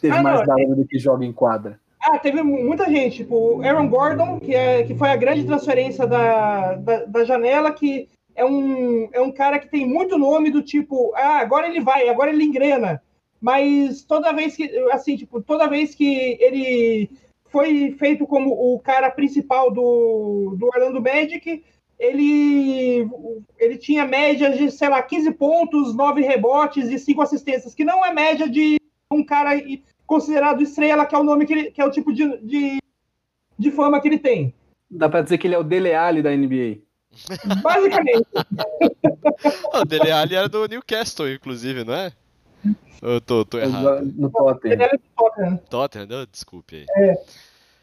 teve 0.01 0.17
ah, 0.17 0.23
mais 0.23 0.45
barulho 0.45 0.75
do 0.75 0.85
que 0.85 0.99
joga 0.99 1.23
em 1.23 1.31
quadra? 1.31 1.79
Ah, 2.01 2.17
teve 2.17 2.41
muita 2.41 2.89
gente, 2.89 3.17
tipo, 3.17 3.61
Aaron 3.61 3.87
Gordon, 3.87 4.39
que, 4.39 4.55
é, 4.55 4.83
que 4.83 4.95
foi 4.95 5.09
a 5.09 5.15
grande 5.15 5.45
transferência 5.45 6.07
da, 6.07 6.75
da, 6.75 7.05
da 7.05 7.23
janela, 7.23 7.71
que 7.71 8.09
é 8.41 8.45
um, 8.45 9.07
é 9.13 9.21
um 9.21 9.31
cara 9.31 9.59
que 9.59 9.69
tem 9.69 9.85
muito 9.85 10.17
nome 10.17 10.49
do 10.49 10.63
tipo, 10.63 11.13
ah, 11.15 11.37
agora 11.37 11.67
ele 11.67 11.79
vai, 11.79 12.09
agora 12.09 12.31
ele 12.31 12.43
engrena. 12.43 13.01
Mas 13.39 14.03
toda 14.03 14.33
vez 14.33 14.55
que, 14.55 14.63
assim, 14.91 15.15
tipo, 15.15 15.41
toda 15.41 15.69
vez 15.69 15.93
que 15.93 16.37
ele 16.39 17.09
foi 17.49 17.91
feito 17.99 18.25
como 18.25 18.51
o 18.51 18.79
cara 18.79 19.11
principal 19.11 19.71
do, 19.71 20.55
do 20.57 20.65
Orlando 20.65 21.01
Magic, 21.01 21.63
ele, 21.99 23.07
ele 23.59 23.77
tinha 23.77 24.05
média 24.05 24.49
de, 24.49 24.71
sei 24.71 24.89
lá, 24.89 25.03
15 25.03 25.33
pontos, 25.33 25.95
9 25.95 26.21
rebotes 26.21 26.89
e 26.89 26.97
5 26.97 27.21
assistências, 27.21 27.75
que 27.75 27.85
não 27.85 28.03
é 28.03 28.11
média 28.11 28.49
de 28.49 28.77
um 29.11 29.23
cara 29.23 29.51
considerado 30.07 30.63
estrela, 30.63 31.05
que 31.05 31.13
é 31.13 31.19
o 31.19 31.23
nome 31.23 31.45
que, 31.45 31.53
ele, 31.53 31.71
que 31.71 31.79
é 31.79 31.85
o 31.85 31.91
tipo 31.91 32.11
de, 32.11 32.37
de, 32.39 32.79
de 33.57 33.71
fama 33.71 34.01
que 34.01 34.07
ele 34.07 34.17
tem. 34.17 34.51
Dá 34.89 35.07
para 35.07 35.21
dizer 35.21 35.37
que 35.37 35.45
ele 35.45 35.55
é 35.55 35.59
o 35.59 35.63
Dele 35.63 35.93
Alli 35.93 36.23
da 36.23 36.35
NBA. 36.35 36.90
Basicamente. 37.61 38.27
o 39.73 39.85
Dele 39.85 40.11
Alli 40.11 40.35
era 40.35 40.49
do 40.49 40.67
Newcastle, 40.67 41.31
inclusive, 41.31 41.83
não 41.83 41.93
é? 41.93 42.11
Eu 43.01 43.19
tô, 43.19 43.43
tô 43.43 43.57
errado. 43.57 44.05
No 44.15 44.29
Tottenham. 44.29 44.73
Ele 44.73 44.83
era 44.83 44.97
do 44.97 45.03
Tottenham. 45.15 45.57
Tottenham, 45.69 46.07
não, 46.07 46.25
desculpe 46.31 46.75
aí. 46.75 46.85
É. 46.97 47.23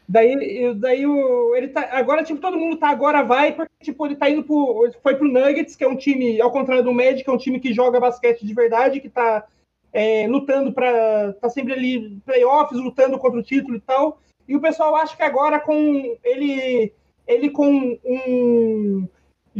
Daí, 0.07 0.73
daí 0.75 1.05
o, 1.05 1.55
ele 1.55 1.67
tá. 1.67 1.87
Agora, 1.91 2.23
tipo, 2.23 2.41
todo 2.41 2.57
mundo 2.57 2.77
tá 2.77 2.89
agora 2.89 3.21
vai, 3.21 3.51
porque, 3.51 3.71
tipo, 3.83 4.07
ele 4.07 4.15
tá 4.15 4.29
indo 4.29 4.43
pro. 4.43 4.91
Foi 5.03 5.15
pro 5.15 5.27
Nuggets, 5.27 5.75
que 5.75 5.83
é 5.83 5.87
um 5.87 5.95
time, 5.95 6.41
ao 6.41 6.51
contrário 6.51 6.83
do 6.83 6.93
Magic, 6.93 7.29
é 7.29 7.31
um 7.31 7.37
time 7.37 7.59
que 7.59 7.73
joga 7.73 7.99
basquete 7.99 8.43
de 8.43 8.53
verdade, 8.53 8.99
que 8.99 9.09
tá 9.09 9.45
é, 9.93 10.27
lutando 10.27 10.73
para 10.73 11.33
tá 11.33 11.49
sempre 11.49 11.73
ali 11.73 12.19
playoffs, 12.25 12.79
lutando 12.79 13.19
contra 13.19 13.39
o 13.39 13.43
título 13.43 13.75
e 13.75 13.81
tal. 13.81 14.19
E 14.47 14.55
o 14.55 14.61
pessoal 14.61 14.95
acha 14.95 15.15
que 15.15 15.21
agora 15.21 15.59
com 15.59 16.17
ele 16.23 16.91
ele 17.27 17.51
com 17.51 17.99
um, 18.03 19.07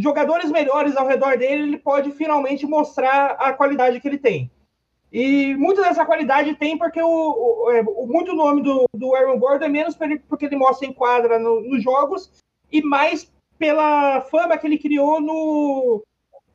jogadores 0.01 0.51
melhores 0.51 0.95
ao 0.95 1.07
redor 1.07 1.38
dele, 1.38 1.63
ele 1.63 1.77
pode 1.77 2.11
finalmente 2.11 2.65
mostrar 2.65 3.31
a 3.31 3.53
qualidade 3.53 3.99
que 3.99 4.07
ele 4.07 4.17
tem. 4.17 4.51
E 5.11 5.55
muito 5.55 5.81
dessa 5.81 6.05
qualidade 6.05 6.55
tem 6.55 6.77
porque 6.77 7.01
o, 7.01 7.07
o, 7.07 7.71
é, 7.71 7.81
o 7.81 8.05
muito 8.05 8.34
nome 8.35 8.61
do, 8.61 8.85
do 8.93 9.15
Aaron 9.15 9.39
Gordon 9.39 9.65
é 9.65 9.69
menos 9.69 9.97
porque 10.27 10.45
ele 10.45 10.55
mostra 10.55 10.88
em 10.88 10.93
quadra 10.93 11.39
no, 11.39 11.61
nos 11.61 11.81
jogos 11.81 12.31
e 12.71 12.81
mais 12.81 13.31
pela 13.57 14.21
fama 14.21 14.57
que 14.57 14.67
ele 14.67 14.77
criou 14.77 15.19
no, 15.19 16.03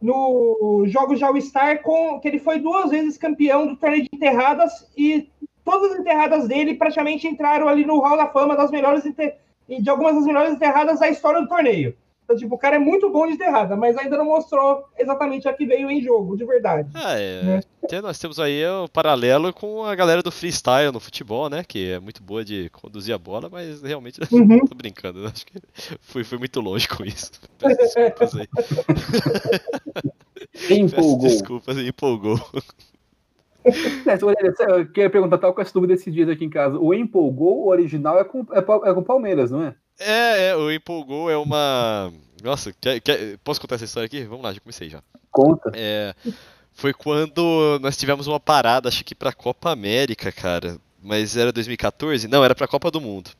no 0.00 0.84
Jogos 0.86 1.18
de 1.18 1.24
All-Star, 1.24 1.82
que 2.22 2.28
ele 2.28 2.38
foi 2.38 2.60
duas 2.60 2.90
vezes 2.90 3.18
campeão 3.18 3.66
do 3.66 3.76
torneio 3.76 4.04
de 4.04 4.08
enterradas 4.14 4.90
e 4.96 5.28
todas 5.64 5.92
as 5.92 6.00
enterradas 6.00 6.46
dele 6.46 6.74
praticamente 6.74 7.26
entraram 7.26 7.68
ali 7.68 7.84
no 7.84 7.98
Hall 7.98 8.16
da 8.16 8.28
Fama 8.28 8.56
das 8.56 8.70
melhores 8.70 9.02
de 9.02 9.90
algumas 9.90 10.14
das 10.14 10.26
melhores 10.26 10.52
enterradas 10.52 11.00
da 11.00 11.08
história 11.08 11.40
do 11.40 11.48
torneio. 11.48 11.96
Então, 12.24 12.36
tipo, 12.36 12.54
o 12.54 12.58
cara 12.58 12.76
é 12.76 12.78
muito 12.78 13.10
bom 13.10 13.26
de 13.26 13.34
enterrada, 13.34 13.76
mas 13.76 13.98
ainda 13.98 14.16
não 14.16 14.24
mostrou 14.24 14.84
exatamente 14.98 15.46
a 15.46 15.52
que 15.52 15.66
veio 15.66 15.90
em 15.90 16.00
jogo, 16.00 16.36
de 16.36 16.44
verdade. 16.46 16.88
Ah, 16.94 17.18
é. 17.18 17.42
Né? 17.42 17.60
Nós 18.02 18.18
temos 18.18 18.40
aí 18.40 18.64
o 18.66 18.88
paralelo 18.88 19.52
com 19.52 19.84
a 19.84 19.94
galera 19.94 20.22
do 20.22 20.32
freestyle 20.32 20.90
no 20.90 20.98
futebol, 20.98 21.50
né? 21.50 21.62
Que 21.62 21.92
é 21.92 22.00
muito 22.00 22.22
boa 22.22 22.42
de 22.42 22.70
conduzir 22.70 23.14
a 23.14 23.18
bola, 23.18 23.50
mas 23.50 23.82
realmente 23.82 24.20
uhum. 24.32 24.60
tô 24.60 24.74
brincando. 24.74 25.26
Acho 25.26 25.44
que 25.44 25.60
fui, 26.00 26.24
fui 26.24 26.38
muito 26.38 26.60
longe 26.60 26.88
com 26.88 27.04
isso. 27.04 27.30
Peço 27.58 27.76
desculpas 27.76 28.34
aí. 28.36 28.48
empolgou. 30.78 31.18
Peço 31.20 31.34
desculpas, 31.34 31.78
empolgou. 31.78 32.40
É, 33.66 34.74
eu 34.74 34.86
queria 34.88 35.08
perguntar, 35.08 35.38
tal 35.38 35.54
com 35.54 35.62
essa 35.62 35.72
dúvida 35.72 35.94
esses 35.94 36.12
dias 36.12 36.28
aqui 36.28 36.44
em 36.44 36.50
casa. 36.50 36.78
O 36.78 36.92
empolgou, 36.92 37.64
o 37.64 37.68
original, 37.68 38.18
é 38.18 38.24
com, 38.24 38.40
é, 38.52 38.58
é 38.58 38.94
com 38.94 39.02
Palmeiras, 39.02 39.50
não 39.50 39.62
é? 39.62 39.74
É, 39.98 40.48
é, 40.48 40.56
o 40.56 40.70
empolgou 40.70 41.30
é 41.30 41.36
uma. 41.36 42.12
Nossa, 42.42 42.72
quer, 42.80 43.00
quer... 43.00 43.38
posso 43.38 43.60
contar 43.60 43.76
essa 43.76 43.84
história 43.84 44.06
aqui? 44.06 44.24
Vamos 44.24 44.44
lá, 44.44 44.52
já 44.52 44.60
comecei 44.60 44.90
já. 44.90 45.02
Conta. 45.30 45.72
É, 45.74 46.14
foi 46.72 46.92
quando 46.92 47.78
nós 47.80 47.96
tivemos 47.96 48.26
uma 48.26 48.40
parada, 48.40 48.88
acho 48.88 49.04
que 49.04 49.14
pra 49.14 49.32
Copa 49.32 49.70
América, 49.70 50.30
cara. 50.32 50.78
Mas 51.02 51.36
era 51.36 51.52
2014? 51.52 52.26
Não, 52.28 52.44
era 52.44 52.54
pra 52.54 52.66
Copa 52.66 52.90
do 52.90 53.00
Mundo. 53.00 53.30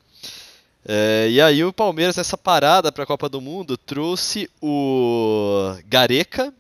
É, 0.87 1.29
e 1.31 1.41
aí 1.41 1.65
o 1.65 1.73
Palmeiras, 1.73 2.17
nessa 2.17 2.37
parada 2.37 2.93
pra 2.93 3.07
Copa 3.07 3.29
do 3.29 3.41
Mundo, 3.41 3.77
trouxe 3.77 4.51
o 4.61 5.75
Gareca 5.87 6.53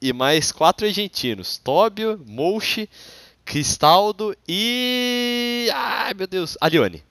e 0.00 0.12
mais 0.12 0.52
quatro 0.52 0.86
argentinos. 0.86 1.56
Tóbio, 1.58 2.22
Mouche, 2.26 2.88
Cristaldo 3.44 4.36
e... 4.46 5.68
Ai, 5.74 6.12
meu 6.14 6.26
Deus, 6.26 6.58
Alione. 6.60 7.02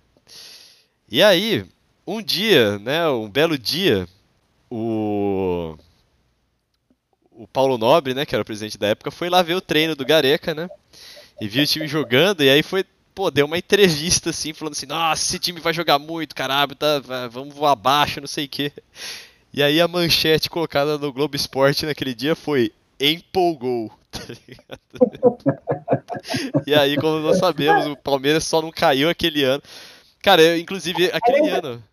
E 1.11 1.23
aí, 1.23 1.65
um 2.15 2.21
dia, 2.21 2.79
né, 2.79 3.07
um 3.09 3.29
belo 3.29 3.57
dia, 3.57 4.07
o 4.69 5.77
o 7.31 7.47
Paulo 7.47 7.77
Nobre, 7.77 8.13
né, 8.13 8.25
que 8.25 8.35
era 8.35 8.41
o 8.41 8.45
presidente 8.45 8.77
da 8.77 8.87
época, 8.87 9.11
foi 9.11 9.29
lá 9.29 9.41
ver 9.41 9.53
o 9.53 9.61
treino 9.61 9.95
do 9.95 10.05
Gareca, 10.05 10.53
né? 10.53 10.69
E 11.39 11.47
viu 11.47 11.63
o 11.63 11.67
time 11.67 11.87
jogando 11.87 12.43
e 12.43 12.49
aí 12.49 12.61
foi, 12.61 12.83
pô, 13.15 13.31
deu 13.31 13.45
uma 13.45 13.57
entrevista 13.57 14.31
assim, 14.31 14.51
falando 14.53 14.73
assim: 14.73 14.85
"Nossa, 14.85 15.23
esse 15.23 15.39
time 15.39 15.61
vai 15.61 15.73
jogar 15.73 15.97
muito, 15.97 16.35
caralho, 16.35 16.75
tá, 16.75 16.99
vamos 17.31 17.55
voar 17.55 17.71
abaixo, 17.71 18.19
não 18.19 18.27
sei 18.27 18.45
o 18.45 18.49
quê". 18.49 18.73
E 19.53 19.63
aí 19.63 19.79
a 19.79 19.87
manchete 19.87 20.49
colocada 20.49 20.97
no 20.97 21.13
Globo 21.13 21.35
Esporte 21.35 21.85
naquele 21.85 22.13
dia 22.13 22.35
foi 22.35 22.71
empolgou. 22.99 23.91
Tá 26.09 26.63
e 26.65 26.73
aí, 26.73 26.97
como 26.97 27.19
nós 27.19 27.37
sabemos, 27.37 27.85
o 27.85 27.95
Palmeiras 27.95 28.43
só 28.43 28.61
não 28.61 28.71
caiu 28.71 29.09
aquele 29.09 29.43
ano. 29.43 29.61
Cara, 30.21 30.41
eu, 30.41 30.57
inclusive, 30.57 31.09
aquele 31.13 31.49
ano. 31.49 31.83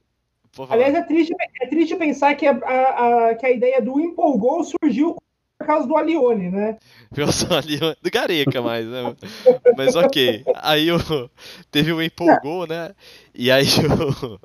Aliás, 0.69 0.95
é 0.95 1.03
triste, 1.03 1.35
é 1.61 1.67
triste 1.67 1.97
pensar 1.97 2.35
que 2.35 2.47
a, 2.47 2.53
a, 2.53 3.29
a, 3.29 3.35
que 3.35 3.47
a 3.47 3.51
ideia 3.51 3.81
do 3.81 4.01
empolgou 4.01 4.65
surgiu 4.65 5.17
por 5.59 5.67
causa 5.67 5.87
do 5.87 5.97
Alione, 5.97 6.51
né? 6.51 6.77
Alione, 7.51 7.97
do 8.03 8.11
Gareca 8.11 8.63
mais, 8.63 8.87
né? 8.87 9.17
Mas 9.77 9.97
ok. 9.97 10.45
Aí 10.57 10.91
o, 10.93 10.99
teve 11.71 11.93
o 11.93 12.03
empolgou, 12.03 12.67
né? 12.67 12.95
E 13.35 13.51
aí 13.51 13.67
o. 13.67 14.39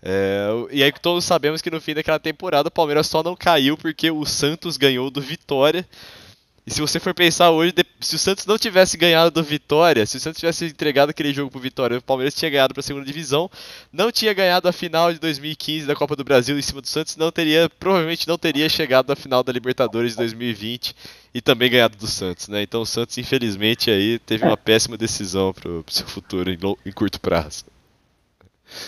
É, 0.00 0.48
e 0.70 0.82
aí 0.82 0.92
todos 0.92 1.24
sabemos 1.24 1.60
que 1.60 1.70
no 1.70 1.80
fim 1.80 1.92
daquela 1.92 2.20
temporada 2.20 2.68
o 2.68 2.72
Palmeiras 2.72 3.08
só 3.08 3.20
não 3.20 3.34
caiu 3.34 3.76
porque 3.76 4.10
o 4.12 4.24
Santos 4.24 4.76
ganhou 4.76 5.10
do 5.10 5.20
Vitória 5.20 5.84
e 6.68 6.70
se 6.70 6.82
você 6.82 7.00
for 7.00 7.14
pensar 7.14 7.50
hoje, 7.50 7.72
se 7.98 8.14
o 8.14 8.18
Santos 8.18 8.44
não 8.44 8.58
tivesse 8.58 8.98
ganhado 8.98 9.30
do 9.30 9.42
Vitória, 9.42 10.04
se 10.04 10.18
o 10.18 10.20
Santos 10.20 10.38
tivesse 10.38 10.66
entregado 10.66 11.08
aquele 11.08 11.32
jogo 11.32 11.50
pro 11.50 11.58
Vitória, 11.58 11.96
o 11.96 12.02
Palmeiras 12.02 12.34
tinha 12.34 12.50
ganhado 12.50 12.74
para 12.74 12.80
a 12.80 12.84
segunda 12.84 13.06
divisão, 13.06 13.50
não 13.90 14.12
tinha 14.12 14.34
ganhado 14.34 14.68
a 14.68 14.72
final 14.72 15.10
de 15.10 15.18
2015 15.18 15.86
da 15.86 15.94
Copa 15.94 16.14
do 16.14 16.22
Brasil 16.22 16.58
em 16.58 16.62
cima 16.62 16.82
do 16.82 16.86
Santos, 16.86 17.16
não 17.16 17.32
teria, 17.32 17.70
provavelmente 17.80 18.28
não 18.28 18.36
teria 18.36 18.68
chegado 18.68 19.10
à 19.10 19.16
final 19.16 19.42
da 19.42 19.50
Libertadores 19.50 20.12
de 20.12 20.18
2020 20.18 20.94
e 21.32 21.40
também 21.40 21.70
ganhado 21.70 21.96
do 21.96 22.06
Santos, 22.06 22.48
né? 22.48 22.62
Então 22.62 22.82
o 22.82 22.86
Santos, 22.86 23.16
infelizmente, 23.16 23.90
aí 23.90 24.18
teve 24.18 24.44
uma 24.44 24.56
péssima 24.58 24.98
decisão 24.98 25.54
pro, 25.54 25.82
pro 25.82 25.94
seu 25.94 26.06
futuro 26.06 26.50
em, 26.50 26.58
em 26.84 26.92
curto 26.92 27.18
prazo. 27.18 27.64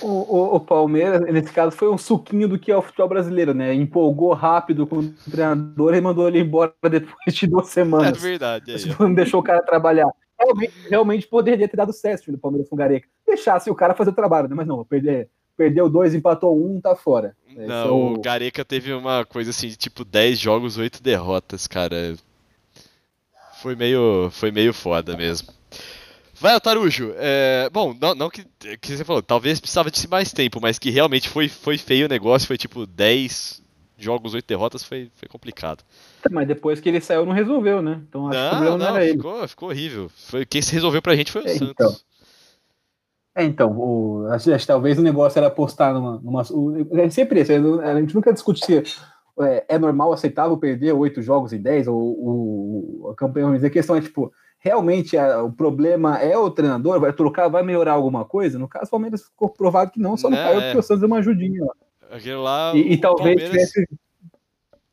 O, 0.02 0.06
o, 0.06 0.56
o, 0.56 0.60
Palmeiras, 0.60 1.20
nesse 1.22 1.52
caso, 1.52 1.74
foi 1.74 1.88
um 1.88 1.96
suquinho 1.96 2.46
do 2.46 2.58
que 2.58 2.70
é 2.70 2.76
o 2.76 2.82
futebol 2.82 3.08
brasileiro, 3.08 3.54
né? 3.54 3.72
Empolgou 3.72 4.32
rápido 4.34 4.86
com 4.86 4.98
o 4.98 5.12
treinador 5.30 5.94
e 5.94 6.00
mandou 6.00 6.28
ele 6.28 6.40
embora 6.40 6.74
depois 6.90 7.34
de 7.34 7.46
duas 7.46 7.68
semanas. 7.68 8.18
É 8.18 8.28
verdade. 8.28 8.72
Aí, 8.72 8.96
não 8.98 9.12
deixou 9.14 9.40
o 9.40 9.42
cara 9.42 9.62
trabalhar. 9.62 10.08
Realmente, 10.38 10.72
realmente 10.88 11.26
poderia 11.26 11.68
ter 11.68 11.76
dado 11.76 11.92
certo 11.92 12.30
do 12.30 12.38
Palmeiras 12.38 12.68
com 12.68 12.74
o 12.74 12.78
Gareca. 12.78 13.08
Deixasse 13.26 13.70
o 13.70 13.74
cara 13.74 13.94
fazer 13.94 14.10
o 14.10 14.14
trabalho, 14.14 14.48
né? 14.48 14.54
Mas 14.54 14.66
não, 14.66 14.84
perder, 14.84 15.28
perdeu 15.56 15.88
dois, 15.88 16.14
empatou 16.14 16.56
um, 16.58 16.80
tá 16.80 16.94
fora. 16.94 17.34
Não, 17.54 17.88
é 17.88 17.90
o... 17.90 18.20
Gareca 18.20 18.64
teve 18.64 18.92
uma 18.92 19.24
coisa 19.24 19.50
assim, 19.50 19.68
de 19.68 19.76
tipo 19.76 20.04
10 20.04 20.38
jogos, 20.38 20.78
8 20.78 21.02
derrotas, 21.02 21.66
cara. 21.66 22.14
Foi 23.60 23.74
meio, 23.74 24.30
foi 24.30 24.50
meio 24.50 24.72
foda 24.72 25.16
mesmo. 25.16 25.59
Vai, 26.40 26.58
Tarujo. 26.58 27.12
É, 27.16 27.68
bom, 27.70 27.94
não, 28.00 28.14
não 28.14 28.30
que, 28.30 28.44
que, 28.78 28.96
você 28.96 29.04
falou, 29.04 29.22
talvez 29.22 29.60
precisava 29.60 29.90
de 29.90 30.08
mais 30.08 30.32
tempo, 30.32 30.58
mas 30.60 30.78
que 30.78 30.88
realmente 30.88 31.28
foi, 31.28 31.48
foi 31.48 31.76
feio 31.76 32.06
o 32.06 32.08
negócio, 32.08 32.48
foi 32.48 32.56
tipo 32.56 32.86
10 32.86 33.62
jogos, 33.98 34.32
8 34.32 34.46
derrotas, 34.46 34.82
foi, 34.82 35.10
foi 35.14 35.28
complicado. 35.28 35.84
Mas 36.30 36.48
depois 36.48 36.80
que 36.80 36.88
ele 36.88 37.00
saiu, 37.02 37.26
não 37.26 37.34
resolveu, 37.34 37.82
né? 37.82 38.00
Então 38.08 38.28
acho 38.28 38.38
não, 38.38 38.48
que 38.48 38.54
o 38.54 38.58
problema 38.58 38.78
não, 38.78 38.86
não 38.86 38.96
era 38.96 39.06
ficou, 39.12 39.38
ele. 39.38 39.48
Ficou 39.48 39.68
horrível. 39.68 40.10
Foi, 40.16 40.46
quem 40.46 40.62
se 40.62 40.72
resolveu 40.72 41.02
pra 41.02 41.14
gente 41.14 41.30
foi 41.30 41.42
o 41.42 41.46
é, 41.46 41.54
Santos. 41.54 41.70
Então. 41.72 41.96
É, 43.36 43.44
então, 43.44 43.78
o, 43.78 44.26
acho, 44.30 44.52
acho, 44.52 44.66
talvez 44.66 44.98
o 44.98 45.02
negócio 45.02 45.38
era 45.38 45.48
apostar 45.48 45.92
numa. 45.92 46.18
numa 46.20 46.42
o, 46.50 46.98
é 46.98 47.10
sempre 47.10 47.42
isso, 47.42 47.52
a 47.52 48.00
gente 48.00 48.14
nunca 48.14 48.32
discute 48.32 48.64
se 48.64 48.82
é, 49.42 49.64
é 49.68 49.78
normal, 49.78 50.12
aceitável 50.12 50.56
perder 50.56 50.92
oito 50.92 51.20
jogos 51.20 51.52
em 51.52 51.60
10, 51.60 51.86
ou, 51.86 51.96
ou 51.98 53.10
a 53.10 53.14
campanha, 53.14 53.54
a 53.54 53.70
questão 53.70 53.94
é 53.94 54.00
tipo 54.00 54.32
realmente 54.60 55.16
a, 55.16 55.42
o 55.42 55.50
problema 55.50 56.18
é 56.18 56.36
o 56.38 56.50
treinador? 56.50 57.00
Vai 57.00 57.12
trocar, 57.12 57.48
vai 57.48 57.62
melhorar 57.62 57.94
alguma 57.94 58.24
coisa? 58.24 58.58
No 58.58 58.68
caso, 58.68 58.86
o 58.86 58.90
Palmeiras 58.90 59.22
ficou 59.22 59.48
provado 59.48 59.90
que 59.90 59.98
não, 59.98 60.16
só 60.16 60.30
não, 60.30 60.36
não 60.36 60.44
caiu 60.44 60.60
é. 60.60 60.64
porque 60.66 60.78
o 60.78 60.82
Santos 60.82 61.00
deu 61.00 61.08
uma 61.08 61.18
ajudinha 61.18 61.64
lá. 61.64 61.74
Aquele 62.10 62.36
lá. 62.36 62.72
E, 62.74 62.92
e 62.92 62.96
talvez 62.96 63.40
Palmeiras... 63.40 63.50
tivesse. 63.50 63.88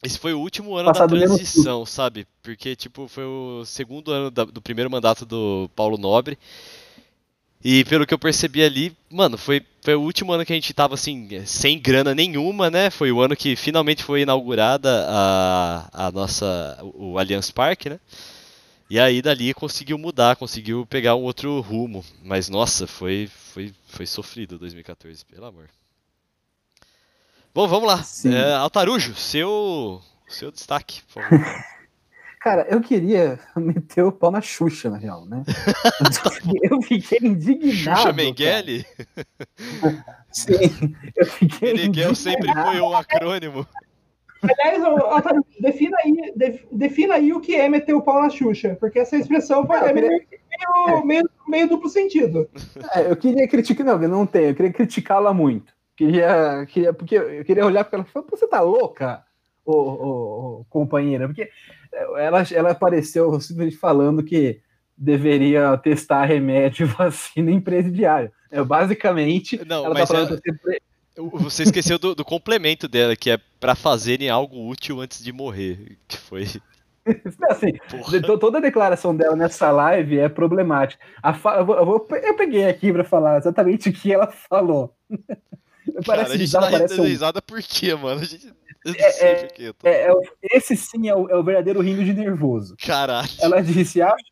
Esse 0.03 0.19
foi 0.19 0.33
o 0.33 0.39
último 0.39 0.75
ano 0.75 0.91
da 0.91 1.07
transição, 1.07 1.85
sabe? 1.85 2.27
Porque, 2.41 2.75
tipo, 2.75 3.07
foi 3.07 3.25
o 3.25 3.65
segundo 3.65 4.11
ano 4.11 4.31
da, 4.31 4.45
do 4.45 4.61
primeiro 4.61 4.89
mandato 4.89 5.25
do 5.25 5.69
Paulo 5.75 5.97
Nobre. 5.97 6.37
E 7.63 7.83
pelo 7.85 8.05
que 8.05 8.13
eu 8.13 8.19
percebi 8.19 8.63
ali, 8.63 8.95
mano, 9.09 9.37
foi, 9.37 9.65
foi 9.81 9.95
o 9.95 10.01
último 10.01 10.31
ano 10.31 10.45
que 10.45 10.53
a 10.53 10.55
gente 10.55 10.71
tava 10.71 10.93
assim, 10.93 11.27
sem 11.45 11.79
grana 11.79 12.13
nenhuma, 12.13 12.69
né? 12.69 12.91
Foi 12.91 13.11
o 13.11 13.19
ano 13.19 13.35
que 13.35 13.55
finalmente 13.55 14.03
foi 14.03 14.21
inaugurada 14.21 15.05
a, 15.09 15.89
a 15.91 16.11
nossa. 16.11 16.77
o 16.93 17.17
Allianz 17.17 17.49
Parque, 17.49 17.89
né? 17.89 17.99
E 18.89 18.99
aí 18.99 19.21
dali 19.21 19.53
conseguiu 19.53 19.97
mudar, 19.97 20.37
conseguiu 20.37 20.85
pegar 20.85 21.15
um 21.15 21.23
outro 21.23 21.59
rumo. 21.59 22.05
Mas 22.23 22.47
nossa, 22.47 22.87
foi 22.87 23.29
foi 23.53 23.73
foi 23.87 24.05
sofrido 24.05 24.57
2014, 24.57 25.25
pelo 25.25 25.45
amor. 25.45 25.69
Bom, 27.53 27.67
vamos 27.67 27.87
lá. 27.87 28.03
É, 28.31 28.53
Altarujo, 28.53 29.15
seu 29.15 30.01
seu 30.27 30.51
destaque, 30.51 31.01
por 31.13 31.23
favor. 31.23 31.45
Cara, 32.39 32.65
eu 32.69 32.79
queria 32.79 33.39
meter 33.57 34.03
o 34.03 34.11
pau 34.11 34.31
na 34.31 34.39
Xuxa, 34.39 34.89
na 34.89 34.97
real, 34.97 35.25
né? 35.25 35.43
eu 36.71 36.81
fiquei 36.81 37.17
indignado. 37.21 37.97
Xuxa 37.97 38.13
Mengele? 38.13 38.85
Sim, 40.31 40.95
eu 41.15 41.25
fiquei 41.25 41.73
Miguel 41.73 42.15
sempre 42.15 42.53
foi 42.53 42.79
um 42.79 42.95
acrônimo. 42.95 43.67
Aliás, 44.43 44.83
Otávio, 44.83 45.45
defina 45.59 45.97
aí, 46.03 46.33
defina 46.71 47.15
aí 47.15 47.33
o 47.33 47.39
que 47.39 47.55
é 47.55 47.67
meter 47.67 47.93
o 47.93 48.01
pau 48.01 48.21
na 48.21 48.29
Xuxa, 48.29 48.77
porque 48.79 48.99
essa 48.99 49.15
expressão 49.15 49.67
é 49.71 49.93
meio, 49.93 51.05
meio, 51.05 51.29
meio 51.47 51.69
duplo 51.69 51.89
sentido. 51.89 52.49
É, 52.93 53.09
eu 53.11 53.15
queria 53.15 53.47
criticar, 53.47 53.85
não, 53.85 54.01
eu 54.01 54.09
não 54.09 54.25
tenho, 54.25 54.49
eu 54.49 54.55
queria 54.55 54.71
criticá-la 54.73 55.33
muito. 55.33 55.73
Queria, 55.95 56.65
queria, 56.67 56.93
porque 56.93 57.15
eu 57.15 57.43
queria 57.43 57.65
olhar 57.65 57.83
para 57.83 57.99
ela 57.99 58.07
e 58.07 58.11
falar, 58.11 58.25
você 58.29 58.47
tá 58.47 58.61
louca, 58.61 59.23
ô, 59.65 59.73
ô, 59.73 60.59
ô, 60.59 60.65
companheira? 60.69 61.27
Porque 61.27 61.49
ela, 62.17 62.43
ela 62.53 62.71
apareceu 62.71 63.39
simplesmente 63.41 63.77
falando 63.77 64.23
que 64.23 64.59
deveria 64.95 65.75
testar 65.77 66.25
remédio 66.25 66.85
e 66.85 66.89
vacina 66.93 67.51
em 67.51 67.59
presidiário. 67.59 68.31
É, 68.51 68.63
basicamente, 68.63 69.59
Não, 69.65 69.85
ela 69.85 69.93
tá 69.95 69.99
mas 70.01 70.07
falando 70.09 70.29
ela- 70.33 70.41
que 70.41 70.51
você- 70.53 70.79
Você 71.33 71.63
esqueceu 71.63 71.97
do, 71.97 72.13
do 72.13 72.23
complemento 72.25 72.87
dela, 72.87 73.15
que 73.15 73.31
é 73.31 73.39
pra 73.59 73.75
fazerem 73.75 74.29
algo 74.29 74.67
útil 74.69 75.01
antes 75.01 75.23
de 75.23 75.31
morrer. 75.31 75.97
Que 76.07 76.17
foi. 76.17 76.45
assim, 77.49 77.73
Porra. 77.89 78.21
to- 78.21 78.37
toda 78.37 78.57
a 78.57 78.61
declaração 78.61 79.15
dela 79.15 79.35
nessa 79.35 79.71
live 79.71 80.19
é 80.19 80.29
problemática. 80.29 81.01
Fa- 81.41 81.57
eu, 81.57 81.65
vou- 81.65 82.01
peguei 82.01 82.67
aqui 82.67 82.91
para 82.91 83.03
falar 83.03 83.37
exatamente 83.37 83.89
o 83.89 83.93
que 83.93 84.13
ela 84.13 84.27
falou. 84.27 84.93
Cara, 85.09 86.03
Parece 86.05 86.29
a 86.31 86.33
gente 86.33 86.39
bizarro, 86.39 86.65
tá 86.65 86.71
parece 86.71 86.95
dando 86.95 87.05
um- 87.05 87.09
risada 87.09 87.41
por 87.41 87.61
quê, 87.63 87.95
mano? 87.95 88.21
A 88.21 88.23
gente. 88.25 88.53
É, 88.85 89.11
sei 89.11 89.27
é, 89.27 89.35
por 89.35 89.53
quê. 89.55 89.73
tô- 89.73 89.87
é- 89.87 90.07
é 90.11 90.57
esse 90.57 90.75
sim 90.77 91.07
é 91.09 91.15
o, 91.15 91.29
é 91.29 91.35
o 91.35 91.43
verdadeiro 91.43 91.81
rindo 91.81 92.03
de 92.03 92.13
nervoso. 92.13 92.75
Caralho. 92.77 93.27
Ela 93.41 93.61
disse, 93.61 94.01
acho, 94.01 94.25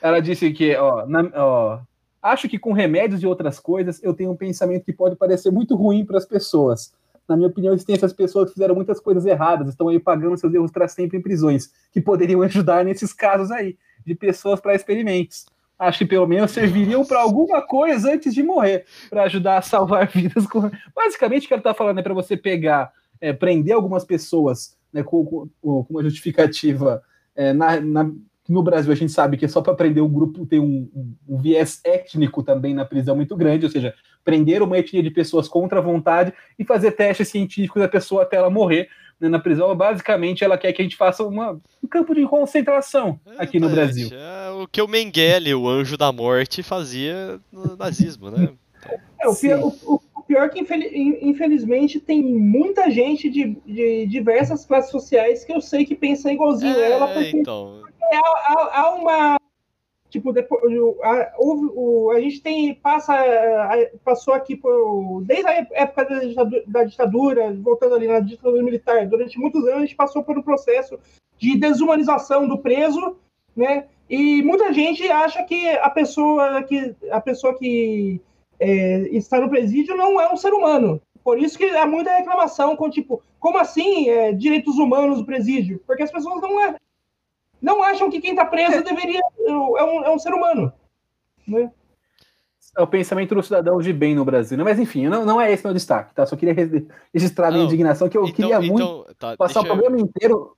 ela 0.00 0.20
disse 0.20 0.50
que, 0.52 0.74
ó, 0.76 1.04
na- 1.06 1.30
ó, 1.34 1.80
acho 2.22 2.48
que 2.48 2.58
com 2.58 2.72
remédios 2.72 3.22
e 3.22 3.26
outras 3.26 3.58
coisas 3.58 4.02
eu 4.02 4.14
tenho 4.14 4.30
um 4.30 4.36
pensamento 4.36 4.84
que 4.84 4.92
pode 4.92 5.16
parecer 5.16 5.50
muito 5.50 5.74
ruim 5.74 6.04
para 6.04 6.18
as 6.18 6.24
pessoas. 6.24 6.92
Na 7.28 7.36
minha 7.36 7.48
opinião, 7.48 7.72
existem 7.72 7.94
essas 7.94 8.12
pessoas 8.12 8.48
que 8.48 8.54
fizeram 8.54 8.74
muitas 8.74 9.00
coisas 9.00 9.24
erradas, 9.24 9.68
estão 9.68 9.88
aí 9.88 9.98
pagando 9.98 10.36
seus 10.36 10.52
erros 10.52 10.70
para 10.70 10.88
sempre 10.88 11.18
em 11.18 11.22
prisões, 11.22 11.70
que 11.92 12.00
poderiam 12.00 12.42
ajudar 12.42 12.84
nesses 12.84 13.12
casos 13.12 13.50
aí, 13.50 13.76
de 14.04 14.14
pessoas 14.14 14.60
para 14.60 14.74
experimentos. 14.74 15.46
Acho 15.78 15.98
que 16.00 16.06
pelo 16.06 16.26
menos 16.26 16.50
serviriam 16.52 17.04
para 17.04 17.20
alguma 17.20 17.60
coisa 17.62 18.12
antes 18.12 18.34
de 18.34 18.42
morrer, 18.42 18.84
para 19.10 19.24
ajudar 19.24 19.58
a 19.58 19.62
salvar 19.62 20.06
vidas. 20.12 20.46
Com... 20.46 20.70
Basicamente, 20.94 21.44
o 21.44 21.48
que 21.48 21.54
ela 21.54 21.60
está 21.60 21.74
falando 21.74 21.98
é 21.98 22.02
para 22.02 22.14
você 22.14 22.36
pegar, 22.36 22.92
é, 23.20 23.32
prender 23.32 23.74
algumas 23.74 24.04
pessoas 24.04 24.76
né, 24.92 25.02
com, 25.02 25.24
com- 25.24 25.48
com 25.62 25.86
uma 25.90 26.02
justificativa 26.04 27.02
é, 27.34 27.52
na, 27.52 27.80
na- 27.80 28.12
no 28.52 28.62
Brasil 28.62 28.92
a 28.92 28.96
gente 28.96 29.10
sabe 29.12 29.36
que 29.36 29.44
é 29.44 29.48
só 29.48 29.60
para 29.60 29.74
prender 29.74 30.02
um 30.02 30.08
grupo, 30.08 30.46
tem 30.46 30.60
um, 30.60 30.88
um- 30.94 31.14
um 31.28 31.38
viés 31.38 31.80
étnico 31.84 32.42
também 32.42 32.74
na 32.74 32.84
prisão 32.84 33.16
muito 33.16 33.34
grande, 33.36 33.64
ou 33.66 33.70
seja, 33.72 33.94
prender 34.24 34.62
uma 34.62 34.78
etnia 34.78 35.02
de 35.02 35.10
pessoas 35.10 35.48
contra 35.48 35.78
a 35.78 35.82
vontade 35.82 36.32
e 36.58 36.64
fazer 36.64 36.92
testes 36.92 37.28
científicos 37.28 37.82
da 37.82 37.88
pessoa 37.88 38.22
até 38.22 38.36
ela 38.36 38.50
morrer 38.50 38.88
né, 39.20 39.28
na 39.28 39.38
prisão. 39.38 39.74
Basicamente, 39.74 40.44
ela 40.44 40.56
quer 40.58 40.72
que 40.72 40.80
a 40.82 40.84
gente 40.84 40.96
faça 40.96 41.24
uma, 41.24 41.60
um 41.82 41.88
campo 41.88 42.14
de 42.14 42.24
concentração 42.26 43.18
aqui 43.38 43.58
no 43.58 43.68
Brasil. 43.70 44.08
É 44.12 44.50
o 44.50 44.68
que 44.68 44.80
o 44.82 44.86
Mengele, 44.88 45.54
o 45.54 45.68
anjo 45.68 45.96
da 45.96 46.12
morte, 46.12 46.62
fazia 46.62 47.40
no 47.50 47.76
nazismo, 47.76 48.30
né? 48.30 48.50
É, 49.20 49.28
o, 49.56 49.68
o- 49.86 50.02
o- 50.22 50.26
pior 50.26 50.44
é 50.46 50.48
que, 50.48 50.60
infeli- 50.60 50.90
in- 50.96 51.18
infelizmente, 51.30 52.00
tem 52.00 52.22
muita 52.22 52.90
gente 52.90 53.28
de, 53.28 53.56
de 53.66 54.06
diversas 54.06 54.64
classes 54.64 54.90
sociais 54.90 55.44
que 55.44 55.52
eu 55.52 55.60
sei 55.60 55.84
que 55.84 55.94
pensa 55.94 56.32
igualzinho 56.32 56.78
ela, 56.78 57.10
É, 57.10 57.14
porque 57.14 57.36
então. 57.36 57.82
há, 58.12 58.80
há 58.80 58.94
uma. 58.94 59.36
Tipo, 60.08 60.30
depois, 60.30 60.62
a, 61.02 61.32
o- 61.38 62.10
a 62.10 62.20
gente 62.20 62.42
tem. 62.42 62.74
Passa, 62.74 63.14
a- 63.14 63.90
passou 64.04 64.34
aqui 64.34 64.54
por. 64.56 65.22
Desde 65.24 65.46
a 65.46 65.66
época 65.72 66.04
da 66.04 66.18
ditadura, 66.20 66.62
da 66.66 66.84
ditadura, 66.84 67.52
voltando 67.54 67.94
ali 67.94 68.06
na 68.06 68.20
ditadura 68.20 68.62
militar, 68.62 69.06
durante 69.06 69.38
muitos 69.38 69.62
anos 69.64 69.76
a 69.76 69.80
gente 69.80 69.96
passou 69.96 70.22
por 70.22 70.36
um 70.38 70.42
processo 70.42 70.98
de 71.38 71.56
desumanização 71.58 72.46
do 72.46 72.58
preso, 72.58 73.16
né? 73.56 73.86
E 74.08 74.42
muita 74.42 74.70
gente 74.74 75.02
acha 75.10 75.42
que 75.44 75.66
a 75.70 75.88
pessoa 75.88 76.62
que, 76.64 76.94
a 77.10 77.20
pessoa 77.20 77.56
que 77.58 78.20
é, 78.62 79.08
está 79.16 79.40
no 79.40 79.48
presídio 79.50 79.96
não 79.96 80.20
é 80.20 80.32
um 80.32 80.36
ser 80.36 80.52
humano. 80.52 81.00
Por 81.24 81.38
isso 81.38 81.56
que 81.56 81.64
há 81.64 81.86
muita 81.86 82.16
reclamação 82.16 82.74
com, 82.76 82.90
tipo, 82.90 83.22
como 83.38 83.58
assim 83.58 84.08
é, 84.08 84.32
direitos 84.32 84.76
humanos 84.78 85.18
do 85.18 85.24
presídio? 85.24 85.80
Porque 85.86 86.02
as 86.02 86.10
pessoas 86.10 86.40
não, 86.40 86.60
é, 86.64 86.76
não 87.60 87.82
acham 87.82 88.10
que 88.10 88.20
quem 88.20 88.30
está 88.30 88.44
preso 88.44 88.82
deveria 88.82 89.20
é 89.46 89.52
um, 89.52 90.04
é 90.04 90.10
um 90.10 90.18
ser 90.18 90.32
humano. 90.32 90.72
Né? 91.46 91.70
É 92.76 92.82
o 92.82 92.86
pensamento 92.86 93.34
do 93.34 93.42
cidadão 93.42 93.78
de 93.80 93.92
bem 93.92 94.14
no 94.14 94.24
Brasil. 94.24 94.56
né? 94.58 94.64
Mas 94.64 94.78
enfim, 94.78 95.06
não, 95.06 95.24
não 95.24 95.40
é 95.40 95.52
esse 95.52 95.64
meu 95.64 95.74
destaque, 95.74 96.14
tá? 96.14 96.24
Só 96.26 96.34
queria 96.36 96.54
re- 96.54 96.86
registrar 97.12 97.48
a 97.48 97.50
minha 97.50 97.64
indignação, 97.64 98.08
que 98.08 98.16
eu 98.16 98.24
então, 98.24 98.34
queria 98.34 98.58
muito 98.60 98.72
então, 98.82 99.06
tá, 99.18 99.36
passar 99.36 99.60
o 99.60 99.66
eu- 99.66 99.72
programa 99.74 100.00
inteiro. 100.00 100.56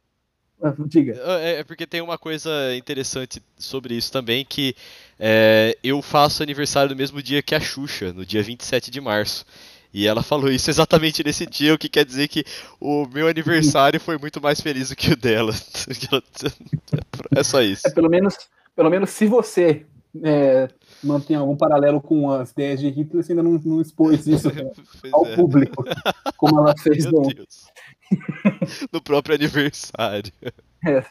Ah, 0.62 0.72
Diga. 0.78 1.20
É, 1.40 1.59
é 1.60 1.64
porque 1.64 1.86
tem 1.86 2.01
uma 2.01 2.16
coisa 2.16 2.51
interessante 2.76 3.43
sobre 3.59 3.94
isso 3.97 4.10
também, 4.10 4.44
que 4.44 4.74
é, 5.18 5.76
eu 5.82 6.00
faço 6.02 6.42
aniversário 6.42 6.90
no 6.90 6.96
mesmo 6.96 7.22
dia 7.22 7.42
que 7.42 7.54
a 7.54 7.60
Xuxa, 7.60 8.12
no 8.12 8.24
dia 8.24 8.42
27 8.42 8.90
de 8.90 9.00
março. 9.00 9.44
E 9.92 10.08
ela 10.08 10.24
falou 10.24 10.50
isso 10.50 10.68
exatamente 10.68 11.22
nesse 11.22 11.46
dia, 11.46 11.72
o 11.72 11.78
que 11.78 11.88
quer 11.88 12.04
dizer 12.04 12.26
que 12.26 12.44
o 12.80 13.06
meu 13.06 13.28
aniversário 13.28 14.00
foi 14.00 14.18
muito 14.18 14.40
mais 14.40 14.60
feliz 14.60 14.88
do 14.88 14.96
que 14.96 15.12
o 15.12 15.16
dela. 15.16 15.52
É 17.36 17.42
só 17.42 17.62
isso. 17.62 17.86
É, 17.86 17.90
pelo 17.90 18.08
menos, 18.08 18.36
pelo 18.76 18.90
menos 18.90 19.10
se 19.10 19.26
você 19.26 19.84
é, 20.22 20.68
mantém 21.02 21.36
algum 21.36 21.56
paralelo 21.56 22.00
com 22.00 22.30
as 22.30 22.50
ideias 22.50 22.80
de 22.80 22.88
Hitler, 22.88 23.22
você 23.22 23.32
ainda 23.32 23.42
não, 23.42 23.52
não 23.64 23.80
expôs 23.80 24.26
isso 24.26 24.50
Pois 25.00 25.12
ao 25.12 25.26
é. 25.26 25.36
público, 25.36 25.84
como 26.36 26.60
ela 26.60 26.74
fez 26.76 27.04
no. 27.06 27.22
No 28.92 29.02
próprio 29.02 29.34
aniversário. 29.34 30.32
É. 30.86 31.02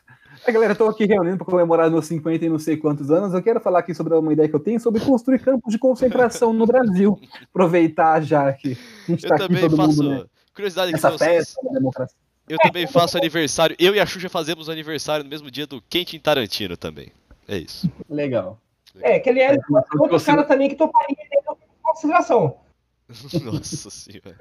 A 0.45 0.51
galera, 0.51 0.73
estou 0.73 0.89
aqui 0.89 1.05
reunindo 1.05 1.37
para 1.37 1.45
comemorar 1.45 1.89
meus 1.89 2.05
50 2.07 2.45
e 2.45 2.49
não 2.49 2.59
sei 2.59 2.75
quantos 2.75 3.09
anos. 3.09 3.33
Eu 3.33 3.41
quero 3.41 3.61
falar 3.61 3.79
aqui 3.79 3.93
sobre 3.93 4.13
uma 4.13 4.33
ideia 4.33 4.49
que 4.49 4.55
eu 4.55 4.59
tenho 4.59 4.79
sobre 4.79 4.99
construir 5.01 5.39
campos 5.39 5.71
de 5.71 5.79
concentração 5.79 6.51
no 6.51 6.65
Brasil. 6.65 7.17
Aproveitar 7.49 8.21
já 8.21 8.51
que 8.51 8.71
a 9.07 9.11
gente 9.11 9.23
Eu 9.25 9.33
está 9.33 9.35
aqui 9.35 9.47
também 9.47 9.61
todo 9.61 9.77
faço. 9.77 10.03
mundo 10.03 10.09
né, 10.09 10.25
Curiosidade 10.53 10.87
aqui 10.93 10.93
nessa 10.93 11.07
pra 11.09 11.17
vocês. 11.17 11.45
festa 11.49 11.61
da 11.63 11.71
democracia. 11.71 12.17
Eu 12.49 12.57
também 12.57 12.85
faço 12.87 13.17
aniversário. 13.17 13.75
Eu 13.79 13.95
e 13.95 13.99
a 14.01 14.05
Xuxa 14.05 14.27
fazemos 14.27 14.67
aniversário 14.69 15.23
no 15.23 15.29
mesmo 15.29 15.49
dia 15.49 15.65
do 15.65 15.81
Quentin 15.81 16.19
Tarantino 16.19 16.75
também. 16.75 17.09
É 17.47 17.57
isso. 17.57 17.89
Legal. 18.09 18.59
É, 19.01 19.19
que 19.19 19.29
aliás, 19.29 19.57
É, 19.57 19.61
outro 19.97 20.19
você- 20.19 20.25
cara 20.25 20.43
também 20.43 20.67
que 20.69 20.75
toparia 20.75 21.15
em 21.15 21.55
consideração. 21.81 22.57
Nossa 23.43 23.89
senhora. 23.89 24.35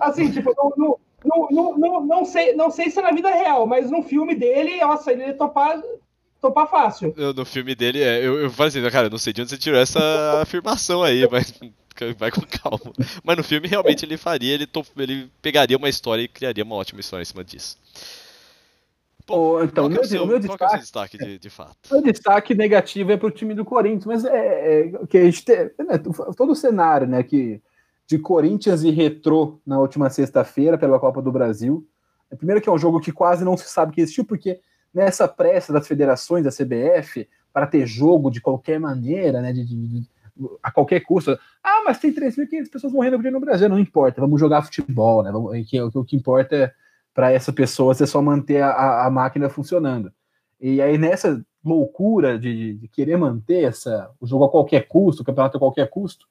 Assim, 0.00 0.30
tipo, 0.30 0.54
não, 0.76 0.96
não, 1.24 1.48
não, 1.50 1.78
não, 1.78 2.06
não, 2.06 2.24
sei, 2.24 2.54
não 2.54 2.70
sei 2.70 2.90
se 2.90 2.98
é 2.98 3.02
na 3.02 3.12
vida 3.12 3.30
real, 3.30 3.66
mas 3.66 3.90
no 3.90 4.02
filme 4.02 4.34
dele, 4.34 4.80
nossa, 4.80 5.12
ele 5.12 5.26
ia 5.26 5.34
topar, 5.34 5.80
topar 6.40 6.68
fácil. 6.68 7.12
Eu, 7.16 7.34
no 7.34 7.44
filme 7.44 7.74
dele, 7.74 8.02
é, 8.02 8.18
eu, 8.24 8.38
eu 8.40 8.50
falei 8.50 8.68
assim, 8.68 8.90
cara, 8.90 9.10
não 9.10 9.18
sei 9.18 9.32
de 9.32 9.42
onde 9.42 9.50
você 9.50 9.58
tirou 9.58 9.78
essa 9.78 10.00
afirmação 10.40 11.02
aí, 11.02 11.28
mas 11.30 11.52
vai 12.18 12.30
com 12.30 12.40
calma. 12.42 12.92
Mas 13.22 13.36
no 13.36 13.44
filme, 13.44 13.68
realmente, 13.68 14.04
ele 14.04 14.16
faria, 14.16 14.54
ele, 14.54 14.66
to- 14.66 14.86
ele 14.96 15.30
pegaria 15.42 15.76
uma 15.76 15.88
história 15.88 16.22
e 16.22 16.28
criaria 16.28 16.64
uma 16.64 16.76
ótima 16.76 17.00
história 17.00 17.22
em 17.22 17.26
cima 17.26 17.44
disso. 17.44 17.76
Ô, 19.28 19.62
então, 19.62 19.86
é 19.86 19.88
meu, 19.90 20.00
o 20.00 20.04
seu, 20.04 20.26
meu 20.26 20.40
qual 20.42 20.58
que 20.58 20.64
é 20.64 20.66
o 20.66 20.70
seu 20.70 20.78
destaque, 20.80 21.16
destaque 21.16 21.18
de, 21.18 21.38
de 21.38 21.50
fato? 21.50 21.76
meu 21.90 22.02
destaque 22.02 22.54
negativo 22.54 23.12
é 23.12 23.16
para 23.16 23.28
o 23.28 23.30
time 23.30 23.54
do 23.54 23.64
Corinthians, 23.64 24.04
mas 24.06 24.24
é, 24.24 24.80
é 24.80 25.06
que 25.06 25.18
a 25.18 25.24
gente 25.24 25.44
tem, 25.44 25.56
né, 25.78 25.98
todo 26.36 26.50
o 26.50 26.56
cenário, 26.56 27.06
né, 27.06 27.22
que 27.22 27.60
de 28.10 28.18
Corinthians 28.18 28.82
e 28.82 28.90
Retrô 28.90 29.60
na 29.64 29.78
última 29.78 30.10
sexta-feira 30.10 30.76
pela 30.76 30.98
Copa 30.98 31.22
do 31.22 31.30
Brasil. 31.30 31.86
É, 32.28 32.34
Primeiro 32.34 32.60
que 32.60 32.68
é 32.68 32.72
um 32.72 32.76
jogo 32.78 32.98
que 33.00 33.12
quase 33.12 33.44
não 33.44 33.56
se 33.56 33.68
sabe 33.68 33.92
que 33.92 34.00
existiu, 34.00 34.24
porque 34.24 34.58
nessa 34.92 35.28
pressa 35.28 35.72
das 35.72 35.86
federações 35.86 36.42
da 36.42 36.50
CBF 36.50 37.28
para 37.52 37.68
ter 37.68 37.86
jogo 37.86 38.28
de 38.28 38.40
qualquer 38.40 38.80
maneira, 38.80 39.40
né, 39.40 39.52
de, 39.52 39.64
de- 39.64 39.86
de- 40.00 40.08
a 40.60 40.72
qualquer 40.72 40.98
custo. 41.04 41.38
Ah, 41.62 41.82
mas 41.84 42.00
tem 42.00 42.12
3.500 42.12 42.68
pessoas 42.68 42.92
morrendo 42.92 43.20
por 43.22 43.30
no 43.30 43.38
Brasil, 43.38 43.68
não 43.68 43.78
importa, 43.78 44.20
vamos 44.20 44.40
jogar 44.40 44.62
futebol, 44.62 45.22
né? 45.22 45.30
Vamos, 45.30 45.70
que, 45.70 45.80
o 45.80 46.04
que 46.04 46.16
importa 46.16 46.56
é 46.56 46.72
para 47.14 47.30
essa 47.30 47.52
pessoa 47.52 47.92
é 47.92 48.06
só 48.06 48.20
manter 48.20 48.60
a- 48.60 48.70
a, 48.72 49.06
a 49.06 49.10
máquina 49.10 49.48
funcionando. 49.48 50.10
E 50.60 50.82
aí, 50.82 50.98
nessa 50.98 51.40
loucura 51.64 52.36
de, 52.36 52.74
de 52.74 52.88
querer 52.88 53.16
manter 53.16 53.62
essa, 53.64 54.10
o 54.20 54.26
jogo 54.26 54.44
a 54.46 54.50
qualquer 54.50 54.88
custo, 54.88 55.22
o 55.22 55.24
campeonato 55.24 55.56
a 55.56 55.60
qualquer 55.60 55.88
custo, 55.88 56.26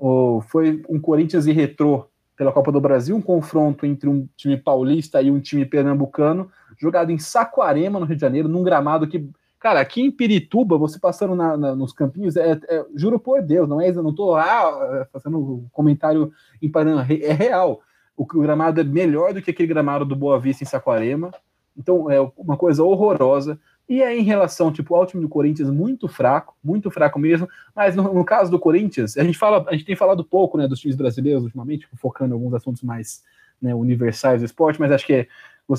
o- 0.00 0.40
foi 0.48 0.82
um 0.88 0.98
Corinthians 0.98 1.46
e 1.46 1.52
Retrô 1.52 2.06
pela 2.36 2.52
Copa 2.52 2.72
do 2.72 2.80
Brasil, 2.80 3.14
um 3.14 3.20
confronto 3.20 3.84
entre 3.84 4.08
um 4.08 4.26
time 4.34 4.56
paulista 4.56 5.20
e 5.20 5.30
um 5.30 5.38
time 5.38 5.66
pernambucano, 5.66 6.50
jogado 6.78 7.12
em 7.12 7.18
Saquarema, 7.18 8.00
no 8.00 8.06
Rio 8.06 8.16
de 8.16 8.20
Janeiro, 8.22 8.48
num 8.48 8.62
gramado 8.62 9.06
que. 9.06 9.28
Cara, 9.58 9.78
aqui 9.80 10.00
em 10.00 10.10
Pirituba, 10.10 10.78
você 10.78 10.98
passando 10.98 11.34
na- 11.34 11.54
na- 11.54 11.76
nos 11.76 11.92
campinhos, 11.92 12.34
é, 12.34 12.58
é- 12.66 12.86
juro 12.96 13.18
por 13.20 13.42
Deus, 13.42 13.68
não 13.68 13.78
é, 13.78 13.90
eu 13.90 14.02
não 14.02 14.14
tô 14.14 14.34
ah, 14.34 15.06
fazendo 15.12 15.38
um 15.38 15.66
comentário 15.70 16.32
em 16.62 16.70
Paraná, 16.70 17.02
é 17.10 17.32
real. 17.34 17.82
O, 18.16 18.22
o 18.22 18.40
gramado 18.40 18.80
é 18.80 18.84
melhor 18.84 19.34
do 19.34 19.42
que 19.42 19.50
aquele 19.50 19.68
gramado 19.68 20.06
do 20.06 20.16
Boa 20.16 20.40
Vista 20.40 20.64
em 20.64 20.66
Saquarema. 20.66 21.30
Então, 21.76 22.10
é 22.10 22.18
uma 22.38 22.56
coisa 22.56 22.82
horrorosa. 22.82 23.58
E 23.90 24.04
aí, 24.04 24.20
em 24.20 24.22
relação, 24.22 24.70
tipo, 24.70 24.94
ao 24.94 25.04
time 25.04 25.20
do 25.20 25.28
Corinthians, 25.28 25.68
muito 25.68 26.06
fraco, 26.06 26.54
muito 26.62 26.92
fraco 26.92 27.18
mesmo. 27.18 27.48
Mas 27.74 27.96
no, 27.96 28.14
no 28.14 28.24
caso 28.24 28.48
do 28.48 28.56
Corinthians, 28.56 29.18
a 29.18 29.24
gente 29.24 29.36
fala, 29.36 29.66
a 29.68 29.72
gente 29.72 29.84
tem 29.84 29.96
falado 29.96 30.24
pouco, 30.24 30.56
né, 30.56 30.68
dos 30.68 30.78
times 30.78 30.96
brasileiros 30.96 31.42
ultimamente, 31.42 31.88
focando 31.96 32.32
em 32.32 32.38
alguns 32.38 32.54
assuntos 32.54 32.84
mais 32.84 33.24
né, 33.60 33.74
universais 33.74 34.42
do 34.42 34.44
esporte, 34.44 34.78
mas 34.78 34.92
acho 34.92 35.04
que 35.04 35.12
é, 35.12 35.26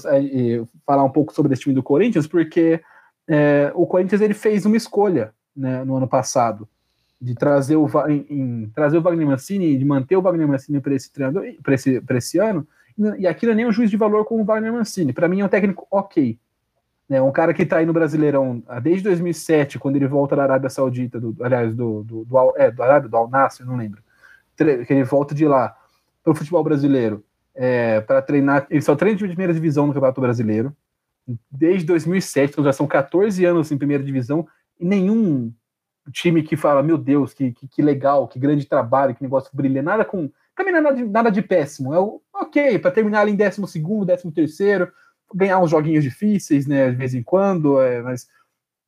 é, 0.08 0.58
é, 0.58 0.64
falar 0.86 1.06
um 1.06 1.10
pouco 1.10 1.34
sobre 1.34 1.54
esse 1.54 1.62
time 1.62 1.74
do 1.74 1.82
Corinthians, 1.82 2.28
porque 2.28 2.82
é, 3.30 3.72
o 3.76 3.88
Corinthians 3.88 4.20
ele 4.20 4.34
fez 4.34 4.66
uma 4.66 4.76
escolha 4.76 5.34
né, 5.56 5.82
no 5.86 5.96
ano 5.96 6.08
passado 6.08 6.68
de 7.22 7.34
trazer 7.34 7.78
o, 7.78 7.88
em, 8.10 8.26
em, 8.30 8.72
trazer 8.76 8.98
o 8.98 9.02
Wagner 9.02 9.26
Mancini, 9.26 9.78
de 9.78 9.86
manter 9.86 10.18
o 10.18 10.22
Wagner 10.22 10.50
Mancini 10.50 10.82
para 10.82 10.94
esse 10.94 11.10
treinador, 11.14 11.46
para 11.64 11.76
esse, 11.76 12.04
esse 12.10 12.40
ano, 12.40 12.68
e 13.18 13.26
aqui 13.26 13.46
não 13.46 13.54
é 13.54 13.56
nem 13.56 13.66
um 13.66 13.72
juiz 13.72 13.90
de 13.90 13.96
valor 13.96 14.26
com 14.26 14.42
o 14.42 14.44
Wagner 14.44 14.74
Mancini. 14.74 15.14
Para 15.14 15.30
mim 15.30 15.40
é 15.40 15.46
um 15.46 15.50
técnico 15.50 15.88
ok. 15.90 16.38
Né, 17.12 17.22
um 17.22 17.30
cara 17.30 17.54
que 17.54 17.64
está 17.64 17.76
aí 17.76 17.86
no 17.86 17.92
Brasileirão 17.92 18.64
desde 18.82 19.04
2007, 19.04 19.78
quando 19.78 19.98
ele 19.98 20.08
volta 20.08 20.34
da 20.34 20.44
Arábia 20.44 20.70
Saudita, 20.70 21.20
do, 21.20 21.36
aliás, 21.44 21.76
do, 21.76 22.06
do, 22.06 22.24
do, 22.24 22.54
é, 22.56 22.72
do 22.72 22.82
Arábia, 22.82 23.10
do 23.10 23.18
Al 23.18 23.30
Nassr, 23.30 23.66
não 23.66 23.76
lembro, 23.76 24.02
que 24.56 24.64
ele 24.64 25.04
volta 25.04 25.36
de 25.36 25.46
lá 25.46 25.76
para 26.24 26.32
o 26.32 26.34
futebol 26.34 26.64
brasileiro 26.64 27.22
é, 27.54 28.00
para 28.00 28.22
treinar. 28.22 28.66
Ele 28.70 28.82
só 28.82 28.96
treina 28.96 29.18
de 29.18 29.28
primeira 29.28 29.54
divisão 29.54 29.88
no 29.88 29.94
Campeonato 29.94 30.22
Brasileiro 30.22 30.74
desde 31.52 31.86
2007, 31.86 32.54
então 32.54 32.64
já 32.64 32.72
são 32.72 32.88
14 32.88 33.44
anos 33.44 33.70
em 33.74 33.78
primeira 33.78 34.02
divisão, 34.02 34.48
e 34.80 34.86
nenhum 34.86 35.52
time 36.14 36.42
que 36.42 36.56
fala, 36.56 36.82
meu 36.82 36.98
Deus, 36.98 37.34
que, 37.34 37.52
que, 37.52 37.68
que 37.68 37.82
legal, 37.82 38.26
que 38.26 38.40
grande 38.40 38.66
trabalho, 38.66 39.14
que 39.14 39.22
negócio 39.22 39.52
brilhante, 39.54 39.86
nada 39.86 40.06
com. 40.06 40.32
Também 40.56 40.74
nada 40.74 40.96
de, 40.96 41.04
nada 41.04 41.30
de 41.30 41.42
péssimo. 41.42 41.94
É 41.94 42.00
o, 42.00 42.22
ok, 42.34 42.80
para 42.80 42.92
terminar 42.92 43.20
ali 43.20 43.34
em 43.34 43.36
12, 43.36 43.70
13, 44.32 44.88
ganhar 45.34 45.60
uns 45.60 45.70
joguinhos 45.70 46.04
difíceis, 46.04 46.68
né, 46.68 46.90
de 46.92 46.96
vez 46.96 47.14
em 47.14 47.24
quando, 47.24 47.80
é, 47.82 48.02
mas 48.02 48.28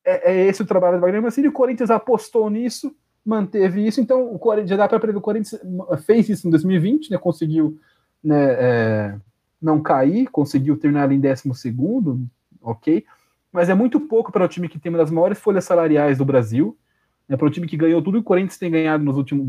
é, 0.06 0.32
é, 0.32 0.48
esse 0.48 0.62
o 0.62 0.66
trabalho 0.66 0.98
do 0.98 1.02
Wagner 1.02 1.22
Mancini. 1.22 1.48
O 1.48 1.54
Corinthians 1.54 1.90
apostou 1.90 2.50
nisso, 2.50 2.96
manteve 3.26 3.86
isso, 3.86 4.02
então 4.02 4.34
o 4.34 4.38
Corinthians 4.38 4.70
já 4.72 4.78
dá 4.78 4.88
para 4.88 5.00
prever. 5.00 5.18
O 5.18 5.22
Corinthians 5.22 5.62
fez 6.06 6.30
isso 6.30 6.48
em 6.48 6.52
2020, 6.52 7.12
né, 7.12 7.18
conseguiu 7.18 7.80
né, 8.24 8.54
é, 8.54 9.16
não 9.62 9.82
cair, 9.82 10.28
conseguiu 10.28 10.78
terminar 10.78 11.04
ali 11.04 11.16
em 11.16 11.22
12, 11.22 11.52
ok, 12.62 13.06
mas 13.52 13.70
é 13.70 13.74
muito 13.74 14.00
pouco 14.00 14.32
para 14.32 14.46
o 14.46 14.48
time 14.48 14.68
que 14.68 14.80
tem 14.80 14.92
uma 14.92 14.98
das 14.98 15.12
maiores 15.12 15.40
folhas 15.40 15.64
salariais 15.64 16.18
do 16.18 16.26
Brasil, 16.26 16.78
né, 17.28 17.38
para 17.38 17.48
o 17.48 17.50
time 17.50 17.68
que 17.68 17.78
ganhou 17.78 18.02
tudo 18.02 18.16
que 18.16 18.22
o 18.22 18.24
Corinthians 18.24 18.58
tem 18.58 18.70
ganhado 18.70 19.04
nos 19.04 19.16
últimos 19.16 19.48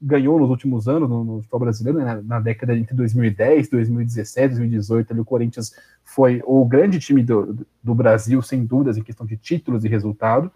ganhou 0.00 0.38
nos 0.38 0.48
últimos 0.48 0.88
anos 0.88 1.08
no, 1.08 1.24
no 1.24 1.36
futebol 1.38 1.60
brasileiro, 1.60 1.98
né, 1.98 2.20
na 2.24 2.40
década 2.40 2.76
entre 2.76 2.94
2010, 2.94 3.68
2017, 3.68 4.54
2018, 4.54 5.12
ali 5.12 5.20
o 5.20 5.24
Corinthians 5.24 5.74
foi 6.02 6.42
o 6.44 6.64
grande 6.64 6.98
time 6.98 7.22
do, 7.22 7.66
do 7.82 7.94
Brasil, 7.94 8.40
sem 8.42 8.64
dúvidas, 8.64 8.96
em 8.96 9.02
questão 9.02 9.26
de 9.26 9.36
títulos 9.36 9.84
e 9.84 9.88
resultado, 9.88 10.50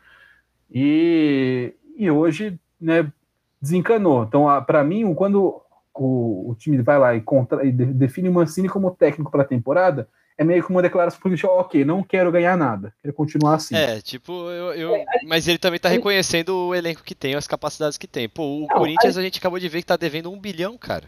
e, 0.71 1.75
e 1.97 2.11
hoje 2.11 2.59
né, 2.81 3.13
desencanou. 3.61 4.25
Então, 4.25 4.47
para 4.67 4.83
mim, 4.83 5.15
quando 5.15 5.63
o, 5.95 6.51
o 6.51 6.55
time 6.57 6.81
vai 6.83 6.99
lá 6.99 7.15
e, 7.15 7.21
contra, 7.21 7.65
e 7.65 7.71
define 7.71 8.29
o 8.29 8.33
Mancini 8.33 8.69
como 8.69 8.91
técnico 8.91 9.31
para 9.31 9.43
a 9.43 9.47
temporada, 9.47 10.09
é 10.37 10.45
meio 10.45 10.65
que 10.65 10.71
uma 10.71 10.83
declaração 10.83 11.21
política, 11.21 11.49
ok, 11.49 11.85
não 11.85 12.03
quero 12.03 12.33
ganhar 12.33 12.57
nada, 12.57 12.93
quero 13.01 13.15
continuar 13.15 13.55
assim. 13.55 13.75
É, 13.77 14.01
tipo, 14.01 14.33
eu, 14.51 14.75
eu 14.75 14.95
é, 14.97 15.05
mas 15.27 15.47
ele 15.47 15.59
também 15.59 15.79
tá 15.79 15.89
reconhecendo 15.89 16.57
o 16.57 16.75
elenco 16.75 17.05
que 17.05 17.15
tem, 17.15 17.35
as 17.35 17.47
capacidades 17.47 17.97
que 17.97 18.07
tem. 18.07 18.29
Pô, 18.29 18.43
o 18.43 18.61
não, 18.61 18.69
Corinthians 18.69 19.17
a... 19.17 19.21
a 19.21 19.23
gente 19.23 19.39
acabou 19.39 19.59
de 19.59 19.69
ver 19.69 19.81
que 19.81 19.87
tá 19.87 19.97
devendo 19.97 20.31
um 20.31 20.41
bilhão, 20.41 20.77
cara. 20.77 21.05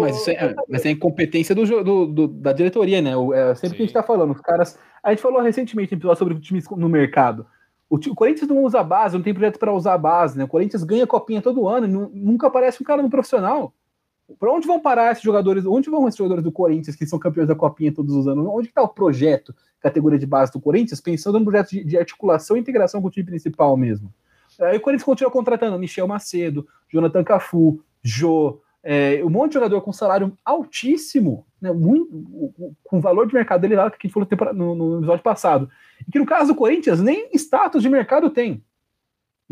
Mas 0.00 0.16
isso 0.16 0.30
é, 0.30 0.54
mas 0.68 0.86
é 0.86 0.90
incompetência 0.90 1.54
do, 1.54 1.64
do, 1.82 2.06
do, 2.06 2.28
da 2.28 2.52
diretoria, 2.52 3.02
né? 3.02 3.16
O, 3.16 3.34
é, 3.34 3.54
sempre 3.54 3.70
Sim. 3.70 3.76
que 3.76 3.82
a 3.82 3.86
gente 3.86 3.94
tá 3.94 4.02
falando, 4.02 4.32
os 4.32 4.40
caras. 4.40 4.78
A 5.02 5.10
gente 5.10 5.20
falou 5.20 5.42
recentemente 5.42 5.98
sobre 6.16 6.38
times 6.38 6.64
no 6.70 6.88
mercado. 6.88 7.44
O, 7.90 7.96
o, 7.96 8.14
Corinthians 8.14 8.48
não 8.48 8.62
usa 8.62 8.82
base, 8.82 9.16
não 9.16 9.22
tem 9.22 9.34
projeto 9.34 9.58
para 9.58 9.72
usar 9.72 9.98
base, 9.98 10.38
né? 10.38 10.44
O 10.44 10.48
Corinthians 10.48 10.84
ganha 10.84 11.06
copinha 11.06 11.42
todo 11.42 11.68
ano, 11.68 11.86
e 12.14 12.20
nunca 12.20 12.46
aparece 12.46 12.80
um 12.80 12.86
cara 12.86 13.02
no 13.02 13.10
profissional. 13.10 13.74
Para 14.38 14.52
onde 14.52 14.66
vão 14.66 14.80
parar 14.80 15.12
esses 15.12 15.22
jogadores? 15.22 15.64
Onde 15.66 15.90
vão 15.90 16.06
esses 16.08 16.18
jogadores 16.18 16.44
do 16.44 16.52
Corinthians 16.52 16.96
que 16.96 17.06
são 17.06 17.18
campeões 17.18 17.48
da 17.48 17.54
copinha 17.54 17.92
todos 17.92 18.14
os 18.14 18.26
anos? 18.26 18.46
Onde 18.46 18.68
está 18.68 18.82
o 18.82 18.88
projeto, 18.88 19.54
categoria 19.80 20.18
de 20.18 20.26
base 20.26 20.52
do 20.52 20.60
Corinthians, 20.60 21.00
pensando 21.00 21.38
no 21.38 21.44
projeto 21.44 21.70
de, 21.70 21.84
de 21.84 21.98
articulação 21.98 22.56
e 22.56 22.60
integração 22.60 23.00
com 23.00 23.08
o 23.08 23.10
time 23.10 23.26
principal 23.26 23.76
mesmo? 23.76 24.12
Aí 24.60 24.76
o 24.76 24.80
Corinthians 24.80 25.04
continua 25.04 25.30
contratando 25.30 25.78
Michel 25.78 26.06
Macedo, 26.06 26.66
Jonathan 26.88 27.24
Cafu, 27.24 27.80
Jô, 28.02 28.60
é, 28.82 29.22
um 29.24 29.30
monte 29.30 29.50
de 29.50 29.54
jogador 29.54 29.80
com 29.80 29.92
salário 29.92 30.36
altíssimo, 30.44 31.46
né, 31.60 31.72
muito, 31.72 32.52
com 32.82 33.00
valor 33.00 33.26
de 33.26 33.34
mercado 33.34 33.60
dele 33.60 33.76
lá, 33.76 33.88
que 33.90 33.96
a 33.96 34.08
gente 34.08 34.12
falou 34.12 34.52
no, 34.52 34.74
no 34.74 34.98
episódio 34.98 35.22
passado. 35.22 35.70
E 36.06 36.10
que 36.10 36.18
no 36.18 36.26
caso 36.26 36.52
do 36.52 36.56
Corinthians, 36.56 37.00
nem 37.00 37.28
status 37.34 37.82
de 37.82 37.88
mercado 37.88 38.28
tem. 38.28 38.62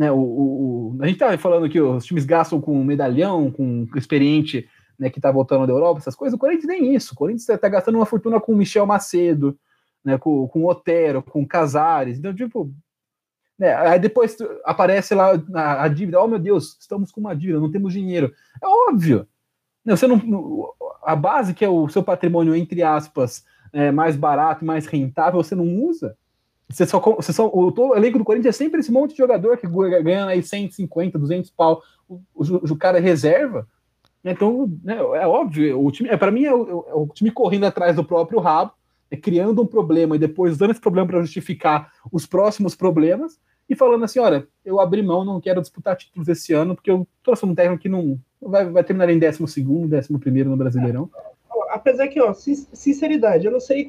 Né, 0.01 0.11
o, 0.11 0.17
o, 0.17 0.99
a 1.03 1.07
gente 1.07 1.19
tá 1.19 1.37
falando 1.37 1.69
que 1.69 1.79
os 1.79 2.07
times 2.07 2.25
gastam 2.25 2.59
com 2.59 2.83
medalhão, 2.83 3.51
com 3.51 3.87
experiente 3.95 4.67
né, 4.99 5.11
que 5.11 5.19
está 5.19 5.31
voltando 5.31 5.67
da 5.67 5.75
Europa, 5.75 6.01
essas 6.01 6.15
coisas. 6.15 6.35
O 6.35 6.41
Corinthians 6.41 6.69
nem 6.69 6.95
isso. 6.95 7.13
O 7.13 7.17
Corinthians 7.17 7.47
está 7.47 7.69
gastando 7.69 7.97
uma 7.97 8.07
fortuna 8.07 8.41
com 8.41 8.53
o 8.53 8.57
Michel 8.57 8.87
Macedo, 8.87 9.59
né, 10.03 10.17
com, 10.17 10.49
com 10.49 10.61
o 10.61 10.71
Otero, 10.71 11.23
com 11.23 11.43
o 11.43 11.47
Casares. 11.47 12.19
Então, 12.19 12.35
tipo. 12.35 12.73
Né, 13.59 13.75
aí 13.75 13.99
depois 13.99 14.39
aparece 14.65 15.15
lá 15.15 15.33
a, 15.53 15.83
a, 15.83 15.89
dívida. 15.89 16.19
Oh, 16.19 16.27
meu 16.27 16.39
Deus, 16.39 16.79
estamos 16.81 17.13
com 17.13 17.21
uma 17.21 17.37
dívida, 17.37 17.61
não 17.61 17.71
temos 17.71 17.93
dinheiro. 17.93 18.33
É 18.63 18.67
óbvio. 18.67 19.29
Né, 19.85 19.95
você 19.95 20.07
não, 20.07 20.19
a 21.03 21.15
base, 21.15 21.53
que 21.53 21.63
é 21.63 21.69
o 21.69 21.91
seu 21.91 22.03
patrimônio, 22.03 22.57
entre 22.57 22.83
aspas, 22.83 23.45
é, 23.71 23.93
mais 23.93 24.17
barato, 24.17 24.65
mais 24.65 24.87
rentável, 24.87 25.45
você 25.45 25.55
não 25.55 25.67
usa. 25.85 26.17
Você 26.71 26.87
só, 26.87 27.01
você 27.01 27.33
só, 27.33 27.49
o, 27.49 27.73
o 27.75 27.97
elenco 27.97 28.19
do 28.19 28.25
Corinthians 28.25 28.55
é 28.55 28.59
sempre 28.59 28.81
esse 28.81 28.93
monte 28.93 29.11
de 29.11 29.19
jogador 29.19 29.57
que 29.57 29.67
ganha 29.67 30.27
aí 30.27 30.43
150, 30.43 31.19
200 31.19 31.51
pau. 31.51 31.83
O, 32.09 32.21
o, 32.35 32.73
o 32.73 32.77
cara 32.77 32.99
é 32.99 33.01
reserva. 33.01 33.67
Então, 34.25 34.71
né, 34.85 34.97
é 34.97 35.27
óbvio, 35.27 35.83
o 35.83 35.91
time, 35.91 36.09
é, 36.11 36.17
para 36.17 36.31
mim, 36.31 36.45
é 36.45 36.55
o, 36.55 36.85
é 36.89 36.95
o, 36.95 37.09
time 37.09 37.31
correndo 37.31 37.65
atrás 37.65 37.97
do 37.97 38.05
próprio 38.05 38.39
rabo, 38.39 38.73
é, 39.11 39.17
criando 39.17 39.63
um 39.63 39.67
problema 39.67 40.15
e 40.15 40.19
depois 40.19 40.53
usando 40.53 40.71
esse 40.71 40.81
problema 40.81 41.09
para 41.09 41.23
justificar 41.23 41.91
os 42.13 42.27
próximos 42.27 42.75
problemas 42.75 43.41
e 43.69 43.75
falando 43.75 44.05
assim: 44.05 44.19
olha, 44.19 44.47
eu 44.65 44.79
abri 44.79 45.03
mão, 45.03 45.25
não 45.25 45.41
quero 45.41 45.61
disputar 45.61 45.97
títulos 45.97 46.29
esse 46.29 46.53
ano, 46.53 46.75
porque 46.75 46.91
eu 46.91 47.09
trouxe 47.25 47.47
um 47.47 47.55
técnico 47.55 47.83
que 47.83 47.89
não 47.89 48.21
vai, 48.41 48.69
vai 48.69 48.85
terminar 48.85 49.11
em 49.11 49.19
12, 49.19 49.43
11 49.43 50.13
no 50.45 50.57
Brasileirão 50.57 51.11
apesar 51.71 52.09
que, 52.09 52.21
ó, 52.21 52.33
sinceridade, 52.33 53.47
eu 53.47 53.53
não 53.53 53.61
sei 53.61 53.89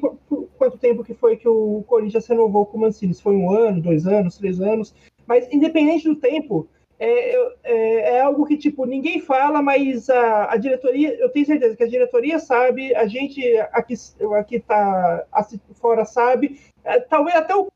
quanto 0.58 0.78
tempo 0.78 1.04
que 1.04 1.14
foi 1.14 1.36
que 1.36 1.48
o 1.48 1.84
Corinthians 1.86 2.26
renovou 2.26 2.66
com 2.66 2.76
o 2.76 2.80
Mancini, 2.80 3.14
se 3.14 3.22
foi 3.22 3.36
um 3.36 3.50
ano, 3.50 3.80
dois 3.80 4.06
anos, 4.06 4.36
três 4.36 4.60
anos, 4.60 4.94
mas 5.26 5.52
independente 5.52 6.08
do 6.08 6.16
tempo, 6.16 6.68
é, 6.98 7.34
é, 7.64 8.16
é, 8.16 8.20
algo 8.20 8.46
que, 8.46 8.56
tipo, 8.56 8.84
ninguém 8.84 9.20
fala, 9.20 9.60
mas 9.60 10.08
a, 10.08 10.52
a, 10.52 10.56
diretoria, 10.56 11.14
eu 11.18 11.28
tenho 11.30 11.46
certeza 11.46 11.76
que 11.76 11.82
a 11.82 11.88
diretoria 11.88 12.38
sabe, 12.38 12.94
a 12.94 13.06
gente 13.06 13.42
aqui, 13.72 13.94
aqui 14.38 14.60
tá 14.60 15.26
fora 15.74 16.04
sabe, 16.04 16.60
é, 16.84 17.00
talvez 17.00 17.36
até 17.36 17.56
o, 17.56 17.68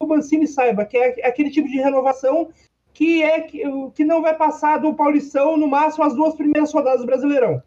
o 0.00 0.06
Mancini 0.06 0.46
saiba, 0.48 0.84
que 0.84 0.96
é, 0.96 1.20
é 1.20 1.28
aquele 1.28 1.50
tipo 1.50 1.68
de 1.68 1.76
renovação 1.76 2.48
que 2.92 3.22
é 3.22 3.40
que, 3.42 3.62
que 3.94 4.04
não 4.04 4.22
vai 4.22 4.34
passar 4.34 4.78
do 4.78 4.94
Paulistão 4.94 5.56
no 5.56 5.68
máximo 5.68 6.02
as 6.02 6.14
duas 6.14 6.34
primeiras 6.34 6.72
rodadas 6.72 7.00
do 7.00 7.06
Brasileirão. 7.06 7.62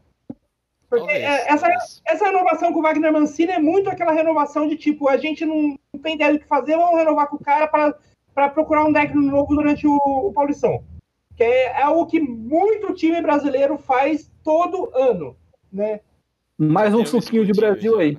Porque 0.89 1.05
talvez, 1.05 1.23
é, 1.23 1.51
essa, 1.51 1.67
essa 2.03 2.25
renovação 2.25 2.73
com 2.73 2.79
o 2.79 2.81
Wagner 2.81 3.13
Mancini 3.13 3.51
é 3.51 3.59
muito 3.59 3.89
aquela 3.89 4.11
renovação 4.11 4.67
de 4.67 4.75
tipo, 4.75 5.07
a 5.07 5.17
gente 5.17 5.45
não, 5.45 5.77
não 5.93 6.01
tem 6.01 6.15
ideia 6.15 6.33
do 6.33 6.39
que 6.39 6.47
fazer, 6.47 6.75
vamos 6.75 6.97
renovar 6.97 7.27
com 7.27 7.35
o 7.35 7.43
cara 7.43 7.67
para 7.67 8.49
procurar 8.49 8.85
um 8.85 8.93
técnico 8.93 9.21
novo 9.21 9.55
durante 9.55 9.85
o, 9.85 9.95
o 9.95 10.33
Paulistão. 10.33 10.83
Que 11.35 11.43
é, 11.43 11.65
é 11.65 11.83
algo 11.83 12.07
que 12.07 12.19
muito 12.19 12.93
time 12.95 13.21
brasileiro 13.21 13.77
faz 13.77 14.31
todo 14.43 14.91
ano, 14.95 15.37
né? 15.71 16.01
Mais 16.57 16.93
um 16.93 17.05
suquinho 17.05 17.45
de 17.45 17.53
Brasil 17.53 17.99
aí. 17.99 18.17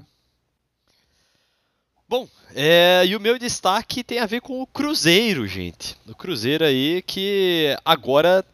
Bom, 2.09 2.27
é, 2.55 3.05
e 3.07 3.15
o 3.15 3.21
meu 3.21 3.39
destaque 3.39 4.03
tem 4.03 4.19
a 4.19 4.27
ver 4.27 4.41
com 4.41 4.63
o 4.63 4.67
Cruzeiro, 4.67 5.47
gente. 5.47 5.97
O 6.09 6.15
Cruzeiro 6.15 6.65
aí 6.65 7.03
que 7.03 7.77
agora 7.85 8.45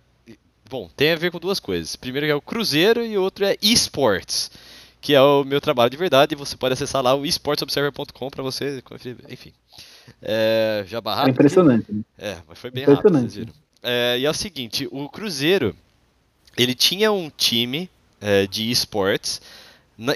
Bom, 0.69 0.91
tem 0.97 1.13
a 1.13 1.17
ver 1.17 1.31
com 1.31 1.39
duas 1.39 1.61
coisas. 1.61 1.97
Primeiro 1.97 2.27
é 2.27 2.35
o 2.35 2.41
Cruzeiro 2.41 3.05
e 3.05 3.17
outro 3.17 3.45
é 3.45 3.57
esports, 3.63 4.51
que 5.01 5.15
é 5.15 5.21
o 5.21 5.45
meu 5.45 5.61
trabalho 5.61 5.91
de 5.91 5.97
verdade. 5.97 6.35
Você 6.35 6.57
pode 6.57 6.73
acessar 6.73 7.03
lá 7.03 7.15
o 7.15 7.25
esportsobserver.com 7.25 8.31
para 8.31 8.43
você 8.43 8.83
conferir. 8.83 9.19
Enfim. 9.29 9.53
É, 10.23 10.85
já 10.87 11.01
barrado. 11.01 11.29
É 11.29 11.31
impressionante. 11.31 11.93
Né? 11.93 12.03
É, 12.19 12.37
mas 12.49 12.59
foi 12.59 12.71
bem 12.71 12.85
rápido, 12.85 13.13
vocês 13.13 13.35
viram. 13.35 13.53
É, 13.83 14.19
e 14.19 14.27
é 14.27 14.31
o 14.31 14.35
seguinte, 14.35 14.89
o 14.91 15.09
Cruzeiro, 15.09 15.77
ele 16.57 16.75
tinha 16.75 17.13
um 17.13 17.31
time 17.31 17.89
é, 18.21 18.47
de 18.47 18.71
esportes 18.71 19.41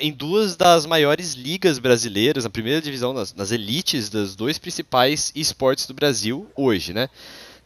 em 0.00 0.12
duas 0.12 0.56
das 0.56 0.84
maiores 0.84 1.34
ligas 1.34 1.78
brasileiras, 1.78 2.44
na 2.44 2.50
primeira 2.50 2.82
divisão, 2.82 3.14
nas, 3.14 3.32
nas 3.34 3.50
elites 3.50 4.10
das 4.10 4.36
dois 4.36 4.58
principais 4.58 5.32
esportes 5.34 5.86
do 5.86 5.94
Brasil 5.94 6.46
hoje, 6.54 6.92
né? 6.92 7.08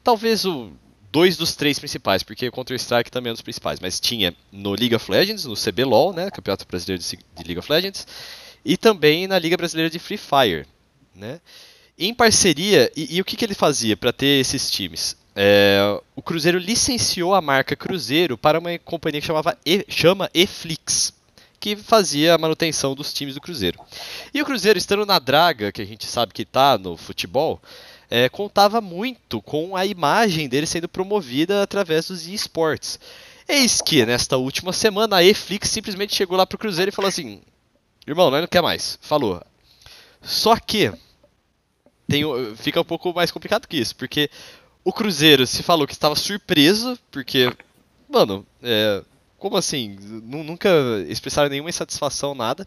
Talvez 0.02 0.44
o 0.44 0.70
dois 1.14 1.36
dos 1.36 1.54
três 1.54 1.78
principais, 1.78 2.24
porque 2.24 2.50
Counter-Strike 2.50 3.08
também 3.08 3.30
é 3.30 3.32
um 3.32 3.34
dos 3.34 3.40
principais, 3.40 3.78
mas 3.78 4.00
tinha 4.00 4.34
no 4.50 4.72
League 4.72 4.96
of 4.96 5.08
Legends, 5.08 5.44
no 5.44 5.54
CBLOL, 5.54 6.12
né, 6.12 6.28
Campeonato 6.28 6.66
Brasileiro 6.66 7.00
de, 7.00 7.08
de 7.08 7.44
League 7.44 7.58
of 7.60 7.70
Legends, 7.70 8.04
e 8.64 8.76
também 8.76 9.28
na 9.28 9.38
Liga 9.38 9.56
Brasileira 9.56 9.88
de 9.88 10.00
Free 10.00 10.18
Fire, 10.18 10.66
né? 11.14 11.40
Em 11.96 12.12
parceria, 12.12 12.90
e, 12.96 13.16
e 13.16 13.20
o 13.20 13.24
que, 13.24 13.36
que 13.36 13.44
ele 13.44 13.54
fazia 13.54 13.96
para 13.96 14.12
ter 14.12 14.40
esses 14.40 14.68
times? 14.68 15.16
É, 15.36 16.00
o 16.16 16.22
Cruzeiro 16.22 16.58
licenciou 16.58 17.32
a 17.32 17.40
marca 17.40 17.76
Cruzeiro 17.76 18.36
para 18.36 18.58
uma 18.58 18.76
companhia 18.80 19.20
que 19.20 19.26
chamava 19.28 19.56
e, 19.64 19.86
chama 19.88 20.28
Eflix, 20.34 21.14
que 21.60 21.76
fazia 21.76 22.34
a 22.34 22.38
manutenção 22.38 22.92
dos 22.92 23.14
times 23.14 23.34
do 23.34 23.40
Cruzeiro. 23.40 23.78
E 24.32 24.42
o 24.42 24.44
Cruzeiro, 24.44 24.76
estando 24.76 25.06
na 25.06 25.20
draga, 25.20 25.70
que 25.70 25.80
a 25.80 25.84
gente 25.84 26.06
sabe 26.06 26.32
que 26.32 26.42
está 26.42 26.76
no 26.76 26.96
futebol, 26.96 27.62
é, 28.10 28.28
contava 28.28 28.80
muito 28.80 29.40
com 29.42 29.76
a 29.76 29.86
imagem 29.86 30.48
dele 30.48 30.66
sendo 30.66 30.88
promovida 30.88 31.62
através 31.62 32.08
dos 32.08 32.26
esportes. 32.26 32.98
Eis 33.48 33.80
que, 33.80 34.04
nesta 34.06 34.36
última 34.36 34.72
semana, 34.72 35.16
a 35.16 35.24
Eflix 35.24 35.68
simplesmente 35.68 36.14
chegou 36.14 36.36
lá 36.36 36.46
pro 36.46 36.58
Cruzeiro 36.58 36.90
e 36.90 36.92
falou 36.92 37.08
assim: 37.08 37.42
Irmão, 38.06 38.30
nós 38.30 38.40
não 38.40 38.48
quer 38.48 38.62
mais. 38.62 38.98
Falou. 39.00 39.42
Só 40.22 40.56
que 40.56 40.92
tem, 42.08 42.22
fica 42.56 42.80
um 42.80 42.84
pouco 42.84 43.12
mais 43.12 43.30
complicado 43.30 43.66
que 43.66 43.76
isso, 43.76 43.96
porque 43.96 44.30
o 44.82 44.92
Cruzeiro 44.92 45.46
se 45.46 45.62
falou 45.62 45.86
que 45.86 45.92
estava 45.94 46.14
surpreso, 46.14 46.98
porque, 47.10 47.50
mano, 48.08 48.46
é, 48.62 49.02
como 49.38 49.56
assim? 49.56 49.96
Nunca 50.00 50.70
expressaram 51.08 51.48
nenhuma 51.48 51.70
insatisfação, 51.70 52.34
nada. 52.34 52.66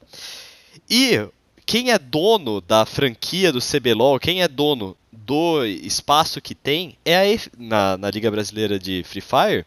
E 0.89 1.27
quem 1.67 1.91
é 1.91 1.99
dono 1.99 2.61
da 2.61 2.85
franquia 2.85 3.51
do 3.51 3.59
CBLOL, 3.59 4.17
quem 4.21 4.41
é 4.41 4.47
dono 4.47 4.95
do 5.11 5.65
espaço 5.65 6.39
que 6.39 6.55
tem, 6.55 6.97
é 7.03 7.17
a 7.17 7.39
na, 7.57 7.97
na 7.97 8.09
Liga 8.09 8.31
Brasileira 8.31 8.79
de 8.79 9.03
Free 9.03 9.21
Fire, 9.21 9.65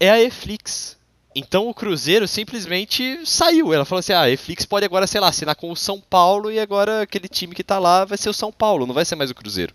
é 0.00 0.10
a 0.10 0.20
Eflix. 0.20 0.98
Então 1.36 1.68
o 1.68 1.74
Cruzeiro 1.74 2.26
simplesmente 2.26 3.20
saiu. 3.24 3.72
Ela 3.72 3.84
falou 3.84 4.00
assim: 4.00 4.12
ah, 4.12 4.22
a 4.22 4.30
Eflix 4.30 4.66
pode 4.66 4.84
agora, 4.84 5.06
sei 5.06 5.20
lá, 5.20 5.28
assinar 5.28 5.54
com 5.54 5.70
o 5.70 5.76
São 5.76 6.00
Paulo 6.00 6.50
e 6.50 6.58
agora 6.58 7.02
aquele 7.02 7.28
time 7.28 7.54
que 7.54 7.62
tá 7.62 7.78
lá 7.78 8.04
vai 8.04 8.18
ser 8.18 8.28
o 8.28 8.34
São 8.34 8.50
Paulo, 8.50 8.84
não 8.84 8.94
vai 8.94 9.04
ser 9.04 9.14
mais 9.14 9.30
o 9.30 9.34
Cruzeiro. 9.36 9.72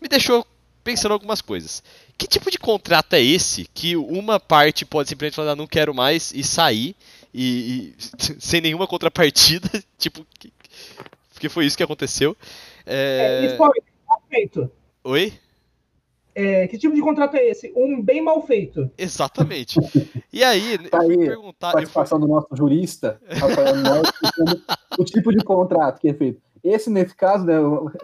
Me 0.00 0.08
deixou 0.08 0.46
pensando 0.84 1.12
algumas 1.12 1.40
coisas. 1.40 1.82
Que 2.16 2.28
tipo 2.28 2.52
de 2.52 2.58
contrato 2.58 3.14
é 3.14 3.20
esse 3.20 3.68
que 3.74 3.96
uma 3.96 4.38
parte 4.38 4.84
pode 4.84 5.08
simplesmente 5.08 5.34
falar, 5.34 5.56
não 5.56 5.66
quero 5.66 5.92
mais 5.92 6.32
e 6.32 6.44
sair 6.44 6.94
e, 7.36 7.92
e 7.92 7.94
sem 8.40 8.62
nenhuma 8.62 8.86
contrapartida? 8.86 9.68
tipo, 9.98 10.26
porque 11.32 11.48
foi 11.50 11.66
isso 11.66 11.76
que 11.76 11.82
aconteceu. 11.82 12.34
É... 12.86 13.42
É, 13.42 13.46
isso 13.46 13.56
foi 13.58 13.68
mal 14.08 14.22
feito. 14.28 14.70
Oi? 15.04 15.34
É, 16.34 16.66
que 16.66 16.76
tipo 16.76 16.94
de 16.94 17.00
contrato 17.00 17.34
é 17.34 17.48
esse? 17.48 17.72
Um 17.74 18.02
bem 18.02 18.22
mal 18.22 18.46
feito. 18.46 18.90
Exatamente. 18.98 19.78
E 20.30 20.44
aí, 20.44 20.76
tá 20.88 21.00
aí 21.00 21.16
perguntar. 21.16 21.72
Participação 21.72 22.18
fui... 22.18 22.28
do 22.28 22.34
nosso 22.34 22.48
jurista, 22.52 23.18
Rafael 23.26 23.76
Norte, 23.76 24.12
o 24.98 25.04
tipo 25.04 25.32
de 25.32 25.42
contrato 25.42 25.98
que 25.98 26.08
é 26.08 26.14
feito. 26.14 26.40
Esse, 26.62 26.90
nesse 26.90 27.14
caso, 27.14 27.44
né, 27.44 27.54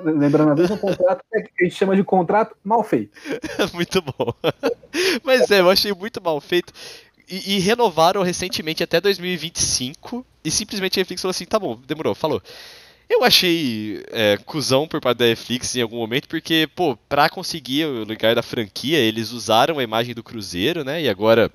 lembrando 0.05 0.53
a 0.53 0.55
vez, 0.55 0.71
é 0.71 0.75
um 0.75 0.79
contrato 0.79 1.23
que 1.31 1.37
a 1.37 1.65
gente 1.65 1.75
chama 1.75 1.97
de 1.97 2.05
contrato 2.05 2.57
mal 2.63 2.83
feito. 2.85 3.13
muito 3.75 4.01
bom. 4.01 4.33
Mas 5.25 5.51
é, 5.51 5.61
eu 5.61 5.69
achei 5.69 5.93
muito 5.93 6.23
mal 6.23 6.41
feito. 6.41 6.73
E, 7.33 7.57
e, 7.57 7.59
renovaram 7.61 8.23
recentemente 8.23 8.83
até 8.83 9.01
2025. 9.01 10.27
E 10.45 10.51
simplesmente 10.51 10.99
a 10.99 11.01
Netflix 11.01 11.23
falou 11.23 11.31
assim: 11.31 11.47
tá 11.47 11.59
bom, 11.59 11.81
demorou, 11.87 12.15
falou. 12.15 12.43
Eu 13.09 13.25
achei 13.25 14.05
é, 14.11 14.37
cuzão 14.45 14.87
por 14.87 15.01
parte 15.01 15.19
da 15.19 15.25
Netflix 15.25 15.75
em 15.75 15.81
algum 15.81 15.97
momento, 15.97 16.29
porque, 16.29 16.69
pô, 16.75 16.95
pra 17.09 17.31
conseguir 17.31 17.87
o 17.87 18.05
lugar 18.05 18.35
da 18.35 18.43
franquia, 18.43 18.99
eles 18.99 19.31
usaram 19.33 19.79
a 19.79 19.83
imagem 19.83 20.15
do 20.15 20.23
Cruzeiro, 20.23 20.85
né? 20.85 21.03
E 21.03 21.09
agora 21.09 21.51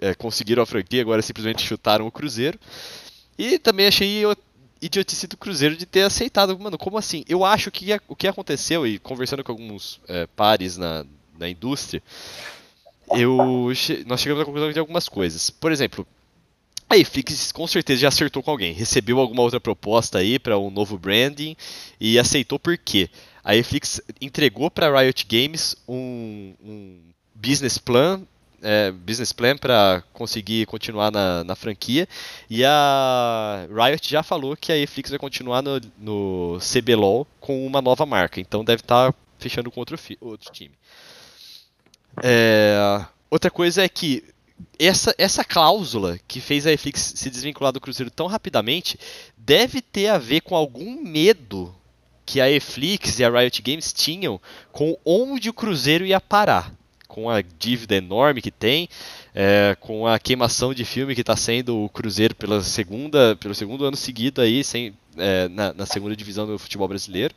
é, 0.00 0.14
conseguiram 0.14 0.62
a 0.62 0.66
franquia, 0.66 1.02
agora 1.02 1.20
simplesmente 1.20 1.62
chutaram 1.62 2.06
o 2.06 2.12
Cruzeiro. 2.12 2.58
E 3.38 3.58
também 3.58 3.86
achei 3.86 4.22
idiotice 4.80 5.26
do 5.26 5.36
Cruzeiro 5.36 5.76
de 5.76 5.84
ter 5.84 6.02
aceitado. 6.02 6.58
Mano, 6.58 6.78
como 6.78 6.96
assim? 6.96 7.24
Eu 7.28 7.44
acho 7.44 7.70
que 7.70 7.86
o 8.08 8.16
que 8.16 8.26
aconteceu, 8.26 8.86
e 8.86 8.98
conversando 8.98 9.44
com 9.44 9.52
alguns 9.52 10.00
é, 10.08 10.26
pares 10.28 10.78
na, 10.78 11.04
na 11.38 11.48
indústria, 11.48 12.02
eu, 13.10 13.70
nós 14.06 14.20
chegamos 14.20 14.42
à 14.42 14.44
conclusão 14.44 14.72
de 14.72 14.78
algumas 14.78 15.08
coisas. 15.08 15.50
Por 15.50 15.72
exemplo, 15.72 16.06
a 16.88 16.96
Netflix 16.96 17.52
com 17.52 17.66
certeza 17.66 18.02
já 18.02 18.08
acertou 18.08 18.42
com 18.42 18.50
alguém, 18.50 18.72
recebeu 18.72 19.18
alguma 19.18 19.42
outra 19.42 19.60
proposta 19.60 20.18
aí 20.18 20.38
para 20.38 20.58
um 20.58 20.70
novo 20.70 20.98
branding 20.98 21.56
e 22.00 22.18
aceitou 22.18 22.58
por 22.58 22.76
quê? 22.76 23.08
A 23.42 23.52
Netflix 23.52 24.00
entregou 24.20 24.70
para 24.70 25.00
Riot 25.00 25.26
Games 25.26 25.76
um, 25.88 26.54
um 26.62 26.98
business 27.34 27.78
plan 27.78 28.22
é, 28.64 28.90
business 28.90 29.30
plan 29.30 29.56
para 29.58 30.02
conseguir 30.14 30.64
continuar 30.66 31.12
na, 31.12 31.44
na, 31.44 31.54
franquia. 31.54 32.08
E 32.48 32.64
a 32.64 33.66
Riot 33.70 34.10
já 34.10 34.22
falou 34.22 34.56
que 34.56 34.72
a 34.72 34.76
Netflix 34.76 35.10
vai 35.10 35.18
continuar 35.18 35.62
no, 35.62 35.78
no 35.98 36.58
CBLOL 36.60 37.26
com 37.38 37.66
uma 37.66 37.82
nova 37.82 38.06
marca. 38.06 38.40
Então 38.40 38.64
deve 38.64 38.80
estar 38.80 39.12
tá 39.12 39.18
fechando 39.38 39.70
com 39.70 39.80
outro, 39.80 39.98
outro 40.20 40.50
time. 40.50 40.72
É, 42.22 43.04
outra 43.30 43.50
coisa 43.50 43.82
é 43.82 43.88
que 43.88 44.24
essa, 44.78 45.14
essa 45.18 45.44
cláusula 45.44 46.18
que 46.26 46.40
fez 46.40 46.66
a 46.66 46.70
Netflix 46.70 47.14
se 47.16 47.30
desvincular 47.30 47.72
do 47.72 47.80
Cruzeiro 47.80 48.10
tão 48.10 48.26
rapidamente 48.26 48.98
deve 49.36 49.80
ter 49.80 50.08
a 50.08 50.18
ver 50.18 50.40
com 50.40 50.54
algum 50.54 51.02
medo 51.02 51.74
que 52.24 52.40
a 52.40 52.46
Netflix 52.46 53.18
e 53.18 53.24
a 53.24 53.30
Riot 53.30 53.62
Games 53.62 53.92
tinham 53.92 54.40
com 54.72 54.96
onde 55.04 55.50
o 55.50 55.54
Cruzeiro 55.54 56.06
ia 56.06 56.20
parar 56.20 56.72
com 57.14 57.30
a 57.30 57.42
dívida 57.42 57.94
enorme 57.94 58.42
que 58.42 58.50
tem, 58.50 58.88
é, 59.32 59.76
com 59.78 60.04
a 60.04 60.18
queimação 60.18 60.74
de 60.74 60.84
filme 60.84 61.14
que 61.14 61.20
está 61.20 61.36
sendo 61.36 61.84
o 61.84 61.88
Cruzeiro 61.88 62.34
pela 62.34 62.60
segunda, 62.60 63.36
pelo 63.36 63.54
segundo 63.54 63.84
ano 63.84 63.96
seguido 63.96 64.40
aí, 64.40 64.64
sem, 64.64 64.92
é, 65.16 65.48
na, 65.48 65.72
na, 65.72 65.86
segunda 65.86 66.16
divisão 66.16 66.44
do 66.44 66.58
futebol 66.58 66.88
brasileiro. 66.88 67.32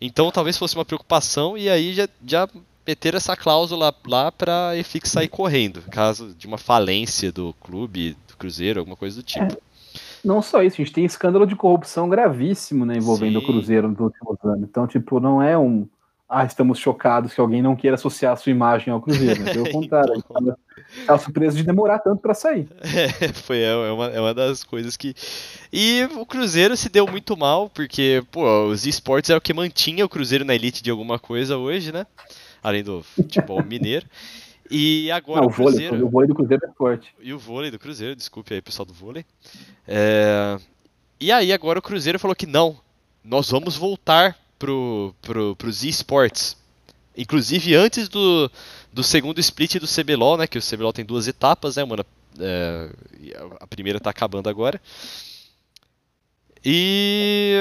Então 0.00 0.32
talvez 0.32 0.58
fosse 0.58 0.74
uma 0.74 0.84
preocupação 0.84 1.56
e 1.56 1.70
aí 1.70 1.94
já, 1.94 2.08
já 2.26 2.48
meter 2.88 3.14
essa 3.14 3.36
cláusula 3.36 3.94
lá 4.06 4.32
para 4.32 4.74
EFIX 4.74 5.10
sair 5.10 5.28
correndo, 5.28 5.82
caso 5.90 6.34
de 6.34 6.46
uma 6.46 6.56
falência 6.56 7.30
do 7.30 7.54
clube, 7.60 8.16
do 8.26 8.34
Cruzeiro, 8.38 8.80
alguma 8.80 8.96
coisa 8.96 9.16
do 9.16 9.22
tipo. 9.22 9.44
É, 9.44 9.58
não 10.24 10.40
só 10.40 10.62
isso, 10.62 10.80
a 10.80 10.84
gente 10.84 10.94
tem 10.94 11.04
escândalo 11.04 11.46
de 11.46 11.54
corrupção 11.54 12.08
gravíssimo 12.08 12.86
né, 12.86 12.96
envolvendo 12.96 13.40
Sim. 13.40 13.44
o 13.44 13.46
Cruzeiro 13.46 13.88
nos 13.88 14.00
últimos 14.00 14.38
anos. 14.42 14.62
Então, 14.62 14.86
tipo, 14.86 15.20
não 15.20 15.42
é 15.42 15.56
um 15.58 15.86
ah, 16.30 16.44
estamos 16.44 16.78
chocados 16.78 17.32
que 17.32 17.40
alguém 17.40 17.62
não 17.62 17.74
queira 17.74 17.94
associar 17.94 18.34
a 18.34 18.36
sua 18.36 18.52
imagem 18.52 18.92
ao 18.92 19.00
Cruzeiro. 19.00 19.42
Né? 19.42 19.52
Pelo 19.54 19.68
contrário, 19.72 20.12
então... 20.14 20.56
estava 21.00 21.18
surpreso 21.18 21.56
de 21.56 21.62
demorar 21.62 22.00
tanto 22.00 22.20
para 22.20 22.34
sair. 22.34 22.68
É, 22.82 23.32
foi 23.32 23.60
é, 23.60 23.70
é 23.70 23.92
uma, 23.92 24.06
é 24.08 24.20
uma 24.20 24.34
das 24.34 24.62
coisas 24.62 24.94
que. 24.94 25.14
E 25.72 26.06
o 26.16 26.26
Cruzeiro 26.26 26.76
se 26.76 26.90
deu 26.90 27.06
muito 27.06 27.34
mal, 27.34 27.70
porque, 27.70 28.22
pô, 28.30 28.66
os 28.66 28.86
esportes 28.86 29.30
é 29.30 29.36
o 29.36 29.40
que 29.40 29.54
mantinha 29.54 30.04
o 30.04 30.08
Cruzeiro 30.08 30.44
na 30.44 30.54
elite 30.54 30.82
de 30.82 30.90
alguma 30.90 31.18
coisa 31.18 31.56
hoje, 31.56 31.92
né? 31.92 32.06
Além 32.62 32.82
do 32.82 33.02
futebol 33.14 33.62
mineiro. 33.64 34.06
E 34.70 35.10
agora 35.10 35.40
não, 35.40 35.48
o, 35.48 35.52
Cruzeiro. 35.52 35.90
Vôlei, 35.90 36.04
o 36.04 36.10
vôlei 36.10 36.28
do 36.28 36.34
Cruzeiro 36.34 36.66
é 36.66 36.72
forte. 36.72 37.14
E 37.20 37.32
o 37.32 37.38
vôlei 37.38 37.70
do 37.70 37.78
Cruzeiro, 37.78 38.14
desculpe 38.14 38.54
aí, 38.54 38.60
pessoal 38.60 38.84
do 38.84 38.92
vôlei. 38.92 39.24
É... 39.86 40.58
E 41.18 41.32
aí, 41.32 41.52
agora 41.52 41.78
o 41.78 41.82
Cruzeiro 41.82 42.18
falou 42.18 42.36
que 42.36 42.46
não, 42.46 42.78
nós 43.24 43.50
vamos 43.50 43.76
voltar 43.76 44.38
pro, 44.58 45.14
pro, 45.22 45.56
pros 45.56 45.82
esportes. 45.82 46.56
Inclusive 47.16 47.74
antes 47.74 48.08
do, 48.08 48.50
do 48.92 49.02
segundo 49.02 49.40
split 49.40 49.76
do 49.76 49.88
CBLOL, 49.88 50.36
né? 50.36 50.46
Que 50.46 50.58
o 50.58 50.62
CBLOL 50.62 50.92
tem 50.92 51.04
duas 51.04 51.26
etapas, 51.26 51.76
né? 51.76 51.82
Uma, 51.82 52.06
é, 52.38 52.90
a 53.58 53.66
primeira 53.66 53.98
está 53.98 54.10
acabando 54.10 54.48
agora. 54.48 54.80
E 56.64 57.56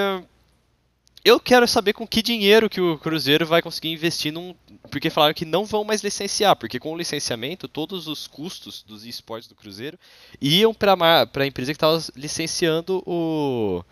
eu 1.24 1.40
quero 1.40 1.68
saber 1.68 1.94
com 1.94 2.08
que 2.08 2.22
dinheiro 2.22 2.70
que 2.70 2.80
o 2.80 2.98
Cruzeiro 2.98 3.46
vai 3.46 3.62
conseguir 3.62 3.92
investir 3.92 4.32
num. 4.32 4.56
Porque 4.90 5.10
falaram 5.10 5.34
que 5.34 5.46
não 5.46 5.66
vão 5.66 5.84
mais 5.84 6.02
licenciar, 6.02 6.56
porque 6.56 6.80
com 6.80 6.94
o 6.94 6.98
licenciamento, 6.98 7.68
todos 7.68 8.08
os 8.08 8.28
custos 8.28 8.84
dos 8.84 9.06
esportes 9.06 9.50
do 9.50 9.56
Cruzeiro 9.56 10.00
iam 10.42 10.74
para 10.74 10.94
a 11.34 11.46
empresa 11.46 11.74
que 11.74 11.76
estava 11.76 12.02
licenciando 12.16 13.04
o, 13.06 13.84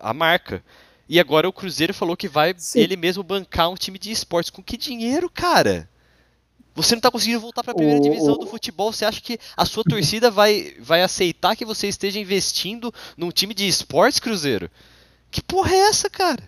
a 0.00 0.14
marca. 0.14 0.64
E 1.08 1.18
agora 1.18 1.48
o 1.48 1.52
Cruzeiro 1.52 1.94
falou 1.94 2.16
que 2.16 2.28
vai 2.28 2.54
Sim. 2.56 2.80
ele 2.80 2.96
mesmo 2.96 3.22
bancar 3.22 3.68
um 3.68 3.74
time 3.74 3.98
de 3.98 4.10
esportes. 4.10 4.50
Com 4.50 4.62
que 4.62 4.76
dinheiro, 4.76 5.28
cara? 5.28 5.88
Você 6.74 6.94
não 6.94 7.00
tá 7.00 7.10
conseguindo 7.10 7.40
voltar 7.40 7.62
para 7.64 7.72
a 7.72 7.74
primeira 7.76 8.00
divisão 8.00 8.36
do 8.36 8.46
futebol. 8.46 8.92
Você 8.92 9.04
acha 9.04 9.20
que 9.20 9.38
a 9.56 9.64
sua 9.64 9.82
torcida 9.82 10.30
vai, 10.30 10.74
vai 10.78 11.02
aceitar 11.02 11.56
que 11.56 11.64
você 11.64 11.88
esteja 11.88 12.18
investindo 12.18 12.92
num 13.16 13.30
time 13.30 13.54
de 13.54 13.66
esportes, 13.66 14.20
Cruzeiro? 14.20 14.70
Que 15.30 15.42
porra 15.42 15.72
é 15.72 15.88
essa, 15.88 16.08
cara? 16.08 16.42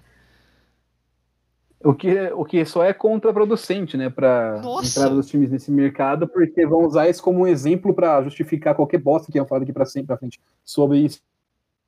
O 1.85 1.95
que, 1.95 2.13
o 2.33 2.45
que 2.45 2.65
só 2.65 2.83
é 2.83 2.93
contraproducente, 2.93 3.97
né, 3.97 4.11
para 4.11 4.61
entrada 4.83 5.15
dos 5.15 5.29
times 5.29 5.51
nesse 5.51 5.71
mercado, 5.71 6.27
porque 6.27 6.67
vão 6.67 6.85
usar 6.85 7.09
isso 7.09 7.23
como 7.23 7.41
um 7.41 7.47
exemplo 7.47 7.95
para 7.95 8.21
justificar 8.23 8.75
qualquer 8.75 8.99
bosta 8.99 9.31
que 9.31 9.39
iam 9.39 9.47
falar 9.47 9.61
daqui 9.61 9.73
para 9.73 9.87
sempre, 9.87 10.09
para 10.09 10.17
frente, 10.17 10.41
sobre 10.65 11.07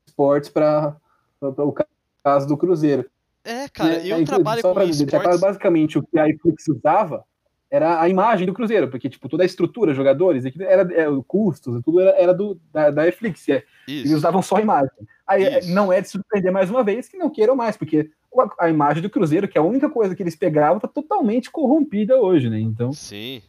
esportes 0.06 0.48
para 0.48 0.96
o 1.40 1.74
caso 2.22 2.46
do 2.46 2.56
Cruzeiro. 2.56 3.04
É, 3.42 3.68
cara, 3.68 3.98
e, 3.98 4.10
eu 4.10 4.24
trabalho 4.24 4.62
com 4.62 4.80
esportes... 4.82 5.40
Basicamente, 5.40 5.98
o 5.98 6.02
que 6.02 6.18
a 6.18 6.24
Netflix 6.24 6.68
usava 6.68 7.24
era 7.70 8.00
a 8.00 8.08
imagem 8.08 8.46
do 8.46 8.52
Cruzeiro, 8.52 8.88
porque, 8.88 9.08
tipo, 9.08 9.28
toda 9.28 9.44
a 9.44 9.46
estrutura, 9.46 9.94
jogadores, 9.94 10.44
era, 10.58 10.92
era 10.92 11.02
é, 11.02 11.22
custos, 11.26 11.80
tudo 11.84 12.00
era, 12.00 12.10
era 12.10 12.34
do, 12.34 12.60
da, 12.72 12.90
da 12.90 13.04
Netflix, 13.04 13.48
é, 13.48 13.62
eles 13.86 14.12
usavam 14.12 14.42
só 14.42 14.56
a 14.56 14.60
imagem. 14.60 14.90
Aí 15.26 15.44
é, 15.44 15.58
Isso. 15.60 15.70
não 15.70 15.92
é 15.92 16.00
de 16.00 16.08
surpreender 16.08 16.52
mais 16.52 16.68
uma 16.68 16.82
vez 16.82 17.08
que 17.08 17.16
não 17.16 17.30
queiram 17.30 17.54
mais, 17.54 17.76
porque 17.76 18.10
a, 18.36 18.64
a 18.66 18.70
imagem 18.70 19.02
do 19.02 19.10
Cruzeiro, 19.10 19.46
que 19.46 19.56
é 19.56 19.60
a 19.60 19.64
única 19.64 19.88
coisa 19.88 20.16
que 20.16 20.22
eles 20.22 20.34
pegavam, 20.34 20.80
tá 20.80 20.88
totalmente 20.88 21.50
corrompida 21.50 22.16
hoje, 22.16 22.50
né? 22.50 22.58
Então... 22.58 22.92
Sim. 22.92 23.40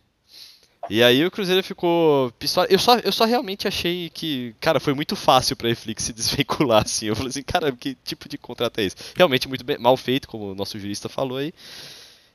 E 0.89 1.01
aí 1.01 1.25
o 1.25 1.31
Cruzeiro 1.31 1.63
ficou 1.63 2.31
pistola. 2.33 2.67
Eu 2.69 2.79
só, 2.79 2.97
eu 2.97 3.11
só 3.11 3.23
realmente 3.25 3.67
achei 3.67 4.09
que, 4.09 4.53
cara, 4.59 4.79
foi 4.79 4.93
muito 4.93 5.15
fácil 5.15 5.55
pra 5.55 5.69
Netflix 5.69 6.03
se 6.03 6.13
desvincular, 6.13 6.83
assim. 6.83 7.07
Eu 7.07 7.15
falei 7.15 7.29
assim, 7.29 7.43
cara, 7.43 7.71
que 7.71 7.95
tipo 8.03 8.27
de 8.27 8.37
contrato 8.37 8.79
é 8.79 8.85
esse? 8.85 8.95
Realmente 9.15 9.47
muito 9.47 9.63
bem, 9.63 9.77
mal 9.77 9.95
feito, 9.95 10.27
como 10.27 10.51
o 10.51 10.55
nosso 10.55 10.79
jurista 10.79 11.07
falou 11.07 11.37
aí. 11.37 11.53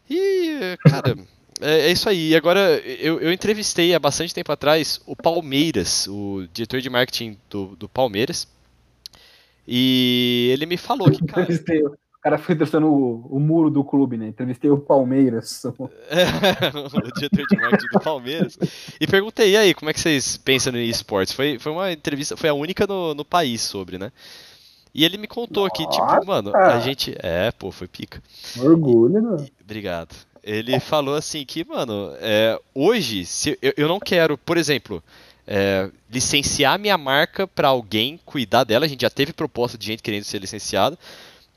E, 0.08 0.76
cara, 0.88 1.16
é, 1.60 1.88
é 1.88 1.92
isso 1.92 2.08
aí. 2.08 2.30
E 2.30 2.36
agora, 2.36 2.60
eu, 2.80 3.20
eu 3.20 3.32
entrevistei 3.32 3.94
há 3.94 3.98
bastante 3.98 4.34
tempo 4.34 4.50
atrás 4.52 5.00
o 5.06 5.16
Palmeiras, 5.16 6.06
o 6.08 6.46
diretor 6.52 6.80
de 6.80 6.90
marketing 6.90 7.36
do, 7.48 7.76
do 7.76 7.88
Palmeiras. 7.88 8.46
E 9.66 10.50
ele 10.52 10.66
me 10.66 10.76
falou 10.76 11.10
que, 11.10 11.24
cara. 11.26 11.42
Entrevistei, 11.42 11.82
o 11.82 11.96
cara 12.22 12.38
foi 12.38 12.54
entrevistando 12.54 12.86
o, 12.86 13.26
o 13.36 13.40
muro 13.40 13.70
do 13.70 13.82
clube, 13.82 14.16
né? 14.16 14.28
Entrevistei 14.28 14.70
o 14.70 14.78
Palmeiras. 14.78 15.64
o 15.64 17.12
diretor 17.14 17.46
de 17.46 17.56
marketing 17.56 17.88
do 17.92 18.00
Palmeiras. 18.00 18.58
E 19.00 19.06
perguntei, 19.06 19.52
e 19.52 19.56
aí, 19.56 19.74
como 19.74 19.90
é 19.90 19.92
que 19.92 20.00
vocês 20.00 20.36
pensam 20.36 20.72
no 20.72 20.78
esportes? 20.78 21.34
Foi, 21.34 21.58
foi 21.58 21.72
uma 21.72 21.92
entrevista, 21.92 22.36
foi 22.36 22.48
a 22.48 22.54
única 22.54 22.86
no, 22.86 23.14
no 23.14 23.24
país 23.24 23.62
sobre, 23.62 23.98
né? 23.98 24.12
E 24.94 25.04
ele 25.04 25.18
me 25.18 25.26
contou 25.26 25.68
que, 25.70 25.86
tipo, 25.86 26.26
mano, 26.26 26.56
a 26.56 26.78
gente. 26.80 27.14
É, 27.18 27.52
pô, 27.52 27.70
foi 27.70 27.86
pica. 27.86 28.22
Orgulho, 28.58 29.20
né? 29.20 29.46
Obrigado. 29.62 30.16
Ele 30.46 30.78
falou 30.78 31.16
assim 31.16 31.44
que, 31.44 31.64
mano, 31.64 32.14
é, 32.20 32.56
hoje, 32.72 33.26
se 33.26 33.58
eu, 33.60 33.74
eu 33.76 33.88
não 33.88 33.98
quero, 33.98 34.38
por 34.38 34.56
exemplo, 34.56 35.02
é, 35.44 35.90
licenciar 36.08 36.78
minha 36.78 36.96
marca 36.96 37.48
para 37.48 37.66
alguém 37.66 38.20
cuidar 38.24 38.62
dela. 38.62 38.86
A 38.86 38.88
gente 38.88 39.02
já 39.02 39.10
teve 39.10 39.32
proposta 39.32 39.76
de 39.76 39.86
gente 39.86 40.04
querendo 40.04 40.22
ser 40.22 40.38
licenciada. 40.38 40.96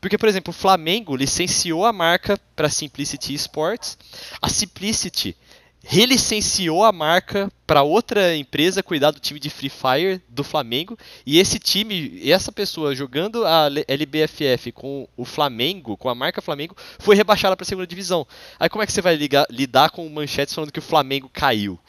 Porque, 0.01 0.17
por 0.17 0.27
exemplo, 0.27 0.51
o 0.51 0.57
Flamengo 0.57 1.15
licenciou 1.15 1.85
a 1.85 1.93
marca 1.93 2.39
para 2.55 2.67
Simplicity 2.67 3.35
Sports. 3.35 3.97
A 4.41 4.49
Simplicity 4.49 5.35
relicenciou 5.83 6.83
a 6.83 6.91
marca 6.91 7.51
para 7.65 7.83
outra 7.83 8.35
empresa 8.35 8.83
cuidar 8.83 9.11
do 9.11 9.19
time 9.19 9.39
de 9.39 9.49
Free 9.49 9.69
Fire 9.69 10.21
do 10.27 10.43
Flamengo 10.43 10.97
e 11.25 11.39
esse 11.39 11.57
time, 11.57 12.21
essa 12.29 12.51
pessoa 12.51 12.95
jogando 12.95 13.45
a 13.45 13.69
LBFF 13.87 14.71
com 14.71 15.07
o 15.15 15.23
Flamengo, 15.23 15.95
com 15.95 16.09
a 16.09 16.15
marca 16.15 16.41
Flamengo, 16.41 16.75
foi 16.97 17.15
rebaixada 17.15 17.55
para 17.55 17.63
a 17.63 17.67
segunda 17.67 17.87
divisão. 17.87 18.27
Aí 18.59 18.69
como 18.69 18.83
é 18.83 18.85
que 18.85 18.91
você 18.91 19.01
vai 19.01 19.15
ligar, 19.15 19.45
lidar 19.49 19.89
com 19.91 20.07
manchetes 20.09 20.53
falando 20.53 20.71
que 20.71 20.79
o 20.79 20.83
Flamengo 20.83 21.29
caiu? 21.31 21.79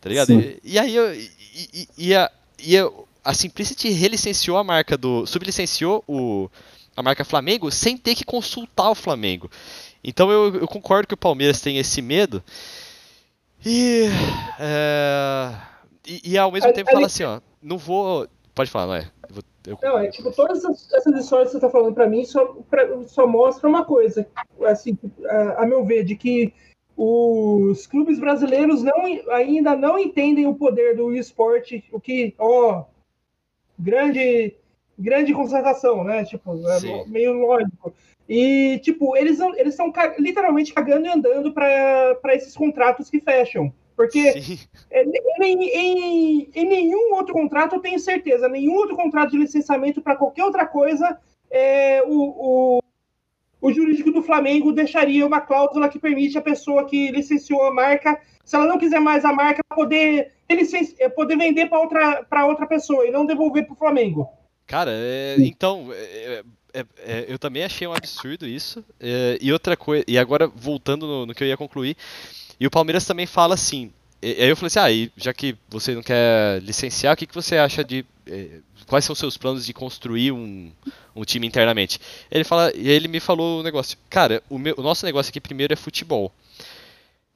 Tá 0.00 0.08
ligado? 0.08 0.32
E, 0.32 0.60
e, 0.62 0.78
aí 0.78 0.96
e, 0.96 1.30
e, 1.72 1.88
e, 1.98 2.14
a, 2.14 2.30
e 2.62 2.78
a, 2.78 2.90
a 3.24 3.34
Simplicity 3.34 3.88
relicenciou 3.88 4.56
a 4.58 4.64
marca 4.64 4.96
do, 4.96 5.26
sublicenciou 5.26 6.04
o 6.06 6.48
a 6.96 7.02
marca 7.02 7.24
Flamengo 7.24 7.72
sem 7.72 7.96
ter 7.96 8.14
que 8.14 8.24
consultar 8.24 8.88
o 8.90 8.94
Flamengo. 8.94 9.50
Então 10.02 10.30
eu, 10.30 10.54
eu 10.56 10.68
concordo 10.68 11.08
que 11.08 11.14
o 11.14 11.16
Palmeiras 11.16 11.60
tem 11.60 11.78
esse 11.78 12.00
medo. 12.00 12.42
E, 13.64 14.08
é, 14.60 15.50
e, 16.06 16.32
e, 16.32 16.38
ao 16.38 16.52
mesmo 16.52 16.72
tempo 16.72 16.90
fala 16.90 17.06
assim, 17.06 17.24
ó, 17.24 17.40
não 17.62 17.78
vou. 17.78 18.28
Pode 18.54 18.70
falar, 18.70 18.86
não 18.86 18.94
é? 18.94 19.10
Eu, 19.34 19.42
eu... 19.72 19.78
Não, 19.82 19.98
é 19.98 20.08
tipo, 20.08 20.30
todas 20.30 20.62
essas 20.64 21.18
histórias 21.18 21.48
que 21.48 21.54
você 21.54 21.60
tá 21.60 21.70
falando 21.70 21.94
para 21.94 22.06
mim 22.06 22.24
só, 22.24 22.44
pra, 22.68 23.02
só 23.04 23.26
mostra 23.26 23.68
uma 23.68 23.84
coisa, 23.84 24.26
assim, 24.66 24.98
a, 25.26 25.62
a, 25.62 25.66
meu 25.66 25.84
ver, 25.84 26.04
de 26.04 26.14
que 26.14 26.52
os 26.96 27.86
clubes 27.86 28.20
brasileiros 28.20 28.82
não, 28.82 29.04
ainda 29.32 29.74
não 29.74 29.98
entendem 29.98 30.46
o 30.46 30.54
poder 30.54 30.94
do 30.94 31.12
esporte, 31.14 31.82
o 31.90 31.98
que, 31.98 32.34
ó, 32.38 32.84
grande, 33.78 34.54
grande 34.98 35.32
constatação, 35.32 36.04
né? 36.04 36.24
Tipo, 36.24 36.52
é 36.68 37.06
meio 37.06 37.32
lógico. 37.32 37.92
E, 38.28 38.78
tipo, 38.82 39.16
eles 39.16 39.38
eles 39.40 39.74
estão 39.74 39.92
literalmente 40.18 40.72
cagando 40.72 41.06
e 41.06 41.10
andando 41.10 41.52
para 41.52 42.34
esses 42.34 42.56
contratos 42.56 43.10
que 43.10 43.20
fecham. 43.20 43.72
Porque 43.96 44.34
é, 44.90 45.04
em, 45.42 45.64
em, 45.64 46.50
em, 46.52 46.64
nenhum 46.64 47.14
outro 47.14 47.32
contrato, 47.32 47.76
eu 47.76 47.80
tenho 47.80 47.98
certeza, 47.98 48.48
nenhum 48.48 48.74
outro 48.74 48.96
contrato 48.96 49.30
de 49.30 49.38
licenciamento 49.38 50.02
para 50.02 50.16
qualquer 50.16 50.44
outra 50.44 50.66
coisa, 50.66 51.16
é, 51.48 52.02
o, 52.02 52.78
o, 52.78 52.82
o, 53.60 53.72
jurídico 53.72 54.10
do 54.10 54.22
Flamengo 54.22 54.72
deixaria 54.72 55.24
uma 55.24 55.40
cláusula 55.40 55.88
que 55.88 56.00
permite 56.00 56.36
a 56.36 56.42
pessoa 56.42 56.86
que 56.86 57.12
licenciou 57.12 57.62
a 57.66 57.72
marca, 57.72 58.20
se 58.44 58.56
ela 58.56 58.66
não 58.66 58.78
quiser 58.78 59.00
mais 59.00 59.24
a 59.24 59.32
marca, 59.32 59.62
poder, 59.74 60.32
é, 60.98 61.08
poder 61.08 61.36
vender 61.36 61.66
para 61.66 61.78
outra, 61.78 62.26
outra 62.48 62.66
pessoa 62.66 63.06
e 63.06 63.12
não 63.12 63.24
devolver 63.24 63.64
para 63.64 63.74
o 63.74 63.78
Flamengo. 63.78 64.28
Cara, 64.66 64.90
é, 64.92 65.36
então, 65.40 65.88
é, 65.92 66.42
é, 66.74 66.84
é, 66.98 67.24
eu 67.28 67.38
também 67.38 67.62
achei 67.62 67.86
um 67.86 67.94
absurdo 67.94 68.46
isso. 68.46 68.84
É, 68.98 69.38
e 69.40 69.52
outra 69.52 69.76
coisa, 69.76 70.04
e 70.08 70.18
agora 70.18 70.48
voltando 70.48 71.06
no, 71.06 71.26
no, 71.26 71.34
que 71.34 71.44
eu 71.44 71.48
ia 71.48 71.56
concluir, 71.56 71.96
e 72.58 72.66
o 72.66 72.70
Palmeiras 72.70 73.06
também 73.06 73.26
fala 73.26 73.54
assim. 73.54 73.92
E, 74.20 74.42
aí 74.42 74.48
eu 74.48 74.56
falei 74.56 74.66
assim, 74.66 74.78
ah, 74.80 74.90
e 74.90 75.12
já 75.16 75.32
que 75.32 75.56
você 75.68 75.94
não 75.94 76.02
quer 76.02 76.60
licenciar, 76.62 77.14
o 77.14 77.16
que, 77.16 77.26
que 77.26 77.34
você 77.34 77.56
acha 77.56 77.84
de. 77.84 78.04
É, 78.26 78.58
quais 78.86 79.04
são 79.04 79.12
os 79.12 79.18
seus 79.18 79.36
planos 79.36 79.64
de 79.64 79.72
construir 79.72 80.32
um, 80.32 80.72
um 81.14 81.24
time 81.24 81.46
internamente? 81.46 82.00
Ele 82.30 82.44
fala, 82.44 82.72
e 82.74 82.88
ele 82.88 83.06
me 83.06 83.20
falou 83.20 83.58
o 83.58 83.60
um 83.60 83.62
negócio, 83.62 83.96
cara, 84.10 84.42
o, 84.50 84.58
meu, 84.58 84.74
o 84.76 84.82
nosso 84.82 85.06
negócio 85.06 85.30
aqui 85.30 85.40
primeiro 85.40 85.72
é 85.72 85.76
futebol. 85.76 86.32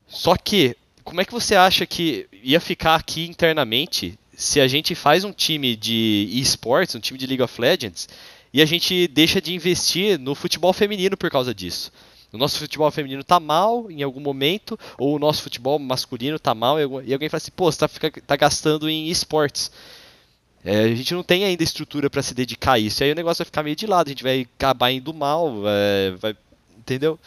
Só 0.09 0.36
que, 0.36 0.76
como 1.05 1.20
é 1.20 1.24
que 1.24 1.32
você 1.32 1.55
acha 1.55 1.86
que 1.86 2.26
ia 2.42 2.60
ficar 2.60 2.96
aqui 2.96 3.26
internamente 3.26 4.18
se 4.39 4.60
a 4.60 4.69
gente 4.69 4.94
faz 4.94 5.24
um 5.24 5.32
time 5.32 5.74
de 5.74 6.28
esportes, 6.31 6.94
um 6.94 7.01
time 7.01 7.19
de 7.19 7.27
League 7.27 7.43
of 7.43 7.60
Legends, 7.60 8.09
e 8.52 8.62
a 8.62 8.65
gente 8.65 9.09
deixa 9.09 9.40
de 9.40 9.52
investir 9.52 10.16
no 10.16 10.32
futebol 10.32 10.73
feminino 10.73 11.16
por 11.16 11.28
causa 11.28 11.52
disso. 11.52 11.90
O 12.32 12.39
nosso 12.39 12.56
futebol 12.56 12.89
feminino 12.93 13.24
tá 13.24 13.40
mal 13.40 13.90
em 13.90 14.01
algum 14.01 14.20
momento, 14.20 14.78
ou 14.97 15.16
o 15.16 15.19
nosso 15.19 15.43
futebol 15.43 15.77
masculino 15.81 16.39
tá 16.39 16.55
mal, 16.55 16.78
e 16.78 17.12
alguém 17.12 17.28
fala 17.28 17.39
assim, 17.39 17.51
pô, 17.51 17.70
você 17.70 17.78
tá, 17.81 17.89
fica, 17.89 18.12
tá 18.24 18.36
gastando 18.36 18.89
em 18.89 19.09
esportes. 19.09 19.73
É, 20.65 20.85
a 20.85 20.94
gente 20.94 21.15
não 21.15 21.24
tem 21.24 21.44
ainda 21.44 21.65
estrutura 21.65 22.09
para 22.09 22.23
se 22.23 22.32
dedicar 22.32 22.74
a 22.74 22.78
isso. 22.78 23.02
E 23.02 23.06
aí 23.06 23.12
o 23.12 23.16
negócio 23.16 23.43
vai 23.43 23.47
ficar 23.47 23.65
meio 23.65 23.74
de 23.74 23.89
lado, 23.89 24.06
a 24.06 24.10
gente 24.10 24.23
vai 24.23 24.47
acabar 24.56 24.93
indo 24.93 25.12
mal, 25.12 25.52
é, 25.66 26.12
vai, 26.12 26.36
entendeu? 26.78 27.19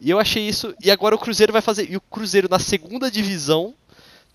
E 0.00 0.08
eu 0.08 0.20
achei 0.20 0.46
isso. 0.46 0.72
E 0.80 0.88
agora 0.88 1.16
o 1.16 1.18
Cruzeiro 1.18 1.52
vai 1.52 1.62
fazer. 1.62 1.90
E 1.90 1.96
o 1.96 2.00
Cruzeiro 2.00 2.46
na 2.48 2.60
segunda 2.60 3.10
divisão 3.10 3.74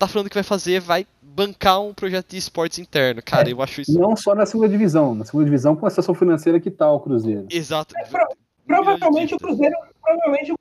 tá 0.00 0.08
falando 0.08 0.30
que 0.30 0.34
vai 0.34 0.42
fazer, 0.42 0.80
vai 0.80 1.06
bancar 1.22 1.80
um 1.82 1.92
projeto 1.92 2.30
de 2.30 2.38
esportes 2.38 2.78
interno. 2.78 3.20
Cara, 3.22 3.50
é, 3.50 3.52
eu 3.52 3.60
acho 3.60 3.82
isso. 3.82 3.98
Não 3.98 4.16
só 4.16 4.34
na 4.34 4.46
segunda 4.46 4.68
divisão, 4.68 5.14
na 5.14 5.26
segunda 5.26 5.44
divisão 5.44 5.76
com 5.76 5.86
a 5.86 5.90
situação 5.90 6.14
financeira 6.14 6.58
que 6.58 6.70
tá 6.70 6.90
o 6.90 7.00
Cruzeiro. 7.00 7.46
Exato. 7.50 7.94
É, 7.98 8.04
pro, 8.04 8.26
provavelmente 8.66 9.34
o 9.34 9.38
Cruzeiro, 9.38 9.76
provavelmente 10.02 10.54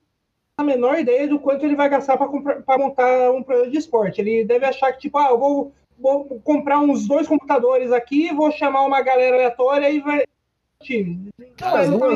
a 0.57 0.63
menor 0.63 0.99
ideia 0.99 1.25
do 1.25 1.39
quanto 1.39 1.65
ele 1.65 1.75
vai 1.75 1.89
gastar 1.89 2.17
para 2.17 2.77
montar 2.77 3.31
um 3.31 3.41
projeto 3.41 3.71
de 3.71 3.77
esporte. 3.77 4.19
Ele 4.19 4.43
deve 4.43 4.65
achar 4.65 4.91
que, 4.91 4.99
tipo, 4.99 5.17
ah, 5.17 5.29
eu 5.29 5.39
vou, 5.39 5.73
vou 5.97 6.25
comprar 6.41 6.79
uns 6.79 7.07
dois 7.07 7.25
computadores 7.25 7.93
aqui, 7.93 8.33
vou 8.33 8.51
chamar 8.51 8.81
uma 8.81 9.01
galera 9.01 9.37
aleatória 9.37 9.89
e 9.89 10.01
vai. 10.01 10.23
Time. 10.81 11.27
Cara, 11.57 11.85
não, 11.87 12.11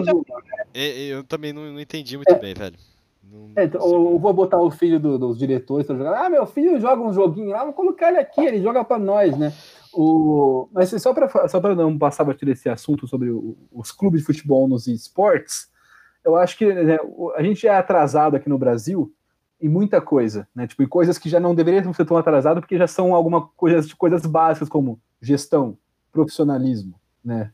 é 0.74 1.10
eu, 1.10 1.18
eu 1.18 1.24
também 1.26 1.52
não, 1.52 1.74
não 1.74 1.80
entendi 1.82 2.16
muito 2.16 2.34
é. 2.34 2.40
bem, 2.40 2.54
velho. 2.54 2.78
É, 3.56 3.66
então, 3.66 3.82
eu 3.82 4.20
vou 4.20 4.34
botar 4.34 4.60
o 4.60 4.72
filho 4.72 5.00
do, 5.00 5.18
dos 5.18 5.38
diretores 5.38 5.86
para 5.86 5.95
jogar. 5.95 6.26
Ah, 6.26 6.30
meu 6.30 6.45
filho 6.45 6.80
joga 6.80 7.02
um 7.02 7.14
joguinho 7.14 7.52
lá, 7.52 7.64
vou 7.64 7.74
colocar 7.74 8.10
ele 8.10 8.18
aqui, 8.18 8.41
ele 8.41 8.62
joga 8.62 8.84
para 8.84 8.98
nós, 8.98 9.38
né? 9.38 9.54
O... 9.94 10.68
Mas 10.72 10.90
só 10.90 11.14
para 11.14 11.48
só 11.48 11.60
não 11.76 11.98
passar 11.98 12.24
batido 12.24 12.52
esse 12.52 12.68
assunto 12.68 13.08
sobre 13.08 13.30
o, 13.30 13.56
os 13.72 13.91
clubes 13.91 14.22
de 14.22 14.26
futebol 14.26 14.68
nos 14.68 14.88
esportes, 14.88 15.72
eu 16.26 16.36
acho 16.36 16.58
que 16.58 16.66
né, 16.74 16.98
a 17.36 17.44
gente 17.44 17.68
é 17.68 17.76
atrasado 17.76 18.36
aqui 18.36 18.50
no 18.50 18.58
Brasil 18.58 19.14
em 19.62 19.70
muita 19.70 20.02
coisa, 20.02 20.48
né? 20.54 20.68
Tipo, 20.68 20.84
em 20.84 20.88
coisas 20.88 21.18
que 21.18 21.30
já 21.30 21.40
não 21.40 21.54
deveriam 21.54 21.94
ser 21.94 22.06
tão 22.06 22.18
atrasado 22.18 22.60
porque 22.60 22.78
já 22.78 22.88
são 22.88 23.14
alguma 23.14 23.48
coisa, 23.56 23.88
coisas 23.95 24.26
básicas 24.26 24.68
como 24.68 25.00
gestão, 25.22 25.78
profissionalismo, 26.12 26.95
né? 27.24 27.52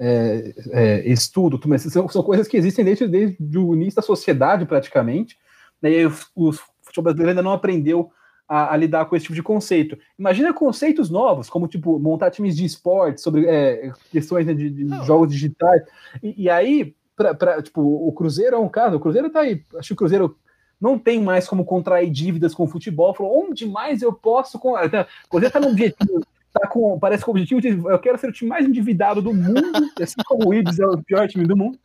É, 0.00 0.54
é, 0.70 1.08
estudo, 1.10 1.60
são, 1.78 2.08
são, 2.08 2.22
coisas 2.22 2.48
que 2.48 2.56
existem 2.56 2.82
desde, 2.82 3.06
desde 3.06 3.58
o 3.58 3.74
início 3.74 3.96
da 3.96 4.02
sociedade, 4.02 4.64
praticamente, 4.64 5.38
né, 5.80 5.90
e 5.90 6.06
o, 6.06 6.12
o 6.34 6.52
futebol 6.52 7.04
brasileiro 7.04 7.30
ainda 7.30 7.42
não 7.42 7.52
aprendeu 7.52 8.10
a, 8.48 8.72
a, 8.72 8.76
lidar 8.78 9.04
com 9.04 9.14
esse 9.14 9.24
tipo 9.24 9.34
de 9.34 9.42
conceito. 9.42 9.98
Imagina 10.18 10.54
conceitos 10.54 11.10
novos, 11.10 11.50
como 11.50 11.68
tipo 11.68 11.98
montar 11.98 12.30
times 12.30 12.56
de 12.56 12.64
esporte, 12.64 13.20
sobre 13.20 13.46
é, 13.46 13.92
questões 14.10 14.46
né, 14.46 14.54
de, 14.54 14.70
de 14.70 14.88
jogos 15.04 15.30
digitais, 15.30 15.82
e, 16.22 16.44
e 16.44 16.50
aí, 16.50 16.96
pra, 17.14 17.34
pra, 17.34 17.62
tipo, 17.62 17.82
o 17.82 18.10
Cruzeiro 18.12 18.56
é 18.56 18.58
um 18.58 18.70
caso, 18.70 18.96
o 18.96 19.00
Cruzeiro 19.00 19.28
tá 19.28 19.40
aí, 19.40 19.62
acho 19.76 19.88
que 19.88 19.94
o 19.94 19.98
Cruzeiro 19.98 20.38
não 20.80 20.98
tem 20.98 21.20
mais 21.22 21.46
como 21.46 21.62
contrair 21.62 22.10
dívidas 22.10 22.54
com 22.54 22.64
o 22.64 22.66
futebol, 22.66 23.12
falou, 23.12 23.46
onde 23.46 23.66
mais 23.66 24.00
eu 24.00 24.14
posso... 24.14 24.58
Com... 24.58 24.72
O 24.72 25.28
Cruzeiro 25.28 25.52
tá 25.52 25.60
no 25.60 25.68
objetivo 25.68 26.24
tá 26.52 26.66
com, 26.66 26.98
parece 26.98 27.24
com 27.24 27.30
o 27.30 27.34
objetivo 27.34 27.60
de 27.60 27.68
eu 27.68 27.98
quero 27.98 28.18
ser 28.18 28.28
o 28.28 28.32
time 28.32 28.48
mais 28.48 28.66
endividado 28.66 29.22
do 29.22 29.32
mundo, 29.32 29.62
assim 30.00 30.20
como 30.26 30.48
o 30.48 30.54
Ibis 30.54 30.78
é 30.78 30.86
o 30.86 31.02
pior 31.02 31.28
time 31.28 31.46
do 31.46 31.56
mundo, 31.56 31.78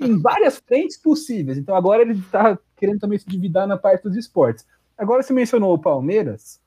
em 0.00 0.18
várias 0.18 0.58
frentes 0.58 0.96
possíveis. 0.96 1.58
Então 1.58 1.74
agora 1.74 2.02
ele 2.02 2.12
está 2.12 2.58
querendo 2.76 3.00
também 3.00 3.18
se 3.18 3.26
endividar 3.26 3.66
na 3.66 3.76
parte 3.76 4.04
dos 4.04 4.16
esportes. 4.16 4.66
Agora 4.96 5.22
você 5.22 5.32
mencionou 5.32 5.74
o 5.74 5.78
Palmeiras, 5.78 6.60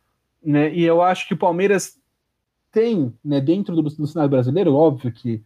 né? 0.43 0.73
E 0.73 0.83
eu 0.83 1.01
acho 1.01 1.27
que 1.27 1.33
o 1.33 1.37
Palmeiras 1.37 1.97
tem, 2.71 3.13
né, 3.23 3.39
dentro 3.39 3.73
do, 3.75 3.81
do 3.81 4.07
cenário 4.07 4.29
brasileiro, 4.29 4.73
óbvio 4.73 5.11
que 5.11 5.41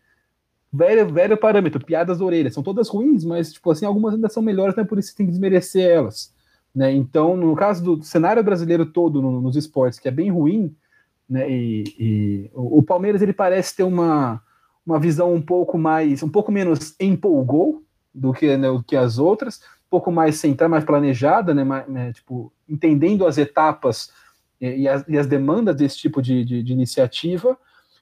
velho, 0.71 1.11
velho 1.11 1.37
parâmetro, 1.37 1.83
piadas 1.83 2.19
da 2.19 2.25
orelha, 2.25 2.49
são 2.51 2.63
todas 2.63 2.89
ruins, 2.89 3.23
mas 3.23 3.53
tipo 3.53 3.69
assim, 3.69 3.85
algumas 3.85 4.13
ainda 4.13 4.29
são 4.29 4.41
melhores, 4.41 4.75
né? 4.75 4.83
Por 4.83 4.97
isso 4.97 5.15
tem 5.15 5.25
que 5.25 5.31
desmerecer 5.31 5.87
elas. 5.87 6.33
Né? 6.73 6.91
Então, 6.91 7.35
no 7.35 7.55
caso 7.55 7.83
do 7.83 8.03
cenário 8.03 8.43
brasileiro 8.43 8.85
todo 8.85 9.21
no, 9.21 9.41
nos 9.41 9.55
esportes, 9.55 9.99
que 9.99 10.07
é 10.07 10.11
bem 10.11 10.31
ruim, 10.31 10.75
né? 11.29 11.49
e, 11.49 11.83
e 11.99 12.51
o, 12.53 12.81
Palmeiras 12.81 13.21
ele 13.21 13.33
parece 13.33 13.75
ter 13.75 13.83
uma, 13.83 14.41
uma 14.85 14.99
visão 14.99 15.33
um 15.33 15.41
pouco 15.41 15.77
mais, 15.77 16.23
um 16.23 16.29
pouco 16.29 16.51
menos 16.51 16.95
empolgou 16.99 17.83
do 18.13 18.33
que, 18.33 18.57
né, 18.57 18.67
que 18.87 18.95
as 18.95 19.19
outras, 19.19 19.57
um 19.57 19.89
pouco 19.89 20.11
mais 20.11 20.37
centrada, 20.37 20.69
mais 20.69 20.83
planejada, 20.83 21.53
né, 21.53 21.63
mais, 21.63 21.87
né, 21.87 22.11
tipo, 22.13 22.51
entendendo 22.67 23.27
as 23.27 23.37
etapas 23.37 24.11
e, 24.59 24.81
e, 24.81 24.87
as, 24.87 25.05
e, 25.07 25.17
as, 25.17 25.27
demandas 25.27 25.75
desse 25.75 25.97
tipo 25.97 26.21
de, 26.21 26.43
de, 26.43 26.63
de 26.63 26.73
iniciativa, 26.73 27.57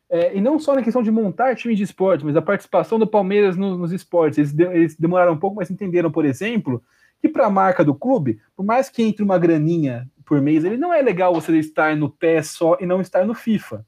é, 0.10 0.36
e 0.36 0.40
não 0.40 0.58
só 0.58 0.74
na 0.74 0.82
questão 0.82 1.04
de 1.04 1.12
montar 1.12 1.56
time 1.56 1.76
de 1.76 1.84
esporte, 1.84 2.24
mas 2.24 2.36
a 2.38 2.41
participação 2.41 2.98
do 2.98 3.06
Palmeiras 3.06 3.58
no, 3.58 3.78
nos 3.78 3.91
esportes. 3.91 4.38
Eles, 4.38 4.54
de, 4.54 4.64
eles, 4.64 4.95
demoraram 4.95 5.34
um 5.34 5.38
pouco, 5.38 5.58
mas 5.58 5.70
entenderam, 5.70 6.10
por 6.10 6.24
exemplo, 6.24 6.82
que 7.22 7.28
para 7.28 7.45
a 7.45 7.49
marca 7.49 7.84
do 7.84 7.94
clube, 7.94 8.40
por 8.56 8.66
mais 8.66 8.90
que 8.90 9.04
entre 9.04 9.22
uma 9.22 9.38
graninha 9.38 10.10
por 10.28 10.41
mês, 10.41 10.66
ele 10.66 10.76
não 10.76 10.94
é 10.94 11.02
legal 11.02 11.34
você 11.34 11.58
estar 11.58 11.95
no 11.95 12.10
pé 12.10 12.44
só 12.44 12.78
e 12.82 12.86
não 12.86 12.99
estar 12.99 13.26
no 13.26 13.34
FIFA. 13.34 13.86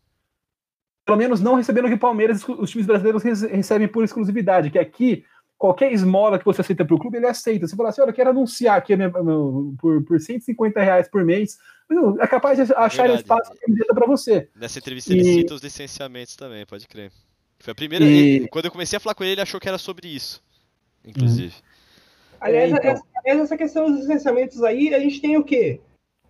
Pelo 1.05 1.17
menos 1.17 1.41
não 1.41 1.55
recebendo 1.55 1.85
o 1.85 1.87
que 1.89 1.95
o 1.95 1.99
Palmeiras, 1.99 2.47
os 2.47 2.71
times 2.71 2.87
brasileiros 2.87 3.23
recebem 3.23 3.89
por 3.89 4.05
exclusividade, 4.05 4.71
que 4.71 4.79
aqui 4.79 5.25
qualquer 5.57 5.91
esmola 5.91 6.39
que 6.39 6.45
você 6.45 6.61
aceita 6.61 6.85
para 6.85 6.95
o 6.95 6.99
clube, 6.99 7.17
ele 7.17 7.27
aceita. 7.27 7.67
Você 7.67 7.75
fala 7.75 7.89
assim, 7.89 8.01
olha, 8.01 8.11
eu 8.11 8.13
quero 8.13 8.29
anunciar 8.29 8.77
aqui 8.77 8.95
minha, 8.95 9.09
meu, 9.09 9.75
por, 9.77 10.01
por 10.05 10.17
150 10.17 10.81
reais 10.81 11.09
por 11.09 11.25
mês, 11.25 11.57
é 12.21 12.27
capaz 12.27 12.57
de 12.57 12.73
achar 12.73 13.09
espaço 13.09 13.51
para 13.93 14.07
você. 14.07 14.47
Nessa 14.55 14.79
entrevista 14.79 15.13
e... 15.13 15.19
ele 15.19 15.33
cita 15.41 15.55
os 15.55 15.61
licenciamentos 15.61 16.37
também, 16.37 16.65
pode 16.65 16.87
crer. 16.87 17.11
Foi 17.59 17.73
a 17.73 17.75
primeira. 17.75 18.05
E... 18.05 18.35
Ele, 18.37 18.47
quando 18.47 18.65
eu 18.65 18.71
comecei 18.71 18.95
a 18.95 18.99
falar 19.01 19.13
com 19.13 19.25
ele, 19.25 19.33
ele 19.33 19.41
achou 19.41 19.59
que 19.59 19.67
era 19.67 19.77
sobre 19.77 20.07
isso. 20.07 20.41
Inclusive. 21.03 21.53
Uhum. 21.53 22.37
Aliás, 22.39 22.71
então... 22.71 22.91
essa, 22.91 23.03
essa, 23.25 23.57
questão 23.57 23.91
dos 23.91 23.99
licenciamentos 23.99 24.63
aí, 24.63 24.93
a 24.95 24.99
gente 24.99 25.19
tem 25.19 25.35
o 25.35 25.43
quê? 25.43 25.81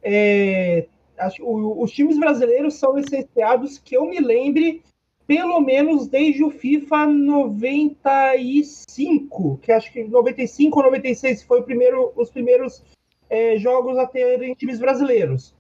É, 0.03 0.88
acho, 1.17 1.43
o, 1.43 1.81
os 1.81 1.91
times 1.91 2.17
brasileiros 2.17 2.76
são 2.76 2.95
licenciados, 2.95 3.77
que 3.77 3.95
eu 3.95 4.05
me 4.05 4.19
lembre, 4.19 4.81
pelo 5.27 5.59
menos 5.59 6.07
desde 6.07 6.43
o 6.43 6.49
FIFA 6.49 7.07
95, 7.07 9.59
que 9.61 9.71
acho 9.71 9.91
que 9.91 10.03
95 10.03 10.77
ou 10.77 10.85
96 10.85 11.43
foi 11.43 11.59
o 11.59 11.63
primeiro, 11.63 12.13
os 12.15 12.30
primeiros 12.30 12.84
é, 13.30 13.57
jogos 13.57 13.97
a 13.97 14.07
terem 14.07 14.55
times 14.55 14.80
brasileiros. 14.80 15.53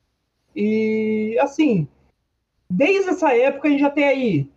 E, 0.55 1.37
assim, 1.39 1.87
desde 2.69 3.09
essa 3.09 3.35
época 3.35 3.67
a 3.67 3.71
gente 3.71 3.81
já 3.81 3.89
tem 3.89 4.05
aí 4.05 4.49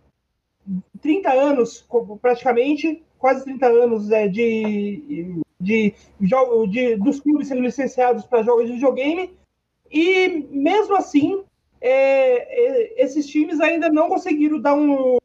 30 1.01 1.31
anos, 1.31 1.87
praticamente, 2.21 3.03
quase 3.19 3.43
30 3.43 3.67
anos 3.67 4.11
é, 4.11 4.27
de, 4.27 5.41
de, 5.59 5.93
de, 6.19 6.67
de 6.69 6.95
dos 6.97 7.19
clubes 7.19 7.47
sendo 7.47 7.61
licenciados 7.61 8.25
para 8.25 8.43
jogos 8.43 8.65
de 8.65 8.73
videogame, 8.73 9.31
e 9.93 10.47
mesmo 10.49 10.95
assim, 10.95 11.43
é, 11.79 11.91
é, 11.91 13.03
esses 13.03 13.27
times 13.27 13.59
ainda 13.59 13.89
não 13.89 14.09
conseguiram 14.09 14.59
dar 14.59 14.73
um, 14.73 15.17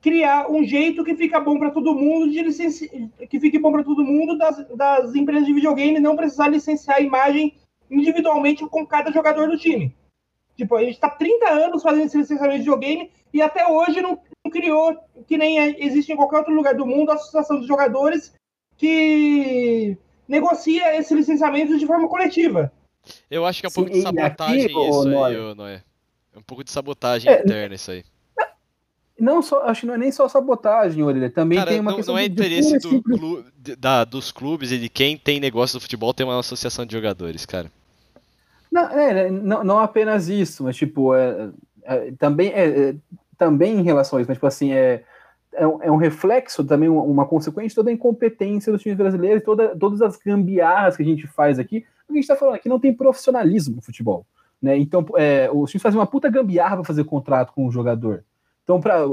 criar 0.00 0.48
um 0.48 0.62
jeito 0.62 1.02
que 1.02 1.16
fica 1.16 1.40
bom 1.40 1.58
para 1.58 1.72
todo 1.72 1.94
mundo, 1.94 2.30
de 2.30 2.40
licenci... 2.40 3.10
que 3.28 3.40
fique 3.40 3.58
bom 3.58 3.72
para 3.72 3.82
todo 3.82 4.04
mundo 4.04 4.38
das, 4.38 4.64
das 4.76 5.14
empresas 5.16 5.44
de 5.44 5.52
videogame 5.52 5.98
não 5.98 6.14
precisar 6.14 6.46
licenciar 6.48 6.98
a 6.98 7.00
imagem 7.00 7.56
individualmente 7.90 8.64
com 8.68 8.86
cada 8.86 9.10
jogador 9.10 9.48
do 9.48 9.58
time. 9.58 9.92
Tipo, 10.56 10.76
a 10.76 10.84
gente 10.84 10.94
está 10.94 11.10
30 11.10 11.50
anos 11.50 11.82
fazendo 11.82 12.04
esse 12.04 12.16
licenciamento 12.16 12.58
de 12.58 12.64
videogame 12.64 13.10
e 13.32 13.42
até 13.42 13.66
hoje 13.66 14.00
não, 14.00 14.20
não 14.44 14.52
criou, 14.52 14.96
que 15.26 15.36
nem 15.36 15.58
existe 15.82 16.12
em 16.12 16.16
qualquer 16.16 16.38
outro 16.38 16.54
lugar 16.54 16.74
do 16.74 16.86
mundo, 16.86 17.10
a 17.10 17.14
associação 17.14 17.58
de 17.58 17.66
jogadores 17.66 18.32
que 18.76 19.98
negocia 20.28 20.96
esse 20.96 21.12
licenciamento 21.12 21.76
de 21.76 21.86
forma 21.86 22.08
coletiva. 22.08 22.72
Eu 23.30 23.44
acho 23.44 23.60
que 23.60 23.66
é 23.66 23.68
um 23.68 23.70
Sim, 23.70 23.74
pouco 23.76 23.90
de 23.90 24.02
sabotagem 24.02 24.64
aqui, 24.64 24.88
isso 24.88 25.08
aí, 25.24 25.54
Noé. 25.54 25.82
É 26.34 26.38
um 26.38 26.42
pouco 26.42 26.64
de 26.64 26.70
sabotagem 26.70 27.32
é, 27.32 27.40
interna 27.40 27.74
isso 27.74 27.90
aí. 27.90 28.04
Não 29.18 29.40
só, 29.40 29.62
acho 29.62 29.82
que 29.82 29.86
não 29.86 29.94
é 29.94 29.98
nem 29.98 30.10
só 30.10 30.28
sabotagem, 30.28 31.02
Orelha. 31.02 31.30
Também 31.30 31.58
Cara, 31.58 31.70
tem 31.70 31.80
uma 31.80 31.92
não, 31.92 31.96
questão 31.96 32.14
não 32.14 32.20
é 32.20 32.24
interesse 32.24 32.78
do 32.78 33.00
clube, 33.00 33.44
da, 33.78 34.04
dos 34.04 34.32
clubes 34.32 34.72
e 34.72 34.78
de 34.78 34.88
quem 34.88 35.16
tem 35.16 35.38
negócio 35.38 35.78
do 35.78 35.82
futebol 35.82 36.12
ter 36.12 36.24
uma 36.24 36.38
associação 36.38 36.84
de 36.84 36.92
jogadores, 36.92 37.46
cara. 37.46 37.70
Não, 38.72 38.82
é, 38.90 39.30
não, 39.30 39.62
não 39.62 39.78
apenas 39.78 40.28
isso, 40.28 40.64
mas 40.64 40.76
tipo, 40.76 41.14
é, 41.14 41.48
é 41.84 42.12
também, 42.18 42.48
é, 42.48 42.66
é, 42.66 42.94
também 43.38 43.78
em 43.78 43.82
relação 43.82 44.18
a 44.18 44.22
isso, 44.22 44.28
mas 44.28 44.36
tipo 44.36 44.48
assim, 44.48 44.72
é, 44.72 45.04
é, 45.52 45.64
um, 45.64 45.82
é 45.84 45.90
um 45.92 45.96
reflexo 45.96 46.64
também, 46.64 46.88
uma, 46.88 47.02
uma 47.02 47.26
consequência 47.26 47.68
de 47.68 47.74
toda 47.76 47.90
a 47.90 47.92
incompetência 47.92 48.72
dos 48.72 48.82
times 48.82 48.98
brasileiros, 48.98 49.44
toda, 49.44 49.76
todas 49.76 50.02
as 50.02 50.16
gambiarras 50.16 50.96
que 50.96 51.04
a 51.04 51.06
gente 51.06 51.24
faz 51.28 51.60
aqui. 51.60 51.86
O 52.04 52.12
que 52.12 52.12
a 52.12 52.14
gente 52.14 52.24
está 52.24 52.36
falando 52.36 52.54
aqui 52.56 52.68
não 52.68 52.78
tem 52.78 52.92
profissionalismo 52.92 53.76
no 53.76 53.82
futebol. 53.82 54.26
Né? 54.60 54.78
Então, 54.78 55.04
é, 55.16 55.50
os 55.52 55.70
times 55.70 55.82
fazem 55.82 55.98
uma 55.98 56.06
puta 56.06 56.30
gambiarra 56.30 56.76
para 56.76 56.84
fazer 56.84 57.04
contrato 57.04 57.52
com 57.52 57.66
o 57.66 57.70
jogador. 57.70 58.24
Então, 58.62 58.80
para 58.80 59.04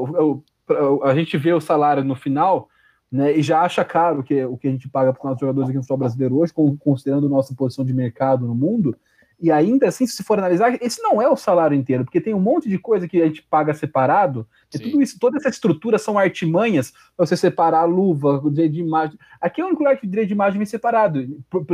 a 1.04 1.16
gente 1.16 1.38
ver 1.38 1.54
o 1.54 1.62
salário 1.62 2.04
no 2.04 2.16
final, 2.16 2.70
né, 3.12 3.38
e 3.38 3.42
já 3.42 3.62
acha 3.62 3.84
caro 3.84 4.24
que, 4.24 4.46
o 4.46 4.56
que 4.56 4.68
a 4.70 4.72
gente 4.72 4.88
paga 4.88 5.12
para 5.12 5.34
os 5.34 5.40
jogadores 5.40 5.68
aqui 5.68 5.78
no 5.78 5.84
futebol 5.84 5.98
brasileiro 5.98 6.38
hoje, 6.38 6.54
considerando 6.80 7.28
nossa 7.28 7.54
posição 7.54 7.84
de 7.84 7.94
mercado 7.94 8.48
no 8.48 8.56
mundo, 8.56 8.96
e 9.42 9.52
ainda 9.52 9.88
assim, 9.88 10.06
se 10.06 10.24
for 10.24 10.38
analisar, 10.38 10.78
esse 10.80 11.02
não 11.02 11.20
é 11.20 11.28
o 11.28 11.36
salário 11.36 11.76
inteiro, 11.76 12.06
porque 12.06 12.22
tem 12.22 12.34
um 12.34 12.40
monte 12.40 12.70
de 12.70 12.78
coisa 12.78 13.08
que 13.08 13.20
a 13.20 13.26
gente 13.26 13.42
paga 13.42 13.74
separado, 13.74 14.48
e 14.72 14.78
tudo 14.78 15.02
isso, 15.02 15.18
toda 15.20 15.38
essa 15.38 15.50
estrutura 15.50 15.98
são 15.98 16.18
artimanhas 16.20 16.92
para 17.18 17.26
você 17.26 17.36
separar 17.36 17.80
a 17.80 17.86
luva, 17.86 18.40
o 18.44 18.52
direito 18.52 18.74
de 18.74 18.82
imagem. 18.82 19.18
Aqui 19.42 19.60
é 19.60 19.64
o 19.64 19.68
único 19.68 19.82
lugar 19.82 19.98
que 19.98 20.06
o 20.06 20.10
direito 20.10 20.28
de 20.28 20.36
imagem 20.36 20.60
vem 20.60 20.66
separado, 20.68 21.26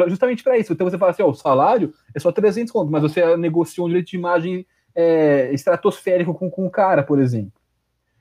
justamente 0.07 0.44
para 0.44 0.57
isso. 0.57 0.72
Então 0.72 0.89
você 0.89 0.98
fala 0.98 1.11
assim, 1.11 1.23
ó, 1.23 1.30
o 1.30 1.35
salário 1.35 1.94
é 2.15 2.19
só 2.19 2.31
300 2.31 2.72
contos, 2.72 2.89
mas 2.89 3.02
você 3.02 3.35
negociou 3.35 3.85
um 3.85 3.89
direito 3.89 4.07
de 4.07 4.15
imagem 4.15 4.65
é, 4.95 5.52
estratosférico 5.53 6.34
com, 6.34 6.49
com 6.49 6.65
o 6.65 6.72
cara, 6.72 7.03
por 7.03 7.19
exemplo. 7.19 7.52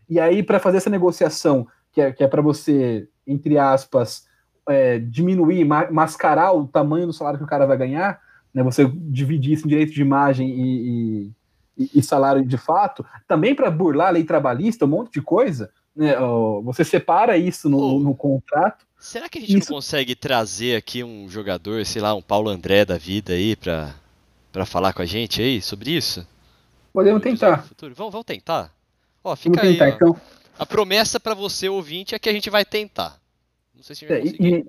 E 0.08 0.18
aí, 0.18 0.42
para 0.42 0.58
fazer 0.58 0.78
essa 0.78 0.90
negociação, 0.90 1.68
que 1.92 2.00
é, 2.00 2.12
que 2.12 2.24
é 2.24 2.28
para 2.28 2.42
você, 2.42 3.08
entre 3.24 3.58
aspas, 3.58 4.26
é, 4.68 4.98
diminuir, 4.98 5.64
ma 5.64 5.88
mascarar 5.90 6.52
o 6.52 6.66
tamanho 6.66 7.06
do 7.06 7.12
salário 7.12 7.38
que 7.38 7.44
o 7.44 7.48
cara 7.48 7.64
vai 7.64 7.76
ganhar, 7.76 8.20
né, 8.56 8.62
você 8.62 8.90
dividir 8.90 9.52
isso 9.52 9.66
em 9.66 9.68
direito 9.68 9.92
de 9.92 10.00
imagem 10.00 10.48
e, 10.48 11.30
e, 11.76 11.90
e 11.96 12.02
salário 12.02 12.42
de 12.42 12.56
fato, 12.56 13.04
também 13.28 13.54
para 13.54 13.70
burlar 13.70 14.08
a 14.08 14.12
lei 14.12 14.24
trabalhista, 14.24 14.86
um 14.86 14.88
monte 14.88 15.12
de 15.12 15.20
coisa, 15.20 15.70
né, 15.94 16.18
ó, 16.18 16.62
você 16.62 16.82
separa 16.82 17.36
isso 17.36 17.68
no, 17.68 17.78
oh, 17.78 18.00
no, 18.00 18.14
contrato. 18.14 18.86
Será 18.98 19.28
que 19.28 19.36
a 19.36 19.40
gente 19.42 19.58
isso... 19.58 19.70
não 19.70 19.76
consegue 19.76 20.14
trazer 20.14 20.74
aqui 20.74 21.04
um 21.04 21.28
jogador, 21.28 21.84
sei 21.84 22.00
lá, 22.00 22.14
um 22.14 22.22
Paulo 22.22 22.48
André 22.48 22.86
da 22.86 22.96
vida 22.96 23.34
aí, 23.34 23.54
para 23.54 24.64
falar 24.64 24.94
com 24.94 25.02
a 25.02 25.06
gente 25.06 25.42
aí 25.42 25.60
sobre 25.60 25.90
isso? 25.90 26.26
Podemos 26.94 27.20
tentar. 27.20 27.66
Vamos, 27.78 28.10
vamos 28.10 28.24
tentar? 28.24 28.72
Ó, 29.22 29.36
fica 29.36 29.60
Vamos 29.60 29.70
tentar, 29.70 29.84
aí, 29.84 29.92
então. 29.92 30.16
A 30.58 30.64
promessa 30.64 31.20
para 31.20 31.34
você, 31.34 31.68
ouvinte, 31.68 32.14
é 32.14 32.18
que 32.18 32.30
a 32.30 32.32
gente 32.32 32.48
vai 32.48 32.64
tentar. 32.64 33.20
Não 33.74 33.82
sei 33.82 33.94
se 33.94 34.06
a 34.06 34.18
gente 34.18 34.38
vai 34.38 34.48
é, 34.48 34.56
e, 34.56 34.66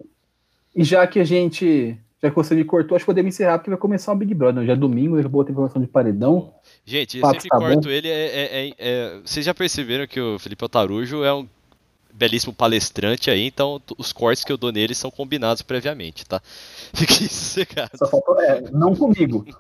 e, 0.76 0.84
já 0.84 1.08
que 1.08 1.22
a 1.22 1.24
gente. 1.24 1.98
Já 2.22 2.30
que 2.30 2.36
você 2.36 2.56
me 2.56 2.64
cortou, 2.64 2.96
acho 2.96 3.04
que 3.04 3.12
podemos 3.12 3.34
encerrar, 3.34 3.60
porque 3.60 3.70
vai 3.70 3.78
começar 3.78 4.12
o 4.12 4.16
Big 4.16 4.34
Brother. 4.34 4.66
Já 4.66 4.74
é 4.74 4.76
domingo, 4.76 5.22
vou 5.30 5.44
ter 5.44 5.52
informação 5.52 5.80
de 5.82 5.88
paredão. 5.88 6.52
Gente, 6.84 7.20
eu 7.20 7.26
sempre 7.28 7.48
tá 7.48 7.58
corto 7.58 7.82
bom. 7.82 7.90
ele. 7.90 8.08
É, 8.08 8.26
é, 8.26 8.68
é, 8.68 8.74
é, 8.80 9.20
vocês 9.24 9.46
já 9.46 9.54
perceberam 9.54 10.08
que 10.08 10.20
o 10.20 10.40
Felipe 10.40 10.64
Altarujo 10.64 11.24
é 11.24 11.32
um 11.32 11.48
belíssimo 12.12 12.52
palestrante 12.52 13.30
aí, 13.30 13.46
então 13.46 13.80
os 13.96 14.12
cortes 14.12 14.44
que 14.44 14.52
eu 14.52 14.58
dou 14.58 14.72
nele 14.72 14.96
são 14.96 15.12
combinados 15.12 15.62
previamente, 15.62 16.26
tá? 16.26 16.42
Fique 16.94 17.14
sossegado. 17.30 17.92
Só 17.96 18.08
faltou, 18.08 18.42
é, 18.42 18.62
não 18.72 18.96
comigo. 18.96 19.46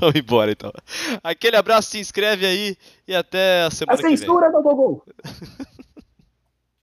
Vamos 0.00 0.14
embora 0.14 0.52
então. 0.52 0.72
Aquele 1.22 1.56
abraço, 1.56 1.90
se 1.90 1.98
inscreve 1.98 2.46
aí 2.46 2.76
e 3.08 3.14
até 3.14 3.62
a 3.62 3.70
semana 3.70 3.94
a 3.94 3.96
que 3.96 4.02
vem. 4.04 4.14
A 4.14 4.18
censura 4.18 4.52
do 4.52 4.62
Gogol! 4.62 5.04